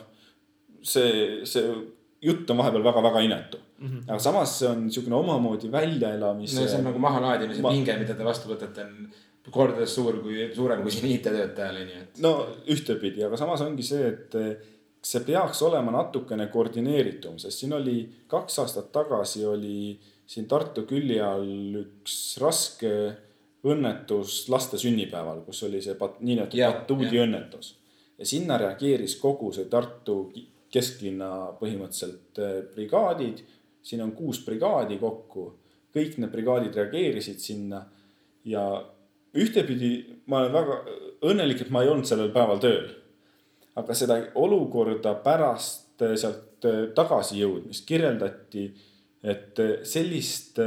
see, 0.82 1.42
see 1.46 1.66
jutt 2.26 2.50
on 2.54 2.62
vahepeal 2.62 2.86
väga-väga 2.86 3.22
inetu 3.26 3.60
mm. 3.78 3.88
-hmm. 3.88 4.04
aga 4.08 4.20
samas 4.20 4.60
see 4.60 4.70
on 4.70 4.86
niisugune 4.86 5.16
omamoodi 5.16 5.72
väljaelamise. 5.72 6.62
no 6.62 6.68
see 6.68 6.78
on 6.78 6.90
nagu 6.90 7.00
mahalaadimise 7.00 7.62
ma... 7.62 7.70
pinge, 7.70 7.98
mida 7.98 8.18
te 8.18 8.26
vastu 8.26 8.50
võtate, 8.54 8.86
on 8.86 9.10
kordades 9.52 9.96
suur 9.96 10.20
kui, 10.22 10.50
suurem 10.56 10.82
kui 10.82 10.92
siin 10.94 11.10
IT-töötajal 11.16 11.82
on 11.82 11.90
ju, 11.96 12.04
et. 12.04 12.22
no 12.26 12.34
ühtepidi, 12.76 13.26
aga 13.26 13.38
samas 13.38 13.62
ongi 13.66 13.86
see, 13.86 14.08
et 14.08 14.38
see 15.02 15.24
peaks 15.26 15.62
olema 15.66 15.94
natukene 15.96 16.48
koordineeritum, 16.54 17.40
sest 17.42 17.64
siin 17.64 17.74
oli 17.74 18.04
kaks 18.30 18.60
aastat 18.62 18.92
tagasi 18.94 19.46
oli 19.46 20.00
siin 20.32 20.48
Tartu 20.48 20.86
külje 20.88 21.20
all 21.26 21.82
üks 21.82 22.38
raske 22.42 22.92
õnnetus 23.68 24.48
laste 24.50 24.80
sünnipäeval, 24.82 25.44
kus 25.46 25.62
oli 25.68 25.82
see 25.84 25.96
pat, 26.00 26.20
niinimetatud 26.22 26.82
batuudi 26.82 27.22
õnnetus. 27.22 27.76
ja 28.18 28.26
sinna 28.26 28.58
reageeris 28.58 29.16
kogu 29.22 29.52
see 29.54 29.66
Tartu 29.70 30.32
kesklinna 30.72 31.52
põhimõtteliselt 31.60 32.40
äh, 32.40 32.62
brigaadid. 32.76 33.44
siin 33.84 34.02
on 34.02 34.12
kuus 34.14 34.44
brigaadi 34.46 34.98
kokku, 34.98 35.46
kõik 35.94 36.18
need 36.18 36.32
brigaadid 36.32 36.76
reageerisid 36.76 37.40
sinna 37.42 37.86
ja 38.46 38.64
ühtepidi 39.34 40.22
ma 40.26 40.42
olen 40.42 40.54
väga 40.54 40.78
õnnelik, 41.30 41.62
et 41.62 41.70
ma 41.70 41.82
ei 41.84 41.90
olnud 41.90 42.06
sellel 42.06 42.32
päeval 42.34 42.60
tööl. 42.60 42.90
aga 43.76 43.94
seda 43.94 44.18
olukorda 44.36 45.14
pärast 45.24 46.02
äh, 46.02 46.16
sealt 46.16 46.66
äh, 46.66 46.90
tagasijõudmist 46.96 47.86
kirjeldati, 47.86 48.72
et 49.22 49.60
sellist 49.86 50.58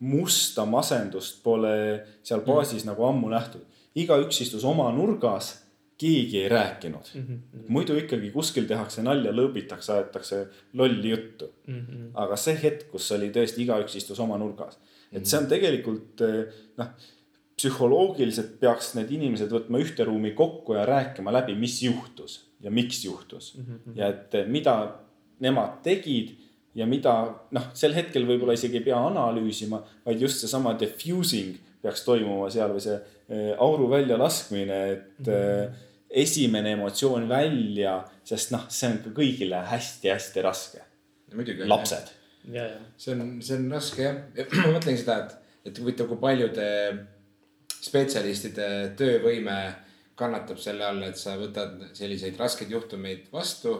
musta 0.00 0.64
masendust 0.68 1.42
pole 1.44 1.76
seal 2.22 2.42
baasis 2.44 2.84
mm. 2.84 2.90
nagu 2.90 3.06
ammu 3.08 3.30
nähtud. 3.32 3.64
igaüks 3.96 4.40
istus 4.44 4.64
oma 4.64 4.90
nurgas 4.92 5.54
keegi 5.98 6.42
ei 6.42 6.48
rääkinud 6.48 7.06
mm. 7.14 7.22
-hmm. 7.22 7.64
muidu 7.68 7.96
ikkagi 7.96 8.30
kuskil 8.30 8.66
tehakse 8.68 9.02
nalja, 9.02 9.32
lõõbitakse, 9.32 9.92
aetakse 9.92 10.46
lolli 10.72 11.10
juttu 11.10 11.52
mm. 11.66 11.80
-hmm. 11.80 12.10
aga 12.14 12.36
see 12.36 12.58
hetk, 12.62 12.90
kus 12.90 13.12
oli 13.12 13.30
tõesti 13.32 13.64
igaüks 13.64 13.96
istus 13.96 14.20
oma 14.20 14.38
nurgas, 14.38 14.78
et 15.12 15.26
see 15.26 15.38
on 15.38 15.48
tegelikult 15.48 16.20
eh, 16.20 16.58
noh, 16.76 16.92
psühholoogiliselt 17.56 18.58
peaks 18.60 18.94
need 18.98 19.10
inimesed 19.16 19.52
võtma 19.52 19.80
ühte 19.80 20.04
ruumi 20.04 20.34
kokku 20.36 20.76
ja 20.76 20.84
rääkima 20.86 21.32
läbi, 21.32 21.54
mis 21.54 21.80
juhtus 21.82 22.42
ja 22.60 22.70
miks 22.70 23.04
juhtus 23.04 23.54
mm. 23.56 23.64
-hmm. 23.64 23.96
ja 23.96 24.08
et 24.08 24.34
eh, 24.34 24.46
mida 24.46 24.76
nemad 25.40 25.80
tegid 25.82 26.36
ja 26.76 26.86
mida 26.88 27.14
noh, 27.56 27.70
sel 27.74 27.96
hetkel 27.96 28.26
võib-olla 28.28 28.56
isegi 28.56 28.80
ei 28.80 28.84
pea 28.84 28.98
analüüsima, 29.08 29.80
vaid 30.04 30.20
just 30.20 30.42
seesama 30.42 30.76
diffusing 30.78 31.56
peaks 31.82 32.04
toimuma 32.04 32.50
seal 32.52 32.74
või 32.74 32.84
see 32.84 32.96
eh, 32.96 33.52
auru 33.62 33.88
väljalaskmine, 33.92 34.80
et 34.92 35.26
mm. 35.26 35.34
-hmm 35.34 35.82
esimene 36.16 36.72
emotsioon 36.76 37.28
välja, 37.28 37.96
sest 38.24 38.52
noh, 38.54 38.66
see 38.72 38.90
on 38.92 39.00
ka 39.04 39.12
kõigile 39.16 39.62
hästi-hästi 39.70 40.44
raske. 40.44 40.84
lapsed. 41.66 42.12
see 42.96 43.12
on, 43.12 43.42
see 43.42 43.58
on 43.58 43.66
raske 43.74 44.04
jah, 44.04 44.20
ma 44.62 44.76
mõtlengi 44.76 45.02
seda, 45.02 45.18
et, 45.24 45.56
et 45.70 45.80
huvitav, 45.82 46.08
kui 46.10 46.20
paljude 46.22 46.68
spetsialistide 47.82 48.68
töövõime 48.98 49.58
kannatab 50.16 50.60
selle 50.62 50.86
all, 50.86 51.02
et 51.04 51.18
sa 51.20 51.36
võtad 51.38 51.90
selliseid 51.96 52.38
raskeid 52.40 52.70
juhtumeid 52.72 53.26
vastu. 53.32 53.76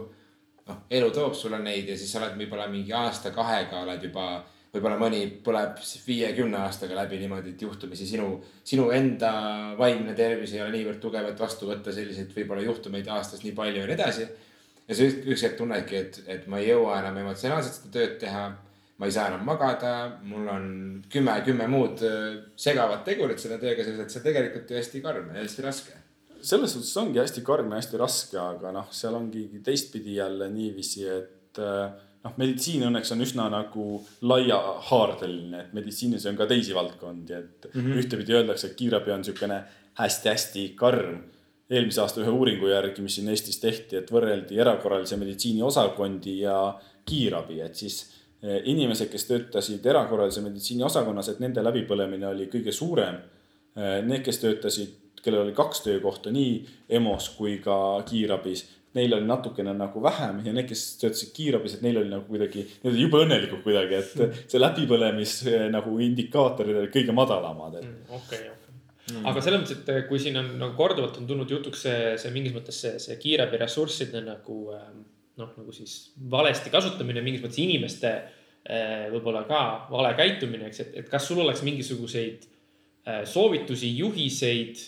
Noh, 0.68 0.82
elu 0.90 1.10
toob 1.14 1.34
sulle 1.34 1.60
neid 1.62 1.88
ja 1.90 1.96
siis 1.98 2.12
sa 2.12 2.20
oled 2.22 2.36
võib-olla 2.40 2.66
mingi 2.70 2.94
aasta-kahega 2.96 3.82
oled 3.84 4.06
juba 4.08 4.26
võib-olla 4.74 4.98
mõni 5.00 5.22
põleb 5.44 5.78
viiekümne 6.06 6.58
aastaga 6.60 6.98
läbi 6.98 7.20
niimoodi, 7.22 7.54
et 7.54 7.62
juhtumisi 7.64 8.08
sinu, 8.08 8.34
sinu 8.66 8.90
enda 8.94 9.32
vaimne 9.78 10.14
tervis 10.18 10.52
ei 10.56 10.62
ole 10.64 10.74
niivõrd 10.74 11.00
tugev, 11.00 11.30
et 11.30 11.40
vastu 11.40 11.70
võtta 11.70 11.94
selliseid 11.94 12.34
võib-olla 12.36 12.66
juhtumeid 12.66 13.08
aastas 13.14 13.44
nii 13.44 13.54
palju 13.56 13.82
ja 13.82 13.88
nii 13.88 13.96
edasi. 13.96 14.28
ja 14.88 14.98
sa 14.98 15.08
üks 15.32 15.46
hetk 15.46 15.58
tunnedki, 15.58 16.02
et, 16.02 16.22
et 16.26 16.46
ma 16.50 16.60
ei 16.60 16.70
jõua 16.70 17.00
enam 17.00 17.22
emotsionaalselt 17.24 17.80
seda 17.80 17.92
tööd 17.98 18.18
teha. 18.22 18.46
ma 18.96 19.06
ei 19.06 19.12
saa 19.12 19.28
enam 19.28 19.44
magada, 19.44 19.92
mul 20.24 20.48
on 20.48 20.68
kümme, 21.12 21.34
kümme 21.44 21.66
muud 21.68 22.00
äh, 22.06 22.38
segavat 22.56 23.04
tegurit 23.04 23.40
selle 23.40 23.58
tööga 23.60 23.84
seoses, 23.84 24.00
et 24.00 24.12
see 24.12 24.22
on 24.22 24.28
tegelikult 24.30 24.70
ju 24.70 24.78
hästi 24.80 25.02
karm 25.04 25.34
ja 25.34 25.42
hästi 25.42 25.64
raske 25.66 26.05
selles 26.46 26.74
suhtes 26.76 26.96
ongi 27.00 27.20
hästi 27.20 27.42
karm 27.46 27.72
ja 27.72 27.80
hästi 27.80 28.00
raske, 28.00 28.38
aga 28.40 28.72
noh, 28.74 28.90
seal 28.94 29.16
ongi 29.18 29.46
teistpidi 29.64 30.18
jälle 30.20 30.48
niiviisi, 30.52 31.06
et 31.10 31.60
äh, 31.62 31.94
noh, 32.26 32.34
meditsiin 32.40 32.86
õnneks 32.88 33.12
on 33.14 33.24
üsna 33.24 33.46
nagu 33.52 33.86
laiahaardeline, 34.26 35.62
et 35.64 35.76
meditsiinis 35.76 36.26
on 36.30 36.38
ka 36.38 36.48
teisi 36.50 36.74
valdkondi, 36.76 37.32
et 37.34 37.68
mm 37.72 37.80
-hmm. 37.80 38.02
ühtepidi 38.02 38.36
öeldakse, 38.38 38.70
et 38.70 38.76
kiirabi 38.78 39.12
on 39.12 39.24
niisugune 39.24 39.62
hästi-hästi 40.02 40.68
karm. 40.76 41.24
eelmise 41.70 42.00
aasta 42.00 42.20
ühe 42.22 42.30
uuringu 42.30 42.68
järgi, 42.70 43.02
mis 43.02 43.14
siin 43.14 43.28
Eestis 43.28 43.56
tehti, 43.58 43.96
et 43.96 44.10
võrreldi 44.14 44.54
erakorralise 44.62 45.16
meditsiini 45.16 45.62
osakondi 45.66 46.36
ja 46.40 46.78
kiirabi, 47.04 47.60
et 47.60 47.74
siis 47.74 47.96
eh, 48.42 48.60
inimesed, 48.64 49.08
kes 49.10 49.24
töötasid 49.26 49.86
erakorralise 49.86 50.44
meditsiini 50.44 50.84
osakonnas, 50.86 51.28
et 51.28 51.40
nende 51.42 51.64
läbipõlemine 51.66 52.28
oli 52.28 52.46
kõige 52.46 52.72
suurem. 52.72 53.16
Eh, 53.76 53.98
need, 54.06 54.22
kes 54.22 54.38
töötasid, 54.38 54.94
kellel 55.26 55.44
oli 55.44 55.54
kaks 55.56 55.82
töökohta 55.84 56.32
nii 56.34 56.56
EMO-s 56.98 57.34
kui 57.36 57.58
ka 57.64 57.76
kiirabis 58.08 58.64
neil 58.96 59.12
oli 59.12 59.28
natukene 59.28 59.74
nagu 59.76 60.02
vähem 60.02 60.40
ja 60.46 60.52
need, 60.56 60.68
kes 60.70 60.84
töötasid 61.00 61.32
kiirabis, 61.36 61.76
et 61.76 61.82
neil 61.84 62.00
oli 62.00 62.12
nagu 62.12 62.24
kuidagi, 62.28 62.64
need 62.80 62.92
olid 62.92 63.02
jube 63.02 63.22
õnnelikud 63.24 63.64
kuidagi, 63.64 63.98
et 63.98 64.14
mm. 64.16 64.44
see 64.52 64.62
läbipõlemis 64.62 65.34
nagu 65.74 65.98
indikaatorid 66.06 66.80
olid 66.80 66.94
kõige 66.94 67.16
madalamad. 67.16 67.76
Mm, 67.82 67.98
okei, 68.20 68.46
okei. 68.54 68.78
Mm. 69.06 69.26
aga 69.30 69.42
selles 69.44 69.60
mõttes, 69.62 69.82
et 69.82 69.90
eh, 69.92 70.00
kui 70.08 70.18
siin 70.18 70.40
on 70.40 70.48
nagu 70.58 70.74
korduvalt 70.78 71.20
on 71.20 71.28
tulnud 71.28 71.52
jutuks 71.52 71.84
see, 71.84 72.14
see 72.18 72.32
mingis 72.34 72.56
mõttes 72.56 72.80
see, 72.82 72.96
see 73.02 73.14
kiirabi 73.22 73.60
ressursside 73.60 74.18
nagu 74.24 74.56
ähm, 74.74 75.04
noh, 75.38 75.52
nagu 75.60 75.74
siis 75.76 75.94
valesti 76.32 76.72
kasutamine 76.72 77.22
mingis 77.22 77.44
mõttes 77.44 77.60
inimeste 77.62 78.10
äh, 78.16 79.06
võib-olla 79.12 79.44
ka 79.46 79.62
vale 79.92 80.10
käitumine, 80.18 80.72
eks, 80.72 80.82
et, 80.82 80.98
et 81.04 81.12
kas 81.12 81.28
sul 81.28 81.44
oleks 81.44 81.62
mingisuguseid 81.66 82.52
soovitusi, 83.06 83.86
juhiseid. 84.00 84.80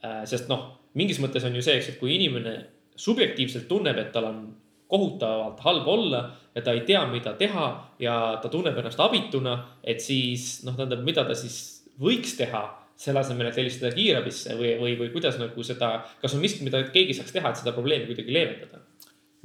Sest 0.00 0.48
noh, 0.48 0.66
mingis 0.98 1.20
mõttes 1.22 1.44
on 1.46 1.54
ju 1.56 1.62
see, 1.64 1.76
eks, 1.78 1.92
et 1.92 2.00
kui 2.00 2.14
inimene 2.16 2.56
subjektiivselt 3.00 3.68
tunneb, 3.68 3.98
et 4.00 4.12
tal 4.14 4.28
on 4.30 4.42
kohutavalt 4.90 5.60
halb 5.62 5.88
olla 5.88 6.24
ja 6.54 6.62
ta 6.66 6.74
ei 6.74 6.82
tea, 6.86 7.04
mida 7.06 7.36
teha 7.38 7.66
ja 8.02 8.16
ta 8.42 8.50
tunneb 8.50 8.78
ennast 8.80 9.00
abituna, 9.00 9.56
et 9.84 10.02
siis 10.02 10.64
noh, 10.66 10.74
tähendab, 10.76 11.04
mida 11.06 11.24
ta 11.28 11.36
siis 11.38 11.84
võiks 12.00 12.34
teha 12.38 12.64
selle 13.00 13.22
asemel, 13.22 13.48
et 13.48 13.56
helistada 13.56 13.94
kiirabisse 13.94 14.56
või, 14.58 14.74
või, 14.80 14.96
või 14.98 15.12
kuidas 15.14 15.38
nagu 15.40 15.64
seda, 15.64 15.92
kas 16.20 16.34
on 16.36 16.42
miski, 16.42 16.66
mida 16.66 16.82
keegi 16.92 17.16
saaks 17.16 17.32
teha, 17.32 17.52
et 17.52 17.62
seda 17.62 17.72
probleemi 17.76 18.10
kuidagi 18.10 18.34
leevendada? 18.34 18.82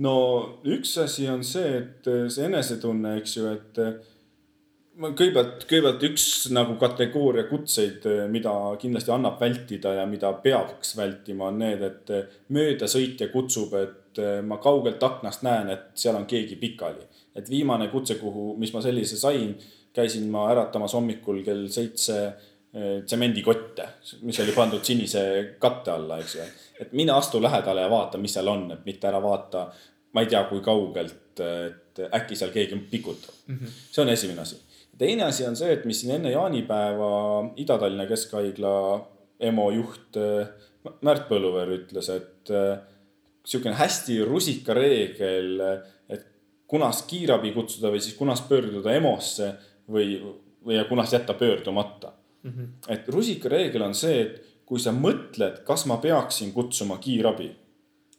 no 0.03 0.15
üks 0.68 0.98
asi 0.99 1.30
on 1.32 1.45
see, 1.48 1.77
et 1.80 2.10
see 2.34 2.49
enesetunne, 2.49 3.15
eks 3.22 3.38
ju, 3.38 3.53
et 3.53 3.80
ma 5.02 5.12
kõigepealt, 5.12 5.66
kõigepealt 5.68 6.04
üks 6.08 6.26
nagu 6.56 6.78
kategooria 6.80 7.46
kutseid, 7.50 8.06
mida 8.32 8.54
kindlasti 8.82 9.12
annab 9.16 9.40
vältida 9.42 9.96
ja 10.00 10.06
mida 10.10 10.32
peaks 10.44 10.96
vältima, 10.98 11.50
on 11.50 11.60
need, 11.64 11.84
et 11.84 12.14
möödasõitja 12.56 13.30
kutsub, 13.34 13.76
et 13.80 14.22
ma 14.48 14.60
kaugelt 14.64 15.04
aknast 15.04 15.44
näen, 15.46 15.72
et 15.74 15.88
seal 16.00 16.16
on 16.16 16.28
keegi 16.30 16.56
pikali. 16.62 17.12
et 17.36 17.50
viimane 17.50 17.90
kutse, 17.92 18.16
kuhu, 18.16 18.54
mis 18.56 18.72
ma 18.72 18.80
sellise 18.82 19.18
sain, 19.20 19.50
käisin 19.94 20.30
ma 20.32 20.46
äratamas 20.52 20.94
hommikul 20.96 21.42
kell 21.44 21.66
seitse 21.68 22.16
eh, 22.26 23.02
tsemendikotte, 23.04 23.88
mis 24.22 24.40
oli 24.40 24.54
pandud 24.56 24.84
sinise 24.84 25.24
katte 25.60 25.92
alla, 25.92 26.20
eks 26.24 26.36
ju. 26.36 26.46
et 26.80 26.94
mine 26.96 27.12
astu 27.12 27.42
lähedale 27.44 27.84
ja 27.84 27.92
vaata, 27.92 28.18
mis 28.18 28.38
seal 28.38 28.48
on, 28.48 28.70
et 28.72 28.86
mitte 28.88 29.12
ära 29.12 29.20
vaata, 29.24 29.66
ma 30.16 30.24
ei 30.24 30.32
tea, 30.32 30.46
kui 30.48 30.64
kaugelt, 30.64 31.44
et 31.44 32.00
äkki 32.16 32.40
seal 32.40 32.56
keegi 32.56 32.80
pikutab 32.92 33.36
mm. 33.48 33.56
-hmm. 33.58 33.76
see 33.92 34.02
on 34.04 34.10
esimene 34.10 34.42
asi 34.42 34.56
teine 34.98 35.28
asi 35.28 35.46
on 35.48 35.58
see, 35.58 35.74
et 35.74 35.86
mis 35.88 36.00
siin 36.02 36.16
enne 36.18 36.32
jaanipäeva 36.34 37.12
Ida-Tallinna 37.62 38.08
Keskhaigla 38.10 38.76
EMO 39.50 39.70
juht 39.76 40.20
äh, 40.20 40.48
Märt 41.06 41.28
Põlluveer 41.30 41.72
ütles, 41.80 42.10
et 42.14 42.52
äh, 42.54 42.78
sihukene 43.46 43.78
hästi 43.78 44.20
rusikareegel, 44.26 45.64
et 46.10 46.26
kunas 46.70 47.04
kiirabi 47.10 47.54
kutsuda 47.56 47.92
või 47.94 48.02
siis 48.04 48.18
kunas 48.18 48.44
pöörduda 48.50 48.94
EMO-sse 48.98 49.52
või, 49.92 50.20
või 50.66 50.82
kunas 50.90 51.14
jätta 51.14 51.36
pöördumata 51.38 52.14
mm. 52.44 52.52
-hmm. 52.52 52.70
et 52.94 53.10
rusikareegel 53.10 53.86
on 53.86 53.96
see, 53.98 54.22
et 54.22 54.44
kui 54.66 54.82
sa 54.82 54.94
mõtled, 54.96 55.62
kas 55.66 55.86
ma 55.86 55.98
peaksin 56.02 56.54
kutsuma 56.54 56.98
kiirabi, 56.98 57.52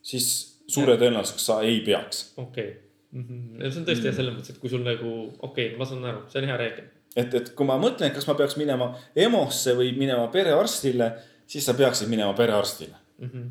siis 0.03 0.28
suure 0.70 0.94
tõenäosusega 0.98 1.43
sa 1.43 1.61
ei 1.62 1.81
peaks. 1.86 2.32
okei 2.36 2.69
okay 2.70 2.85
mm. 3.12 3.23
-hmm. 3.23 3.70
see 3.70 3.81
on 3.81 3.87
tõesti 3.89 4.11
jah, 4.11 4.16
selles 4.16 4.35
mõttes, 4.35 4.55
et 4.55 4.61
kui 4.62 4.73
sul 4.73 4.85
nagu, 4.87 5.12
okei 5.39 5.70
okay,, 5.70 5.78
ma 5.78 5.89
saan 5.89 6.05
aru, 6.05 6.24
see 6.33 6.43
on 6.43 6.49
hea 6.51 6.59
reegel. 6.62 6.91
et, 7.16 7.35
et 7.41 7.51
kui 7.59 7.69
ma 7.69 7.78
mõtlen, 7.81 8.12
kas 8.15 8.27
ma 8.28 8.37
peaks 8.39 8.59
minema 8.61 8.91
EMO-sse 9.16 9.77
või 9.78 9.93
minema 9.99 10.28
perearstile, 10.35 11.11
siis 11.47 11.65
sa 11.65 11.74
peaksid 11.78 12.11
minema 12.12 12.35
perearstile 12.39 12.95
mm. 13.19 13.31
-hmm. 13.31 13.51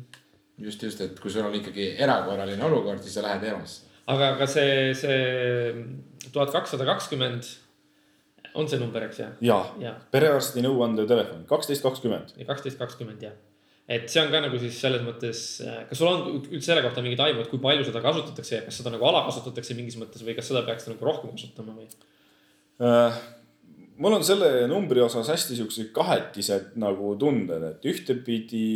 just, 0.68 0.82
just, 0.82 1.00
et 1.00 1.20
kui 1.20 1.30
sul 1.30 1.46
on 1.46 1.54
ikkagi 1.54 1.94
erakorraline 1.98 2.64
olukord, 2.64 3.02
siis 3.02 3.14
sa 3.14 3.22
lähed 3.22 3.44
EMO-sse. 3.52 3.86
aga, 4.06 4.34
aga 4.34 4.46
see, 4.46 4.94
see 4.94 5.84
tuhat 6.32 6.52
kakssada 6.52 6.84
kakskümmend 6.84 7.54
on 8.54 8.68
see 8.68 8.80
number, 8.80 9.02
eks 9.04 9.18
ja? 9.18 9.32
ja, 9.40 9.58
ja., 9.80 9.98
perearsti 10.10 10.62
nõuandev 10.64 11.08
telefon 11.08 11.44
kaksteist 11.48 11.82
kakskümmend. 11.82 12.38
kaksteist 12.46 12.78
kakskümmend 12.78 13.22
jah 13.22 13.36
et 13.88 14.10
see 14.10 14.22
on 14.22 14.32
ka 14.32 14.42
nagu 14.42 14.58
siis 14.60 14.78
selles 14.82 15.04
mõttes, 15.06 15.44
äh, 15.62 15.80
kas 15.88 16.00
sul 16.00 16.10
on 16.10 16.26
üldse 16.40 16.64
selle 16.68 16.82
kohta 16.84 17.04
mingit 17.04 17.22
aimu, 17.22 17.44
et 17.44 17.50
kui 17.52 17.62
palju 17.62 17.86
seda 17.86 18.02
kasutatakse 18.04 18.58
ja 18.58 18.66
kas 18.66 18.80
seda 18.80 18.92
nagu 18.94 19.06
alakasutatakse 19.06 19.76
mingis 19.78 19.98
mõttes 20.00 20.24
või 20.26 20.36
kas 20.38 20.50
seda 20.50 20.64
peaks 20.66 20.88
nagu 20.90 21.08
rohkem 21.08 21.34
kasutama 21.36 21.76
või 21.76 21.88
äh,? 22.82 23.20
mul 24.02 24.18
on 24.18 24.24
selle 24.26 24.66
numbri 24.70 25.00
osas 25.00 25.30
hästi 25.32 25.60
siuksed 25.60 25.92
kahetised 25.96 26.74
nagu 26.82 27.14
tunded, 27.20 27.62
et 27.70 27.86
ühtepidi 27.88 28.66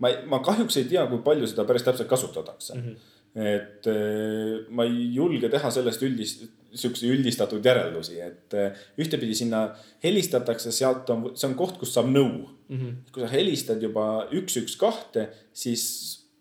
ma, 0.00 0.12
ma 0.30 0.40
kahjuks 0.44 0.78
ei 0.80 0.86
tea, 0.88 1.04
kui 1.10 1.20
palju 1.26 1.50
seda 1.50 1.66
päris 1.68 1.84
täpselt 1.86 2.08
kasutatakse 2.10 2.78
mm. 2.78 2.86
-hmm 2.86 3.10
et 3.34 3.86
äh, 3.90 4.66
ma 4.70 4.86
ei 4.86 5.08
julge 5.16 5.50
teha 5.50 5.70
sellest 5.74 6.02
üldist, 6.06 6.44
sihukese 6.74 7.10
üldistatud 7.10 7.64
järeldusi, 7.66 8.18
et 8.22 8.54
äh, 8.58 8.84
ühtepidi 9.00 9.34
sinna 9.38 9.66
helistatakse, 10.04 10.70
sealt 10.74 11.10
on, 11.10 11.32
see 11.34 11.48
on 11.50 11.56
koht, 11.58 11.78
kus 11.80 11.94
saab 11.96 12.10
nõu 12.10 12.28
mm. 12.30 12.76
-hmm. 12.76 12.92
kui 13.14 13.24
sa 13.24 13.30
helistad 13.32 13.82
juba 13.82 14.28
üks, 14.34 14.58
üks, 14.62 14.78
kahte, 14.78 15.28
siis 15.52 15.84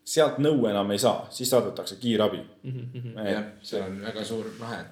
sealt 0.05 0.37
nõu 0.43 0.67
enam 0.69 0.91
ei 0.93 1.01
saa, 1.01 1.25
siis 1.33 1.49
saadetakse 1.49 1.97
kiirabi 2.01 2.43
mm. 2.63 2.85
-hmm. 2.93 3.27
Jah, 3.31 3.49
see 3.61 3.81
on 3.81 4.01
väga 4.01 4.25
suur 4.25 4.53
vahe. 4.59 4.85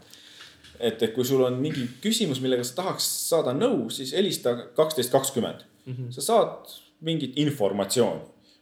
et, 0.80 1.04
et 1.04 1.14
kui 1.14 1.26
sul 1.26 1.44
on 1.46 1.62
mingi 1.62 1.88
küsimus, 2.02 2.42
millega 2.42 2.64
sa 2.64 2.76
tahaks 2.82 3.30
saada 3.30 3.54
nõu, 3.54 3.90
siis 3.90 4.14
helista 4.14 4.56
kaksteist 4.76 5.12
kakskümmend. 5.12 5.66
Mhm. 5.86 6.12
sa 6.12 6.22
saad 6.22 6.70
mingit 7.02 7.34
informatsiooni 7.36 8.22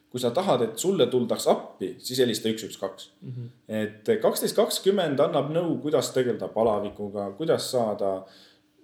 kui 0.09 0.21
sa 0.21 0.31
tahad, 0.33 0.63
et 0.65 0.77
sulle 0.81 1.05
tuldaks 1.07 1.47
appi, 1.51 1.91
siis 2.01 2.19
helista 2.23 2.49
üks, 2.49 2.65
üks, 2.65 2.77
kaks. 2.81 3.09
Mhm. 3.21 3.49
et 3.67 4.13
kaksteist 4.21 4.57
kakskümmend 4.57 5.19
annab 5.19 5.51
nõu, 5.53 5.77
kuidas 5.83 6.11
tegeleda 6.15 6.47
palavikuga, 6.53 7.29
kuidas 7.37 7.71
saada 7.71 8.23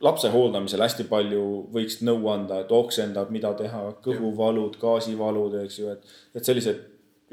lapse 0.05 0.29
hooldamisel 0.29 0.83
hästi 0.83 1.07
palju 1.09 1.45
võiks 1.73 2.01
nõu 2.05 2.27
anda, 2.29 2.59
et 2.61 2.71
oksendab, 2.71 3.31
mida 3.33 3.53
teha, 3.57 3.87
kõhuvalud, 4.05 4.77
gaasivalud, 4.81 5.55
eks 5.63 5.79
ju, 5.79 5.93
et, 5.95 6.17
et 6.35 6.45
sellised 6.45 6.83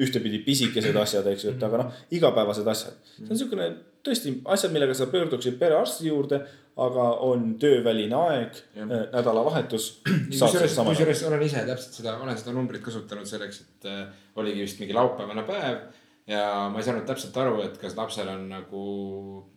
ühtepidi 0.03 0.41
pisikesed 0.47 0.97
asjad, 0.97 1.27
eks 1.29 1.45
ju, 1.45 1.55
et 1.57 1.65
aga 1.67 1.83
noh, 1.83 2.05
igapäevased 2.15 2.69
asjad. 2.69 2.97
see 3.17 3.27
on 3.27 3.35
niisugune 3.35 3.69
tõesti 4.07 4.35
asjad, 4.55 4.73
millega 4.75 4.95
sa 4.97 5.07
pöörduksid 5.13 5.59
perearsti 5.61 6.09
juurde, 6.09 6.43
aga 6.83 7.09
on 7.27 7.55
tööväline 7.61 8.17
aeg, 8.17 8.61
äh, 8.77 8.93
nädalavahetus. 9.13 9.89
kusjuures, 10.31 10.77
kusjuures 10.77 11.25
olen 11.29 11.43
ise 11.47 11.65
täpselt 11.69 11.99
seda, 12.01 12.17
olen 12.25 12.39
seda 12.39 12.55
numbrit 12.57 12.85
kasutanud 12.85 13.29
selleks, 13.29 13.65
et 13.67 13.91
äh, 13.91 14.07
oligi 14.41 14.65
vist 14.65 14.81
mingi 14.83 14.97
laupäevane 14.97 15.45
päev 15.49 15.83
ja 16.27 16.69
ma 16.71 16.79
ei 16.79 16.87
saanud 16.87 17.07
täpselt 17.07 17.37
aru, 17.43 17.59
et 17.65 17.79
kas 17.81 17.97
lapsel 17.99 18.31
on 18.31 18.47
nagu 18.51 18.83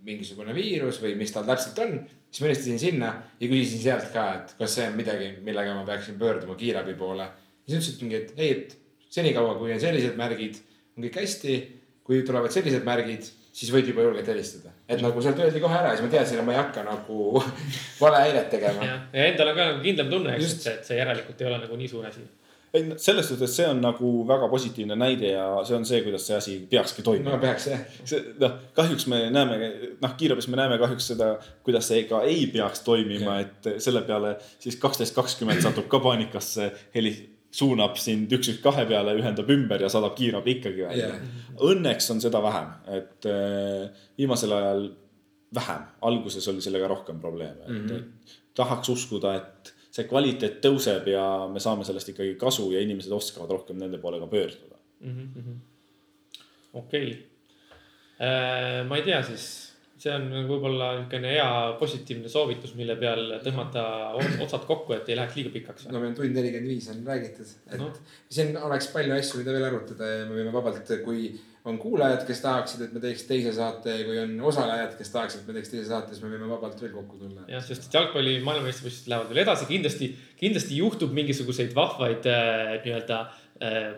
mingisugune 0.05 0.55
viirus 0.57 0.99
või 1.03 1.13
mis 1.19 1.33
tal 1.33 1.45
täpselt 1.47 1.79
on. 1.83 1.97
siis 2.29 2.41
ma 2.41 2.49
helistasin 2.49 2.81
sinna 2.81 3.11
ja 3.39 3.49
küsisin 3.49 3.83
sealt 3.83 4.09
ka, 4.13 4.25
et 4.39 4.55
kas 4.59 4.77
see 4.77 4.87
on 4.89 4.97
midagi, 4.97 5.35
millega 5.45 5.75
ma 5.77 5.85
peaksin 5.87 6.19
pöörduma 6.19 6.57
kiirabi 6.59 6.97
poole. 6.99 7.29
siis 7.67 7.77
ütlesid 7.77 8.01
mingi, 8.01 8.15
et 8.15 8.33
ei, 8.37 8.51
et 8.51 8.77
senikaua, 9.09 9.55
kui 9.59 9.73
on 9.73 9.79
sellised 9.79 10.17
märgid, 10.17 10.59
on 10.97 11.07
kõik 11.07 11.21
hästi. 11.21 11.57
kui 12.05 12.21
tulevad 12.21 12.53
sellised 12.53 12.83
märgid, 12.85 13.25
siis 13.55 13.71
võid 13.71 13.91
juba 13.91 14.03
julgelt 14.03 14.27
helistada. 14.27 14.73
et 14.89 15.03
nagu 15.03 15.21
sealt 15.23 15.39
öeldi 15.39 15.61
kohe 15.63 15.77
ära, 15.77 15.93
siis 15.95 16.05
ma 16.05 16.11
teadsin, 16.11 16.41
et 16.41 16.47
ma 16.47 16.55
ei 16.55 16.61
hakka 16.61 16.83
nagu 16.87 17.43
valehäiret 18.03 18.49
tegema. 18.53 18.87
ja 18.87 19.29
endal 19.29 19.53
on 19.53 19.59
ka 19.59 19.69
nagu 19.71 19.85
kindlam 19.85 20.09
tunne, 20.11 20.39
eks, 20.39 20.57
et, 20.57 20.73
et 20.73 20.89
see 20.91 20.99
järelikult 20.99 21.41
ei 21.41 21.51
ole 21.51 21.61
nagu 21.63 21.79
nii 21.79 21.91
suur 21.91 22.09
asi 22.09 22.25
ei, 22.75 22.85
selles 22.97 23.27
suhtes 23.29 23.53
see 23.55 23.67
on 23.69 23.79
nagu 23.83 24.09
väga 24.27 24.47
positiivne 24.51 24.97
näide 24.99 25.31
ja 25.31 25.45
see 25.67 25.77
on 25.77 25.85
see, 25.87 26.01
kuidas 26.05 26.25
see 26.27 26.37
asi 26.37 26.55
peakski 26.69 27.05
toimuma. 27.05 27.35
no 27.35 27.41
peaks 27.41 27.69
jah. 27.71 27.85
see 28.03 28.21
noh, 28.41 28.57
kahjuks 28.77 29.07
me 29.11 29.21
näeme, 29.33 29.69
noh 30.01 30.17
kiirabis 30.19 30.49
me 30.51 30.59
näeme 30.59 30.79
kahjuks 30.81 31.11
seda, 31.13 31.31
kuidas 31.65 31.87
see 31.91 32.03
ka 32.09 32.21
ei 32.27 32.47
peaks 32.53 32.83
toimima, 32.87 33.39
et 33.45 33.71
selle 33.83 34.03
peale 34.07 34.35
siis 34.59 34.79
kaksteist 34.81 35.15
kakskümmend 35.15 35.63
satub 35.63 35.87
ka 35.91 36.01
paanikasse, 36.03 36.71
heli 36.95 37.15
suunab 37.55 37.99
sind 38.01 38.31
üks, 38.35 38.49
üks, 38.51 38.61
kahe 38.63 38.85
peale, 38.89 39.15
ühendab 39.19 39.49
ümber 39.53 39.81
ja 39.81 39.89
saadab 39.91 40.15
kiirabi 40.17 40.57
ikkagi 40.57 40.85
välja. 40.87 41.11
Yeah.. 41.13 41.43
Õnneks 41.69 42.09
on 42.11 42.21
seda 42.23 42.41
vähem, 42.43 42.73
et 42.97 43.27
äh, 43.31 44.05
viimasel 44.19 44.55
ajal 44.55 44.89
vähem, 45.55 45.85
alguses 46.09 46.47
oli 46.51 46.63
sellega 46.63 46.89
rohkem 46.91 47.19
probleeme 47.23 47.63
mm, 47.67 47.75
-hmm. 47.75 47.85
et 47.85 48.01
mhm. 48.01 48.41
tahaks 48.55 48.89
uskuda, 48.91 49.35
et 49.39 49.73
see 49.95 50.07
kvaliteet 50.09 50.59
tõuseb 50.63 51.07
ja 51.07 51.25
me 51.51 51.61
saame 51.63 51.85
sellest 51.87 52.11
ikkagi 52.11 52.35
kasu 52.39 52.67
ja 52.73 52.81
inimesed 52.83 53.11
oskavad 53.15 53.53
rohkem 53.55 53.79
nende 53.79 53.97
poole 53.97 54.19
ka 54.19 54.27
pöörduda. 54.27 54.75
Mm 54.99 55.15
-hmm.. 55.15 55.55
okei. 56.73 57.27
Äh, 58.19 58.87
ma 58.87 58.97
ei 58.97 59.03
tea 59.03 59.23
siis, 59.23 59.64
see 60.05 60.13
on 60.13 60.27
võib-olla 60.49 60.91
niisugune 60.99 61.31
hea 61.33 61.47
positiivne 61.79 62.29
soovitus, 62.31 62.75
mille 62.77 62.95
peal 62.99 63.35
tõmmata 63.45 63.85
otsad 64.43 64.67
kokku, 64.69 64.93
et 64.97 65.09
ei 65.09 65.17
läheks 65.17 65.39
liiga 65.39 65.53
pikaks. 65.55 65.87
no 65.89 65.97
meil 65.97 66.11
on 66.11 66.19
tund 66.19 66.37
nelikümmend 66.37 66.73
viis 66.75 66.91
on 66.93 67.01
räägitud, 67.07 67.55
et 67.71 67.81
no. 67.81 67.89
siin 68.37 68.53
oleks 68.59 68.91
palju 68.93 69.17
asju, 69.17 69.41
mida 69.41 69.55
veel 69.55 69.67
arutada 69.71 70.11
ja 70.11 70.23
me 70.29 70.37
võime 70.37 70.53
vabalt, 70.53 70.91
kui 71.05 71.29
on 71.65 71.79
kuulajad, 71.81 72.21
kes 72.27 72.43
tahaksid, 72.43 72.83
et 72.85 72.91
me 72.93 73.01
teeks 73.01 73.23
teise 73.25 73.55
saate, 73.55 73.95
kui 74.05 74.19
on 74.21 74.35
osalejad, 74.51 74.91
kes 74.99 75.09
tahaksid, 75.15 75.41
et 75.41 75.47
me 75.49 75.55
teeks 75.57 75.71
teise 75.73 75.87
saate, 75.89 76.13
siis 76.13 76.21
me 76.21 76.29
võime 76.35 76.49
vabalt 76.51 76.83
veel 76.83 76.93
kokku 76.93 77.17
tulla. 77.23 77.47
jah, 77.49 77.63
sest 77.65 77.89
jalgpalli 77.93 78.37
maailmameistrivõistlused 78.45 79.09
lähevad 79.09 79.33
veel 79.33 79.41
edasi, 79.47 79.69
kindlasti, 79.71 80.11
kindlasti 80.37 80.77
juhtub 80.83 81.15
mingisuguseid 81.17 81.73
vahvaid 81.77 82.29
äh, 82.29 82.75
nii-öelda 82.85 83.23
äh, 83.23 83.41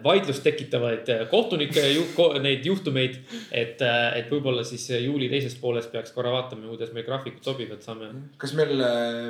vaidlust 0.04 0.44
tekitavaid 0.46 1.08
äh, 1.10 1.24
kohtunike 1.32 1.82
ju, 1.90 2.04
neid 2.44 2.66
juhtumeid. 2.66 3.16
et, 3.52 3.82
äh, 3.82 4.18
et 4.20 4.30
võib-olla 4.30 4.62
siis 4.68 4.84
juuli 5.02 5.30
teises 5.32 5.56
pooles 5.58 5.88
peaks 5.90 6.14
korra 6.14 6.30
vaatama, 6.36 6.68
kuidas 6.70 6.92
meil 6.94 7.06
graafikud 7.08 7.42
sobivad, 7.42 7.82
saame. 7.82 8.12
kas 8.38 8.54
meil 8.58 8.84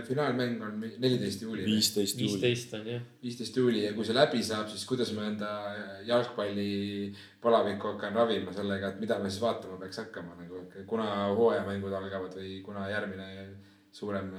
finaalmäng 0.07 0.59
on 0.67 0.81
neliteist 0.83 1.45
juuli? 1.45 1.63
viisteist 1.65 2.19
juuli. 2.19 2.41
viisteist 2.41 2.75
on 2.75 2.89
jah. 2.91 3.05
viisteist 3.23 3.59
juuli 3.61 3.85
ja 3.85 3.93
kui 3.95 4.07
see 4.07 4.17
läbi 4.17 4.43
saab, 4.43 4.67
siis 4.73 4.83
kuidas 4.89 5.13
ma 5.15 5.29
enda 5.29 5.51
jalgpalli 6.09 7.13
palavikku 7.41 7.93
hakkan 7.93 8.19
ravima 8.19 8.51
sellega, 8.55 8.91
et 8.91 8.99
mida 8.99 9.21
me 9.23 9.31
siis 9.31 9.45
vaatama 9.45 9.79
peaks 9.79 10.01
hakkama 10.03 10.35
nagu, 10.41 10.65
kuna 10.91 11.07
hooajamängud 11.39 11.95
algavad 12.01 12.35
või 12.35 12.59
kuna 12.67 12.89
järgmine 12.91 13.47
suurem 13.95 14.35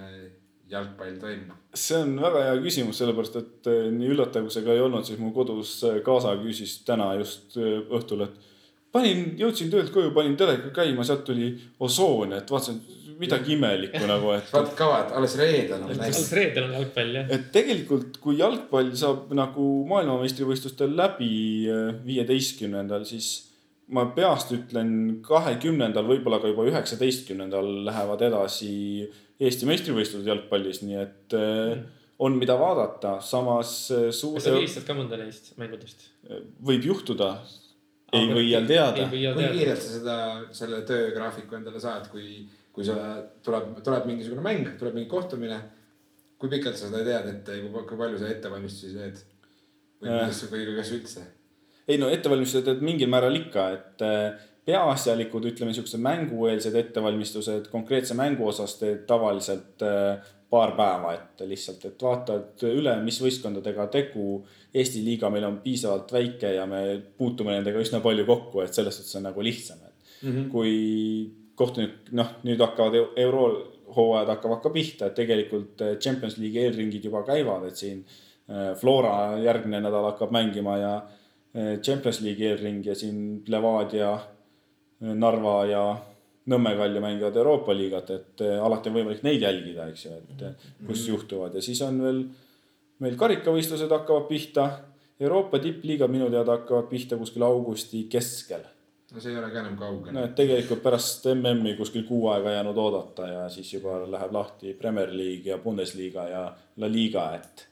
jalgpall 0.71 1.17
toimub? 1.21 1.57
see 1.79 1.99
on 2.03 2.15
väga 2.23 2.45
hea 2.47 2.61
küsimus, 2.65 2.99
sellepärast 3.01 3.41
et 3.41 3.71
eh, 3.71 3.89
nii 3.95 4.13
üllatav 4.15 4.47
kui 4.47 4.55
see 4.55 4.67
ka 4.67 4.75
ei 4.75 4.85
olnud, 4.85 5.07
siis 5.07 5.21
mu 5.21 5.33
kodus 5.37 5.79
eh, 5.89 5.99
kaasa 6.05 6.37
küsis 6.43 6.79
täna 6.89 7.11
just 7.21 7.59
eh, 7.61 7.81
õhtul, 7.99 8.25
et 8.27 8.47
panin, 8.95 9.35
jõudsin 9.41 9.73
töölt 9.73 9.93
koju, 9.95 10.13
panin 10.17 10.37
teleka 10.41 10.73
käima, 10.75 11.07
sealt 11.07 11.27
tuli 11.29 11.53
osoon, 11.85 12.35
et 12.39 12.51
vaatasin 12.51 12.81
midagi 13.19 13.57
imelikku 13.57 14.05
nagu, 14.13 14.33
et. 14.37 14.49
vaata 14.55 14.77
kava, 14.79 15.03
et 15.05 15.13
alles 15.21 15.37
reedel 15.41 15.85
on. 15.85 15.93
alles 15.97 16.33
reedel 16.37 16.69
on 16.69 16.79
jalgpall 16.79 17.21
jah. 17.21 17.29
et 17.37 17.51
tegelikult, 17.55 18.23
kui 18.25 18.41
jalgpall 18.41 18.95
saab 18.99 19.35
nagu 19.37 19.69
maailmameistrivõistlustel 19.93 20.97
läbi 20.99 21.31
viieteistkümnendal, 22.07 23.07
siis 23.09 23.33
ma 23.95 24.05
peast 24.13 24.53
ütlen 24.53 24.91
kahekümnendal, 25.25 26.05
võib-olla 26.09 26.43
ka 26.43 26.51
juba 26.51 26.67
üheksateistkümnendal 26.69 27.71
lähevad 27.87 28.25
edasi 28.27 28.73
Eesti 29.39 29.69
meistrivõistlused 29.69 30.27
jalgpallis, 30.27 30.83
nii 30.83 30.99
et 30.99 31.37
mm. 31.37 31.83
on, 32.27 32.37
mida 32.41 32.57
vaadata, 32.59 33.19
samas 33.23 33.75
suur.... 33.87 34.35
kas 34.39 34.49
sa 34.49 34.55
vilistad 34.57 34.87
ka 34.89 34.97
mõnda 34.99 35.21
neist 35.21 35.53
mängudest? 35.61 36.09
võib 36.67 36.89
juhtuda. 36.91 37.31
ei 38.19 38.27
või 38.33 38.49
iial 38.49 38.67
teada. 38.67 39.07
kui 39.13 39.23
kiirelt 39.23 39.85
sa 39.85 39.95
seda, 39.95 40.19
selle 40.61 40.83
töögraafiku 40.89 41.61
endale 41.61 41.83
saad, 41.83 42.11
kui, 42.11 42.43
kui 42.75 42.87
sa, 42.87 42.99
tuleb, 43.47 43.77
tuleb 43.87 44.11
mingisugune 44.11 44.43
mäng, 44.43 44.75
tuleb 44.81 44.99
mingi 44.99 45.11
kohtumine. 45.13 45.63
kui 46.39 46.51
pikalt 46.51 46.79
sa 46.79 46.91
seda 46.91 47.07
tead 47.07 47.31
ette, 47.37 47.63
kui 47.63 47.99
palju 47.99 48.19
sa 48.19 48.31
ettevalmistusi 48.35 48.95
teed? 48.99 49.27
või 50.03 50.15
kuidas, 50.15 50.45
või 50.51 50.79
kas 50.83 50.95
üldse? 50.99 51.27
Ei 51.89 51.99
no 51.99 52.11
ettevalmistused 52.13 52.67
teed 52.67 52.85
mingil 52.85 53.09
määral 53.09 53.37
ikka, 53.39 53.69
et 53.75 54.07
peaasjalikud, 54.69 55.47
ütleme 55.49 55.73
siuksed 55.73 56.01
mängueelsed 56.05 56.75
ettevalmistused 56.77 57.71
konkreetse 57.73 58.17
mängu 58.19 58.51
osas 58.51 58.77
teed 58.81 59.07
tavaliselt 59.09 59.85
äh, 59.87 60.19
paar 60.51 60.75
päeva 60.77 61.15
ette 61.17 61.49
lihtsalt, 61.49 61.85
et 61.89 62.05
vaatad 62.05 62.65
üle, 62.69 62.95
mis 63.05 63.19
võistkondadega 63.21 63.89
tegu. 63.93 64.43
Eesti 64.75 65.03
liiga 65.05 65.31
meil 65.33 65.47
on 65.49 65.59
piisavalt 65.65 66.13
väike 66.13 66.55
ja 66.57 66.67
me 66.69 66.83
puutume 67.17 67.55
nendega 67.57 67.81
üsna 67.81 68.01
palju 68.05 68.25
kokku, 68.29 68.63
et 68.65 68.77
selles 68.77 68.97
suhtes 69.01 69.17
on 69.21 69.29
nagu 69.29 69.45
lihtsam, 69.45 69.81
et 69.89 70.23
mm 70.23 70.33
-hmm. 70.33 70.49
kui 70.53 70.75
kohtunik, 71.59 72.13
noh, 72.13 72.37
nüüd 72.45 72.61
hakkavad 72.61 72.97
eurohooajad 73.17 74.35
hakkavad 74.35 74.63
ka 74.63 74.71
pihta, 74.71 75.07
et 75.07 75.15
tegelikult 75.15 75.81
äh, 75.81 75.97
Champions 75.97 76.37
League'i 76.39 76.69
eelringid 76.69 77.05
juba 77.05 77.23
käivad, 77.23 77.65
et 77.69 77.77
siin 77.77 78.05
äh, 78.05 78.75
Flora 78.77 79.39
järgmine 79.41 79.81
nädal 79.81 80.13
hakkab 80.13 80.31
mängima 80.31 80.77
ja 80.77 80.93
Champions 81.57 82.21
League'i 82.21 82.51
eelring 82.51 82.83
ja 82.87 82.95
siin 82.95 83.43
Levadia 83.49 84.11
Narva 85.01 85.55
ja 85.67 85.83
Nõmme 86.49 86.73
Kalju 86.79 87.01
mängivad 87.05 87.37
Euroopa 87.37 87.75
liigat, 87.77 88.11
et 88.15 88.43
eh, 88.45 88.57
alati 88.57 88.89
on 88.89 88.95
võimalik 88.97 89.25
neid 89.27 89.43
jälgida, 89.45 89.89
eks 89.91 90.05
ju, 90.07 90.15
et 90.17 90.45
eh, 90.47 90.69
kus 90.87 91.03
mm. 91.03 91.09
juhtuvad 91.11 91.59
ja 91.59 91.63
siis 91.65 91.81
on 91.85 91.99
veel 92.01 92.23
meil 93.05 93.19
karikavõistlused 93.21 93.93
hakkavad 93.93 94.27
pihta. 94.31 94.69
Euroopa 95.19 95.59
tippliigad 95.59 96.11
minu 96.11 96.29
teada 96.31 96.55
hakkavad 96.57 96.87
pihta 96.91 97.19
kuskil 97.19 97.43
augusti 97.43 98.05
keskel. 98.11 98.63
no 99.13 99.21
see 99.21 99.33
ei 99.33 99.39
ole 99.41 99.51
ka 99.53 99.61
enam 99.61 99.77
kaugel. 99.77 100.15
no 100.15 100.25
et 100.25 100.35
tegelikult 100.39 100.83
pärast 100.85 101.27
MM-i 101.35 101.77
kuskil 101.77 102.07
kuu 102.09 102.29
aega 102.33 102.57
jäänud 102.57 102.77
oodata 102.81 103.29
ja 103.29 103.47
siis 103.53 103.73
juba 103.75 103.99
läheb 104.07 104.33
lahti 104.33 104.75
Premier 104.79 105.13
League 105.13 105.51
ja 105.51 105.59
Bundesliga 105.59 106.29
ja 106.29 106.43
La 106.77 106.93
Liga, 106.93 107.31
et. 107.35 107.67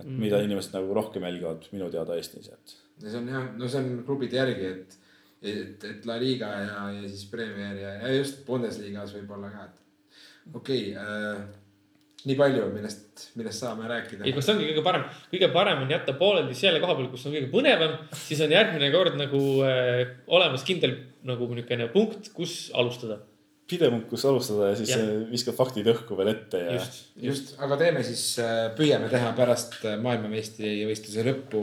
et 0.00 0.06
mm. 0.06 0.20
mida 0.24 0.40
inimesed 0.40 0.72
nagu 0.78 0.94
rohkem 0.94 1.26
jälgivad 1.28 1.68
minu 1.72 1.90
teada 1.90 2.16
Eestis, 2.16 2.48
et. 2.48 2.76
Ja 3.00 3.10
see 3.10 3.20
on 3.20 3.30
jah, 3.32 3.46
no 3.56 3.68
see 3.68 3.82
on 3.82 4.02
klubide 4.06 4.40
järgi, 4.40 4.72
et 4.74 4.98
et, 5.40 5.84
et 5.88 6.04
La 6.08 6.18
Liga 6.20 6.50
ja, 6.60 6.82
ja 6.92 7.06
siis 7.08 7.24
Premier 7.30 7.78
ja, 7.80 7.94
ja 8.02 8.12
just 8.12 8.42
Bundesliga's 8.46 9.14
võib-olla 9.16 9.48
ka, 9.54 9.70
et 9.70 10.56
okei 10.56 10.90
okay, 10.92 11.00
äh, 11.00 11.40
nii 12.28 12.36
palju, 12.36 12.66
millest, 12.74 13.30
millest 13.40 13.64
saame 13.64 13.88
rääkida. 13.88 14.26
ei, 14.26 14.34
kus 14.36 14.50
ongi 14.52 14.68
kõige 14.68 14.84
parem, 14.84 15.06
kõige 15.32 15.48
parem 15.54 15.80
on 15.86 15.94
jätta 15.94 16.12
pooleli 16.20 16.56
selle 16.56 16.82
koha 16.82 16.98
peal, 16.98 17.08
kus 17.12 17.24
on 17.24 17.36
kõige 17.36 17.48
põnevam, 17.52 17.96
siis 18.26 18.42
on 18.44 18.52
järgmine 18.52 18.92
kord 18.92 19.16
nagu 19.20 19.40
äh, 19.64 20.02
olemas 20.28 20.66
kindel 20.68 20.98
nagu 21.24 21.48
niisugune 21.54 21.88
punkt, 21.94 22.32
kus 22.36 22.68
alustada 22.76 23.22
pidev 23.70 23.92
punkt, 23.94 24.08
kus 24.10 24.24
alustada 24.28 24.70
ja 24.72 24.78
siis 24.78 24.90
ja. 24.92 24.98
viskad 25.30 25.56
faktid 25.58 25.86
õhku 25.92 26.12
veel 26.18 26.30
ette 26.34 26.56
ja. 26.62 26.70
just, 26.76 26.92
just, 27.28 27.46
aga 27.62 27.74
teeme 27.80 28.00
siis, 28.06 28.24
äh, 28.42 28.48
püüame 28.78 29.08
teha 29.12 29.28
pärast 29.38 29.72
äh, 29.84 29.90
maailmameistrivõistluse 30.02 31.20
lõppu 31.26 31.58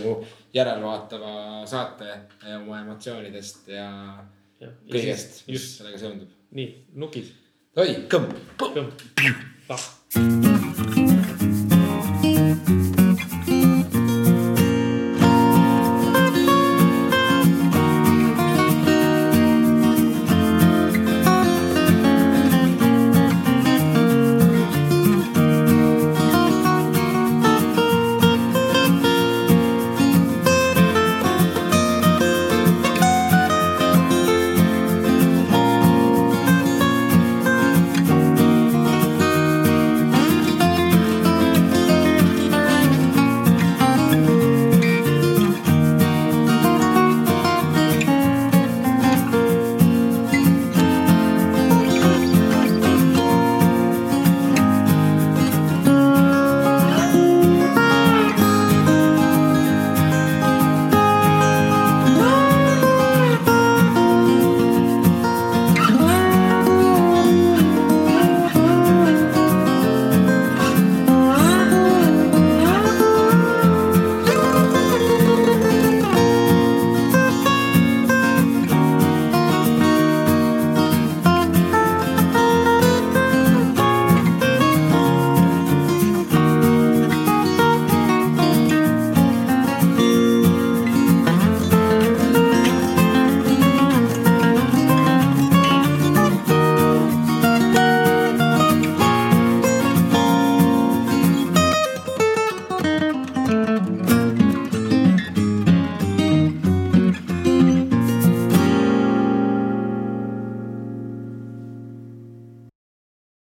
järelvaatava 0.56 1.34
saate 1.70 2.08
äh, 2.14 2.56
oma 2.60 2.76
emotsioonidest 2.86 3.62
ja, 3.74 3.90
ja 4.64 4.70
kõigest, 4.88 5.32
mis 5.52 5.64
sellega 5.80 5.98
seondub. 6.06 6.32
nii, 6.58 6.70
nukid. 7.04 7.28
oi, 7.84 7.90
kõmm. 8.12 8.28
kõmm. 8.64 8.88